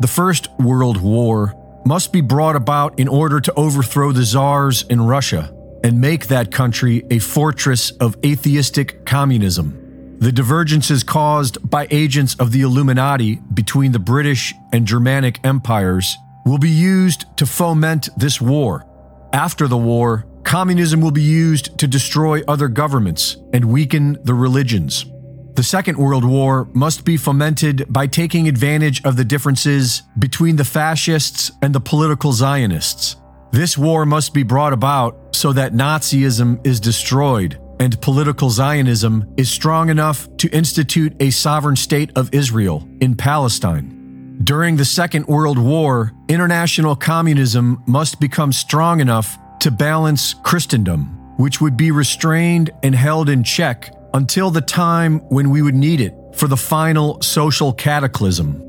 The 0.00 0.08
First 0.08 0.48
World 0.58 1.00
War 1.00 1.54
must 1.86 2.12
be 2.12 2.20
brought 2.20 2.56
about 2.56 2.98
in 2.98 3.08
order 3.08 3.40
to 3.40 3.54
overthrow 3.54 4.12
the 4.12 4.24
czars 4.24 4.82
in 4.82 5.00
Russia 5.00 5.54
and 5.82 6.00
make 6.00 6.26
that 6.26 6.50
country 6.50 7.04
a 7.10 7.20
fortress 7.20 7.90
of 7.92 8.16
atheistic 8.24 9.06
communism. 9.06 9.87
The 10.20 10.32
divergences 10.32 11.04
caused 11.04 11.70
by 11.70 11.86
agents 11.92 12.34
of 12.40 12.50
the 12.50 12.62
Illuminati 12.62 13.36
between 13.54 13.92
the 13.92 14.00
British 14.00 14.52
and 14.72 14.84
Germanic 14.84 15.38
empires 15.44 16.16
will 16.44 16.58
be 16.58 16.70
used 16.70 17.24
to 17.36 17.46
foment 17.46 18.08
this 18.16 18.40
war. 18.40 18.84
After 19.32 19.68
the 19.68 19.76
war, 19.76 20.26
communism 20.42 21.00
will 21.00 21.12
be 21.12 21.22
used 21.22 21.78
to 21.78 21.86
destroy 21.86 22.42
other 22.48 22.66
governments 22.66 23.36
and 23.52 23.66
weaken 23.66 24.18
the 24.24 24.34
religions. 24.34 25.06
The 25.54 25.62
Second 25.62 25.98
World 25.98 26.24
War 26.24 26.68
must 26.72 27.04
be 27.04 27.16
fomented 27.16 27.86
by 27.88 28.08
taking 28.08 28.48
advantage 28.48 29.04
of 29.04 29.16
the 29.16 29.24
differences 29.24 30.02
between 30.18 30.56
the 30.56 30.64
fascists 30.64 31.52
and 31.62 31.72
the 31.72 31.80
political 31.80 32.32
Zionists. 32.32 33.14
This 33.52 33.78
war 33.78 34.04
must 34.04 34.34
be 34.34 34.42
brought 34.42 34.72
about 34.72 35.36
so 35.36 35.52
that 35.52 35.74
Nazism 35.74 36.66
is 36.66 36.80
destroyed 36.80 37.60
and 37.80 38.00
political 38.00 38.50
Zionism 38.50 39.32
is 39.36 39.50
strong 39.50 39.88
enough 39.88 40.28
to 40.38 40.48
institute 40.48 41.14
a 41.20 41.30
sovereign 41.30 41.76
state 41.76 42.10
of 42.16 42.32
Israel 42.34 42.88
in 43.00 43.14
Palestine. 43.14 44.38
During 44.44 44.76
the 44.76 44.84
Second 44.84 45.26
World 45.26 45.58
War, 45.58 46.12
international 46.28 46.94
communism 46.94 47.82
must 47.86 48.20
become 48.20 48.52
strong 48.52 49.00
enough 49.00 49.36
to 49.60 49.70
balance 49.70 50.34
Christendom, 50.34 51.36
which 51.36 51.60
would 51.60 51.76
be 51.76 51.90
restrained 51.90 52.70
and 52.82 52.94
held 52.94 53.28
in 53.28 53.42
check 53.42 53.92
until 54.14 54.50
the 54.50 54.60
time 54.60 55.18
when 55.28 55.50
we 55.50 55.62
would 55.62 55.74
need 55.74 56.00
it 56.00 56.14
for 56.34 56.46
the 56.46 56.56
final 56.56 57.20
social 57.20 57.72
cataclysm. 57.72 58.67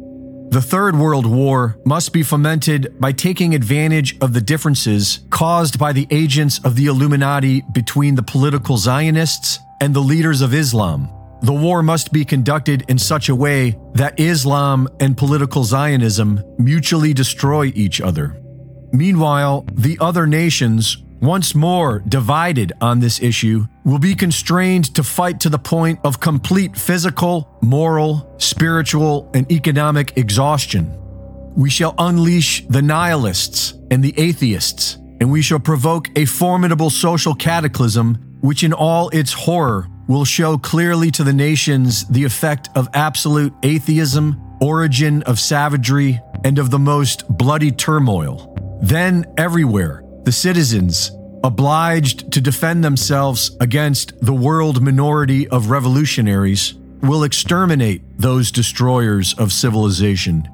The 0.49 0.63
Third 0.63 0.95
World 0.97 1.27
War 1.27 1.77
must 1.85 2.11
be 2.11 2.23
fomented 2.23 2.99
by 2.99 3.11
taking 3.11 3.53
advantage 3.53 4.17
of 4.19 4.33
the 4.33 4.41
differences 4.41 5.19
caused 5.29 5.77
by 5.77 5.93
the 5.93 6.07
agents 6.09 6.59
of 6.63 6.75
the 6.75 6.87
Illuminati 6.87 7.61
between 7.71 8.15
the 8.15 8.23
political 8.23 8.75
Zionists 8.75 9.59
and 9.79 9.93
the 9.93 9.99
leaders 9.99 10.41
of 10.41 10.55
Islam. 10.55 11.07
The 11.43 11.53
war 11.53 11.83
must 11.83 12.11
be 12.11 12.25
conducted 12.25 12.83
in 12.89 12.97
such 12.97 13.29
a 13.29 13.35
way 13.35 13.77
that 13.93 14.19
Islam 14.19 14.87
and 14.99 15.15
political 15.15 15.63
Zionism 15.63 16.41
mutually 16.57 17.13
destroy 17.13 17.65
each 17.75 18.01
other. 18.01 18.35
Meanwhile, 18.91 19.67
the 19.73 19.99
other 20.01 20.25
nations 20.25 20.97
once 21.21 21.53
more 21.53 21.99
divided 22.07 22.71
on 22.81 22.99
this 22.99 23.21
issue, 23.21 23.65
will 23.83 23.99
be 23.99 24.15
constrained 24.15 24.93
to 24.95 25.03
fight 25.03 25.39
to 25.41 25.49
the 25.49 25.59
point 25.59 25.99
of 26.03 26.19
complete 26.19 26.77
physical, 26.77 27.57
moral, 27.61 28.33
spiritual, 28.37 29.29
and 29.33 29.51
economic 29.51 30.17
exhaustion. 30.17 30.95
We 31.55 31.69
shall 31.69 31.95
unleash 31.97 32.65
the 32.67 32.81
nihilists 32.81 33.73
and 33.91 34.03
the 34.03 34.13
atheists, 34.17 34.95
and 35.19 35.31
we 35.31 35.41
shall 35.41 35.59
provoke 35.59 36.07
a 36.15 36.25
formidable 36.25 36.89
social 36.89 37.35
cataclysm 37.35 38.37
which, 38.41 38.63
in 38.63 38.71
all 38.71 39.09
its 39.09 39.33
horror, 39.33 39.87
will 40.07 40.25
show 40.25 40.57
clearly 40.57 41.11
to 41.11 41.23
the 41.23 41.33
nations 41.33 42.05
the 42.07 42.23
effect 42.23 42.69
of 42.75 42.87
absolute 42.93 43.53
atheism, 43.63 44.41
origin 44.61 45.21
of 45.23 45.39
savagery, 45.39 46.19
and 46.43 46.57
of 46.57 46.71
the 46.71 46.79
most 46.79 47.27
bloody 47.29 47.71
turmoil. 47.71 48.55
Then, 48.81 49.25
everywhere, 49.37 50.03
the 50.29 50.33
citizens, 50.33 51.09
obliged 51.43 52.31
to 52.31 52.39
defend 52.39 52.83
themselves 52.83 53.57
against 53.61 54.13
the 54.23 54.31
world 54.31 54.79
minority 54.79 55.47
of 55.47 55.71
revolutionaries, 55.71 56.75
will 57.01 57.23
exterminate 57.23 58.03
those 58.19 58.51
destroyers 58.51 59.33
of 59.39 59.51
civilization. 59.51 60.47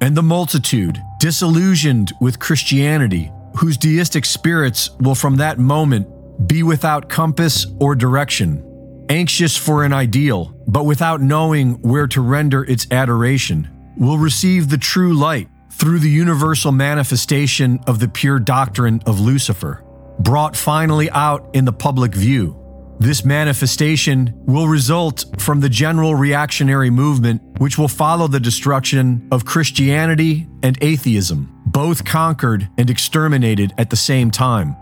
And 0.00 0.16
the 0.16 0.22
multitude, 0.22 0.98
disillusioned 1.20 2.10
with 2.22 2.38
Christianity, 2.38 3.30
whose 3.54 3.76
deistic 3.76 4.24
spirits 4.24 4.92
will 4.98 5.14
from 5.14 5.36
that 5.36 5.58
moment 5.58 6.08
be 6.48 6.62
without 6.62 7.10
compass 7.10 7.66
or 7.80 7.94
direction, 7.94 8.64
anxious 9.10 9.58
for 9.58 9.84
an 9.84 9.92
ideal, 9.92 10.54
but 10.66 10.86
without 10.86 11.20
knowing 11.20 11.74
where 11.82 12.06
to 12.06 12.22
render 12.22 12.64
its 12.64 12.86
adoration, 12.90 13.68
will 13.98 14.16
receive 14.16 14.70
the 14.70 14.78
true 14.78 15.12
light 15.12 15.50
through 15.78 16.00
the 16.00 16.10
universal 16.10 16.72
manifestation 16.72 17.78
of 17.86 18.00
the 18.00 18.08
pure 18.08 18.40
doctrine 18.40 19.00
of 19.06 19.20
Lucifer, 19.20 19.84
brought 20.18 20.56
finally 20.56 21.08
out 21.10 21.48
in 21.54 21.64
the 21.64 21.72
public 21.72 22.14
view. 22.14 22.56
This 22.98 23.24
manifestation 23.24 24.34
will 24.44 24.66
result 24.66 25.24
from 25.38 25.60
the 25.60 25.68
general 25.68 26.16
reactionary 26.16 26.90
movement, 26.90 27.40
which 27.58 27.78
will 27.78 27.86
follow 27.86 28.26
the 28.26 28.40
destruction 28.40 29.28
of 29.30 29.44
Christianity 29.44 30.48
and 30.64 30.76
atheism, 30.82 31.62
both 31.64 32.04
conquered 32.04 32.68
and 32.76 32.90
exterminated 32.90 33.72
at 33.78 33.90
the 33.90 33.96
same 33.96 34.32
time. 34.32 34.76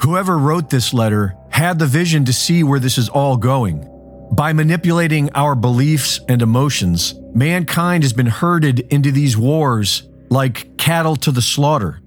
Whoever 0.00 0.38
wrote 0.38 0.70
this 0.70 0.94
letter 0.94 1.36
had 1.50 1.78
the 1.78 1.86
vision 1.86 2.24
to 2.24 2.32
see 2.32 2.62
where 2.62 2.80
this 2.80 2.96
is 2.96 3.10
all 3.10 3.36
going. 3.36 3.86
By 4.32 4.52
manipulating 4.52 5.30
our 5.34 5.54
beliefs 5.54 6.20
and 6.28 6.42
emotions, 6.42 7.14
mankind 7.34 8.02
has 8.02 8.12
been 8.12 8.26
herded 8.26 8.80
into 8.90 9.10
these 9.10 9.36
wars 9.36 10.02
like 10.28 10.76
cattle 10.76 11.16
to 11.16 11.30
the 11.30 11.42
slaughter. 11.42 12.00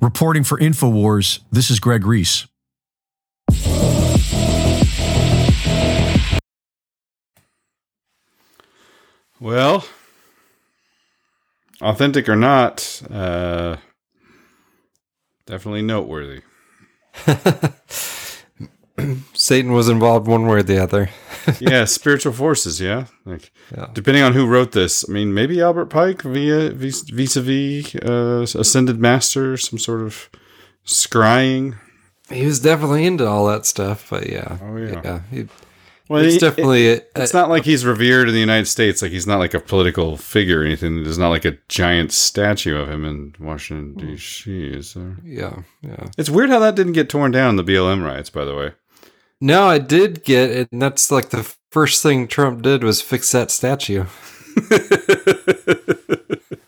Reporting 0.00 0.44
for 0.44 0.58
InfoWars, 0.58 1.40
this 1.50 1.70
is 1.70 1.80
Greg 1.80 2.04
Reese. 2.04 2.46
Well, 9.38 9.86
authentic 11.80 12.28
or 12.28 12.36
not, 12.36 13.02
uh, 13.10 13.76
definitely 15.46 15.82
noteworthy. 15.82 16.42
Satan 19.34 19.72
was 19.72 19.88
involved 19.88 20.26
one 20.26 20.46
way 20.46 20.58
or 20.58 20.62
the 20.62 20.78
other. 20.82 21.10
yeah, 21.60 21.84
spiritual 21.84 22.32
forces. 22.32 22.80
Yeah, 22.80 23.06
like 23.24 23.52
depending 23.92 24.22
on 24.22 24.32
who 24.32 24.46
wrote 24.46 24.72
this. 24.72 25.04
I 25.08 25.12
mean, 25.12 25.32
maybe 25.34 25.60
Albert 25.60 25.86
Pike 25.86 26.22
via 26.22 26.70
vis 26.70 27.36
a 27.36 27.40
vis 27.42 27.94
uh, 27.96 28.46
ascended 28.58 28.98
master, 28.98 29.56
some 29.56 29.78
sort 29.78 30.00
of 30.02 30.28
scrying. 30.84 31.76
He 32.30 32.44
was 32.44 32.58
definitely 32.60 33.06
into 33.06 33.26
all 33.26 33.46
that 33.46 33.66
stuff, 33.66 34.08
but 34.10 34.28
yeah, 34.28 34.58
oh 34.62 34.76
yeah, 34.76 35.00
yeah 35.04 35.20
he, 35.30 35.46
Well, 36.08 36.24
it's 36.24 36.34
he- 36.34 36.40
definitely 36.40 36.86
it- 36.88 37.10
it's 37.14 37.32
not 37.34 37.48
like 37.48 37.64
he's 37.64 37.84
revered 37.84 38.26
in 38.28 38.34
the 38.34 38.40
United 38.40 38.66
States. 38.66 39.00
Like 39.00 39.12
he's 39.12 39.26
not 39.28 39.38
like 39.38 39.54
a 39.54 39.60
political 39.60 40.16
figure 40.16 40.62
or 40.62 40.64
anything. 40.64 41.04
There's 41.04 41.18
not 41.18 41.28
like 41.28 41.44
a 41.44 41.56
giant 41.68 42.10
statue 42.12 42.76
of 42.76 42.88
him 42.90 43.04
in 43.04 43.34
Washington 43.38 43.94
D.C. 43.94 44.50
Is 44.70 44.94
there? 44.94 45.18
Yeah, 45.24 45.62
yeah. 45.82 46.08
It's 46.18 46.30
weird 46.30 46.50
how 46.50 46.58
that 46.58 46.74
didn't 46.74 46.94
get 46.94 47.08
torn 47.08 47.30
down 47.30 47.50
in 47.50 47.56
the 47.56 47.64
BLM 47.72 48.04
riots. 48.04 48.30
By 48.30 48.44
the 48.44 48.56
way, 48.56 48.72
No, 49.40 49.66
I 49.68 49.78
did 49.78 50.24
get 50.24 50.50
it, 50.50 50.68
and 50.72 50.80
that's 50.80 51.10
like 51.10 51.30
the 51.30 51.42
first 51.70 52.02
thing 52.02 52.26
Trump 52.26 52.62
did 52.62 52.82
was 52.82 53.02
fix 53.02 53.30
that 53.32 53.50
statue. 53.50 54.04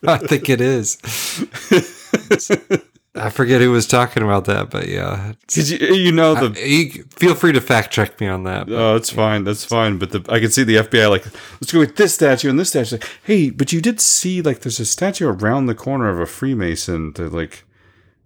I 0.06 0.18
think 0.18 0.48
it 0.48 0.60
is. 0.60 0.98
I 3.14 3.30
forget 3.30 3.60
who 3.60 3.72
was 3.72 3.86
talking 3.86 4.22
about 4.22 4.44
that, 4.44 4.70
but 4.70 4.86
yeah, 4.86 5.32
Did 5.48 5.68
you, 5.70 5.78
you 5.94 6.12
know 6.12 6.34
the. 6.34 6.58
I- 6.60 6.64
you 6.64 7.04
feel 7.10 7.34
free 7.34 7.52
to 7.52 7.60
fact 7.60 7.90
check 7.92 8.20
me 8.20 8.28
on 8.28 8.44
that. 8.44 8.70
Oh, 8.70 8.94
it's 8.96 9.10
fine. 9.10 9.44
That's 9.44 9.64
fine. 9.64 9.98
But 9.98 10.10
the, 10.12 10.24
I 10.28 10.38
can 10.38 10.50
see 10.50 10.62
the 10.62 10.76
FBI 10.76 11.10
like, 11.10 11.24
let's 11.60 11.72
go 11.72 11.80
with 11.80 11.96
this 11.96 12.14
statue 12.14 12.48
and 12.48 12.60
this 12.60 12.68
statue. 12.68 12.98
Hey, 13.24 13.50
but 13.50 13.72
you 13.72 13.80
did 13.80 14.00
see 14.00 14.40
like 14.40 14.60
there's 14.60 14.78
a 14.78 14.84
statue 14.86 15.26
around 15.26 15.66
the 15.66 15.74
corner 15.74 16.08
of 16.08 16.20
a 16.20 16.26
Freemason 16.26 17.12
that 17.14 17.32
like 17.32 17.64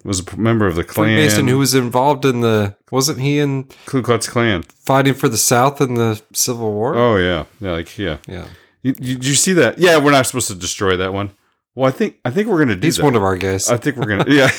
was 0.05 0.21
a 0.21 0.37
member 0.37 0.67
of 0.67 0.75
the 0.75 0.85
Klan. 0.85 1.09
Freemason 1.09 1.49
who 1.49 1.59
was 1.59 1.75
involved 1.75 2.25
in 2.25 2.41
the 2.41 2.77
wasn't 2.91 3.21
he 3.21 3.39
in 3.39 3.69
Ku 3.87 4.03
Klux 4.03 4.29
Klan 4.29 4.63
fighting 4.63 5.15
for 5.15 5.29
the 5.29 5.39
South 5.39 5.81
in 5.81 5.95
the 5.95 6.21
Civil 6.33 6.73
War? 6.73 6.95
Oh 6.95 7.17
yeah, 7.17 7.45
yeah, 7.61 7.73
like 7.73 7.99
yeah, 7.99 8.19
yeah. 8.27 8.47
You, 8.83 8.95
you, 8.99 9.15
did 9.15 9.27
you 9.27 9.35
see 9.35 9.53
that? 9.55 9.79
Yeah, 9.79 9.99
we're 9.99 10.11
not 10.11 10.27
supposed 10.27 10.49
to 10.49 10.55
destroy 10.55 10.97
that 10.97 11.13
one. 11.13 11.31
Well, 11.75 11.89
I 11.89 11.93
think 11.93 12.19
I 12.25 12.31
think 12.31 12.49
we're 12.49 12.59
gonna 12.59 12.77
do. 12.77 12.87
He's 12.87 12.97
that. 12.97 13.05
one 13.05 13.15
of 13.15 13.23
our 13.23 13.37
guys. 13.37 13.71
I 13.71 13.77
think 13.77 13.97
we're 13.97 14.07
gonna. 14.07 14.25
Yeah, 14.29 14.51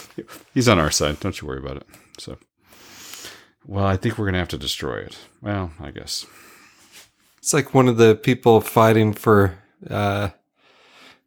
he's 0.54 0.68
on 0.68 0.78
our 0.78 0.90
side. 0.90 1.20
Don't 1.20 1.40
you 1.40 1.48
worry 1.48 1.58
about 1.58 1.78
it. 1.78 1.86
So, 2.18 2.38
well, 3.66 3.84
I 3.84 3.96
think 3.96 4.18
we're 4.18 4.26
gonna 4.26 4.38
have 4.38 4.48
to 4.48 4.58
destroy 4.58 4.98
it. 4.98 5.18
Well, 5.40 5.72
I 5.80 5.90
guess. 5.90 6.24
It's 7.38 7.52
like 7.52 7.74
one 7.74 7.88
of 7.88 7.96
the 7.96 8.14
people 8.14 8.60
fighting 8.60 9.12
for, 9.12 9.58
uh, 9.90 10.28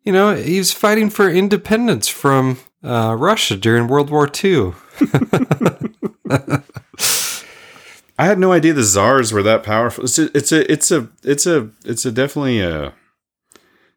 you 0.04 0.14
know, 0.14 0.34
he 0.34 0.58
was 0.58 0.72
fighting 0.72 1.10
for 1.10 1.30
independence 1.30 2.08
from 2.08 2.58
uh, 2.86 3.16
Russia 3.18 3.58
during 3.58 3.88
World 3.88 4.10
War 4.10 4.30
II. 4.32 4.74
I 8.18 8.26
had 8.26 8.40
no 8.40 8.54
idea 8.54 8.74
the 8.74 8.84
czars 8.84 9.34
were 9.34 9.44
that 9.44 9.64
powerful. 9.64 10.06
It's 10.06 10.18
a, 10.18 10.38
it's 10.38 10.52
a, 10.52 10.72
it's 10.72 10.92
a, 10.92 11.10
it's 11.24 11.46
a, 11.46 11.70
it's 11.84 12.06
a 12.06 12.12
definitely 12.12 12.62
a, 12.62 12.94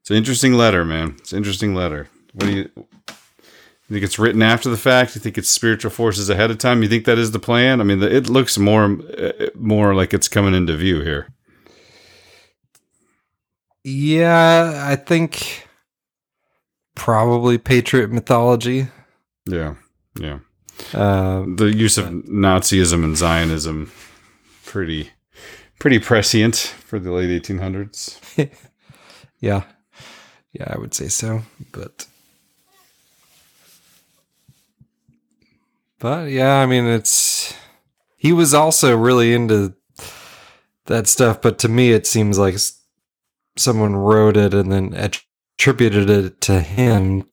it's 0.00 0.10
an 0.10 0.16
interesting 0.16 0.54
letter, 0.54 0.84
man. 0.84 1.14
It's 1.18 1.32
an 1.32 1.38
interesting 1.38 1.74
letter. 1.74 2.08
What 2.32 2.46
do 2.46 2.52
you, 2.52 2.70
you 2.76 3.94
think 3.94 4.04
it's 4.04 4.18
written 4.18 4.42
after 4.42 4.70
the 4.70 4.76
fact? 4.76 5.14
You 5.14 5.20
think 5.20 5.38
it's 5.38 5.48
spiritual 5.50 5.90
forces 5.90 6.28
ahead 6.30 6.50
of 6.50 6.58
time? 6.58 6.82
You 6.82 6.88
think 6.88 7.04
that 7.04 7.18
is 7.18 7.30
the 7.30 7.38
plan? 7.38 7.80
I 7.80 7.84
mean, 7.84 8.00
the, 8.00 8.12
it 8.14 8.28
looks 8.28 8.58
more, 8.58 8.98
uh, 9.16 9.32
more 9.54 9.94
like 9.94 10.12
it's 10.12 10.28
coming 10.28 10.54
into 10.54 10.76
view 10.76 11.02
here. 11.02 11.28
yeah, 13.84 14.84
I 14.84 14.96
think 14.96 15.67
probably 16.98 17.56
patriot 17.56 18.10
mythology. 18.10 18.88
Yeah, 19.46 19.76
yeah. 20.18 20.40
Uh, 20.92 21.44
the 21.56 21.72
use 21.74 21.96
of 21.96 22.06
Nazism 22.06 23.02
and 23.04 23.16
Zionism, 23.16 23.90
pretty, 24.66 25.10
pretty 25.78 25.98
prescient 25.98 26.56
for 26.56 26.98
the 26.98 27.12
late 27.12 27.42
1800s. 27.42 28.18
yeah, 29.40 29.62
yeah, 30.52 30.66
I 30.68 30.78
would 30.78 30.92
say 30.92 31.08
so. 31.08 31.42
But, 31.72 32.06
but 35.98 36.30
yeah, 36.30 36.56
I 36.56 36.66
mean, 36.66 36.84
it's 36.84 37.56
he 38.16 38.32
was 38.32 38.52
also 38.52 38.96
really 38.96 39.32
into 39.32 39.74
that 40.86 41.06
stuff. 41.06 41.40
But 41.40 41.58
to 41.60 41.68
me, 41.68 41.92
it 41.92 42.06
seems 42.06 42.38
like 42.38 42.56
someone 43.56 43.96
wrote 43.96 44.36
it 44.36 44.54
and 44.54 44.70
then 44.70 44.94
attributed 45.58 46.08
it 46.08 46.40
to 46.40 46.60
him 46.60 47.28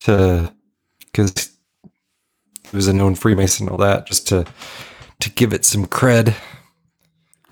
to 0.00 0.52
because 1.00 1.50
he 1.82 2.76
was 2.76 2.88
a 2.88 2.92
known 2.92 3.14
Freemason 3.14 3.66
and 3.66 3.72
all 3.72 3.78
that, 3.78 4.06
just 4.06 4.26
to 4.28 4.46
to 5.20 5.30
give 5.30 5.52
it 5.52 5.64
some 5.64 5.86
cred. 5.86 6.34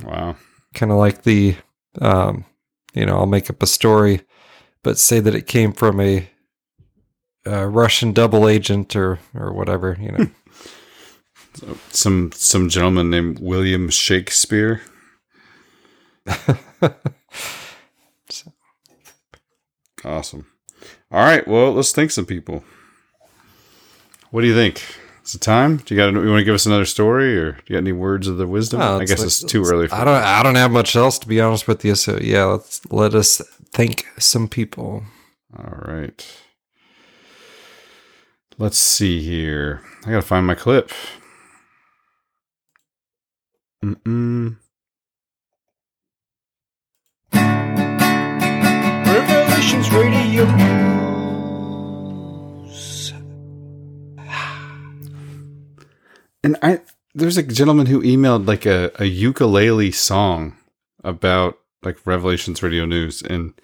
Wow. 0.03 0.37
Kind 0.75 0.93
of 0.93 0.99
like 0.99 1.23
the, 1.23 1.57
um, 2.01 2.45
you 2.95 3.05
know, 3.05 3.17
I'll 3.17 3.27
make 3.27 3.51
up 3.51 3.63
a 3.63 3.67
story, 3.67 4.23
but 4.83 4.99
say 4.99 5.21
that 5.21 5.35
it 5.35 5.47
came 5.47 5.73
from 5.73 6.01
a, 6.01 6.29
uh 7.47 7.67
Russian 7.67 8.13
double 8.13 8.49
agent 8.49 8.97
or 8.97 9.19
or 9.35 9.53
whatever, 9.53 9.97
you 10.01 10.13
know. 10.13 10.27
So, 11.55 11.79
some 11.89 12.33
some 12.35 12.69
gentleman 12.69 13.09
named 13.09 13.39
William 13.39 13.89
Shakespeare. 13.89 14.83
awesome. 20.07 20.47
All 21.11 21.25
right, 21.25 21.47
well, 21.47 21.73
let's 21.73 21.93
thank 21.93 22.11
some 22.11 22.27
people. 22.27 22.65
What 24.31 24.43
do 24.43 24.47
you 24.47 24.55
think? 24.55 24.83
Is 25.25 25.35
it 25.35 25.41
time? 25.41 25.79
Do 25.79 25.95
you 25.95 26.01
got? 26.01 26.13
You 26.13 26.29
want 26.29 26.41
to 26.41 26.45
give 26.45 26.55
us 26.55 26.67
another 26.67 26.85
story, 26.85 27.37
or 27.37 27.53
do 27.53 27.63
you 27.67 27.75
got 27.75 27.79
any 27.79 27.93
words 27.93 28.29
of 28.29 28.37
the 28.37 28.47
wisdom? 28.47 28.81
Oh, 28.81 28.99
I 28.99 29.05
guess 29.05 29.19
like- 29.19 29.27
it's 29.27 29.43
too 29.43 29.65
early. 29.65 29.89
For 29.89 29.95
I 29.97 30.05
don't. 30.05 30.23
I 30.23 30.43
don't 30.43 30.55
have 30.55 30.71
much 30.71 30.95
else 30.95 31.19
to 31.21 31.29
be 31.29 31.41
honest 31.41 31.67
with 31.67 31.85
you. 31.85 31.95
So 31.97 32.19
yeah, 32.21 32.45
let's 32.45 32.81
let 32.93 33.15
us 33.15 33.43
thank 33.73 34.07
some 34.19 34.47
people. 34.47 35.03
All 35.57 35.83
right. 35.87 36.25
Let's 38.59 38.79
see 38.79 39.21
here. 39.23 39.83
I 40.07 40.11
gotta 40.11 40.23
find 40.23 40.47
my 40.47 40.55
clip. 40.55 40.91
Mm-mm. 43.85 44.57
Revelations 49.57 49.91
Radio. 49.91 50.45
And 56.45 56.59
I 56.61 56.81
there's 57.15 57.39
a 57.39 57.43
gentleman 57.43 57.87
who 57.87 58.03
emailed 58.03 58.47
like 58.47 58.67
a, 58.67 58.93
a 58.97 59.07
ukulele 59.07 59.93
song 59.93 60.59
about 61.03 61.59
like 61.83 61.97
Revelations 62.05 62.63
Radio 62.63 62.85
News, 62.85 63.23
and 63.23 63.55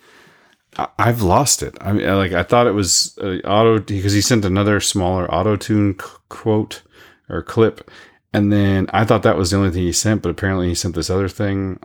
I, 0.78 0.89
I've 0.98 1.20
lost 1.20 1.62
it. 1.62 1.77
I 1.78 1.93
mean, 1.93 2.09
like 2.16 2.32
I 2.32 2.43
thought 2.43 2.66
it 2.66 2.73
was 2.73 3.19
uh, 3.19 3.40
auto 3.44 3.78
because 3.78 4.14
he 4.14 4.23
sent 4.23 4.47
another 4.47 4.81
smaller 4.81 5.31
auto 5.31 5.56
tune 5.56 5.98
c- 6.01 6.06
quote 6.31 6.81
or 7.28 7.43
clip, 7.43 7.90
and 8.32 8.51
then 8.51 8.89
I 8.94 9.05
thought 9.05 9.24
that 9.24 9.36
was 9.36 9.51
the 9.51 9.59
only 9.59 9.70
thing 9.70 9.82
he 9.82 9.93
sent, 9.93 10.23
but 10.23 10.31
apparently 10.31 10.69
he 10.69 10.74
sent 10.74 10.94
this 10.94 11.10
other 11.10 11.28
thing. 11.28 11.78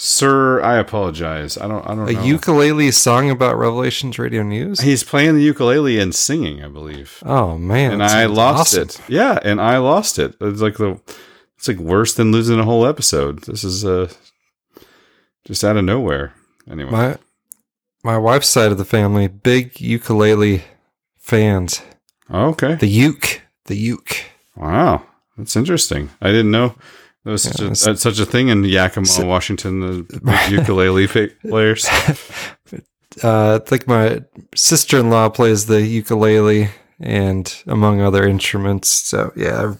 Sir, 0.00 0.62
I 0.62 0.76
apologize. 0.76 1.58
I 1.58 1.66
don't. 1.66 1.84
I 1.84 1.92
don't 1.96 2.08
A 2.08 2.12
know. 2.12 2.22
ukulele 2.22 2.92
song 2.92 3.30
about 3.30 3.58
Revelations 3.58 4.16
Radio 4.16 4.44
News. 4.44 4.80
He's 4.80 5.02
playing 5.02 5.34
the 5.34 5.42
ukulele 5.42 5.98
and 5.98 6.14
singing, 6.14 6.62
I 6.62 6.68
believe. 6.68 7.20
Oh 7.26 7.58
man, 7.58 7.94
and 7.94 8.02
I 8.04 8.26
lost 8.26 8.74
awesome. 8.78 8.82
it. 8.84 9.00
Yeah, 9.08 9.40
and 9.42 9.60
I 9.60 9.78
lost 9.78 10.20
it. 10.20 10.36
It's 10.40 10.60
like 10.60 10.76
the 10.76 11.00
it's 11.56 11.66
like 11.66 11.78
worse 11.78 12.14
than 12.14 12.30
losing 12.30 12.60
a 12.60 12.64
whole 12.64 12.86
episode. 12.86 13.42
This 13.42 13.64
is 13.64 13.84
uh 13.84 14.08
just 15.44 15.64
out 15.64 15.76
of 15.76 15.84
nowhere. 15.84 16.32
Anyway. 16.70 16.92
My 16.92 17.16
my 18.04 18.18
wife's 18.18 18.48
side 18.48 18.70
of 18.70 18.78
the 18.78 18.84
family, 18.84 19.26
big 19.26 19.80
ukulele 19.80 20.62
fans. 21.18 21.82
Okay. 22.30 22.76
The 22.76 22.86
uke, 22.86 23.42
the 23.64 23.76
uke. 23.76 24.26
Wow, 24.54 25.02
that's 25.36 25.56
interesting. 25.56 26.10
I 26.22 26.28
didn't 26.28 26.52
know 26.52 26.76
there 27.24 27.32
was 27.32 27.42
such, 27.42 27.60
Yeah, 27.60 27.66
a, 27.68 27.70
it's- 27.72 27.86
uh, 27.86 27.94
such 27.96 28.18
a 28.20 28.26
thing 28.26 28.48
in 28.48 28.64
Yakima, 28.64 29.06
Washington. 29.26 29.80
The 29.80 30.20
big 30.24 30.50
ukulele 30.60 31.06
players. 31.06 31.86
Uh, 33.24 33.58
I 33.60 33.68
think 33.68 33.88
my 33.88 34.22
sister 34.54 34.98
in 35.00 35.10
law 35.10 35.28
plays 35.28 35.66
the 35.66 35.82
ukulele 35.82 36.68
and 37.00 37.62
among 37.66 38.00
other 38.00 38.24
instruments. 38.28 38.90
So 38.90 39.32
yeah, 39.34 39.74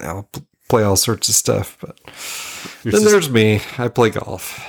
I- 0.00 0.06
I'll 0.06 0.28
play 0.68 0.82
all 0.82 0.96
sorts 0.96 1.28
of 1.30 1.34
stuff. 1.36 1.78
But 1.80 1.98
Your 2.84 2.92
then 2.92 3.00
sis- 3.02 3.10
there's 3.12 3.30
me. 3.30 3.62
I 3.78 3.88
play 3.88 4.10
golf. 4.10 4.60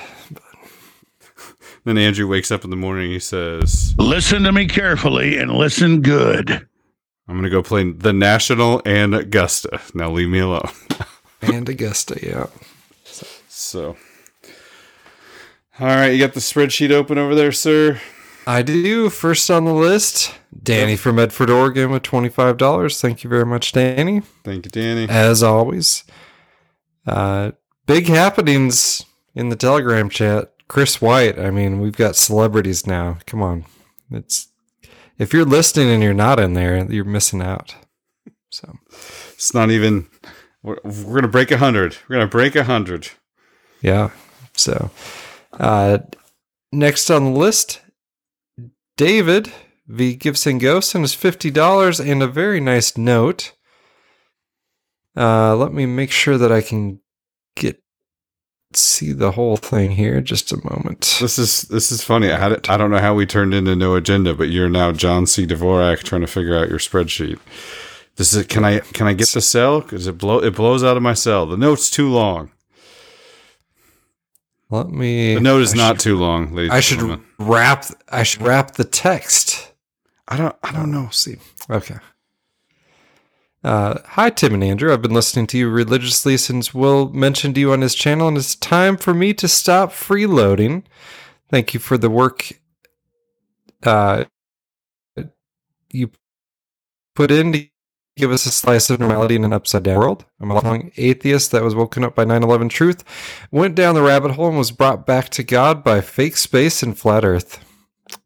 Then 1.84 1.97
Andrew 1.97 2.27
wakes 2.27 2.49
up 2.51 2.63
in 2.63 2.69
the 2.69 2.75
morning. 2.77 3.11
He 3.11 3.19
says, 3.19 3.93
Listen 3.97 4.43
to 4.43 4.51
me 4.53 4.67
carefully 4.67 5.38
and 5.38 5.51
listen 5.51 6.01
good. 6.01 6.49
"I'm 6.51 7.34
going 7.35 7.43
to 7.43 7.49
go 7.49 7.63
play 7.63 7.91
the 7.91 8.13
National 8.13 8.81
and 8.85 9.15
Augusta. 9.15 9.81
Now 9.93 10.11
leave 10.11 10.29
me 10.29 10.39
alone." 10.39 10.69
And 11.41 11.68
Augusta, 11.69 12.19
yeah. 12.22 12.47
So, 13.47 13.97
all 15.80 15.88
right, 15.88 16.07
you 16.07 16.19
got 16.19 16.34
the 16.34 16.39
spreadsheet 16.39 16.91
open 16.91 17.18
over 17.18 17.35
there, 17.35 17.51
sir. 17.51 17.99
I 18.45 18.61
do. 18.61 19.09
First 19.09 19.51
on 19.51 19.65
the 19.65 19.73
list, 19.73 20.34
Danny 20.64 20.95
from 20.95 21.15
Medford, 21.18 21.49
Oregon, 21.49 21.91
with 21.91 22.03
twenty 22.03 22.30
five 22.30 22.57
dollars. 22.57 23.01
Thank 23.01 23.23
you 23.23 23.30
very 23.30 23.45
much, 23.45 23.72
Danny. 23.73 24.22
Thank 24.43 24.65
you, 24.65 24.72
Danny. 24.72 25.07
As 25.09 25.43
always, 25.43 26.03
uh, 27.05 27.51
big 27.85 28.07
happenings 28.07 29.05
in 29.35 29.49
the 29.49 29.55
Telegram 29.55 30.09
chat. 30.09 30.53
Chris 30.68 31.01
White. 31.01 31.39
I 31.39 31.49
mean, 31.51 31.80
we've 31.80 31.95
got 31.97 32.15
celebrities 32.15 32.88
now. 32.88 33.18
Come 33.26 33.41
on, 33.41 33.65
it's 34.11 34.47
if 35.18 35.34
you're 35.34 35.45
listening 35.45 35.89
and 35.89 36.01
you're 36.03 36.14
not 36.14 36.39
in 36.39 36.53
there, 36.53 36.89
you're 36.91 37.05
missing 37.05 37.41
out. 37.41 37.76
So 38.49 38.77
It's 39.34 39.53
not 39.53 39.72
even. 39.72 40.07
We're, 40.63 40.77
we're 40.84 41.15
gonna 41.15 41.27
break 41.27 41.51
a 41.51 41.57
hundred. 41.57 41.97
We're 42.07 42.17
gonna 42.17 42.27
break 42.27 42.55
a 42.55 42.63
hundred. 42.63 43.09
Yeah. 43.81 44.11
So, 44.53 44.89
uh, 45.53 45.99
next 46.71 47.09
on 47.09 47.25
the 47.25 47.39
list, 47.39 47.81
David 48.97 49.51
V. 49.88 50.15
Gibson 50.15 50.57
Ghost 50.57 50.95
and 50.95 51.03
his 51.03 51.13
fifty 51.13 51.51
dollars 51.51 51.99
and 51.99 52.21
a 52.21 52.27
very 52.27 52.59
nice 52.59 52.97
note. 52.97 53.53
Uh, 55.15 55.55
let 55.55 55.73
me 55.73 55.85
make 55.85 56.11
sure 56.11 56.38
that 56.38 56.51
I 56.51 56.61
can 56.61 56.99
get 57.55 57.81
see 58.73 59.13
the 59.13 59.31
whole 59.31 59.57
thing 59.57 59.91
here. 59.91 60.21
Just 60.21 60.51
a 60.51 60.57
moment. 60.57 61.17
This 61.21 61.39
is 61.39 61.63
this 61.63 61.91
is 61.91 62.03
funny. 62.03 62.31
I 62.31 62.38
had 62.38 62.51
it, 62.51 62.69
I 62.69 62.77
don't 62.77 62.91
know 62.91 62.99
how 62.99 63.13
we 63.13 63.25
turned 63.25 63.53
into 63.53 63.75
no 63.75 63.95
agenda, 63.95 64.34
but 64.34 64.49
you're 64.49 64.69
now 64.69 64.91
John 64.91 65.25
C. 65.25 65.47
Dvorak 65.47 66.03
trying 66.03 66.21
to 66.21 66.27
figure 66.27 66.57
out 66.57 66.69
your 66.69 66.79
spreadsheet. 66.79 67.39
This 68.18 68.34
is 68.34 68.45
can 68.48 68.65
I 68.65 68.80
can 68.80 69.07
I 69.07 69.14
get 69.14 69.30
the 69.30 69.41
cell 69.41 69.81
because 69.81 70.07
it 70.07 70.18
blow 70.18 70.39
it 70.39 70.56
blows 70.56 70.84
out 70.84 70.98
of 70.98 71.03
my 71.03 71.14
cell. 71.14 71.45
The 71.45 71.57
note's 71.57 71.89
too 71.89 72.10
long. 72.10 72.52
Let 74.69 74.89
me. 74.89 75.35
The 75.35 75.39
note 75.41 75.61
is 75.61 75.73
I 75.73 75.77
not 75.77 75.95
should- 75.95 76.10
too 76.10 76.18
long, 76.18 76.53
ladies. 76.53 76.72
I 76.72 76.80
should 76.81 76.99
gentlemen. 76.99 77.23
wrap. 77.39 77.85
I 78.10 78.23
should 78.23 78.41
wrap 78.41 78.72
the 78.73 78.84
text. 78.84 79.72
I 80.27 80.35
don't. 80.35 80.56
I 80.64 80.72
don't 80.73 80.91
know. 80.91 81.10
See. 81.11 81.38
Okay. 81.69 81.98
Uh, 83.64 83.99
hi, 84.06 84.30
Tim 84.30 84.53
and 84.53 84.64
Andrew. 84.64 84.94
I've 84.94 85.02
been 85.02 85.14
listening 85.14 85.48
to 85.48 85.57
you 85.57 85.69
religiously 85.69 86.38
since 86.38 86.73
Will 86.73 87.10
mentioned 87.10 87.57
you 87.57 87.72
on 87.72 87.81
his 87.81 87.95
channel, 87.95 88.27
and 88.27 88.38
it's 88.38 88.56
time 88.56 88.98
for 88.98 89.14
me 89.14 89.34
to 89.35 89.48
stop 89.48 89.91
freeloading. 89.91 90.84
Thank 91.49 91.73
you 91.73 91.80
for 91.80 91.98
the 91.98 92.10
work 92.10 92.52
uh, 93.84 94.26
you 95.91 96.11
put 97.15 97.31
in 97.31 97.53
to 97.53 97.68
give 98.18 98.31
us 98.31 98.45
a 98.45 98.52
slice 98.52 98.89
of 98.89 98.99
normality 98.99 99.35
in 99.35 99.45
an 99.45 99.53
upside 99.53 99.84
down 99.84 99.99
world. 99.99 100.26
I'm 100.41 100.52
a 100.52 100.56
lifelong 100.56 100.91
atheist 100.98 101.52
that 101.52 101.64
was 101.64 101.76
woken 101.76 102.03
up 102.03 102.15
by 102.15 102.26
9 102.26 102.44
11 102.44 102.69
truth, 102.69 103.03
went 103.52 103.76
down 103.76 103.95
the 103.95 104.02
rabbit 104.02 104.31
hole, 104.31 104.49
and 104.49 104.57
was 104.57 104.72
brought 104.72 105.06
back 105.06 105.30
to 105.30 105.44
God 105.44 105.84
by 105.84 106.02
fake 106.02 106.35
space 106.35 106.84
and 106.84 106.98
flat 106.98 107.23
earth. 107.23 107.64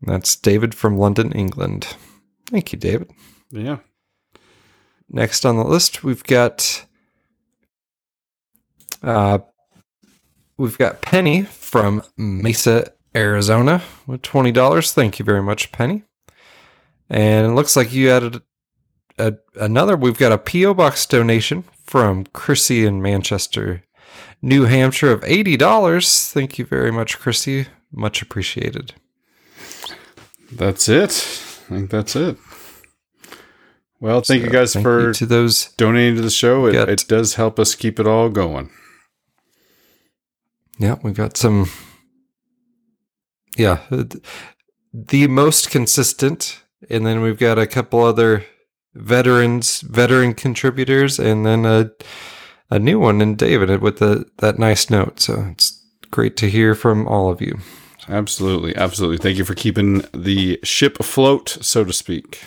That's 0.01 0.35
David 0.35 0.73
from 0.73 0.97
London, 0.97 1.31
England. 1.33 1.95
Thank 2.49 2.71
you, 2.73 2.79
David. 2.79 3.11
Yeah. 3.51 3.77
Next 5.09 5.45
on 5.45 5.57
the 5.57 5.65
list, 5.65 6.03
we've 6.03 6.23
got 6.23 6.85
uh, 9.03 9.39
we've 10.57 10.77
got 10.77 11.01
Penny 11.01 11.43
from 11.43 12.03
Mesa, 12.15 12.93
Arizona, 13.13 13.81
with 14.07 14.21
twenty 14.21 14.53
dollars. 14.53 14.93
Thank 14.93 15.19
you 15.19 15.25
very 15.25 15.43
much, 15.43 15.71
Penny. 15.73 16.03
And 17.09 17.45
it 17.45 17.55
looks 17.55 17.75
like 17.75 17.91
you 17.91 18.09
added 18.09 18.41
a, 19.27 19.37
another. 19.55 19.95
We've 19.95 20.17
got 20.17 20.31
a 20.31 20.37
PO 20.37 20.73
box 20.73 21.05
donation 21.05 21.63
from 21.83 22.25
Chrissy 22.33 22.85
in 22.85 23.01
Manchester, 23.01 23.83
New 24.41 24.65
Hampshire, 24.65 25.11
of 25.11 25.23
eighty 25.25 25.57
dollars. 25.57 26.29
Thank 26.31 26.57
you 26.57 26.65
very 26.65 26.91
much, 26.91 27.19
Chrissy. 27.19 27.67
Much 27.91 28.21
appreciated. 28.21 28.93
That's 30.51 30.89
it. 30.89 31.11
I 31.69 31.75
think 31.75 31.89
that's 31.89 32.15
it. 32.15 32.37
Well, 33.99 34.21
thank 34.21 34.41
So, 34.41 34.45
you 34.47 34.51
guys 34.51 34.73
thank 34.73 34.83
for 34.83 35.07
you 35.07 35.13
to 35.13 35.25
those 35.25 35.71
donating 35.73 36.15
to 36.15 36.21
the 36.21 36.29
show. 36.31 36.65
It, 36.65 36.75
it 36.89 37.05
does 37.07 37.35
help 37.35 37.59
us 37.59 37.75
keep 37.75 37.99
it 37.99 38.07
all 38.07 38.29
going. 38.29 38.71
Yeah, 40.79 40.97
we've 41.03 41.13
got 41.13 41.37
some. 41.37 41.69
Yeah, 43.57 43.81
the 44.93 45.27
most 45.27 45.69
consistent, 45.69 46.63
and 46.89 47.05
then 47.05 47.21
we've 47.21 47.37
got 47.37 47.59
a 47.59 47.67
couple 47.67 48.01
other 48.01 48.45
veterans, 48.93 49.81
veteran 49.81 50.33
contributors, 50.33 51.19
and 51.19 51.45
then 51.45 51.65
a 51.65 51.91
a 52.71 52.79
new 52.79 52.97
one 52.99 53.21
in 53.21 53.35
David 53.35 53.81
with 53.81 53.99
the 53.99 54.25
that 54.37 54.57
nice 54.57 54.89
note. 54.89 55.19
So 55.19 55.49
it's 55.51 55.79
great 56.09 56.37
to 56.37 56.49
hear 56.49 56.73
from 56.73 57.07
all 57.07 57.29
of 57.29 57.41
you. 57.41 57.59
Absolutely, 58.07 58.75
absolutely. 58.75 59.17
Thank 59.17 59.37
you 59.37 59.45
for 59.45 59.53
keeping 59.53 60.03
the 60.13 60.59
ship 60.63 60.99
afloat, 60.99 61.57
so 61.61 61.83
to 61.83 61.93
speak. 61.93 62.45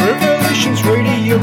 Revelations 0.00 0.82
Radio 0.84 1.36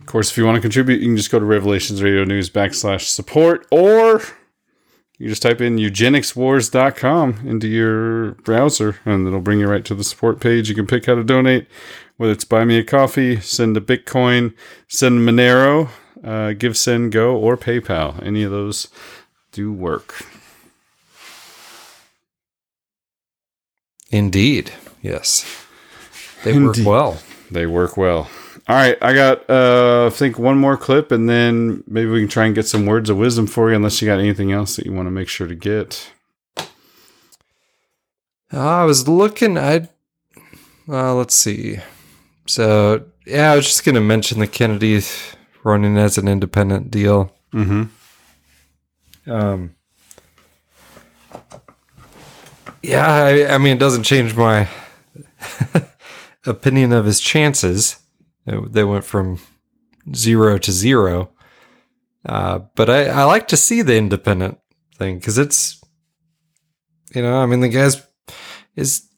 Of 0.00 0.06
course, 0.06 0.30
if 0.32 0.36
you 0.36 0.44
want 0.44 0.56
to 0.56 0.60
contribute, 0.60 1.00
you 1.00 1.06
can 1.06 1.16
just 1.16 1.30
go 1.30 1.38
to 1.38 1.44
Revelations 1.44 2.02
Radio 2.02 2.24
News 2.24 2.50
backslash 2.50 3.02
support, 3.02 3.64
or 3.70 4.20
you 5.20 5.28
just 5.28 5.42
type 5.42 5.60
in 5.60 5.76
eugenicswars.com 5.76 7.46
into 7.46 7.68
your 7.68 8.32
browser, 8.42 8.96
and 9.04 9.26
it'll 9.26 9.42
bring 9.42 9.60
you 9.60 9.68
right 9.68 9.84
to 9.84 9.94
the 9.94 10.02
support 10.02 10.40
page. 10.40 10.70
You 10.70 10.74
can 10.74 10.86
pick 10.86 11.04
how 11.04 11.14
to 11.14 11.22
donate, 11.22 11.66
whether 12.16 12.32
it's 12.32 12.44
buy 12.44 12.64
me 12.64 12.78
a 12.78 12.82
coffee, 12.82 13.38
send 13.38 13.76
a 13.76 13.82
Bitcoin, 13.82 14.54
send 14.88 15.20
Monero, 15.20 15.90
uh, 16.24 16.54
GiveSendGo, 16.54 17.34
or 17.34 17.58
PayPal. 17.58 18.24
Any 18.24 18.42
of 18.42 18.50
those 18.50 18.88
do 19.52 19.70
work. 19.70 20.24
Indeed, 24.10 24.72
yes, 25.02 25.44
they 26.44 26.54
Indeed. 26.54 26.86
work 26.86 26.86
well. 26.86 27.22
They 27.50 27.66
work 27.66 27.98
well. 27.98 28.30
All 28.70 28.76
right, 28.76 28.96
I 29.02 29.14
got 29.14 29.50
uh 29.50 30.06
I 30.06 30.10
think 30.10 30.38
one 30.38 30.56
more 30.56 30.76
clip 30.76 31.10
and 31.10 31.28
then 31.28 31.82
maybe 31.88 32.08
we 32.08 32.20
can 32.20 32.28
try 32.28 32.46
and 32.46 32.54
get 32.54 32.68
some 32.68 32.86
words 32.86 33.10
of 33.10 33.16
wisdom 33.16 33.48
for 33.48 33.68
you 33.68 33.74
unless 33.74 34.00
you 34.00 34.06
got 34.06 34.20
anything 34.20 34.52
else 34.52 34.76
that 34.76 34.86
you 34.86 34.92
want 34.92 35.08
to 35.08 35.10
make 35.10 35.28
sure 35.28 35.48
to 35.48 35.56
get. 35.56 36.12
I 38.52 38.84
was 38.84 39.08
looking. 39.08 39.58
I 39.58 39.88
uh, 40.88 41.14
let's 41.16 41.34
see. 41.34 41.80
So 42.46 43.06
yeah, 43.26 43.50
I 43.50 43.56
was 43.56 43.66
just 43.66 43.84
gonna 43.84 44.00
mention 44.00 44.38
the 44.38 44.46
Kennedy 44.46 45.02
running 45.64 45.98
as 45.98 46.16
an 46.16 46.28
independent 46.28 46.92
deal. 46.92 47.34
Mm-hmm. 47.52 49.32
Um. 49.32 49.74
Yeah, 52.84 53.12
I, 53.12 53.54
I 53.54 53.58
mean, 53.58 53.78
it 53.78 53.80
doesn't 53.80 54.04
change 54.04 54.36
my 54.36 54.68
opinion 56.46 56.92
of 56.92 57.04
his 57.04 57.18
chances. 57.18 57.99
They 58.46 58.84
went 58.84 59.04
from 59.04 59.38
zero 60.14 60.58
to 60.58 60.72
zero. 60.72 61.30
Uh, 62.26 62.60
but 62.74 62.90
I, 62.90 63.06
I 63.06 63.24
like 63.24 63.48
to 63.48 63.56
see 63.56 63.82
the 63.82 63.96
independent 63.96 64.58
thing 64.96 65.18
because 65.18 65.38
it's, 65.38 65.80
you 67.14 67.22
know, 67.22 67.38
I 67.38 67.46
mean, 67.46 67.60
the 67.60 67.68
guy's 67.68 68.02
his 68.74 69.08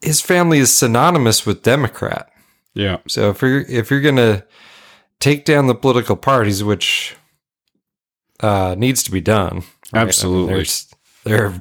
his 0.00 0.20
family 0.20 0.58
is 0.58 0.72
synonymous 0.72 1.46
with 1.46 1.62
Democrat. 1.62 2.30
Yeah. 2.74 2.98
So 3.08 3.30
if 3.30 3.42
you're 3.42 3.60
if 3.62 3.90
you're 3.90 4.00
gonna 4.00 4.44
take 5.20 5.44
down 5.44 5.66
the 5.66 5.74
political 5.74 6.16
parties, 6.16 6.64
which 6.64 7.16
uh, 8.40 8.74
needs 8.76 9.02
to 9.04 9.10
be 9.10 9.20
done, 9.20 9.62
right? 9.92 9.94
I 9.94 9.98
mean, 9.98 10.08
Absolutely. 10.08 10.66
they're 11.24 11.60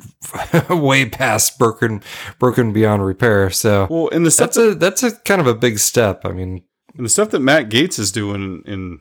way 0.70 1.08
past 1.10 1.60
broken 1.60 2.02
broken 2.40 2.74
beyond 2.74 3.06
repair. 3.06 3.50
So 3.50 3.88
Well, 3.90 4.10
and 4.12 4.26
the 4.26 4.36
that's 4.36 4.58
a 4.58 4.76
that's 4.76 5.04
a 5.04 5.12
kind 5.12 5.42
of 5.42 5.48
a 5.48 5.56
big 5.56 5.80
step. 5.80 6.26
I 6.26 6.32
mean, 6.32 6.64
And 7.00 7.06
the 7.06 7.10
stuff 7.10 7.30
that 7.30 7.40
Matt 7.40 7.70
Gaetz 7.70 7.98
is 7.98 8.12
doing 8.12 8.62
in 8.66 9.00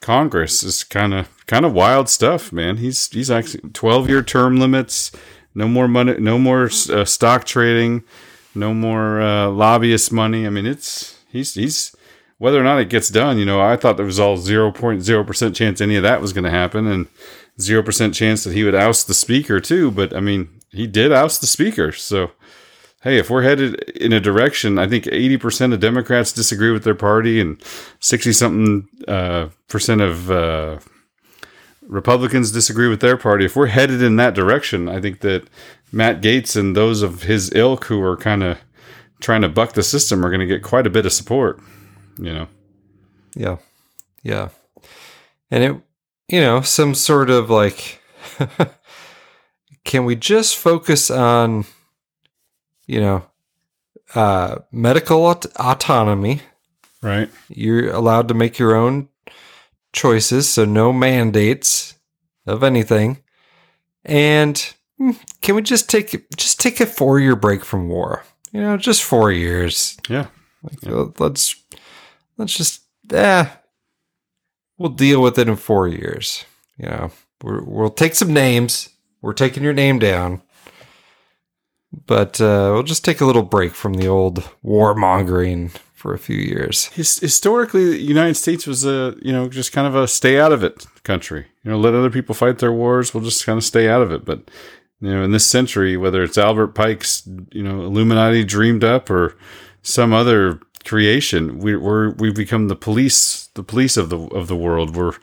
Congress 0.00 0.62
is 0.62 0.84
kind 0.84 1.12
of 1.12 1.28
kind 1.44 1.66
of 1.66 1.74
wild 1.74 2.08
stuff, 2.08 2.50
man. 2.50 2.78
He's 2.78 3.10
he's 3.10 3.30
actually 3.30 3.60
12-year 3.60 4.22
term 4.22 4.56
limits, 4.56 5.12
no 5.54 5.68
more 5.68 5.86
money, 5.86 6.14
no 6.18 6.38
more 6.38 6.70
uh, 6.88 7.04
stock 7.04 7.44
trading, 7.44 8.04
no 8.54 8.72
more 8.72 9.20
uh, 9.20 9.50
lobbyist 9.50 10.12
money. 10.12 10.46
I 10.46 10.48
mean, 10.48 10.64
it's 10.64 11.18
he's 11.30 11.52
he's 11.52 11.94
whether 12.38 12.58
or 12.58 12.64
not 12.64 12.80
it 12.80 12.88
gets 12.88 13.10
done, 13.10 13.36
you 13.36 13.44
know, 13.44 13.60
I 13.60 13.76
thought 13.76 13.98
there 13.98 14.06
was 14.06 14.18
all 14.18 14.38
0.0% 14.38 15.54
chance 15.54 15.80
any 15.82 15.96
of 15.96 16.02
that 16.04 16.22
was 16.22 16.32
going 16.32 16.44
to 16.44 16.50
happen 16.50 16.86
and 16.86 17.06
0% 17.58 18.14
chance 18.14 18.44
that 18.44 18.54
he 18.54 18.64
would 18.64 18.74
oust 18.74 19.08
the 19.08 19.14
speaker 19.14 19.60
too, 19.60 19.90
but 19.90 20.16
I 20.16 20.20
mean, 20.20 20.48
he 20.70 20.86
did 20.86 21.12
oust 21.12 21.42
the 21.42 21.48
speaker. 21.48 21.92
So 21.92 22.30
hey, 23.02 23.18
if 23.18 23.30
we're 23.30 23.42
headed 23.42 23.74
in 23.90 24.12
a 24.12 24.20
direction, 24.20 24.78
I 24.78 24.88
think 24.88 25.04
80% 25.04 25.72
of 25.72 25.80
Democrats 25.80 26.32
disagree 26.32 26.70
with 26.72 26.84
their 26.84 26.94
party 26.94 27.40
and 27.40 27.62
60 28.00 28.32
something 28.32 28.88
uh, 29.06 29.48
percent 29.68 30.00
of 30.00 30.30
uh, 30.30 30.78
Republicans 31.86 32.52
disagree 32.52 32.88
with 32.88 33.00
their 33.00 33.16
party. 33.16 33.44
If 33.44 33.56
we're 33.56 33.66
headed 33.66 34.02
in 34.02 34.16
that 34.16 34.34
direction, 34.34 34.88
I 34.88 35.00
think 35.00 35.20
that 35.20 35.48
Matt 35.92 36.20
Gaetz 36.20 36.56
and 36.56 36.76
those 36.76 37.02
of 37.02 37.22
his 37.22 37.52
ilk 37.54 37.84
who 37.84 38.02
are 38.02 38.16
kind 38.16 38.42
of 38.42 38.58
trying 39.20 39.42
to 39.42 39.48
buck 39.48 39.72
the 39.72 39.82
system 39.82 40.24
are 40.24 40.30
going 40.30 40.40
to 40.40 40.46
get 40.46 40.62
quite 40.62 40.86
a 40.86 40.90
bit 40.90 41.06
of 41.06 41.12
support, 41.12 41.60
you 42.18 42.32
know. 42.32 42.48
Yeah. 43.34 43.56
Yeah. 44.22 44.48
And 45.50 45.64
it, 45.64 45.76
you 46.28 46.40
know, 46.40 46.60
some 46.60 46.94
sort 46.94 47.30
of 47.30 47.48
like, 47.48 48.02
can 49.84 50.04
we 50.04 50.14
just 50.14 50.56
focus 50.56 51.10
on, 51.10 51.64
you 52.88 53.00
know, 53.00 53.24
uh, 54.16 54.58
medical 54.72 55.24
aut- 55.24 55.46
autonomy? 55.56 56.40
Right. 57.00 57.30
You're 57.48 57.92
allowed 57.92 58.26
to 58.28 58.34
make 58.34 58.58
your 58.58 58.74
own 58.74 59.08
choices, 59.92 60.48
so 60.48 60.64
no 60.64 60.92
mandates 60.92 61.94
of 62.46 62.64
anything. 62.64 63.18
And 64.04 64.58
hmm, 64.96 65.12
can 65.42 65.54
we 65.54 65.62
just 65.62 65.88
take 65.88 66.28
just 66.36 66.58
take 66.58 66.80
a 66.80 66.86
four 66.86 67.20
year 67.20 67.36
break 67.36 67.64
from 67.64 67.88
war? 67.88 68.24
You 68.50 68.62
know, 68.62 68.76
just 68.76 69.04
four 69.04 69.30
years. 69.30 69.96
Yeah. 70.08 70.26
Like, 70.62 70.86
uh, 70.86 71.08
let's 71.18 71.54
let's 72.36 72.56
just 72.56 72.82
eh, 73.12 73.46
we'll 74.78 74.90
deal 74.90 75.22
with 75.22 75.38
it 75.38 75.48
in 75.48 75.56
four 75.56 75.86
years. 75.86 76.44
You 76.78 76.86
know, 76.86 77.10
we're, 77.42 77.62
we'll 77.62 77.90
take 77.90 78.14
some 78.14 78.32
names. 78.32 78.88
We're 79.20 79.34
taking 79.34 79.62
your 79.62 79.72
name 79.72 79.98
down, 79.98 80.42
but 82.06 82.40
uh, 82.40 82.70
we'll 82.72 82.82
just 82.82 83.04
take 83.04 83.20
a 83.20 83.24
little 83.24 83.42
break 83.42 83.74
from 83.74 83.94
the 83.94 84.06
old 84.06 84.42
warmongering 84.64 85.70
for 85.94 86.14
a 86.14 86.18
few 86.18 86.36
years. 86.36 86.86
His, 86.86 87.18
historically, 87.18 87.84
the 87.90 87.98
United 87.98 88.34
States 88.34 88.66
was 88.66 88.84
a 88.84 89.16
you 89.20 89.32
know 89.32 89.48
just 89.48 89.72
kind 89.72 89.86
of 89.86 89.94
a 89.94 90.06
stay 90.06 90.38
out 90.38 90.52
of 90.52 90.62
it 90.62 90.86
country. 91.02 91.46
You 91.64 91.70
know, 91.70 91.78
let 91.78 91.94
other 91.94 92.10
people 92.10 92.34
fight 92.34 92.58
their 92.58 92.72
wars. 92.72 93.12
We'll 93.12 93.24
just 93.24 93.44
kind 93.44 93.56
of 93.56 93.64
stay 93.64 93.88
out 93.88 94.02
of 94.02 94.12
it. 94.12 94.24
But 94.24 94.50
you 95.00 95.10
know, 95.10 95.22
in 95.22 95.32
this 95.32 95.46
century, 95.46 95.96
whether 95.96 96.22
it's 96.22 96.38
Albert 96.38 96.68
Pike's 96.68 97.28
you 97.52 97.62
know 97.62 97.82
Illuminati 97.82 98.44
dreamed 98.44 98.84
up 98.84 99.10
or 99.10 99.36
some 99.82 100.12
other 100.12 100.60
creation, 100.84 101.58
we, 101.58 101.76
we're 101.76 102.10
we've 102.12 102.34
become 102.34 102.68
the 102.68 102.76
police, 102.76 103.48
the 103.54 103.62
police 103.62 103.96
of 103.96 104.10
the 104.10 104.18
of 104.28 104.48
the 104.48 104.56
world. 104.56 104.94
We're 104.96 105.14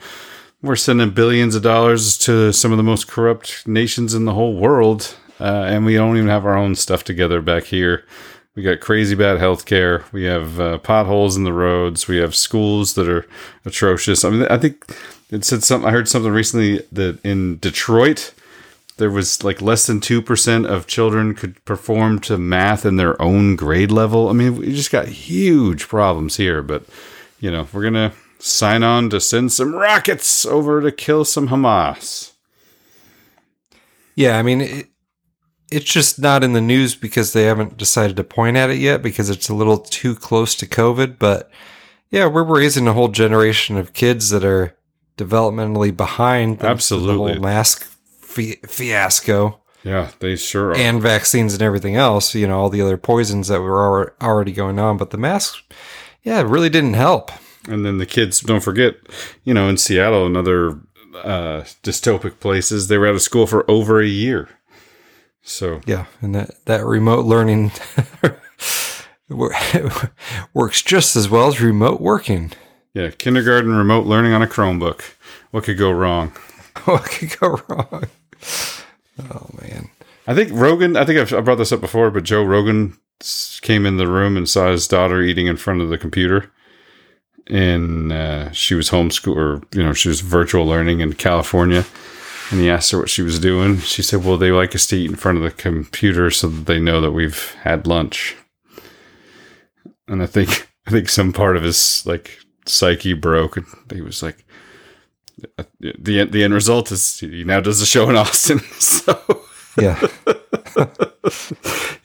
we're 0.61 0.75
sending 0.75 1.11
billions 1.11 1.55
of 1.55 1.61
dollars 1.61 2.17
to 2.19 2.51
some 2.51 2.71
of 2.71 2.77
the 2.77 2.83
most 2.83 3.07
corrupt 3.07 3.67
nations 3.67 4.13
in 4.13 4.25
the 4.25 4.33
whole 4.33 4.55
world, 4.55 5.15
uh, 5.39 5.65
and 5.67 5.85
we 5.85 5.95
don't 5.95 6.17
even 6.17 6.29
have 6.29 6.45
our 6.45 6.57
own 6.57 6.75
stuff 6.75 7.03
together 7.03 7.41
back 7.41 7.65
here. 7.65 8.05
We 8.55 8.63
got 8.63 8.79
crazy 8.79 9.15
bad 9.15 9.37
health 9.37 9.65
care. 9.65 10.05
We 10.13 10.23
have 10.23 10.59
uh, 10.59 10.77
potholes 10.77 11.35
in 11.35 11.43
the 11.43 11.51
roads. 11.51 12.07
We 12.07 12.17
have 12.17 12.35
schools 12.35 12.93
that 12.93 13.09
are 13.09 13.27
atrocious. 13.65 14.23
I 14.23 14.29
mean, 14.29 14.43
I 14.43 14.57
think 14.57 14.85
it 15.29 15.43
said 15.43 15.63
something. 15.63 15.87
I 15.87 15.91
heard 15.91 16.07
something 16.07 16.31
recently 16.31 16.81
that 16.93 17.19
in 17.25 17.57
Detroit, 17.57 18.33
there 18.97 19.11
was 19.11 19.43
like 19.43 19.61
less 19.61 19.87
than 19.87 19.99
2% 19.99 20.65
of 20.65 20.87
children 20.87 21.35
could 21.35 21.63
perform 21.65 22.19
to 22.19 22.37
math 22.37 22.85
in 22.85 22.95
their 22.95 23.21
own 23.21 23.57
grade 23.57 23.91
level. 23.91 24.29
I 24.29 24.33
mean, 24.33 24.55
we 24.55 24.73
just 24.73 24.91
got 24.91 25.09
huge 25.09 25.89
problems 25.89 26.37
here, 26.37 26.61
but 26.61 26.85
you 27.39 27.51
know, 27.51 27.67
we're 27.73 27.81
going 27.81 27.93
to 27.93 28.13
sign 28.39 28.83
on 28.83 29.09
to 29.09 29.19
send 29.19 29.51
some 29.51 29.75
rockets 29.75 30.45
over 30.45 30.81
to 30.81 30.91
kill 30.91 31.25
some 31.25 31.49
Hamas. 31.49 32.31
Yeah, 34.15 34.37
I 34.37 34.43
mean, 34.43 34.87
it's 35.75 35.91
just 35.91 36.19
not 36.19 36.41
in 36.41 36.53
the 36.53 36.61
news 36.61 36.95
because 36.95 37.33
they 37.33 37.43
haven't 37.43 37.75
decided 37.75 38.15
to 38.15 38.23
point 38.23 38.55
at 38.55 38.69
it 38.69 38.77
yet 38.77 39.01
because 39.03 39.29
it's 39.29 39.49
a 39.49 39.53
little 39.53 39.77
too 39.77 40.15
close 40.15 40.55
to 40.55 40.65
COVID. 40.65 41.19
But 41.19 41.51
yeah, 42.09 42.27
we're 42.27 42.43
raising 42.43 42.87
a 42.87 42.93
whole 42.93 43.09
generation 43.09 43.75
of 43.77 43.91
kids 43.91 44.29
that 44.29 44.45
are 44.45 44.77
developmentally 45.17 45.95
behind. 45.95 46.63
Absolutely, 46.63 47.33
the 47.33 47.33
whole 47.33 47.43
mask 47.43 47.83
fi- 47.83 48.59
fiasco. 48.65 49.59
Yeah, 49.83 50.11
they 50.19 50.37
sure 50.37 50.69
are. 50.69 50.77
And 50.77 51.01
vaccines 51.01 51.53
and 51.53 51.61
everything 51.61 51.97
else. 51.97 52.33
You 52.33 52.47
know, 52.47 52.57
all 52.57 52.69
the 52.69 52.81
other 52.81 52.97
poisons 52.97 53.49
that 53.49 53.59
were 53.59 54.15
already 54.21 54.53
going 54.53 54.79
on, 54.79 54.95
but 54.95 55.09
the 55.09 55.17
masks, 55.17 55.61
yeah, 56.23 56.39
it 56.39 56.47
really 56.47 56.69
didn't 56.69 56.93
help. 56.93 57.31
And 57.67 57.85
then 57.85 57.97
the 57.97 58.05
kids, 58.05 58.39
don't 58.39 58.63
forget, 58.63 58.95
you 59.43 59.53
know, 59.53 59.67
in 59.67 59.77
Seattle 59.77 60.25
and 60.25 60.37
other 60.37 60.79
uh, 61.15 61.63
dystopic 61.83 62.39
places, 62.39 62.87
they 62.87 62.97
were 62.97 63.07
out 63.07 63.15
of 63.15 63.21
school 63.21 63.45
for 63.45 63.69
over 63.69 63.99
a 63.99 64.07
year. 64.07 64.47
So 65.45 65.79
yeah, 65.85 66.05
and 66.21 66.33
that 66.33 66.65
that 66.65 66.83
remote 66.83 67.23
learning 67.23 67.71
works 70.53 70.81
just 70.81 71.15
as 71.15 71.29
well 71.29 71.47
as 71.47 71.61
remote 71.61 72.01
working. 72.01 72.51
Yeah, 72.95 73.11
kindergarten 73.11 73.75
remote 73.75 74.07
learning 74.07 74.33
on 74.33 74.41
a 74.41 74.47
Chromebook. 74.47 75.03
What 75.51 75.63
could 75.63 75.77
go 75.77 75.91
wrong? 75.91 76.29
what 76.85 77.03
could 77.03 77.39
go 77.39 77.61
wrong? 77.69 78.05
Oh 79.19 79.47
man, 79.61 79.89
I 80.25 80.33
think 80.33 80.49
Rogan. 80.51 80.97
I 80.97 81.05
think 81.05 81.19
I've, 81.19 81.31
I 81.31 81.41
brought 81.41 81.59
this 81.59 81.71
up 81.71 81.81
before, 81.81 82.09
but 82.09 82.23
Joe 82.23 82.43
Rogan 82.43 82.97
came 83.61 83.85
in 83.85 83.97
the 83.97 84.07
room 84.07 84.37
and 84.37 84.49
saw 84.49 84.71
his 84.71 84.87
daughter 84.87 85.21
eating 85.21 85.45
in 85.45 85.57
front 85.57 85.79
of 85.79 85.89
the 85.89 85.99
computer, 85.99 86.51
and 87.45 88.11
uh, 88.11 88.51
she 88.51 88.73
was 88.73 88.89
homeschool 88.89 89.35
or 89.35 89.61
you 89.77 89.83
know 89.83 89.93
she 89.93 90.09
was 90.09 90.21
virtual 90.21 90.65
learning 90.65 91.01
in 91.01 91.13
California 91.13 91.85
and 92.51 92.59
he 92.59 92.69
asked 92.69 92.91
her 92.91 92.99
what 92.99 93.09
she 93.09 93.21
was 93.21 93.39
doing. 93.39 93.79
She 93.79 94.01
said, 94.01 94.23
Well, 94.23 94.37
they 94.37 94.51
like 94.51 94.75
us 94.75 94.85
to 94.87 94.95
eat 94.97 95.09
in 95.09 95.15
front 95.15 95.37
of 95.37 95.43
the 95.43 95.51
computer 95.51 96.29
so 96.31 96.47
that 96.47 96.65
they 96.65 96.79
know 96.79 97.01
that 97.01 97.11
we've 97.11 97.53
had 97.63 97.87
lunch. 97.87 98.35
And 100.07 100.21
I 100.21 100.25
think 100.27 100.69
I 100.87 100.91
think 100.91 101.09
some 101.09 101.33
part 101.33 101.57
of 101.57 101.63
his 101.63 102.05
like 102.05 102.39
psyche 102.65 103.13
broke 103.13 103.57
and 103.57 103.65
he 103.93 104.01
was 104.01 104.21
like 104.23 104.45
the 105.79 106.25
the 106.25 106.43
end 106.43 106.53
result 106.53 106.91
is 106.91 107.19
he 107.19 107.43
now 107.43 107.59
does 107.59 107.81
a 107.81 107.85
show 107.85 108.09
in 108.09 108.15
Austin. 108.15 108.59
So 108.79 109.19
Yeah. 109.77 109.95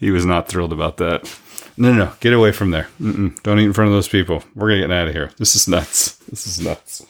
he 0.01 0.11
was 0.11 0.25
not 0.25 0.49
thrilled 0.49 0.73
about 0.73 0.97
that. 0.97 1.33
No, 1.77 1.93
no, 1.93 2.07
no. 2.07 2.13
Get 2.21 2.33
away 2.33 2.53
from 2.53 2.73
there. 2.73 2.89
Mm-mm. 3.01 3.41
Don't 3.43 3.59
eat 3.61 3.65
in 3.65 3.73
front 3.73 3.89
of 3.89 3.95
those 3.95 4.09
people. 4.09 4.43
We're 4.55 4.71
gonna 4.71 4.81
get 4.83 4.91
out 4.91 5.09
of 5.09 5.15
here. 5.15 5.31
This 5.39 5.55
is 5.55 5.69
nuts. 5.69 6.17
This 6.29 6.47
is 6.47 6.61
nuts. 6.61 7.07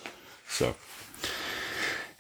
So 0.49 0.75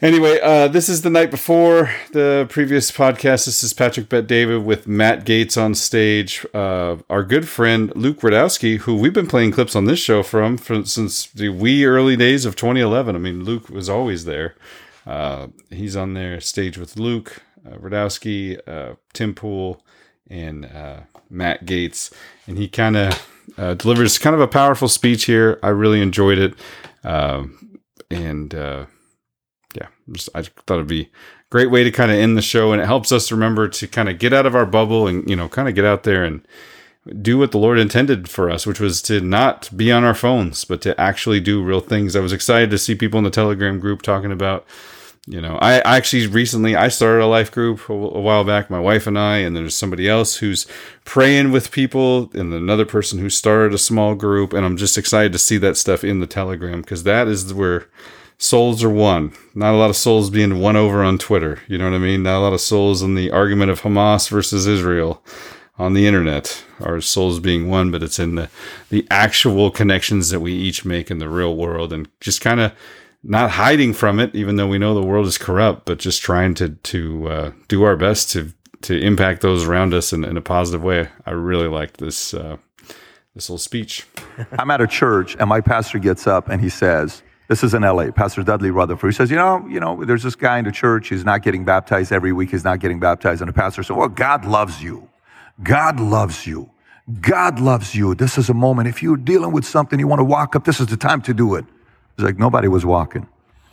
Anyway, 0.02 0.40
uh, 0.40 0.66
this 0.66 0.88
is 0.88 1.02
the 1.02 1.10
night 1.10 1.30
before 1.30 1.90
the 2.12 2.46
previous 2.48 2.90
podcast. 2.90 3.44
This 3.44 3.62
is 3.62 3.74
Patrick 3.74 4.08
Bet 4.08 4.26
David 4.26 4.64
with 4.64 4.86
Matt 4.86 5.26
Gaetz 5.26 5.62
on 5.62 5.74
stage. 5.74 6.46
Uh, 6.54 6.96
our 7.10 7.22
good 7.22 7.46
friend 7.46 7.94
Luke 7.94 8.20
Rudkowski, 8.20 8.78
who 8.78 8.96
we've 8.96 9.12
been 9.12 9.26
playing 9.26 9.52
clips 9.52 9.76
on 9.76 9.84
this 9.84 9.98
show 9.98 10.22
from, 10.22 10.56
from 10.56 10.86
since 10.86 11.26
the 11.26 11.50
wee 11.50 11.84
early 11.84 12.16
days 12.16 12.46
of 12.46 12.56
2011. 12.56 13.14
I 13.14 13.18
mean, 13.18 13.44
Luke 13.44 13.68
was 13.68 13.90
always 13.90 14.24
there. 14.24 14.54
Uh, 15.06 15.48
he's 15.68 15.96
on 15.96 16.14
there 16.14 16.40
stage 16.40 16.78
with 16.78 16.96
Luke 16.96 17.42
uh, 17.66 17.76
Rudkowski, 17.76 18.58
uh, 18.66 18.94
Tim 19.12 19.34
Pool, 19.34 19.84
and 20.30 20.64
uh, 20.64 21.00
Matt 21.28 21.66
Gaetz, 21.66 22.10
and 22.46 22.56
he 22.56 22.68
kind 22.68 22.96
of 22.96 23.28
delivers 23.76 24.16
kind 24.16 24.32
of 24.34 24.40
a 24.40 24.48
powerful 24.48 24.88
speech 24.88 25.24
here. 25.24 25.58
I 25.62 25.68
really 25.68 26.00
enjoyed 26.00 26.38
it, 26.38 26.54
um, 27.04 27.78
and 28.10 28.54
yeah, 29.74 29.88
just, 30.12 30.28
I 30.34 30.42
thought 30.42 30.74
it'd 30.74 30.86
be 30.86 31.02
a 31.02 31.08
great 31.50 31.70
way 31.70 31.84
to 31.84 31.90
kind 31.90 32.10
of 32.10 32.18
end 32.18 32.36
the 32.36 32.42
show, 32.42 32.72
and 32.72 32.82
it 32.82 32.86
helps 32.86 33.12
us 33.12 33.32
remember 33.32 33.68
to 33.68 33.86
kind 33.86 34.08
of 34.08 34.18
get 34.18 34.32
out 34.32 34.46
of 34.46 34.54
our 34.54 34.66
bubble 34.66 35.06
and 35.06 35.28
you 35.28 35.36
know 35.36 35.48
kind 35.48 35.68
of 35.68 35.74
get 35.74 35.84
out 35.84 36.04
there 36.04 36.24
and 36.24 36.46
do 37.22 37.38
what 37.38 37.50
the 37.50 37.58
Lord 37.58 37.78
intended 37.78 38.28
for 38.28 38.50
us, 38.50 38.66
which 38.66 38.80
was 38.80 39.00
to 39.02 39.20
not 39.20 39.74
be 39.76 39.90
on 39.90 40.04
our 40.04 40.14
phones, 40.14 40.64
but 40.64 40.82
to 40.82 40.98
actually 41.00 41.40
do 41.40 41.64
real 41.64 41.80
things. 41.80 42.14
I 42.14 42.20
was 42.20 42.32
excited 42.32 42.70
to 42.70 42.78
see 42.78 42.94
people 42.94 43.18
in 43.18 43.24
the 43.24 43.30
Telegram 43.30 43.80
group 43.80 44.02
talking 44.02 44.30
about, 44.30 44.66
you 45.26 45.40
know, 45.40 45.56
I, 45.62 45.78
I 45.78 45.96
actually 45.96 46.26
recently 46.26 46.76
I 46.76 46.88
started 46.88 47.24
a 47.24 47.26
life 47.26 47.50
group 47.50 47.88
a, 47.88 47.92
a 47.94 48.20
while 48.20 48.44
back, 48.44 48.68
my 48.68 48.78
wife 48.78 49.06
and 49.06 49.18
I, 49.18 49.38
and 49.38 49.56
there's 49.56 49.74
somebody 49.74 50.08
else 50.08 50.36
who's 50.36 50.66
praying 51.04 51.52
with 51.52 51.70
people, 51.70 52.30
and 52.34 52.52
another 52.52 52.84
person 52.86 53.18
who 53.18 53.30
started 53.30 53.72
a 53.72 53.78
small 53.78 54.14
group, 54.14 54.52
and 54.52 54.66
I'm 54.66 54.76
just 54.76 54.98
excited 54.98 55.32
to 55.32 55.38
see 55.38 55.56
that 55.58 55.78
stuff 55.78 56.04
in 56.04 56.20
the 56.20 56.26
Telegram 56.26 56.82
because 56.82 57.04
that 57.04 57.28
is 57.28 57.52
where 57.54 57.88
souls 58.40 58.82
are 58.82 58.90
won. 58.90 59.32
Not 59.54 59.74
a 59.74 59.76
lot 59.76 59.90
of 59.90 59.96
souls 59.96 60.30
being 60.30 60.58
won 60.58 60.74
over 60.74 61.04
on 61.04 61.18
Twitter. 61.18 61.60
You 61.68 61.78
know 61.78 61.84
what 61.84 61.96
I 61.96 61.98
mean? 61.98 62.22
Not 62.22 62.38
a 62.38 62.40
lot 62.40 62.54
of 62.54 62.60
souls 62.60 63.02
in 63.02 63.14
the 63.14 63.30
argument 63.30 63.70
of 63.70 63.82
Hamas 63.82 64.28
versus 64.30 64.66
Israel 64.66 65.22
on 65.78 65.92
the 65.92 66.06
internet 66.06 66.64
are 66.80 67.00
souls 67.00 67.38
being 67.38 67.68
won, 67.68 67.90
but 67.90 68.02
it's 68.02 68.18
in 68.18 68.34
the, 68.34 68.48
the 68.88 69.06
actual 69.10 69.70
connections 69.70 70.30
that 70.30 70.40
we 70.40 70.52
each 70.52 70.84
make 70.84 71.10
in 71.10 71.18
the 71.18 71.28
real 71.28 71.54
world 71.54 71.92
and 71.92 72.08
just 72.20 72.40
kind 72.40 72.60
of 72.60 72.72
not 73.22 73.52
hiding 73.52 73.92
from 73.92 74.18
it, 74.18 74.34
even 74.34 74.56
though 74.56 74.66
we 74.66 74.78
know 74.78 74.94
the 74.94 75.02
world 75.02 75.26
is 75.26 75.36
corrupt, 75.36 75.84
but 75.84 75.98
just 75.98 76.22
trying 76.22 76.54
to, 76.54 76.70
to 76.70 77.28
uh, 77.28 77.52
do 77.68 77.82
our 77.82 77.96
best 77.96 78.30
to, 78.30 78.54
to 78.80 78.98
impact 78.98 79.42
those 79.42 79.68
around 79.68 79.92
us 79.92 80.14
in, 80.14 80.24
in 80.24 80.38
a 80.38 80.42
positive 80.42 80.82
way. 80.82 81.08
I 81.26 81.32
really 81.32 81.68
liked 81.68 81.98
this, 81.98 82.32
uh, 82.32 82.56
this 83.34 83.50
little 83.50 83.58
speech. 83.58 84.06
I'm 84.58 84.70
at 84.70 84.80
a 84.80 84.86
church 84.86 85.36
and 85.38 85.46
my 85.46 85.60
pastor 85.60 85.98
gets 85.98 86.26
up 86.26 86.48
and 86.48 86.62
he 86.62 86.70
says, 86.70 87.22
this 87.50 87.64
is 87.64 87.74
in 87.74 87.82
LA, 87.82 88.12
Pastor 88.12 88.44
Dudley 88.44 88.70
Rutherford. 88.70 89.10
He 89.10 89.16
says, 89.16 89.28
you 89.28 89.36
know, 89.36 89.66
you 89.68 89.80
know, 89.80 90.04
there's 90.04 90.22
this 90.22 90.36
guy 90.36 90.60
in 90.60 90.64
the 90.64 90.70
church, 90.70 91.08
he's 91.08 91.24
not 91.24 91.42
getting 91.42 91.64
baptized 91.64 92.12
every 92.12 92.32
week, 92.32 92.52
he's 92.52 92.62
not 92.62 92.78
getting 92.78 93.00
baptized. 93.00 93.42
And 93.42 93.48
the 93.48 93.52
pastor 93.52 93.82
said, 93.82 93.96
well, 93.96 94.08
God 94.08 94.44
loves 94.44 94.80
you. 94.80 95.08
God 95.60 95.98
loves 95.98 96.46
you. 96.46 96.70
God 97.20 97.58
loves 97.58 97.92
you. 97.92 98.14
This 98.14 98.38
is 98.38 98.50
a 98.50 98.54
moment. 98.54 98.86
If 98.86 99.02
you're 99.02 99.16
dealing 99.16 99.50
with 99.50 99.64
something, 99.64 99.98
you 99.98 100.06
want 100.06 100.20
to 100.20 100.24
walk 100.24 100.54
up, 100.54 100.64
this 100.64 100.78
is 100.78 100.86
the 100.86 100.96
time 100.96 101.22
to 101.22 101.34
do 101.34 101.56
it. 101.56 101.64
It's 102.14 102.22
like 102.22 102.38
nobody 102.38 102.68
was 102.68 102.86
walking. 102.86 103.26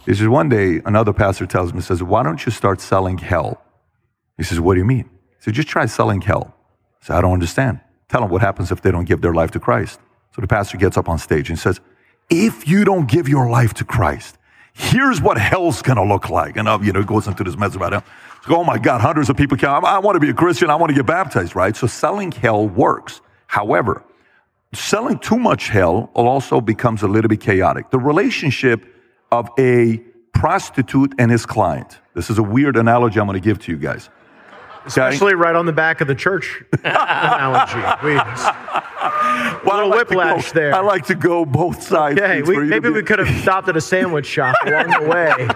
He 0.08 0.16
says, 0.16 0.28
one 0.28 0.50
day, 0.50 0.82
another 0.84 1.14
pastor 1.14 1.46
tells 1.46 1.72
me, 1.72 1.82
says, 1.82 2.02
why 2.02 2.24
don't 2.24 2.44
you 2.48 2.52
start 2.52 2.82
selling 2.82 3.20
hell? 3.20 3.62
He 4.38 4.44
says, 4.44 4.60
what 4.60 4.74
do 4.74 4.80
you 4.80 4.86
mean? 4.86 5.04
He 5.04 5.44
said, 5.44 5.54
just 5.54 5.68
try 5.68 5.86
selling 5.86 6.22
hell. 6.22 6.56
I 7.04 7.06
said, 7.06 7.16
I 7.18 7.22
don't 7.22 7.34
understand. 7.34 7.82
Tell 8.10 8.22
them 8.22 8.32
what 8.32 8.42
happens 8.42 8.72
if 8.72 8.82
they 8.82 8.90
don't 8.90 9.06
give 9.06 9.22
their 9.22 9.36
life 9.36 9.52
to 9.52 9.60
Christ. 9.60 10.00
So 10.34 10.42
the 10.42 10.48
pastor 10.48 10.80
gets 10.80 10.98
up 10.98 11.08
on 11.08 11.20
stage 11.20 11.52
and 11.52 11.60
says, 11.60 11.80
if 12.30 12.68
you 12.68 12.84
don't 12.84 13.08
give 13.08 13.28
your 13.28 13.50
life 13.50 13.74
to 13.76 13.86
Christ, 13.86 14.38
here's 14.74 15.22
what 15.22 15.38
hell's 15.38 15.82
gonna 15.82 16.04
look 16.04 16.30
like. 16.30 16.58
And, 16.58 16.68
uh, 16.68 16.80
you 16.82 16.92
know, 16.92 17.00
it 17.00 17.08
goes 17.08 17.28
into 17.28 17.44
this 17.44 17.58
mess 17.58 17.76
about 17.76 17.94
hell. 17.94 18.04
oh 18.50 18.64
my 18.64 18.78
God, 18.78 19.02
hundreds 19.02 19.30
of 19.30 19.38
people 19.38 19.58
come. 19.58 19.84
I, 19.84 19.96
I 19.96 20.00
want 20.00 20.16
to 20.16 20.20
be 20.20 20.30
a 20.30 20.34
Christian. 20.34 20.70
I 20.70 20.76
want 20.76 20.90
to 20.90 20.96
get 20.96 21.06
baptized, 21.06 21.56
right? 21.56 21.76
So 21.76 21.88
selling 21.88 22.32
hell 22.32 22.68
works. 22.68 23.22
However, 23.48 24.04
selling 24.74 25.20
too 25.20 25.38
much 25.38 25.70
hell 25.70 26.12
also 26.14 26.62
becomes 26.62 27.02
a 27.02 27.08
little 27.08 27.30
bit 27.30 27.42
chaotic. 27.42 27.90
The 27.90 28.00
relationship 28.00 28.86
of 29.32 29.50
a 29.58 29.98
prostitute 30.34 31.14
and 31.18 31.32
his 31.32 31.46
client. 31.46 32.00
This 32.14 32.30
is 32.30 32.38
a 32.38 32.44
weird 32.44 32.78
analogy 32.78 33.20
I'm 33.20 33.28
going 33.28 33.42
to 33.42 33.44
give 33.44 33.60
to 33.60 33.72
you 33.72 33.78
guys. 33.78 34.10
Especially 34.88 35.36
right 35.36 35.56
on 35.56 35.66
the 35.66 35.74
back 35.74 36.02
of 36.02 36.08
the 36.08 36.16
church 36.16 36.64
analogy. 36.84 38.06
We, 38.06 38.20
Well, 39.64 39.76
I 39.76 39.84
little 39.84 39.90
like 39.90 40.08
to 40.08 40.16
whiplash 40.16 40.52
go- 40.52 40.60
there. 40.60 40.76
I 40.76 40.80
like 40.80 41.06
to 41.08 41.16
go 41.16 41.46
both 41.46 41.84
sides. 41.84 42.20
Okay, 42.20 42.42
we, 42.42 42.46
for 42.56 42.64
you 42.64 42.70
to 42.70 42.76
maybe 42.76 42.90
be- 42.90 42.96
we 42.96 43.04
could 43.04 43.20
have 43.20 43.42
stopped 43.42 43.68
at 43.68 43.76
a 43.78 43.82
sandwich 43.82 44.26
shop 44.26 44.56
along 44.66 44.90
the 44.90 45.08
way, 45.08 45.48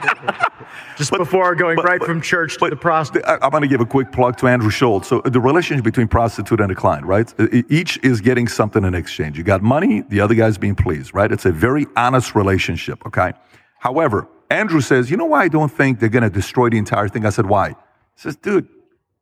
just 0.97 1.11
before 1.11 1.55
going 1.55 1.77
right 1.77 2.01
from 2.03 2.21
church 2.21 2.57
to 2.57 2.69
the 2.69 2.75
prostitute. 2.75 3.23
I'm 3.27 3.49
going 3.49 3.61
to 3.61 3.67
give 3.67 3.81
a 3.81 3.85
quick 3.85 4.11
plug 4.11 4.37
to 4.37 4.47
Andrew 4.47 4.69
Schulz. 4.69 5.07
So 5.07 5.21
the 5.21 5.39
relationship 5.39 5.83
between 5.83 6.07
prostitute 6.07 6.59
and 6.59 6.71
a 6.71 6.75
client, 6.75 7.05
right? 7.05 7.33
Each 7.69 7.97
is 8.03 8.21
getting 8.21 8.47
something 8.47 8.83
in 8.83 8.93
exchange. 8.93 9.37
You 9.37 9.43
got 9.43 9.61
money, 9.61 10.01
the 10.01 10.19
other 10.19 10.35
guy's 10.35 10.57
being 10.57 10.75
pleased, 10.75 11.13
right? 11.13 11.31
It's 11.31 11.45
a 11.45 11.51
very 11.51 11.87
honest 11.95 12.35
relationship, 12.35 13.05
okay? 13.07 13.33
However, 13.79 14.27
Andrew 14.49 14.81
says, 14.81 15.09
you 15.09 15.17
know 15.17 15.25
why 15.25 15.43
I 15.43 15.47
don't 15.47 15.71
think 15.71 15.99
they're 15.99 16.09
going 16.09 16.23
to 16.23 16.29
destroy 16.29 16.69
the 16.69 16.77
entire 16.77 17.07
thing? 17.07 17.25
I 17.25 17.29
said, 17.29 17.45
why? 17.47 17.69
He 17.69 17.75
says, 18.15 18.35
dude, 18.35 18.67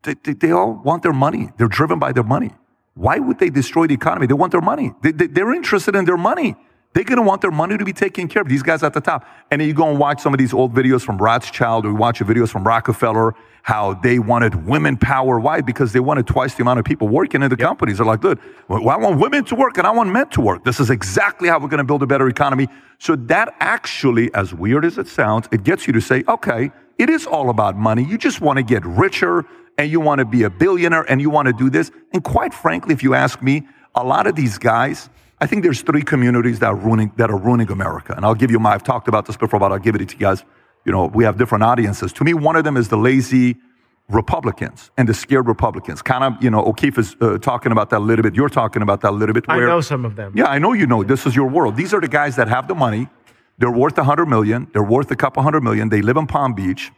they, 0.04 0.16
they, 0.24 0.34
they 0.34 0.52
all 0.52 0.74
want 0.74 1.04
their 1.04 1.14
money. 1.14 1.50
They're 1.58 1.68
driven 1.68 2.00
by 2.00 2.12
their 2.12 2.24
money. 2.24 2.52
Why 2.96 3.20
would 3.20 3.40
they 3.40 3.50
destroy 3.50 3.88
the 3.88 3.94
economy? 3.94 4.28
They 4.28 4.34
want 4.34 4.52
their 4.52 4.62
money. 4.62 4.94
They, 5.02 5.12
they, 5.12 5.28
they're 5.28 5.54
interested 5.54 5.96
in 5.96 6.06
their 6.06 6.18
money. 6.18 6.56
They're 6.94 7.04
going 7.04 7.18
to 7.18 7.24
want 7.24 7.42
their 7.42 7.52
money 7.52 7.78
to 7.78 7.86
be 7.86 7.94
taken 7.94 8.28
care 8.28 8.42
of. 8.42 8.50
These 8.50 8.64
guys 8.64 8.82
at 8.82 8.94
the 8.94 9.02
top. 9.02 9.26
And 9.52 9.62
then 9.62 9.68
you 9.68 9.74
go 9.74 9.88
and 9.88 10.00
watch 10.00 10.22
some 10.22 10.34
of 10.34 10.40
these 10.40 10.54
old 10.54 10.74
videos 10.74 11.04
from 11.04 11.18
Rothschild 11.18 11.86
or 11.86 11.90
you 11.90 11.96
watch 11.96 12.20
the 12.20 12.26
videos 12.26 12.50
from 12.50 12.64
Rockefeller, 12.64 13.36
how 13.62 13.94
they 13.94 14.18
wanted 14.18 14.66
women 14.66 14.98
power. 14.98 15.40
Why? 15.40 15.62
Because 15.62 15.94
they 15.94 16.00
wanted 16.00 16.26
twice 16.26 16.56
the 16.56 16.64
amount 16.64 16.80
of 16.80 16.86
people 16.86 17.08
working 17.08 17.44
in 17.44 17.50
the 17.50 17.58
companies. 17.58 17.98
They're 17.98 18.06
like, 18.08 18.22
good, 18.22 18.40
well, 18.68 18.90
I 18.90 18.98
want 18.98 19.20
women 19.20 19.46
to 19.46 19.56
work 19.56 19.78
and 19.78 19.86
I 19.86 19.92
want 19.92 20.10
men 20.12 20.30
to 20.30 20.42
work. 20.42 20.66
This 20.66 20.80
is 20.80 20.90
exactly 20.90 21.48
how 21.48 21.60
we're 21.60 21.68
going 21.68 21.78
to 21.78 21.84
build 21.84 22.02
a 22.02 22.08
better 22.08 22.28
economy. 22.28 22.68
So 22.98 23.16
that 23.16 23.56
actually, 23.60 24.34
as 24.34 24.54
weird 24.54 24.84
as 24.84 24.98
it 24.98 25.08
sounds, 25.08 25.48
it 25.52 25.64
gets 25.64 25.86
you 25.86 25.94
to 25.94 26.02
say, 26.02 26.24
okay, 26.28 26.72
it 26.98 27.10
is 27.10 27.28
all 27.28 27.52
about 27.52 27.78
money. 27.78 28.04
You 28.04 28.18
just 28.18 28.42
want 28.42 28.58
to 28.58 28.64
get 28.64 28.84
richer 28.86 29.46
and 29.80 29.90
you 29.90 30.02
want 30.02 30.20
to 30.20 30.26
be 30.26 30.44
a 30.44 30.50
billionaire 30.50 31.06
and 31.10 31.22
you 31.22 31.30
want 31.30 31.46
to 31.48 31.54
do 31.54 31.70
this. 31.70 31.90
And 32.14 32.22
quite 32.22 32.54
frankly, 32.54 32.94
if 32.94 33.02
you 33.02 33.14
ask 33.16 33.42
me, 33.42 33.66
a 33.96 34.04
lot 34.04 34.28
of 34.28 34.36
these 34.36 34.58
guys, 34.58 35.10
I 35.40 35.48
think 35.48 35.64
there's 35.64 35.82
three 35.82 36.02
communities 36.02 36.60
that 36.60 36.68
are 36.68 36.76
ruining 36.76 37.14
that 37.16 37.32
are 37.32 37.38
ruining 37.38 37.72
America. 37.72 38.14
And 38.16 38.26
I'll 38.26 38.36
give 38.36 38.52
you 38.52 38.60
my 38.60 38.74
I've 38.74 38.84
talked 38.84 39.08
about 39.08 39.26
this 39.26 39.38
before, 39.38 39.58
but 39.60 39.72
I'll 39.72 39.80
give 39.80 39.96
it 39.96 40.06
to 40.10 40.14
you 40.16 40.20
guys. 40.20 40.44
You 40.86 40.92
know, 40.92 41.06
we 41.06 41.24
have 41.24 41.38
different 41.38 41.64
audiences. 41.64 42.12
To 42.14 42.24
me, 42.26 42.34
one 42.34 42.58
of 42.58 42.66
them 42.66 42.76
is 42.76 42.90
the 42.90 42.98
lazy 42.98 43.56
Republicans 44.10 44.92
and 44.98 45.08
the 45.08 45.14
scared 45.14 45.48
Republicans. 45.48 46.02
Kind 46.02 46.24
of, 46.26 46.44
you 46.44 46.50
know, 46.50 46.62
O'Keefe 46.66 46.98
is 46.98 47.16
uh, 47.22 47.38
talking 47.38 47.72
about 47.72 47.90
that 47.92 48.00
a 48.00 48.06
little 48.10 48.24
bit. 48.24 48.36
You're 48.36 48.50
talking 48.50 48.82
about 48.82 49.00
that 49.02 49.12
a 49.12 49.18
little 49.22 49.34
bit. 49.34 49.46
I 49.48 49.58
where- 49.58 49.68
know 49.68 49.82
some 49.82 50.04
of 50.04 50.16
them. 50.18 50.34
yeah, 50.36 50.46
I 50.46 50.60
know 50.60 50.74
you 50.74 50.88
know. 50.88 51.04
This 51.04 51.26
is 51.26 51.36
your 51.36 51.48
world. 51.48 51.78
These 51.78 51.94
are 51.94 52.02
the 52.02 52.08
guys 52.10 52.36
that 52.36 52.50
have 52.50 52.68
the 52.68 52.76
money. 52.76 53.08
They're 53.60 53.72
worth 53.72 53.98
a 53.98 54.04
hundred 54.04 54.26
million. 54.28 54.68
They're 54.74 54.84
worth 54.84 55.10
a 55.12 55.16
couple 55.16 55.42
hundred 55.44 55.64
million. 55.64 55.88
They 55.90 56.02
live 56.02 56.18
in 56.18 56.28
Palm 56.28 56.54
Beach. 56.54 56.92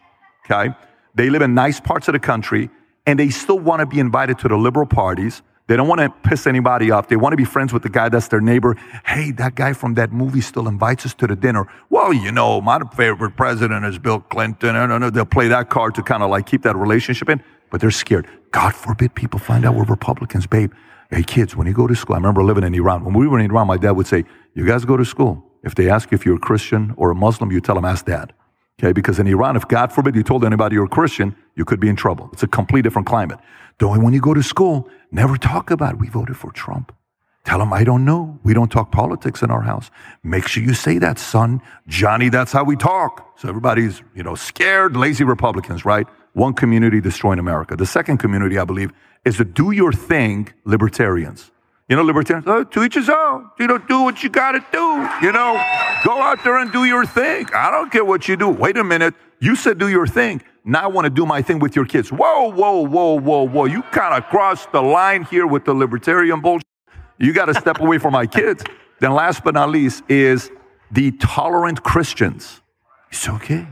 Okay. 0.45 0.73
They 1.15 1.29
live 1.29 1.41
in 1.41 1.53
nice 1.53 1.79
parts 1.79 2.07
of 2.07 2.13
the 2.13 2.19
country 2.19 2.69
and 3.05 3.19
they 3.19 3.29
still 3.29 3.59
want 3.59 3.79
to 3.79 3.85
be 3.85 3.99
invited 3.99 4.39
to 4.39 4.47
the 4.47 4.57
liberal 4.57 4.85
parties. 4.85 5.41
They 5.67 5.77
don't 5.77 5.87
want 5.87 6.01
to 6.01 6.09
piss 6.27 6.47
anybody 6.47 6.91
off. 6.91 7.07
They 7.07 7.15
want 7.15 7.33
to 7.33 7.37
be 7.37 7.45
friends 7.45 7.71
with 7.71 7.83
the 7.83 7.89
guy 7.89 8.09
that's 8.09 8.27
their 8.27 8.41
neighbor. 8.41 8.75
Hey, 9.05 9.31
that 9.31 9.55
guy 9.55 9.73
from 9.73 9.93
that 9.93 10.11
movie 10.11 10.41
still 10.41 10.67
invites 10.67 11.05
us 11.05 11.13
to 11.15 11.27
the 11.27 11.35
dinner. 11.35 11.65
Well, 11.89 12.11
you 12.11 12.31
know, 12.31 12.59
my 12.59 12.79
favorite 12.95 13.37
president 13.37 13.85
is 13.85 13.97
Bill 13.97 14.19
Clinton. 14.19 14.75
And 14.75 14.91
and 14.91 15.13
they'll 15.13 15.25
play 15.25 15.47
that 15.47 15.69
card 15.69 15.95
to 15.95 16.03
kind 16.03 16.23
of 16.23 16.29
like 16.29 16.45
keep 16.45 16.63
that 16.63 16.75
relationship 16.75 17.29
in, 17.29 17.41
but 17.69 17.79
they're 17.79 17.91
scared. 17.91 18.27
God 18.51 18.75
forbid 18.75 19.15
people 19.15 19.39
find 19.39 19.65
out 19.65 19.75
we're 19.75 19.85
Republicans, 19.85 20.45
babe. 20.45 20.73
Hey, 21.09 21.23
kids, 21.23 21.55
when 21.55 21.67
you 21.67 21.73
go 21.73 21.87
to 21.87 21.95
school, 21.95 22.15
I 22.15 22.19
remember 22.19 22.43
living 22.43 22.63
in 22.63 22.73
Iran. 22.73 23.03
When 23.05 23.13
we 23.13 23.27
were 23.27 23.39
in 23.39 23.49
Iran, 23.49 23.67
my 23.67 23.77
dad 23.77 23.91
would 23.91 24.07
say, 24.07 24.25
You 24.53 24.65
guys 24.65 24.83
go 24.85 24.97
to 24.97 25.05
school. 25.05 25.45
If 25.63 25.75
they 25.75 25.89
ask 25.89 26.11
you 26.11 26.15
if 26.15 26.25
you're 26.25 26.37
a 26.37 26.39
Christian 26.39 26.93
or 26.97 27.11
a 27.11 27.15
Muslim, 27.15 27.51
you 27.51 27.61
tell 27.61 27.75
them, 27.75 27.85
Ask 27.85 28.05
dad. 28.05 28.33
Okay, 28.81 28.93
because 28.93 29.19
in 29.19 29.27
Iran, 29.27 29.55
if 29.55 29.67
God 29.67 29.93
forbid 29.93 30.15
you 30.15 30.23
told 30.23 30.43
anybody 30.43 30.73
you're 30.73 30.85
a 30.85 30.89
Christian, 30.89 31.35
you 31.53 31.65
could 31.65 31.79
be 31.79 31.87
in 31.87 31.95
trouble. 31.95 32.31
It's 32.33 32.41
a 32.41 32.47
complete 32.47 32.81
different 32.81 33.07
climate. 33.07 33.37
Though 33.77 33.95
when 33.95 34.11
you 34.11 34.19
go 34.19 34.33
to 34.33 34.41
school, 34.41 34.89
never 35.11 35.37
talk 35.37 35.69
about 35.69 35.99
we 35.99 36.09
voted 36.09 36.35
for 36.35 36.51
Trump. 36.51 36.91
Tell 37.45 37.59
them 37.59 37.71
I 37.73 37.83
don't 37.83 38.05
know. 38.05 38.39
We 38.41 38.55
don't 38.55 38.71
talk 38.71 38.91
politics 38.91 39.43
in 39.43 39.51
our 39.51 39.61
house. 39.61 39.91
Make 40.23 40.47
sure 40.47 40.63
you 40.63 40.73
say 40.73 40.97
that, 40.97 41.19
son. 41.19 41.61
Johnny, 41.87 42.29
that's 42.29 42.51
how 42.51 42.63
we 42.63 42.75
talk. 42.75 43.37
So 43.37 43.47
everybody's, 43.49 44.01
you 44.15 44.23
know, 44.23 44.33
scared, 44.33 44.97
lazy 44.97 45.25
Republicans, 45.25 45.85
right? 45.85 46.07
One 46.33 46.55
community 46.55 46.99
destroying 47.01 47.37
America. 47.37 47.75
The 47.75 47.85
second 47.85 48.17
community, 48.17 48.57
I 48.57 48.65
believe, 48.65 48.91
is 49.25 49.37
the 49.37 49.45
do 49.45 49.69
your 49.69 49.93
thing 49.93 50.51
libertarians. 50.65 51.51
You 51.91 51.97
know, 51.97 52.03
libertarians, 52.03 52.47
oh, 52.47 52.63
to 52.63 52.83
each 52.85 52.95
his 52.95 53.09
own. 53.09 53.51
You 53.59 53.67
know, 53.67 53.77
do 53.77 54.03
what 54.03 54.23
you 54.23 54.29
got 54.29 54.53
to 54.53 54.63
do. 54.71 55.25
You 55.27 55.33
know, 55.33 55.61
go 56.05 56.21
out 56.21 56.41
there 56.41 56.57
and 56.57 56.71
do 56.71 56.85
your 56.85 57.05
thing. 57.05 57.47
I 57.53 57.69
don't 57.69 57.91
care 57.91 58.05
what 58.05 58.29
you 58.29 58.37
do. 58.37 58.47
Wait 58.47 58.77
a 58.77 58.83
minute. 58.85 59.13
You 59.41 59.57
said 59.57 59.77
do 59.77 59.89
your 59.89 60.07
thing. 60.07 60.41
Now 60.63 60.83
I 60.83 60.87
want 60.87 61.03
to 61.03 61.09
do 61.09 61.25
my 61.25 61.41
thing 61.41 61.59
with 61.59 61.75
your 61.75 61.83
kids. 61.83 62.09
Whoa, 62.09 62.49
whoa, 62.49 62.87
whoa, 62.87 63.19
whoa, 63.19 63.45
whoa. 63.45 63.65
You 63.65 63.81
kind 63.81 64.15
of 64.15 64.29
crossed 64.29 64.71
the 64.71 64.81
line 64.81 65.23
here 65.23 65.45
with 65.45 65.65
the 65.65 65.73
libertarian 65.73 66.39
bullshit. 66.39 66.65
You 67.17 67.33
got 67.33 67.47
to 67.47 67.53
step 67.53 67.81
away 67.81 67.97
from 67.97 68.13
my 68.13 68.25
kids. 68.25 68.63
Then 69.01 69.11
last 69.11 69.43
but 69.43 69.55
not 69.55 69.69
least 69.69 70.03
is 70.07 70.49
the 70.91 71.11
tolerant 71.11 71.83
Christians. 71.83 72.61
It's 73.11 73.27
okay. 73.27 73.67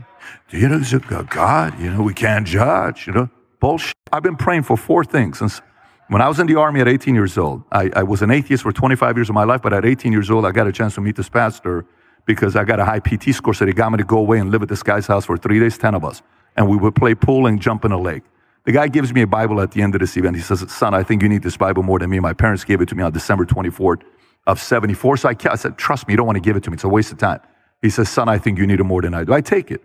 Do 0.50 0.58
you 0.58 0.68
know, 0.68 0.82
God, 1.30 1.80
you 1.80 1.90
know, 1.90 2.02
we 2.02 2.12
can't 2.12 2.46
judge, 2.46 3.06
you 3.06 3.14
know. 3.14 3.30
Bullshit. 3.60 3.94
I've 4.12 4.22
been 4.22 4.36
praying 4.36 4.64
for 4.64 4.76
four 4.76 5.04
things 5.04 5.38
since 5.38 5.62
when 6.10 6.20
I 6.20 6.26
was 6.26 6.40
in 6.40 6.48
the 6.48 6.56
army 6.56 6.80
at 6.80 6.88
18 6.88 7.14
years 7.14 7.38
old. 7.38 7.62
I, 7.70 7.88
I 7.94 8.02
was 8.02 8.20
an 8.20 8.32
atheist 8.32 8.64
for 8.64 8.72
25 8.72 9.16
years 9.16 9.28
of 9.28 9.34
my 9.34 9.44
life, 9.44 9.62
but 9.62 9.72
at 9.72 9.84
18 9.84 10.10
years 10.10 10.28
old, 10.28 10.44
I 10.44 10.50
got 10.50 10.66
a 10.66 10.72
chance 10.72 10.96
to 10.96 11.00
meet 11.00 11.14
this 11.14 11.28
pastor 11.28 11.86
because 12.26 12.56
I 12.56 12.64
got 12.64 12.80
a 12.80 12.84
high 12.84 12.98
PT 12.98 13.32
score, 13.32 13.54
so 13.54 13.64
they 13.64 13.72
got 13.72 13.92
me 13.92 13.98
to 13.98 14.04
go 14.04 14.18
away 14.18 14.40
and 14.40 14.50
live 14.50 14.60
at 14.62 14.68
this 14.68 14.82
guy's 14.82 15.06
house 15.06 15.24
for 15.24 15.36
three 15.36 15.60
days, 15.60 15.78
10 15.78 15.94
of 15.94 16.04
us. 16.04 16.20
And 16.56 16.68
we 16.68 16.76
would 16.76 16.96
play 16.96 17.14
pool 17.14 17.46
and 17.46 17.60
jump 17.60 17.84
in 17.84 17.92
a 17.92 17.98
lake. 17.98 18.24
The 18.64 18.72
guy 18.72 18.88
gives 18.88 19.14
me 19.14 19.22
a 19.22 19.26
Bible 19.26 19.60
at 19.60 19.70
the 19.70 19.82
end 19.82 19.94
of 19.94 20.00
this 20.00 20.16
event. 20.16 20.34
He 20.34 20.42
says, 20.42 20.68
Son, 20.72 20.94
I 20.94 21.04
think 21.04 21.22
you 21.22 21.28
need 21.28 21.44
this 21.44 21.56
Bible 21.56 21.84
more 21.84 22.00
than 22.00 22.10
me. 22.10 22.18
My 22.18 22.32
parents 22.32 22.64
gave 22.64 22.80
it 22.80 22.88
to 22.88 22.96
me 22.96 23.04
on 23.04 23.12
December 23.12 23.46
24th 23.46 24.02
of 24.48 24.60
74. 24.60 25.16
So 25.16 25.28
I, 25.28 25.36
I 25.48 25.54
said, 25.54 25.78
Trust 25.78 26.08
me, 26.08 26.14
you 26.14 26.16
don't 26.16 26.26
want 26.26 26.36
to 26.36 26.42
give 26.42 26.56
it 26.56 26.64
to 26.64 26.70
me. 26.70 26.74
It's 26.74 26.84
a 26.84 26.88
waste 26.88 27.12
of 27.12 27.18
time. 27.18 27.40
He 27.82 27.88
says, 27.88 28.08
Son, 28.08 28.28
I 28.28 28.36
think 28.36 28.58
you 28.58 28.66
need 28.66 28.80
it 28.80 28.84
more 28.84 29.00
than 29.00 29.14
I 29.14 29.22
do. 29.22 29.32
I 29.32 29.40
take 29.40 29.70
it. 29.70 29.82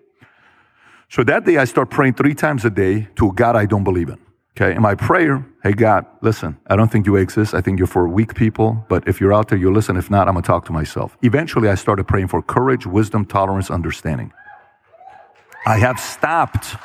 So 1.07 1.23
that 1.23 1.45
day, 1.45 1.57
I 1.57 1.65
start 1.65 1.91
praying 1.91 2.15
three 2.15 2.33
times 2.33 2.65
a 2.65 2.71
day 2.71 3.09
to 3.17 3.29
a 3.29 3.31
God 3.31 3.55
I 3.55 3.67
don't 3.67 3.83
believe 3.83 4.09
in. 4.09 4.24
Okay, 4.57 4.71
and 4.71 4.81
my 4.81 4.95
prayer, 4.95 5.45
hey 5.63 5.73
God, 5.73 6.05
listen, 6.21 6.57
I 6.67 6.77
don't 6.77 6.89
think 6.89 7.05
you 7.05 7.17
exist. 7.17 7.53
I 7.53 7.59
think 7.59 7.77
you're 7.77 7.87
for 7.87 8.07
weak 8.07 8.35
people, 8.35 8.85
but 8.87 9.05
if 9.05 9.19
you're 9.19 9.33
out 9.33 9.49
there, 9.49 9.57
you 9.57 9.69
listen. 9.69 9.97
If 9.97 10.09
not, 10.09 10.29
I'm 10.29 10.35
gonna 10.35 10.45
talk 10.45 10.63
to 10.67 10.71
myself. 10.71 11.17
Eventually, 11.23 11.67
I 11.67 11.75
started 11.75 12.07
praying 12.07 12.29
for 12.29 12.41
courage, 12.41 12.85
wisdom, 12.85 13.25
tolerance, 13.25 13.69
understanding. 13.69 14.31
I 15.65 15.77
have 15.79 15.99
stopped 15.99 16.77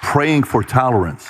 praying 0.00 0.44
for 0.44 0.62
tolerance. 0.62 1.28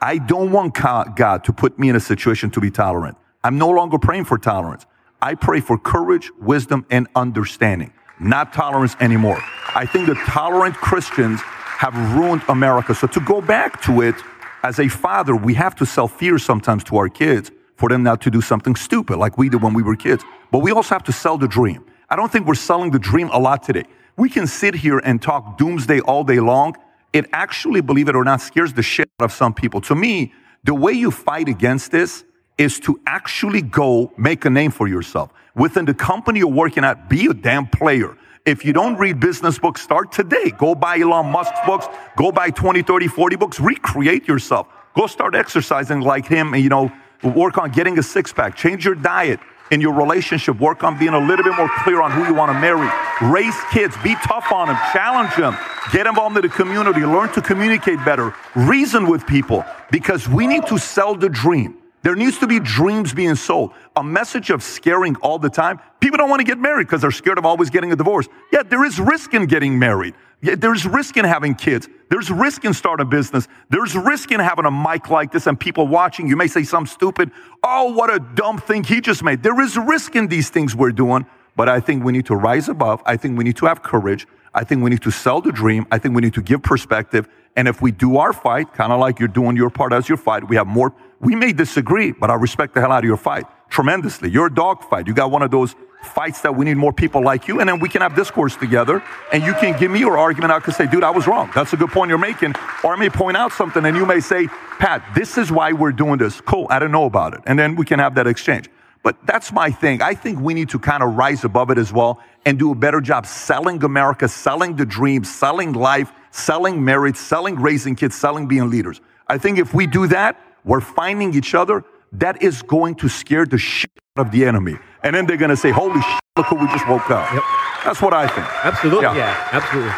I 0.00 0.18
don't 0.18 0.52
want 0.52 0.74
God 0.74 1.42
to 1.42 1.52
put 1.52 1.76
me 1.76 1.88
in 1.88 1.96
a 1.96 2.00
situation 2.00 2.48
to 2.50 2.60
be 2.60 2.70
tolerant. 2.70 3.18
I'm 3.42 3.58
no 3.58 3.68
longer 3.68 3.98
praying 3.98 4.26
for 4.26 4.38
tolerance. 4.38 4.86
I 5.20 5.34
pray 5.34 5.58
for 5.60 5.76
courage, 5.76 6.30
wisdom, 6.38 6.86
and 6.88 7.08
understanding, 7.16 7.92
not 8.20 8.52
tolerance 8.52 8.94
anymore. 9.00 9.42
I 9.74 9.86
think 9.86 10.06
the 10.06 10.14
tolerant 10.14 10.76
Christians 10.76 11.40
have 11.40 11.94
ruined 12.14 12.42
America. 12.48 12.94
So 12.94 13.08
to 13.08 13.20
go 13.20 13.40
back 13.40 13.82
to 13.82 14.02
it, 14.02 14.14
as 14.62 14.78
a 14.78 14.88
father, 14.88 15.34
we 15.34 15.54
have 15.54 15.74
to 15.76 15.86
sell 15.86 16.08
fear 16.08 16.38
sometimes 16.38 16.84
to 16.84 16.96
our 16.96 17.08
kids 17.08 17.50
for 17.76 17.88
them 17.88 18.02
not 18.02 18.20
to 18.22 18.30
do 18.30 18.40
something 18.40 18.76
stupid 18.76 19.16
like 19.16 19.38
we 19.38 19.48
did 19.48 19.62
when 19.62 19.72
we 19.72 19.82
were 19.82 19.96
kids. 19.96 20.22
But 20.50 20.58
we 20.58 20.70
also 20.70 20.94
have 20.94 21.04
to 21.04 21.12
sell 21.12 21.38
the 21.38 21.48
dream. 21.48 21.84
I 22.10 22.16
don't 22.16 22.30
think 22.30 22.46
we're 22.46 22.54
selling 22.54 22.90
the 22.90 22.98
dream 22.98 23.30
a 23.32 23.38
lot 23.38 23.62
today. 23.62 23.84
We 24.16 24.28
can 24.28 24.46
sit 24.46 24.74
here 24.74 24.98
and 24.98 25.22
talk 25.22 25.56
doomsday 25.56 26.00
all 26.00 26.24
day 26.24 26.40
long. 26.40 26.76
It 27.12 27.26
actually, 27.32 27.80
believe 27.80 28.08
it 28.08 28.14
or 28.14 28.24
not, 28.24 28.40
scares 28.40 28.72
the 28.74 28.82
shit 28.82 29.08
out 29.18 29.24
of 29.24 29.32
some 29.32 29.54
people. 29.54 29.80
To 29.82 29.94
me, 29.94 30.32
the 30.64 30.74
way 30.74 30.92
you 30.92 31.10
fight 31.10 31.48
against 31.48 31.90
this 31.90 32.24
is 32.58 32.78
to 32.80 33.00
actually 33.06 33.62
go 33.62 34.12
make 34.18 34.44
a 34.44 34.50
name 34.50 34.70
for 34.70 34.86
yourself. 34.86 35.32
Within 35.54 35.86
the 35.86 35.94
company 35.94 36.40
you're 36.40 36.48
working 36.48 36.84
at, 36.84 37.08
be 37.08 37.26
a 37.26 37.34
damn 37.34 37.66
player. 37.66 38.16
If 38.46 38.64
you 38.64 38.72
don't 38.72 38.96
read 38.96 39.20
business 39.20 39.58
books, 39.58 39.82
start 39.82 40.12
today. 40.12 40.50
Go 40.50 40.74
buy 40.74 40.98
Elon 40.98 41.26
Musk's 41.26 41.58
books, 41.66 41.86
go 42.16 42.32
buy 42.32 42.50
20, 42.50 42.82
30, 42.82 43.06
40 43.06 43.36
books, 43.36 43.60
recreate 43.60 44.26
yourself. 44.26 44.66
Go 44.96 45.06
start 45.06 45.34
exercising 45.34 46.00
like 46.00 46.26
him 46.26 46.54
and, 46.54 46.62
you 46.62 46.70
know, 46.70 46.90
work 47.22 47.58
on 47.58 47.70
getting 47.70 47.98
a 47.98 48.02
six 48.02 48.32
pack, 48.32 48.56
change 48.56 48.84
your 48.84 48.94
diet 48.94 49.40
in 49.70 49.80
your 49.80 49.92
relationship, 49.92 50.58
work 50.58 50.82
on 50.82 50.98
being 50.98 51.12
a 51.12 51.18
little 51.18 51.44
bit 51.44 51.54
more 51.56 51.70
clear 51.84 52.00
on 52.00 52.10
who 52.10 52.24
you 52.24 52.34
want 52.34 52.50
to 52.50 52.58
marry, 52.58 52.88
raise 53.30 53.54
kids, 53.72 53.94
be 54.02 54.14
tough 54.24 54.50
on 54.50 54.68
them, 54.68 54.76
challenge 54.92 55.36
them, 55.36 55.56
get 55.92 56.06
involved 56.06 56.34
in 56.36 56.42
the 56.42 56.48
community, 56.48 57.00
learn 57.02 57.30
to 57.34 57.42
communicate 57.42 58.02
better, 58.04 58.34
reason 58.56 59.06
with 59.06 59.24
people, 59.26 59.64
because 59.90 60.28
we 60.28 60.46
need 60.46 60.66
to 60.66 60.78
sell 60.78 61.14
the 61.14 61.28
dream. 61.28 61.76
There 62.02 62.16
needs 62.16 62.38
to 62.38 62.46
be 62.46 62.60
dreams 62.60 63.12
being 63.12 63.34
sold. 63.34 63.72
A 63.94 64.02
message 64.02 64.50
of 64.50 64.62
scaring 64.62 65.16
all 65.16 65.38
the 65.38 65.50
time. 65.50 65.80
People 66.00 66.16
don't 66.16 66.30
want 66.30 66.40
to 66.40 66.44
get 66.44 66.58
married 66.58 66.86
because 66.86 67.02
they're 67.02 67.10
scared 67.10 67.36
of 67.36 67.44
always 67.44 67.68
getting 67.68 67.92
a 67.92 67.96
divorce. 67.96 68.28
Yeah, 68.52 68.62
there 68.62 68.84
is 68.84 68.98
risk 68.98 69.34
in 69.34 69.46
getting 69.46 69.78
married. 69.78 70.14
Yeah, 70.42 70.54
there's 70.54 70.86
risk 70.86 71.18
in 71.18 71.26
having 71.26 71.54
kids. 71.54 71.88
There's 72.08 72.30
risk 72.30 72.64
in 72.64 72.72
starting 72.72 73.06
a 73.06 73.08
business. 73.08 73.46
There's 73.68 73.94
risk 73.94 74.32
in 74.32 74.40
having 74.40 74.64
a 74.64 74.70
mic 74.70 75.10
like 75.10 75.30
this 75.30 75.46
and 75.46 75.60
people 75.60 75.86
watching. 75.86 76.26
You 76.26 76.36
may 76.36 76.46
say 76.46 76.62
something 76.62 76.90
stupid. 76.90 77.30
Oh, 77.62 77.92
what 77.92 78.12
a 78.12 78.18
dumb 78.18 78.56
thing 78.58 78.82
he 78.82 79.02
just 79.02 79.22
made. 79.22 79.42
There 79.42 79.60
is 79.60 79.76
risk 79.76 80.16
in 80.16 80.28
these 80.28 80.48
things 80.48 80.74
we're 80.74 80.92
doing, 80.92 81.26
but 81.56 81.68
I 81.68 81.80
think 81.80 82.02
we 82.02 82.12
need 82.12 82.24
to 82.26 82.34
rise 82.34 82.70
above. 82.70 83.02
I 83.04 83.18
think 83.18 83.36
we 83.36 83.44
need 83.44 83.56
to 83.56 83.66
have 83.66 83.82
courage. 83.82 84.26
I 84.54 84.64
think 84.64 84.82
we 84.82 84.88
need 84.88 85.02
to 85.02 85.10
sell 85.10 85.42
the 85.42 85.52
dream. 85.52 85.86
I 85.92 85.98
think 85.98 86.14
we 86.14 86.22
need 86.22 86.34
to 86.34 86.42
give 86.42 86.62
perspective. 86.62 87.28
And 87.54 87.68
if 87.68 87.82
we 87.82 87.92
do 87.92 88.16
our 88.16 88.32
fight, 88.32 88.72
kind 88.72 88.92
of 88.92 88.98
like 89.00 89.18
you're 89.18 89.28
doing 89.28 89.56
your 89.56 89.68
part 89.68 89.92
as 89.92 90.08
your 90.08 90.18
fight, 90.18 90.48
we 90.48 90.56
have 90.56 90.66
more. 90.66 90.94
We 91.20 91.34
may 91.34 91.52
disagree, 91.52 92.12
but 92.12 92.30
I 92.30 92.34
respect 92.34 92.74
the 92.74 92.80
hell 92.80 92.92
out 92.92 93.04
of 93.04 93.08
your 93.08 93.18
fight 93.18 93.44
tremendously. 93.68 94.30
You're 94.30 94.46
a 94.46 94.54
dogfight. 94.54 95.06
You 95.06 95.14
got 95.14 95.30
one 95.30 95.42
of 95.42 95.50
those 95.50 95.76
fights 96.02 96.40
that 96.40 96.56
we 96.56 96.64
need 96.64 96.76
more 96.76 96.92
people 96.92 97.22
like 97.22 97.46
you, 97.46 97.60
and 97.60 97.68
then 97.68 97.78
we 97.78 97.88
can 97.88 98.00
have 98.00 98.16
discourse 98.16 98.56
together, 98.56 99.02
and 99.32 99.44
you 99.44 99.52
can 99.54 99.78
give 99.78 99.90
me 99.90 100.00
your 100.00 100.18
argument. 100.18 100.50
I 100.50 100.60
can 100.60 100.72
say, 100.72 100.86
dude, 100.86 101.04
I 101.04 101.10
was 101.10 101.26
wrong. 101.26 101.50
That's 101.54 101.72
a 101.72 101.76
good 101.76 101.90
point 101.90 102.08
you're 102.08 102.18
making. 102.18 102.54
Or 102.82 102.94
I 102.94 102.96
may 102.96 103.10
point 103.10 103.36
out 103.36 103.52
something, 103.52 103.84
and 103.84 103.96
you 103.96 104.06
may 104.06 104.20
say, 104.20 104.48
Pat, 104.78 105.04
this 105.14 105.36
is 105.36 105.52
why 105.52 105.72
we're 105.72 105.92
doing 105.92 106.18
this. 106.18 106.40
Cool, 106.40 106.66
I 106.70 106.78
didn't 106.78 106.92
know 106.92 107.04
about 107.04 107.34
it. 107.34 107.40
And 107.46 107.58
then 107.58 107.76
we 107.76 107.84
can 107.84 107.98
have 107.98 108.14
that 108.14 108.26
exchange. 108.26 108.70
But 109.02 109.16
that's 109.26 109.52
my 109.52 109.70
thing. 109.70 110.02
I 110.02 110.14
think 110.14 110.40
we 110.40 110.54
need 110.54 110.70
to 110.70 110.78
kind 110.78 111.02
of 111.02 111.16
rise 111.16 111.44
above 111.44 111.70
it 111.70 111.78
as 111.78 111.92
well 111.92 112.20
and 112.44 112.58
do 112.58 112.72
a 112.72 112.74
better 112.74 113.00
job 113.00 113.26
selling 113.26 113.82
America, 113.84 114.26
selling 114.28 114.76
the 114.76 114.86
dream, 114.86 115.24
selling 115.24 115.72
life, 115.72 116.12
selling 116.30 116.84
marriage, 116.84 117.16
selling 117.16 117.56
raising 117.56 117.94
kids, 117.94 118.14
selling 118.14 118.46
being 118.46 118.68
leaders. 118.70 119.00
I 119.26 119.38
think 119.38 119.58
if 119.58 119.72
we 119.72 119.86
do 119.86 120.06
that, 120.08 120.38
we're 120.64 120.80
finding 120.80 121.34
each 121.34 121.54
other. 121.54 121.84
That 122.12 122.42
is 122.42 122.62
going 122.62 122.96
to 122.96 123.08
scare 123.08 123.46
the 123.46 123.58
shit 123.58 123.90
out 124.16 124.26
of 124.26 124.32
the 124.32 124.44
enemy. 124.44 124.76
And 125.02 125.14
then 125.14 125.26
they're 125.26 125.36
going 125.36 125.50
to 125.50 125.56
say, 125.56 125.70
holy 125.70 126.00
shit, 126.00 126.20
look 126.36 126.46
who 126.46 126.56
we 126.56 126.66
just 126.66 126.88
woke 126.88 127.10
up. 127.10 127.32
Yep. 127.32 127.42
That's 127.84 128.02
what 128.02 128.12
I 128.12 128.26
think. 128.26 128.46
Absolutely. 128.64 129.02
Yeah. 129.04 129.14
Yeah, 129.16 129.48
absolutely. 129.52 129.92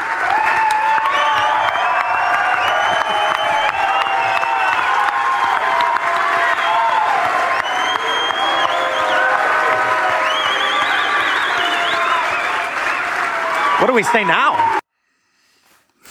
What 13.81 13.89
do 13.89 13.95
we 13.95 14.05
say 14.05 14.25
now? 14.25 14.79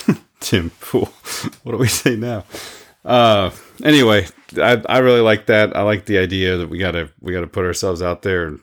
Tim 0.41 0.71
Pool. 0.81 1.05
What 1.63 1.71
do 1.71 1.77
we 1.77 1.87
say 1.87 2.17
now? 2.17 2.43
Uh, 3.03 3.51
anyway, 3.83 4.27
I, 4.57 4.81
I 4.87 4.99
really 4.99 5.21
like 5.21 5.47
that. 5.47 5.75
I 5.75 5.81
like 5.81 6.05
the 6.05 6.17
idea 6.17 6.57
that 6.57 6.69
we 6.69 6.77
gotta 6.77 7.09
we 7.19 7.33
gotta 7.33 7.47
put 7.47 7.65
ourselves 7.65 8.01
out 8.01 8.21
there 8.21 8.45
and 8.47 8.59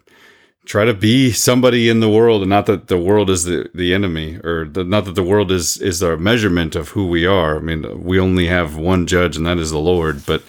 try 0.65 0.85
to 0.85 0.95
be 0.95 1.33
somebody 1.33 1.89
in 1.89 2.01
the 2.01 2.11
world, 2.11 2.43
and 2.43 2.51
not 2.51 2.67
that 2.67 2.89
the 2.89 2.99
world 2.99 3.31
is 3.31 3.45
the, 3.45 3.71
the 3.75 3.95
enemy, 3.95 4.39
or 4.45 4.67
the, 4.67 4.85
not 4.85 5.07
that 5.07 5.15
the 5.15 5.23
world 5.23 5.51
is 5.51 5.79
is 5.79 6.03
our 6.03 6.17
measurement 6.17 6.77
of 6.77 6.91
who 6.91 7.09
we 7.09 7.27
are. 7.27 7.57
I 7.57 7.61
mean, 7.61 8.05
we 8.05 8.21
only 8.21 8.47
have 8.47 8.77
one 8.77 9.07
judge, 9.07 9.37
and 9.37 9.47
that 9.47 9.59
is 9.59 9.71
the 9.71 9.79
Lord. 9.79 10.25
But 10.27 10.43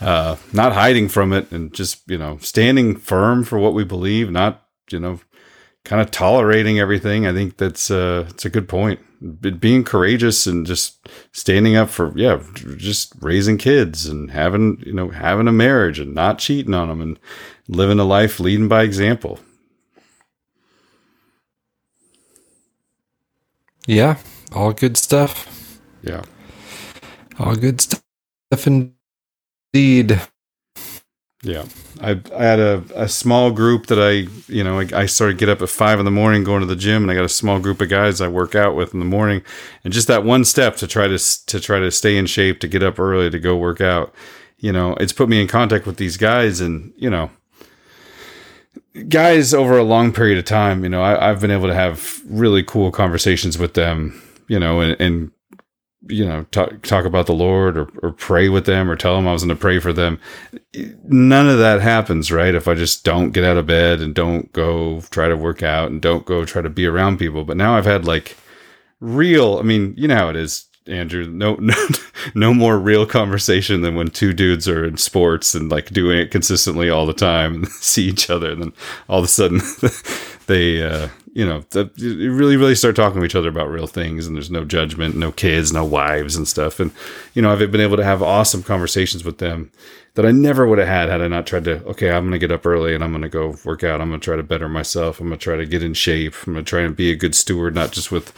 uh, 0.00 0.36
not 0.52 0.72
hiding 0.72 1.08
from 1.08 1.32
it, 1.32 1.50
and 1.50 1.72
just 1.72 2.02
you 2.08 2.18
know 2.18 2.38
standing 2.38 2.96
firm 2.96 3.44
for 3.44 3.58
what 3.58 3.74
we 3.74 3.84
believe, 3.84 4.30
not 4.30 4.66
you 4.90 5.00
know 5.00 5.20
kind 5.84 6.02
of 6.02 6.10
tolerating 6.10 6.78
everything. 6.78 7.26
I 7.26 7.32
think 7.32 7.56
that's 7.56 7.90
uh, 7.90 8.26
it's 8.30 8.44
a 8.44 8.50
good 8.50 8.68
point. 8.68 9.00
Being 9.60 9.84
courageous 9.84 10.46
and 10.46 10.66
just 10.66 11.08
standing 11.32 11.76
up 11.76 11.90
for 11.90 12.16
yeah, 12.16 12.42
just 12.76 13.12
raising 13.20 13.58
kids 13.58 14.06
and 14.06 14.30
having 14.30 14.82
you 14.86 14.92
know 14.92 15.10
having 15.10 15.48
a 15.48 15.52
marriage 15.52 15.98
and 15.98 16.14
not 16.14 16.38
cheating 16.38 16.74
on 16.74 16.88
them 16.88 17.00
and 17.00 17.18
living 17.68 17.98
a 17.98 18.04
life 18.04 18.40
leading 18.40 18.68
by 18.68 18.82
example. 18.82 19.38
Yeah, 23.86 24.18
all 24.52 24.72
good 24.72 24.96
stuff. 24.96 25.80
Yeah, 26.02 26.22
all 27.38 27.56
good 27.56 27.80
stuff 27.80 28.66
indeed. 28.66 30.20
Yeah, 31.42 31.64
I, 32.02 32.20
I 32.36 32.44
had 32.44 32.58
a, 32.58 32.84
a 32.94 33.08
small 33.08 33.50
group 33.50 33.86
that 33.86 33.98
I 33.98 34.28
you 34.52 34.62
know 34.62 34.78
I, 34.78 34.88
I 34.92 35.06
started 35.06 35.38
get 35.38 35.48
up 35.48 35.62
at 35.62 35.70
five 35.70 35.98
in 35.98 36.04
the 36.04 36.10
morning 36.10 36.44
going 36.44 36.60
to 36.60 36.66
the 36.66 36.76
gym 36.76 37.02
and 37.02 37.10
I 37.10 37.14
got 37.14 37.24
a 37.24 37.30
small 37.30 37.58
group 37.58 37.80
of 37.80 37.88
guys 37.88 38.20
I 38.20 38.28
work 38.28 38.54
out 38.54 38.76
with 38.76 38.92
in 38.92 39.00
the 39.00 39.06
morning. 39.06 39.42
And 39.82 39.92
just 39.92 40.06
that 40.08 40.22
one 40.22 40.44
step 40.44 40.76
to 40.76 40.86
try 40.86 41.08
to 41.08 41.18
to 41.46 41.60
try 41.60 41.78
to 41.78 41.90
stay 41.90 42.18
in 42.18 42.26
shape 42.26 42.60
to 42.60 42.68
get 42.68 42.82
up 42.82 42.98
early 42.98 43.30
to 43.30 43.38
go 43.38 43.56
work 43.56 43.80
out 43.80 44.14
you 44.60 44.72
know 44.72 44.94
it's 45.00 45.12
put 45.12 45.28
me 45.28 45.40
in 45.40 45.48
contact 45.48 45.86
with 45.86 45.96
these 45.96 46.16
guys 46.16 46.60
and 46.60 46.92
you 46.96 47.10
know 47.10 47.30
guys 49.08 49.52
over 49.52 49.76
a 49.78 49.82
long 49.82 50.12
period 50.12 50.38
of 50.38 50.44
time 50.44 50.84
you 50.84 50.90
know 50.90 51.02
I, 51.02 51.30
I've 51.30 51.40
been 51.40 51.50
able 51.50 51.68
to 51.68 51.74
have 51.74 52.20
really 52.26 52.62
cool 52.62 52.90
conversations 52.90 53.58
with 53.58 53.74
them 53.74 54.22
you 54.46 54.60
know 54.60 54.80
and, 54.80 55.00
and 55.00 55.32
you 56.08 56.24
know 56.24 56.44
talk, 56.50 56.82
talk 56.82 57.04
about 57.04 57.26
the 57.26 57.34
lord 57.34 57.76
or, 57.76 57.88
or 58.02 58.12
pray 58.12 58.48
with 58.48 58.64
them 58.64 58.90
or 58.90 58.96
tell 58.96 59.16
them 59.16 59.28
i 59.28 59.32
was 59.32 59.42
going 59.42 59.54
to 59.54 59.60
pray 59.60 59.78
for 59.78 59.92
them. 59.92 60.18
None 61.04 61.48
of 61.48 61.58
that 61.58 61.80
happens 61.80 62.32
right? 62.32 62.54
If 62.54 62.68
i 62.68 62.74
just 62.74 63.04
don't 63.04 63.32
get 63.32 63.44
out 63.44 63.56
of 63.56 63.66
bed 63.66 64.00
and 64.00 64.14
don't 64.14 64.52
go 64.52 65.00
try 65.10 65.28
to 65.28 65.36
work 65.36 65.62
out 65.62 65.90
and 65.90 66.00
don't 66.00 66.24
go 66.24 66.44
try 66.44 66.62
to 66.62 66.70
be 66.70 66.86
around 66.86 67.18
people. 67.18 67.44
But 67.44 67.56
now 67.56 67.76
i've 67.76 67.84
had 67.84 68.04
like 68.04 68.36
real 69.00 69.58
i 69.58 69.62
mean 69.62 69.94
you 69.96 70.06
know 70.08 70.16
how 70.16 70.28
it 70.28 70.36
is 70.36 70.66
andrew. 70.86 71.26
No 71.26 71.54
no, 71.60 71.74
no 72.34 72.54
more 72.54 72.78
real 72.78 73.06
conversation 73.06 73.80
than 73.80 73.94
when 73.94 74.08
two 74.08 74.32
dudes 74.32 74.68
are 74.68 74.84
in 74.84 74.96
sports 74.96 75.54
and 75.54 75.70
like 75.70 75.90
doing 75.90 76.18
it 76.18 76.30
consistently 76.30 76.90
all 76.90 77.06
the 77.06 77.12
time 77.12 77.54
and 77.54 77.68
see 77.68 78.04
each 78.04 78.28
other. 78.28 78.50
And 78.50 78.62
then 78.62 78.72
all 79.08 79.18
of 79.18 79.24
a 79.24 79.28
sudden 79.28 79.60
they 80.46 80.82
uh 80.82 81.08
you 81.32 81.46
know 81.46 81.60
that 81.70 81.96
you 81.98 82.32
really 82.32 82.56
really 82.56 82.74
start 82.74 82.96
talking 82.96 83.20
to 83.20 83.24
each 83.24 83.34
other 83.34 83.48
about 83.48 83.70
real 83.70 83.86
things 83.86 84.26
and 84.26 84.34
there's 84.36 84.50
no 84.50 84.64
judgment 84.64 85.16
no 85.16 85.30
kids 85.30 85.72
no 85.72 85.84
wives 85.84 86.36
and 86.36 86.48
stuff. 86.48 86.80
And 86.80 86.90
you 87.34 87.42
know 87.42 87.52
i've 87.52 87.70
been 87.70 87.80
able 87.80 87.96
to 87.96 88.04
have 88.04 88.22
awesome 88.22 88.62
conversations 88.62 89.24
with 89.24 89.38
them 89.38 89.70
that 90.14 90.26
i 90.26 90.32
never 90.32 90.66
would 90.66 90.78
have 90.78 90.88
had 90.88 91.08
had 91.08 91.22
i 91.22 91.28
not 91.28 91.46
tried 91.46 91.64
to 91.64 91.84
okay 91.84 92.10
i'm 92.10 92.24
going 92.24 92.32
to 92.32 92.38
get 92.38 92.50
up 92.50 92.66
early 92.66 92.94
and 92.94 93.04
i'm 93.04 93.12
going 93.12 93.22
to 93.22 93.28
go 93.28 93.54
work 93.64 93.84
out. 93.84 94.00
I'm 94.00 94.08
going 94.08 94.20
to 94.20 94.24
try 94.24 94.36
to 94.36 94.42
better 94.42 94.68
myself. 94.68 95.20
I'm 95.20 95.28
going 95.28 95.38
to 95.38 95.42
try 95.42 95.56
to 95.56 95.66
get 95.66 95.82
in 95.82 95.94
shape. 95.94 96.34
I'm 96.46 96.54
going 96.54 96.64
to 96.64 96.68
try 96.68 96.80
and 96.80 96.96
be 96.96 97.10
a 97.10 97.16
good 97.16 97.34
steward 97.34 97.74
not 97.74 97.92
just 97.92 98.10
with 98.10 98.32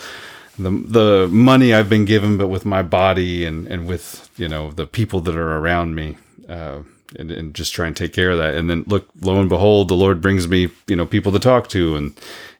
the 0.58 0.70
the 0.70 1.28
money 1.30 1.72
I've 1.72 1.88
been 1.88 2.04
given, 2.04 2.36
but 2.36 2.48
with 2.48 2.64
my 2.64 2.82
body 2.82 3.44
and 3.44 3.66
and 3.66 3.86
with 3.86 4.30
you 4.36 4.48
know 4.48 4.70
the 4.70 4.86
people 4.86 5.20
that 5.20 5.34
are 5.34 5.58
around 5.58 5.94
me, 5.94 6.18
uh, 6.48 6.80
and 7.18 7.30
and 7.30 7.54
just 7.54 7.72
try 7.72 7.86
and 7.86 7.96
take 7.96 8.12
care 8.12 8.30
of 8.30 8.38
that. 8.38 8.54
And 8.54 8.68
then 8.68 8.84
look, 8.86 9.08
lo 9.20 9.40
and 9.40 9.48
behold, 9.48 9.88
the 9.88 9.94
Lord 9.94 10.20
brings 10.20 10.46
me 10.46 10.68
you 10.86 10.96
know 10.96 11.06
people 11.06 11.32
to 11.32 11.38
talk 11.38 11.68
to 11.68 11.96
and 11.96 12.14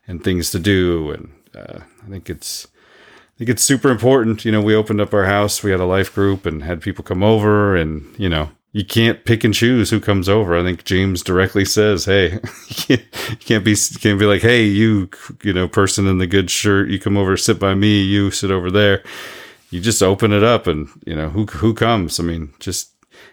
and 0.07 0.23
things 0.23 0.51
to 0.51 0.59
do. 0.59 1.11
And 1.11 1.33
uh, 1.55 1.81
I 2.05 2.11
think 2.11 2.29
it's 2.31 2.66
I 3.35 3.39
think 3.39 3.51
it's 3.51 3.62
super 3.62 3.91
important. 3.91 4.45
You 4.45 4.53
know, 4.53 4.61
we 4.61 4.74
opened 4.74 5.01
up 5.01 5.15
our 5.15 5.24
house, 5.24 5.62
we 5.62 5.70
had 5.70 5.81
a 5.81 5.85
life 5.85 6.15
group, 6.15 6.47
and 6.47 6.62
had 6.62 6.81
people 6.81 7.05
come 7.05 7.23
over, 7.23 7.77
and 7.77 8.15
you 8.19 8.29
know. 8.29 8.51
You 8.74 8.87
can't 8.87 9.27
pick 9.27 9.45
and 9.45 9.53
choose 9.53 9.91
who 9.91 10.01
comes 10.01 10.31
over. 10.31 10.57
I 10.57 10.62
think 10.62 10.85
James 10.85 11.23
directly 11.23 11.66
says, 11.66 12.07
"Hey, 12.07 12.39
you 12.89 12.97
can't, 13.39 13.66
be 13.66 13.77
can't 14.01 14.19
be 14.19 14.24
like, 14.24 14.41
hey, 14.41 14.65
you 14.65 15.11
you 15.43 15.53
know, 15.53 15.69
person 15.69 16.07
in 16.07 16.16
the 16.16 16.27
good 16.27 16.51
shirt, 16.51 16.89
you 16.89 16.99
come 16.99 17.19
over, 17.19 17.37
sit 17.37 17.59
by 17.59 17.74
me, 17.74 18.01
you 18.01 18.31
sit 18.31 18.51
over 18.51 18.70
there." 18.70 19.03
You 19.69 19.81
just 19.81 20.03
open 20.03 20.33
it 20.33 20.43
up, 20.43 20.66
and 20.66 20.89
you 21.05 21.15
know 21.15 21.29
who 21.29 21.45
who 21.45 21.74
comes. 21.74 22.19
I 22.19 22.23
mean, 22.23 22.55
just 22.61 22.93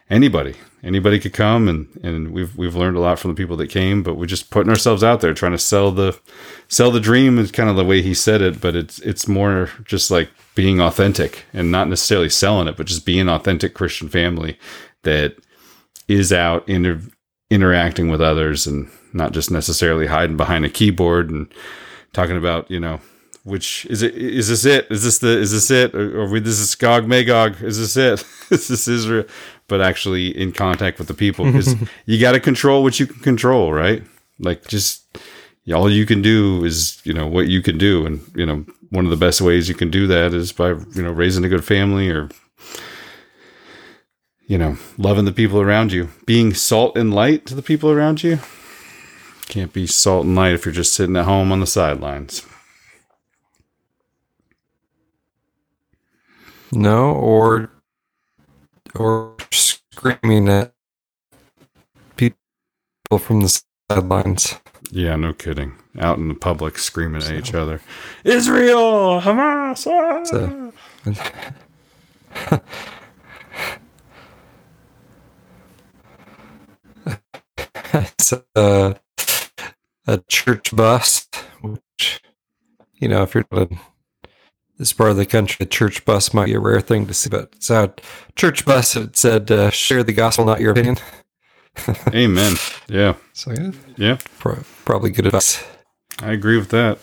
anybody, 0.09 0.55
anybody 0.83 1.19
could 1.19 1.33
come, 1.33 1.67
and 1.67 1.87
and 2.03 2.31
we've 2.31 2.55
we've 2.57 2.75
learned 2.75 2.97
a 2.97 2.99
lot 2.99 3.19
from 3.19 3.31
the 3.31 3.35
people 3.35 3.57
that 3.57 3.67
came. 3.67 4.03
But 4.03 4.15
we're 4.15 4.25
just 4.25 4.49
putting 4.49 4.69
ourselves 4.69 5.03
out 5.03 5.21
there, 5.21 5.33
trying 5.33 5.51
to 5.53 5.57
sell 5.57 5.91
the 5.91 6.19
sell 6.67 6.91
the 6.91 6.99
dream 6.99 7.37
is 7.37 7.51
kind 7.51 7.69
of 7.69 7.75
the 7.75 7.85
way 7.85 8.01
he 8.01 8.13
said 8.13 8.41
it. 8.41 8.61
But 8.61 8.75
it's 8.75 8.99
it's 8.99 9.27
more 9.27 9.69
just 9.83 10.11
like 10.11 10.29
being 10.55 10.81
authentic 10.81 11.45
and 11.53 11.71
not 11.71 11.87
necessarily 11.87 12.29
selling 12.29 12.67
it, 12.67 12.77
but 12.77 12.87
just 12.87 13.05
being 13.05 13.21
an 13.21 13.29
authentic 13.29 13.73
Christian 13.73 14.09
family 14.09 14.57
that 15.03 15.35
is 16.07 16.33
out 16.33 16.67
inter- 16.67 17.01
interacting 17.49 18.09
with 18.09 18.21
others 18.21 18.67
and 18.67 18.89
not 19.13 19.31
just 19.31 19.49
necessarily 19.51 20.07
hiding 20.07 20.37
behind 20.37 20.65
a 20.65 20.69
keyboard 20.69 21.29
and 21.29 21.51
talking 22.13 22.37
about 22.37 22.69
you 22.69 22.79
know 22.79 22.99
which 23.43 23.85
is 23.85 24.01
it 24.01 24.15
is 24.15 24.49
this 24.49 24.65
it 24.65 24.87
is 24.89 25.03
this 25.03 25.19
the 25.19 25.37
is 25.37 25.51
this 25.51 25.71
it 25.71 25.95
or, 25.95 26.21
or 26.21 26.39
this 26.39 26.59
is 26.59 26.75
Gog 26.75 27.07
Magog 27.07 27.61
is 27.61 27.79
this 27.79 27.97
it 27.97 28.25
is 28.51 28.67
this 28.67 28.87
Israel 28.87 29.25
but 29.69 29.81
actually 29.81 30.37
in 30.37 30.51
contact 30.51 30.99
with 30.99 31.07
the 31.07 31.13
people 31.13 31.45
because 31.51 31.75
you 32.05 32.19
got 32.19 32.33
to 32.33 32.39
control 32.39 32.83
what 32.83 32.99
you 32.99 33.07
can 33.07 33.21
control 33.21 33.71
right 33.71 34.03
like 34.39 34.67
just 34.67 35.17
all 35.73 35.89
you 35.89 36.05
can 36.05 36.21
do 36.21 36.65
is 36.65 36.99
you 37.05 37.13
know 37.13 37.27
what 37.27 37.47
you 37.47 37.61
can 37.61 37.77
do 37.77 38.05
and 38.05 38.19
you 38.35 38.45
know 38.45 38.65
one 38.89 39.05
of 39.05 39.11
the 39.11 39.17
best 39.17 39.39
ways 39.39 39.69
you 39.69 39.75
can 39.75 39.91
do 39.91 40.07
that 40.07 40.33
is 40.33 40.51
by 40.51 40.69
you 40.69 41.03
know 41.03 41.11
raising 41.11 41.45
a 41.45 41.49
good 41.49 41.63
family 41.63 42.09
or 42.09 42.27
you 44.49 44.57
know, 44.57 44.77
loving 44.97 45.25
the 45.25 45.31
people 45.31 45.61
around 45.61 45.91
you, 45.91 46.09
being 46.25 46.55
salt 46.55 46.97
and 46.97 47.13
light 47.13 47.45
to 47.45 47.53
the 47.53 47.61
people 47.61 47.91
around 47.91 48.23
you. 48.23 48.39
Can't 49.47 49.71
be 49.71 49.85
salt 49.85 50.25
and 50.25 50.35
light 50.35 50.53
if 50.53 50.65
you're 50.65 50.73
just 50.73 50.93
sitting 50.93 51.15
at 51.15 51.25
home 51.25 51.51
on 51.51 51.59
the 51.59 51.67
sidelines. 51.67 52.43
No, 56.71 57.11
or 57.11 57.69
or 58.95 59.35
screaming 59.99 60.47
at 60.47 60.73
people 62.15 62.37
from 63.17 63.41
the 63.41 63.61
sidelines. 63.91 64.55
Yeah, 64.91 65.17
no 65.17 65.33
kidding. 65.33 65.73
Out 65.99 66.17
in 66.17 66.29
the 66.29 66.35
public 66.35 66.77
screaming 66.77 67.21
at 67.21 67.33
each 67.33 67.53
other. 67.53 67.81
Israel, 68.23 69.19
Hamas. 69.19 69.85
ah!" 69.87 70.23
So, 70.23 70.71
it's 77.93 78.33
a, 78.55 78.95
a 80.07 80.17
church 80.29 80.73
bus, 80.73 81.27
which, 81.61 82.21
you 82.95 83.09
know, 83.09 83.23
if 83.23 83.33
you're 83.33 83.45
not 83.51 83.69
in 83.69 83.79
this 84.79 84.93
part 84.93 85.11
of 85.11 85.17
the 85.17 85.25
country, 85.25 85.63
a 85.63 85.67
church 85.67 86.03
bus 86.05 86.33
might 86.33 86.45
be 86.45 86.53
a 86.55 86.59
rare 86.59 86.81
thing 86.81 87.05
to 87.05 87.13
see, 87.13 87.29
but 87.29 87.51
it's 87.55 87.69
a 87.69 87.93
church 88.35 88.65
bus. 88.65 88.95
It 88.95 89.15
said, 89.17 89.51
uh, 89.51 89.69
share 89.69 90.03
the 90.03 90.13
gospel, 90.13 90.45
not 90.45 90.59
your 90.61 90.71
opinion. 90.71 90.97
Amen. 92.13 92.55
Yeah. 92.87 93.13
So 93.33 93.51
yeah, 93.51 93.71
Yeah. 93.97 94.17
pro- 94.39 94.63
probably 94.85 95.11
good 95.11 95.27
advice. 95.27 95.63
I 96.21 96.31
agree 96.31 96.57
with 96.57 96.69
that. 96.69 96.97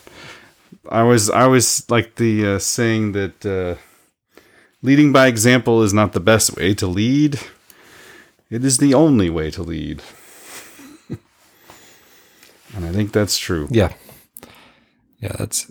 I 0.91 1.03
was 1.05 1.31
I 1.31 1.43
always 1.43 1.89
like 1.91 2.17
the 2.17 2.55
uh, 2.55 2.59
saying 2.59 3.13
that 3.13 3.45
uh, 3.47 3.77
leading 4.83 5.13
by 5.13 5.27
example 5.27 5.83
is 5.83 5.93
not 5.93 6.13
the 6.13 6.21
best 6.21 6.57
way 6.57 6.75
to 6.75 6.87
lead. 6.87 7.39
It 8.51 8.65
is 8.65 8.79
the 8.79 8.95
only 8.95 9.29
way 9.31 9.51
to 9.51 9.63
lead. 9.63 10.03
and 12.75 12.85
I 12.87 12.93
think 12.93 13.13
that's 13.13 13.39
true. 13.39 13.69
Yeah. 13.71 13.93
Yeah, 15.21 15.33
that's. 15.39 15.71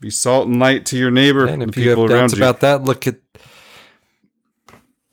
Be 0.00 0.10
salt 0.10 0.46
and 0.46 0.60
light 0.60 0.86
to 0.86 0.98
your 0.98 1.10
neighbor 1.10 1.46
And 1.46 1.62
and 1.62 1.70
if 1.70 1.76
you 1.76 1.90
have 1.90 1.96
people 1.96 2.12
around 2.12 2.30
doubts 2.30 2.36
you. 2.36 2.42
about 2.42 2.60
that, 2.60 2.84
look 2.84 3.06
at 3.06 3.16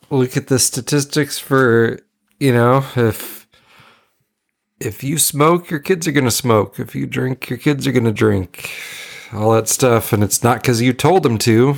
look 0.09 0.37
at 0.37 0.47
the 0.47 0.59
statistics 0.59 1.39
for 1.39 1.99
you 2.39 2.53
know 2.53 2.85
if 2.95 3.43
if 4.79 5.03
you 5.03 5.17
smoke, 5.17 5.69
your 5.69 5.79
kids 5.79 6.07
are 6.07 6.11
going 6.11 6.25
to 6.25 6.31
smoke. 6.31 6.79
If 6.79 6.95
you 6.95 7.05
drink, 7.05 7.49
your 7.49 7.59
kids 7.59 7.87
are 7.87 7.91
going 7.91 8.03
to 8.03 8.11
drink. 8.11 8.69
All 9.31 9.51
that 9.53 9.67
stuff, 9.67 10.13
and 10.13 10.23
it's 10.23 10.43
not 10.43 10.61
because 10.61 10.81
you 10.81 10.93
told 10.93 11.23
them 11.23 11.37
to. 11.39 11.77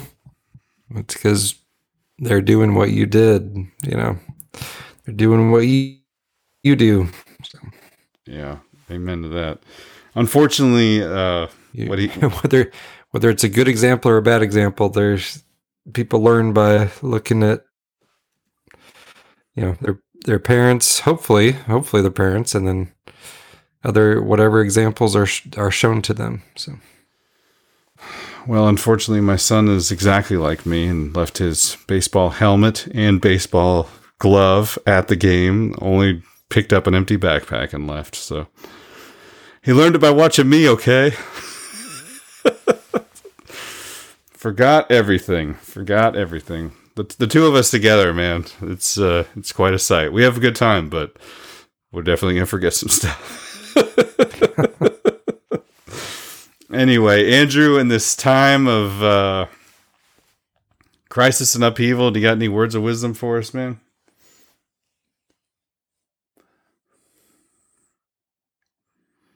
It's 0.89 1.13
because 1.13 1.55
they're 2.17 2.41
doing 2.41 2.75
what 2.75 2.91
you 2.91 3.05
did. 3.05 3.55
You 3.83 3.95
know, 3.95 4.17
they're 5.05 5.15
doing 5.15 5.51
what 5.51 5.59
you 5.59 5.97
you 6.63 6.75
do. 6.75 7.07
Yeah, 8.25 8.57
amen 8.91 9.21
to 9.21 9.29
that. 9.29 9.59
Unfortunately, 10.15 11.01
uh, 11.01 11.47
what 11.87 11.99
he 11.99 12.07
whether 12.41 12.71
whether 13.15 13.29
it's 13.29 13.45
a 13.45 13.49
good 13.49 13.69
example 13.69 14.11
or 14.11 14.17
a 14.17 14.21
bad 14.21 14.41
example, 14.41 14.89
there's 14.89 15.41
people 15.93 16.21
learn 16.21 16.51
by 16.51 16.89
looking 17.01 17.43
at 17.43 17.63
you 19.55 19.63
know 19.63 19.77
their 19.79 19.99
their 20.25 20.37
parents. 20.37 20.99
Hopefully, 20.99 21.53
hopefully 21.53 22.01
their 22.01 22.11
parents, 22.11 22.53
and 22.53 22.67
then 22.67 22.91
other 23.85 24.21
whatever 24.21 24.59
examples 24.59 25.15
are 25.15 25.29
are 25.55 25.71
shown 25.71 26.01
to 26.01 26.13
them. 26.13 26.43
So 26.57 26.73
Well, 28.45 28.67
unfortunately, 28.67 29.21
my 29.21 29.37
son 29.37 29.69
is 29.69 29.93
exactly 29.93 30.35
like 30.35 30.65
me 30.65 30.85
and 30.85 31.15
left 31.15 31.37
his 31.37 31.77
baseball 31.87 32.31
helmet 32.31 32.85
and 32.93 33.21
baseball 33.21 33.87
glove 34.19 34.77
at 34.85 35.07
the 35.07 35.15
game, 35.15 35.73
only 35.79 36.21
picked 36.49 36.73
up 36.73 36.85
an 36.85 36.93
empty 36.93 37.15
backpack 37.15 37.71
and 37.71 37.87
left. 37.87 38.13
So 38.15 38.47
he 39.63 39.71
learned 39.71 39.95
it 39.95 39.99
by 39.99 40.11
watching 40.11 40.49
me, 40.49 40.67
okay? 40.67 41.13
Forgot 44.45 44.91
everything. 44.91 45.55
Forgot 45.55 46.15
everything. 46.15 46.73
The, 46.93 47.03
the 47.17 47.25
two 47.25 47.47
of 47.47 47.55
us 47.55 47.71
together, 47.71 48.13
man, 48.13 48.45
it's 48.61 48.95
uh, 48.95 49.23
it's 49.35 49.51
quite 49.51 49.73
a 49.73 49.79
sight. 49.79 50.13
We 50.13 50.21
have 50.21 50.37
a 50.37 50.39
good 50.39 50.55
time, 50.55 50.87
but 50.87 51.17
we're 51.91 52.03
definitely 52.03 52.35
gonna 52.35 52.45
forget 52.45 52.75
some 52.75 52.89
stuff. 52.89 53.73
anyway, 56.71 57.33
Andrew, 57.33 57.79
in 57.79 57.87
this 57.87 58.15
time 58.15 58.67
of 58.67 59.01
uh, 59.01 59.47
crisis 61.09 61.55
and 61.55 61.63
upheaval, 61.63 62.11
do 62.11 62.19
you 62.19 62.27
got 62.27 62.33
any 62.33 62.47
words 62.47 62.75
of 62.75 62.83
wisdom 62.83 63.15
for 63.15 63.39
us, 63.39 63.51
man? 63.51 63.79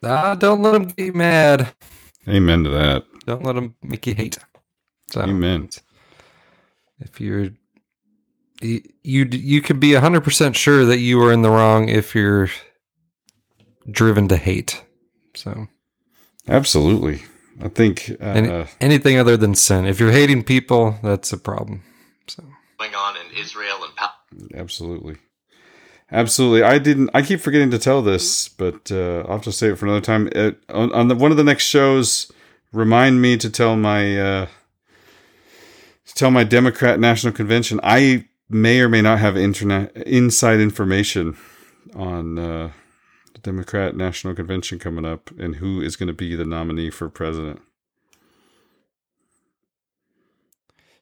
ah, 0.04 0.36
don't 0.36 0.62
let 0.62 0.74
them 0.74 0.86
get 0.86 1.04
you 1.04 1.14
mad. 1.14 1.74
Amen 2.28 2.64
to 2.64 2.70
that. 2.70 3.06
Don't 3.26 3.44
let 3.44 3.56
them 3.56 3.74
make 3.82 4.06
you 4.06 4.14
hate. 4.14 4.38
So, 5.12 5.22
Amen. 5.22 5.70
If 7.00 7.20
you're 7.22 7.50
you 8.62 8.82
you, 9.04 9.62
could 9.62 9.68
can 9.68 9.80
be 9.80 9.92
100% 9.92 10.56
sure 10.56 10.86
that 10.86 11.00
you 11.00 11.22
are 11.24 11.32
in 11.32 11.42
the 11.42 11.50
wrong 11.50 11.88
if 11.88 12.14
you're 12.14 12.50
driven 13.90 14.28
to 14.28 14.38
hate. 14.38 14.84
So 15.34 15.68
Absolutely. 16.48 17.24
I 17.62 17.70
think 17.70 18.12
uh, 18.22 18.24
any, 18.24 18.66
anything 18.82 19.18
other 19.18 19.38
than 19.38 19.56
sin. 19.56 19.86
If 19.86 20.00
you're 20.00 20.12
hating 20.12 20.44
people, 20.44 20.98
that's 21.04 21.32
a 21.32 21.38
problem. 21.38 21.84
So 22.28 22.44
going 22.78 22.96
on 22.96 23.16
in 23.18 23.38
Israel 23.38 23.84
and 23.84 23.96
Palestine. 23.96 24.60
Absolutely. 24.60 25.18
Absolutely. 26.12 26.64
I 26.64 26.80
didn't. 26.80 27.12
I 27.14 27.22
keep 27.22 27.40
forgetting 27.40 27.70
to 27.72 27.78
tell 27.78 28.02
this, 28.02 28.50
but 28.50 28.92
uh, 28.92 29.20
I'll 29.28 29.34
have 29.34 29.44
to 29.44 29.52
say 29.52 29.68
it 29.68 29.78
for 29.78 29.86
another 29.86 30.02
time. 30.02 30.30
Uh, 30.36 30.52
on 30.70 30.92
on 30.92 31.08
the, 31.08 31.16
one 31.16 31.32
of 31.32 31.38
the 31.38 31.44
next 31.44 31.66
shows, 31.66 32.32
remind 32.74 33.22
me 33.22 33.38
to 33.38 33.50
tell 33.50 33.76
my 33.76 34.20
uh, 34.20 34.48
to 36.10 36.16
tell 36.16 36.32
my 36.32 36.44
Democrat 36.44 37.00
National 37.00 37.32
Convention. 37.32 37.80
I 37.84 38.28
may 38.50 38.82
or 38.82 38.90
may 38.90 39.02
not 39.02 39.20
have 39.20 39.38
internet 39.38 39.96
inside 39.96 40.60
information 40.60 41.38
on 41.96 42.40
uh, 42.40 42.72
the 43.34 43.40
Democrat 43.40 43.96
National 43.96 44.34
Convention 44.34 44.80
coming 44.80 45.06
up 45.06 45.30
and 45.38 45.58
who 45.58 45.82
is 45.82 45.96
going 45.96 46.08
to 46.08 46.14
be 46.14 46.36
the 46.36 46.46
nominee 46.46 46.90
for 46.90 47.10
president. 47.10 47.62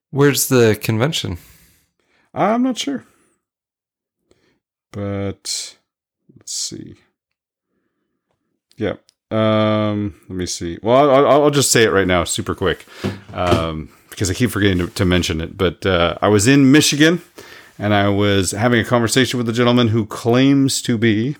Where's 0.09 0.47
the 0.47 0.77
convention? 0.81 1.37
I'm 2.33 2.63
not 2.63 2.77
sure. 2.77 3.05
But 4.91 5.77
let's 6.35 6.53
see. 6.53 6.95
Yeah. 8.75 8.95
Um, 9.29 10.15
let 10.29 10.37
me 10.37 10.45
see. 10.45 10.77
Well, 10.81 11.09
I'll, 11.09 11.43
I'll, 11.43 11.49
just 11.49 11.71
say 11.71 11.83
it 11.83 11.91
right 11.91 12.07
now, 12.07 12.23
super 12.23 12.55
quick, 12.55 12.85
um, 13.33 13.89
because 14.09 14.31
I 14.31 14.33
keep 14.33 14.51
forgetting 14.51 14.77
to, 14.77 14.87
to 14.87 15.05
mention 15.05 15.41
it. 15.41 15.57
But 15.57 15.85
uh, 15.85 16.17
I 16.21 16.29
was 16.29 16.47
in 16.47 16.71
Michigan, 16.71 17.21
and 17.77 17.93
I 17.93 18.07
was 18.09 18.51
having 18.51 18.79
a 18.79 18.85
conversation 18.85 19.37
with 19.37 19.49
a 19.49 19.53
gentleman 19.53 19.89
who 19.89 20.05
claims 20.05 20.81
to 20.83 20.97
be 20.97 21.35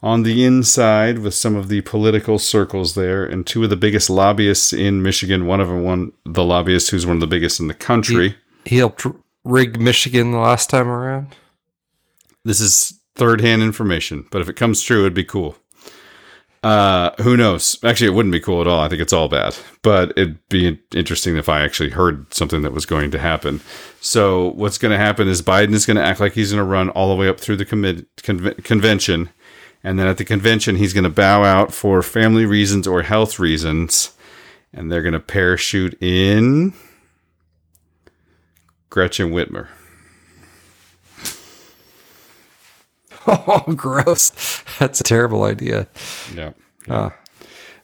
on 0.00 0.22
the 0.22 0.44
inside 0.44 1.18
with 1.18 1.34
some 1.34 1.56
of 1.56 1.68
the 1.68 1.80
political 1.80 2.38
circles 2.38 2.94
there, 2.94 3.24
and 3.24 3.46
two 3.46 3.64
of 3.64 3.70
the 3.70 3.76
biggest 3.76 4.08
lobbyists 4.08 4.72
in 4.72 5.02
Michigan. 5.02 5.46
One 5.46 5.60
of 5.60 5.68
them, 5.68 5.82
one 5.82 6.12
the 6.24 6.44
lobbyist 6.44 6.90
who's 6.90 7.06
one 7.06 7.16
of 7.16 7.20
the 7.20 7.26
biggest 7.26 7.58
in 7.58 7.66
the 7.66 7.74
country. 7.74 8.36
He 8.64 8.76
helped 8.76 9.06
rig 9.44 9.80
Michigan 9.80 10.30
the 10.30 10.38
last 10.38 10.70
time 10.70 10.88
around. 10.88 11.34
This 12.44 12.60
is 12.60 13.00
third 13.14 13.40
hand 13.40 13.62
information, 13.62 14.26
but 14.30 14.40
if 14.40 14.48
it 14.48 14.56
comes 14.56 14.82
true, 14.82 15.00
it'd 15.00 15.14
be 15.14 15.24
cool. 15.24 15.56
Uh, 16.64 17.14
who 17.20 17.36
knows? 17.36 17.76
Actually, 17.84 18.06
it 18.06 18.14
wouldn't 18.14 18.32
be 18.32 18.40
cool 18.40 18.62
at 18.62 18.66
all. 18.66 18.80
I 18.80 18.88
think 18.88 19.02
it's 19.02 19.12
all 19.12 19.28
bad, 19.28 19.54
but 19.82 20.12
it'd 20.16 20.38
be 20.48 20.80
interesting 20.94 21.36
if 21.36 21.46
I 21.46 21.60
actually 21.60 21.90
heard 21.90 22.32
something 22.32 22.62
that 22.62 22.72
was 22.72 22.86
going 22.86 23.10
to 23.10 23.18
happen. 23.18 23.60
So, 24.00 24.48
what's 24.52 24.78
going 24.78 24.90
to 24.90 24.96
happen 24.96 25.28
is 25.28 25.42
Biden 25.42 25.74
is 25.74 25.84
going 25.84 25.98
to 25.98 26.02
act 26.02 26.20
like 26.20 26.32
he's 26.32 26.52
going 26.52 26.64
to 26.64 26.70
run 26.70 26.88
all 26.88 27.10
the 27.10 27.16
way 27.16 27.28
up 27.28 27.38
through 27.38 27.56
the 27.56 27.66
commit, 27.66 28.16
conve- 28.16 28.64
convention. 28.64 29.28
And 29.82 29.98
then 29.98 30.06
at 30.06 30.16
the 30.16 30.24
convention, 30.24 30.76
he's 30.76 30.94
going 30.94 31.04
to 31.04 31.10
bow 31.10 31.44
out 31.44 31.74
for 31.74 32.02
family 32.02 32.46
reasons 32.46 32.86
or 32.86 33.02
health 33.02 33.38
reasons. 33.38 34.16
And 34.72 34.90
they're 34.90 35.02
going 35.02 35.12
to 35.12 35.20
parachute 35.20 36.02
in 36.02 36.72
Gretchen 38.88 39.32
Whitmer. 39.32 39.68
Oh, 43.46 43.64
gross. 43.74 44.62
That's 44.78 45.00
a 45.00 45.04
terrible 45.04 45.44
idea. 45.44 45.88
Yeah. 46.34 46.52
Ah. 46.88 47.14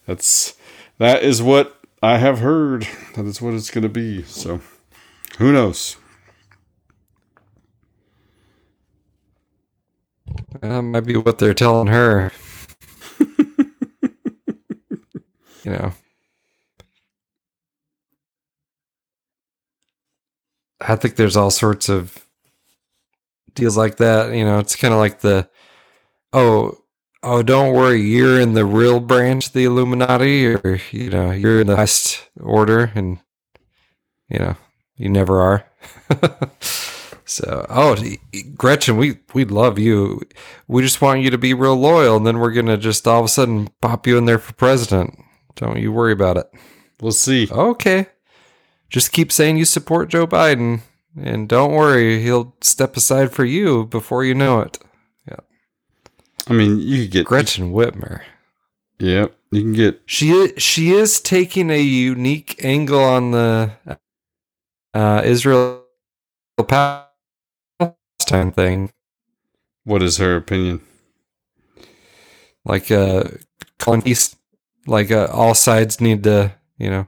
That's 0.06 0.54
that 0.98 1.22
is 1.22 1.42
what 1.42 1.80
I 2.02 2.18
have 2.18 2.40
heard. 2.40 2.86
That 3.14 3.24
is 3.24 3.40
what 3.40 3.54
it's 3.54 3.70
going 3.70 3.82
to 3.82 3.88
be. 3.88 4.22
So, 4.24 4.60
who 5.38 5.52
knows? 5.52 5.96
That 10.60 10.82
might 10.82 11.06
be 11.06 11.16
what 11.16 11.38
they're 11.38 11.54
telling 11.54 11.86
her. 11.86 12.32
you 13.18 13.66
know. 15.64 15.92
I 20.80 20.96
think 20.96 21.16
there's 21.16 21.36
all 21.36 21.50
sorts 21.50 21.88
of 21.88 22.26
deals 23.55 23.77
like 23.77 23.97
that. 23.97 24.35
You 24.35 24.44
know, 24.44 24.59
it's 24.59 24.77
kind 24.77 24.94
of 24.94 25.01
like 25.01 25.20
the, 25.20 25.48
oh, 26.32 26.78
oh, 27.22 27.43
don't 27.43 27.74
worry, 27.74 28.01
you're 28.01 28.40
in 28.40 28.55
the 28.55 28.64
real 28.64 29.01
branch 29.01 29.48
of 29.48 29.52
the 29.52 29.64
Illuminati, 29.64 30.47
or 30.47 30.81
you 30.90 31.10
know, 31.10 31.31
you're 31.31 31.60
in 31.60 31.66
the 31.66 31.77
highest 31.77 32.28
order, 32.40 32.93
and 32.94 33.18
you 34.28 34.39
know, 34.39 34.56
you 34.97 35.09
never 35.09 35.40
are. 35.40 35.66
so, 37.24 37.66
oh, 37.68 37.97
Gretchen, 38.55 38.97
we 38.97 39.18
we 39.35 39.44
love 39.44 39.78
you. 39.78 40.22
We 40.68 40.82
just 40.82 41.01
want 41.01 41.22
you 41.22 41.31
to 41.31 41.39
be 41.39 41.55
real 41.55 41.77
loyal, 41.77 42.16
and 42.16 42.27
then 42.27 42.39
we're 42.39 42.52
gonna 42.52 42.77
just 42.77 43.06
all 43.06 43.20
of 43.20 43.27
a 43.27 43.28
sudden 43.28 43.68
pop 43.81 44.06
you 44.06 44.16
in 44.18 44.24
there 44.24 44.39
for 44.39 44.52
president. 44.55 45.18
Don't 45.56 45.78
you 45.78 45.93
worry 45.93 46.12
about 46.12 46.36
it. 46.36 46.51
We'll 47.01 47.12
see. 47.12 47.48
Okay. 47.51 48.06
Just 48.89 49.12
keep 49.12 49.31
saying 49.31 49.56
you 49.56 49.64
support 49.64 50.09
Joe 50.09 50.27
Biden, 50.27 50.81
and 51.16 51.48
don't 51.48 51.72
worry, 51.72 52.22
he'll 52.22 52.54
step 52.60 52.96
aside 52.96 53.32
for 53.32 53.44
you 53.44 53.86
before 53.86 54.24
you 54.24 54.34
know 54.34 54.60
it. 54.60 54.78
Yeah. 55.28 55.40
I 56.48 56.52
mean, 56.52 56.78
you 56.78 57.02
could 57.02 57.10
get 57.10 57.26
Gretchen 57.26 57.72
Whitmer. 57.72 58.22
Yeah, 58.98 59.26
you 59.50 59.62
can 59.62 59.72
get. 59.72 60.02
She 60.06 60.30
is, 60.30 60.62
she 60.62 60.92
is 60.92 61.20
taking 61.20 61.70
a 61.70 61.80
unique 61.80 62.62
angle 62.62 63.02
on 63.02 63.30
the 63.30 63.72
uh, 64.94 65.22
Israel 65.24 65.84
Palestine 66.68 68.52
thing. 68.52 68.92
What 69.84 70.02
is 70.02 70.18
her 70.18 70.36
opinion? 70.36 70.82
Like 72.64 72.90
uh, 72.90 73.24
calling 73.78 74.02
peace, 74.02 74.36
like 74.86 75.10
uh, 75.10 75.28
all 75.32 75.54
sides 75.54 76.00
need 76.00 76.22
to, 76.24 76.52
you 76.78 76.90
know, 76.90 77.06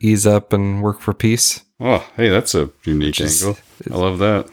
ease 0.00 0.26
up 0.26 0.52
and 0.52 0.82
work 0.82 1.00
for 1.00 1.12
peace. 1.14 1.62
Oh, 1.80 2.06
hey, 2.16 2.28
that's 2.28 2.54
a 2.54 2.70
unique 2.84 3.20
is- 3.20 3.42
angle. 3.42 3.58
I 3.90 3.96
love 3.96 4.18
that. 4.18 4.48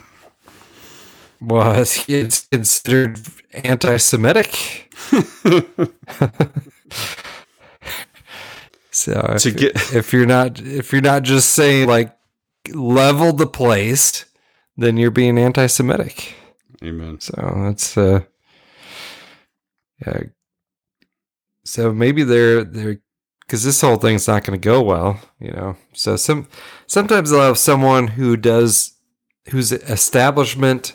Well, 1.42 1.80
it's, 1.82 2.08
it's 2.08 2.48
considered 2.48 3.20
anti-Semitic. 3.52 4.94
so 8.92 9.26
if, 9.36 9.42
To 9.44 9.52
get- 9.52 9.76
if 9.94 10.14
you're 10.14 10.26
not 10.26 10.60
if 10.62 10.92
you're 10.92 11.02
not 11.02 11.24
just 11.24 11.50
saying 11.52 11.88
like 11.88 12.16
level 12.74 13.34
the 13.34 13.48
place, 13.48 14.26
then 14.78 14.98
you're 14.98 15.12
being 15.12 15.38
anti-Semitic. 15.38 16.34
Amen. 16.84 17.20
So 17.20 17.34
that's 17.66 17.98
uh, 17.98 18.22
yeah. 20.06 20.22
So 21.66 21.94
maybe 21.94 22.24
they're 22.24 22.64
they're 22.64 23.00
because 23.54 23.64
this 23.64 23.82
whole 23.82 23.98
thing's 23.98 24.28
not 24.28 24.44
going 24.44 24.60
to 24.60 24.66
go 24.66 24.82
well, 24.82 25.20
you 25.40 25.52
know. 25.52 25.76
So 25.94 26.16
some 26.16 26.48
sometimes 26.88 27.30
they'll 27.30 27.42
have 27.42 27.60
someone 27.60 28.08
who 28.08 28.36
does 28.36 28.94
who's 29.50 29.72
establishment, 29.72 30.94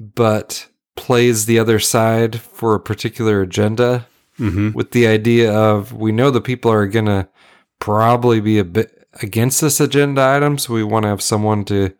but 0.00 0.66
plays 0.96 1.46
the 1.46 1.56
other 1.60 1.78
side 1.78 2.40
for 2.40 2.74
a 2.74 2.80
particular 2.80 3.40
agenda 3.42 4.08
Mhm. 4.40 4.74
with 4.74 4.90
the 4.90 5.06
idea 5.06 5.52
of 5.54 5.92
we 5.92 6.10
know 6.10 6.32
the 6.32 6.40
people 6.40 6.68
are 6.72 6.88
going 6.88 7.06
to 7.06 7.28
probably 7.78 8.40
be 8.40 8.58
a 8.58 8.64
bit 8.64 9.06
against 9.22 9.60
this 9.60 9.78
agenda 9.78 10.20
item, 10.20 10.58
so 10.58 10.74
we 10.74 10.82
want 10.82 11.04
to 11.04 11.08
have 11.10 11.22
someone 11.22 11.64
to. 11.66 11.92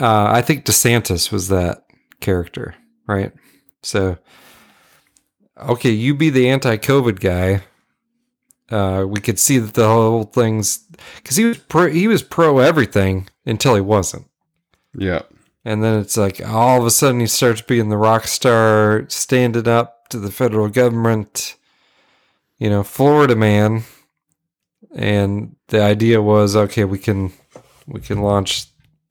Uh, 0.00 0.30
I 0.32 0.40
think 0.40 0.64
DeSantis 0.64 1.30
was 1.30 1.48
that 1.48 1.84
character, 2.22 2.74
right? 3.06 3.32
So, 3.82 4.16
okay, 5.60 5.90
you 5.90 6.14
be 6.14 6.30
the 6.30 6.48
anti-COVID 6.48 7.20
guy. 7.20 7.64
Uh, 8.72 9.04
we 9.06 9.20
could 9.20 9.38
see 9.38 9.58
that 9.58 9.74
the 9.74 9.86
whole 9.86 10.24
thing's 10.24 10.78
because 11.16 11.36
he 11.36 11.44
was 11.44 11.58
pro, 11.58 11.90
he 11.90 12.08
was 12.08 12.22
pro 12.22 12.58
everything 12.58 13.28
until 13.44 13.74
he 13.74 13.82
wasn't. 13.82 14.26
Yeah. 14.96 15.22
And 15.64 15.84
then 15.84 16.00
it's 16.00 16.16
like 16.16 16.40
all 16.44 16.80
of 16.80 16.86
a 16.86 16.90
sudden 16.90 17.20
he 17.20 17.26
starts 17.26 17.60
being 17.60 17.88
the 17.88 17.96
rock 17.96 18.26
star, 18.26 19.04
standing 19.08 19.68
up 19.68 20.08
to 20.08 20.18
the 20.18 20.30
federal 20.30 20.68
government, 20.68 21.56
you 22.58 22.70
know, 22.70 22.82
Florida 22.82 23.36
man. 23.36 23.84
And 24.94 25.56
the 25.68 25.82
idea 25.82 26.20
was, 26.20 26.56
okay, 26.56 26.84
we 26.84 26.98
can 26.98 27.32
we 27.86 28.00
can 28.00 28.22
launch 28.22 28.66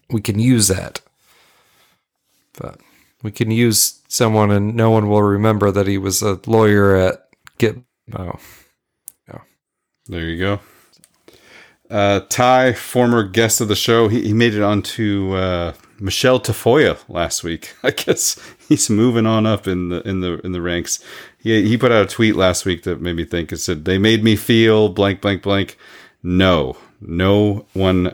we 0.10 0.22
can 0.22 0.40
use 0.40 0.68
that. 0.70 1.02
But 2.60 2.80
we 3.22 3.32
can 3.32 3.52
use 3.52 4.02
someone 4.08 4.50
and 4.50 4.76
no 4.76 4.90
one 4.90 5.08
will 5.08 5.24
remember 5.24 5.72
that 5.72 5.88
he 5.88 5.98
was 5.98 6.22
a 6.22 6.40
lawyer 6.48 6.96
at 6.96 7.28
Get 7.58 7.78
oh. 8.18 8.40
There 10.12 10.28
you 10.28 10.38
go. 10.38 10.60
Uh, 11.90 12.20
Ty, 12.28 12.74
former 12.74 13.24
guest 13.24 13.62
of 13.62 13.70
the 13.70 13.78
show, 13.78 14.10
he, 14.10 14.24
he 14.24 14.34
made 14.34 14.54
it 14.54 14.62
onto 14.62 15.34
uh, 15.36 15.74
Michelle 16.02 16.38
Tafoya 16.38 16.98
last 17.08 17.46
week. 17.46 17.74
I 17.84 17.92
guess 17.92 18.38
he's 18.68 18.90
moving 18.90 19.26
on 19.26 19.46
up 19.46 19.68
in 19.68 19.88
the 19.88 20.02
in 20.02 20.20
the 20.20 20.42
in 20.46 20.52
the 20.52 20.62
ranks. 20.62 21.02
He 21.40 21.66
he 21.66 21.78
put 21.78 21.94
out 21.94 22.04
a 22.04 22.14
tweet 22.14 22.36
last 22.36 22.66
week 22.66 22.84
that 22.84 23.00
made 23.00 23.16
me 23.16 23.24
think. 23.24 23.54
It 23.54 23.60
said 23.60 23.86
they 23.86 23.98
made 23.98 24.22
me 24.22 24.36
feel 24.36 24.90
blank 24.90 25.22
blank 25.22 25.44
blank. 25.44 25.78
No, 26.22 26.76
no 27.00 27.66
one 27.72 28.14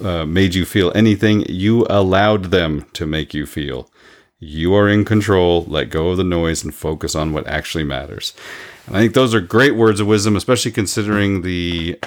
uh, 0.00 0.26
made 0.26 0.54
you 0.54 0.64
feel 0.64 0.92
anything. 0.94 1.44
You 1.48 1.88
allowed 1.90 2.46
them 2.46 2.86
to 2.92 3.04
make 3.04 3.34
you 3.34 3.46
feel. 3.46 3.90
You 4.38 4.74
are 4.74 4.88
in 4.88 5.04
control. 5.04 5.64
Let 5.66 5.90
go 5.90 6.10
of 6.10 6.18
the 6.18 6.24
noise 6.24 6.62
and 6.62 6.74
focus 6.74 7.14
on 7.14 7.32
what 7.32 7.46
actually 7.46 7.84
matters. 7.84 8.34
And 8.86 8.96
I 8.96 9.00
think 9.00 9.14
those 9.14 9.34
are 9.34 9.40
great 9.40 9.74
words 9.74 9.98
of 9.98 10.06
wisdom, 10.06 10.36
especially 10.36 10.72
considering 10.72 11.42
the 11.42 11.98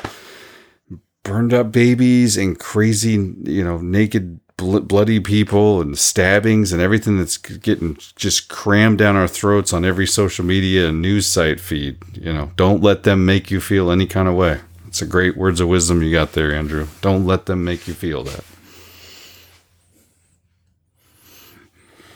burned 1.24 1.54
up 1.54 1.72
babies 1.72 2.38
and 2.38 2.58
crazy, 2.60 3.12
you 3.44 3.64
know, 3.64 3.80
naked, 3.80 4.40
bl- 4.58 4.80
bloody 4.80 5.20
people 5.20 5.82
and 5.82 5.98
stabbings 5.98 6.72
and 6.72 6.82
everything 6.82 7.18
that's 7.18 7.38
getting 7.38 7.98
just 8.16 8.48
crammed 8.48 9.00
down 9.00 9.16
our 9.16 9.28
throats 9.28 9.74
on 9.74 9.84
every 9.84 10.08
social 10.08 10.46
media 10.46 10.88
and 10.88 11.02
news 11.02 11.26
site 11.26 11.60
feed. 11.60 11.98
You 12.14 12.32
know, 12.32 12.52
don't 12.56 12.82
let 12.82 13.04
them 13.04 13.26
make 13.26 13.50
you 13.50 13.60
feel 13.60 13.92
any 13.92 14.06
kind 14.06 14.28
of 14.28 14.36
way. 14.36 14.60
It's 14.88 15.02
a 15.02 15.06
great 15.06 15.36
words 15.36 15.60
of 15.60 15.68
wisdom 15.68 16.02
you 16.02 16.12
got 16.12 16.34
there, 16.34 16.54
Andrew. 16.54 16.88
Don't 17.02 17.26
let 17.26 17.48
them 17.48 17.64
make 17.64 17.88
you 17.88 17.94
feel 17.94 18.24
that. 18.24 18.44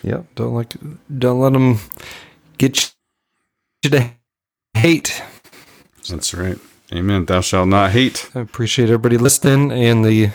Yep. 0.04 0.26
Don't 0.36 0.56
like 0.56 0.74
don't 1.20 1.42
let 1.42 1.54
them 1.54 1.80
get 2.58 2.94
you 3.84 3.92
to 3.92 4.12
hate. 4.76 5.24
That's 6.10 6.34
right. 6.34 6.60
Amen. 6.94 7.26
Thou 7.26 7.42
shalt 7.42 7.70
not 7.70 7.92
hate. 7.92 8.32
I 8.36 8.42
appreciate 8.42 8.86
everybody 8.90 9.18
listening 9.18 9.72
and 9.72 10.06
the 10.06 10.32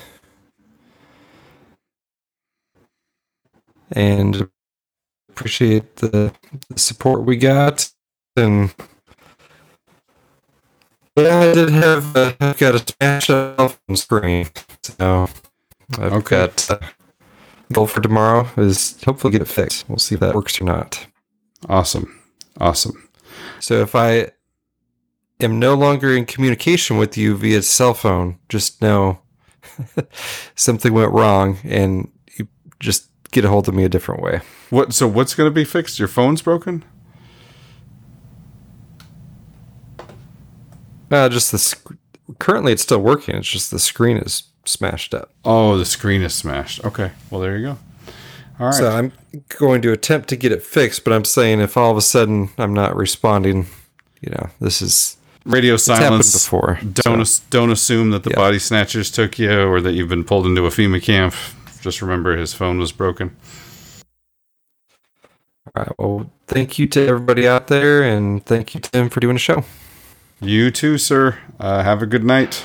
and 3.93 4.49
appreciate 5.31 5.97
the, 5.97 6.33
the 6.71 6.79
support 6.79 7.25
we 7.25 7.37
got 7.37 7.91
and 8.37 8.75
yeah, 11.17 11.41
I 11.41 11.53
did 11.55 11.71
have 11.71 12.17
uh, 12.17 12.33
I've 12.41 12.59
got 12.59 12.77
a 12.77 12.81
smash 12.81 13.31
off 13.31 13.81
screen, 13.95 14.49
so 14.83 15.29
I've 15.99 16.13
Okay. 16.13 16.27
got 16.29 16.71
uh, 16.71 16.79
goal 17.73 17.87
for 17.87 18.01
tomorrow 18.01 18.49
is 18.57 19.03
hopefully 19.05 19.33
get 19.33 19.43
it 19.43 19.49
fixed. 19.49 19.89
We'll 19.89 19.99
see 19.99 20.15
if 20.15 20.21
that 20.21 20.35
works 20.35 20.61
or 20.61 20.65
not. 20.65 21.07
Awesome. 21.69 22.21
Awesome. 22.61 23.09
So 23.61 23.81
if 23.81 23.95
I 23.95 24.31
am 25.41 25.59
no 25.59 25.75
longer 25.75 26.15
in 26.15 26.27
communication 26.27 26.97
with 26.97 27.17
you 27.17 27.37
via 27.37 27.63
cell 27.63 27.95
phone, 27.95 28.39
just 28.49 28.83
know 28.83 29.21
something 30.55 30.93
went 30.93 31.13
wrong 31.13 31.59
and 31.65 32.11
you 32.37 32.49
just 32.81 33.09
get 33.31 33.45
a 33.45 33.49
hold 33.49 33.69
of 33.69 33.75
me 33.75 33.85
a 33.85 33.89
different 33.89 34.23
way. 34.23 34.41
What? 34.71 34.93
So 34.93 35.07
what's 35.07 35.35
going 35.35 35.49
to 35.51 35.55
be 35.55 35.65
fixed? 35.65 35.99
Your 35.99 36.09
phone's 36.09 36.43
broken? 36.43 36.85
Uh, 41.11 41.29
just 41.29 41.53
the 41.53 41.59
sc- 41.59 41.95
currently 42.39 42.73
it's 42.73 42.83
still 42.83 43.01
working. 43.01 43.37
It's 43.37 43.49
just 43.49 43.71
the 43.71 43.79
screen 43.79 44.19
is 44.19 44.45
smashed 44.69 45.15
up. 45.15 45.31
Oh, 45.45 45.77
the 45.77 45.85
screen 45.85 46.23
is 46.23 46.35
smashed. 46.35 46.85
Okay. 46.85 47.13
Well, 47.31 47.41
there 47.41 47.57
you 47.57 47.67
go. 47.67 47.79
All 48.61 48.67
right. 48.67 48.75
So 48.75 48.91
I'm 48.91 49.13
going 49.59 49.83
to 49.83 49.93
attempt 49.93 50.29
to 50.31 50.37
get 50.37 50.53
it 50.53 50.63
fixed, 50.63 51.05
but 51.05 51.13
I'm 51.13 51.25
saying 51.25 51.61
if 51.61 51.77
all 51.77 51.91
of 51.91 51.97
a 51.97 52.03
sudden 52.03 52.51
I'm 52.59 52.75
not 52.75 52.97
responding, 52.97 53.67
you 54.21 54.31
know, 54.31 54.51
this 54.61 54.83
is 54.83 55.17
radio 55.45 55.77
silence 55.77 56.33
before. 56.33 56.79
Don't 56.93 57.25
so- 57.25 57.43
don't 57.51 57.71
assume 57.71 58.11
that 58.11 58.25
the 58.25 58.31
body 58.31 58.59
snatchers 58.59 59.11
took 59.11 59.39
you 59.39 59.51
or 59.63 59.81
that 59.81 59.93
you've 59.93 60.09
been 60.09 60.25
pulled 60.25 60.47
into 60.47 60.67
a 60.67 60.71
FEMA 60.71 61.03
camp. 61.03 61.35
Just 61.81 62.03
remember 62.03 62.37
his 62.37 62.53
phone 62.53 62.79
was 62.79 62.91
broken. 62.93 63.37
All 65.77 65.85
right. 65.85 65.93
Well, 65.99 66.31
thank 66.47 66.79
you 66.79 66.87
to 66.89 67.07
everybody 67.07 67.47
out 67.47 67.69
there, 67.69 68.03
and 68.03 68.45
thank 68.45 68.75
you 68.75 68.81
to 68.81 68.91
Tim 68.91 69.09
for 69.11 69.21
doing 69.21 69.35
the 69.35 69.41
show. 69.41 69.65
You 70.41 70.71
too, 70.71 70.99
sir. 70.99 71.39
Uh, 71.61 71.83
have 71.83 72.03
a 72.03 72.07
good 72.07 72.25
night. 72.25 72.65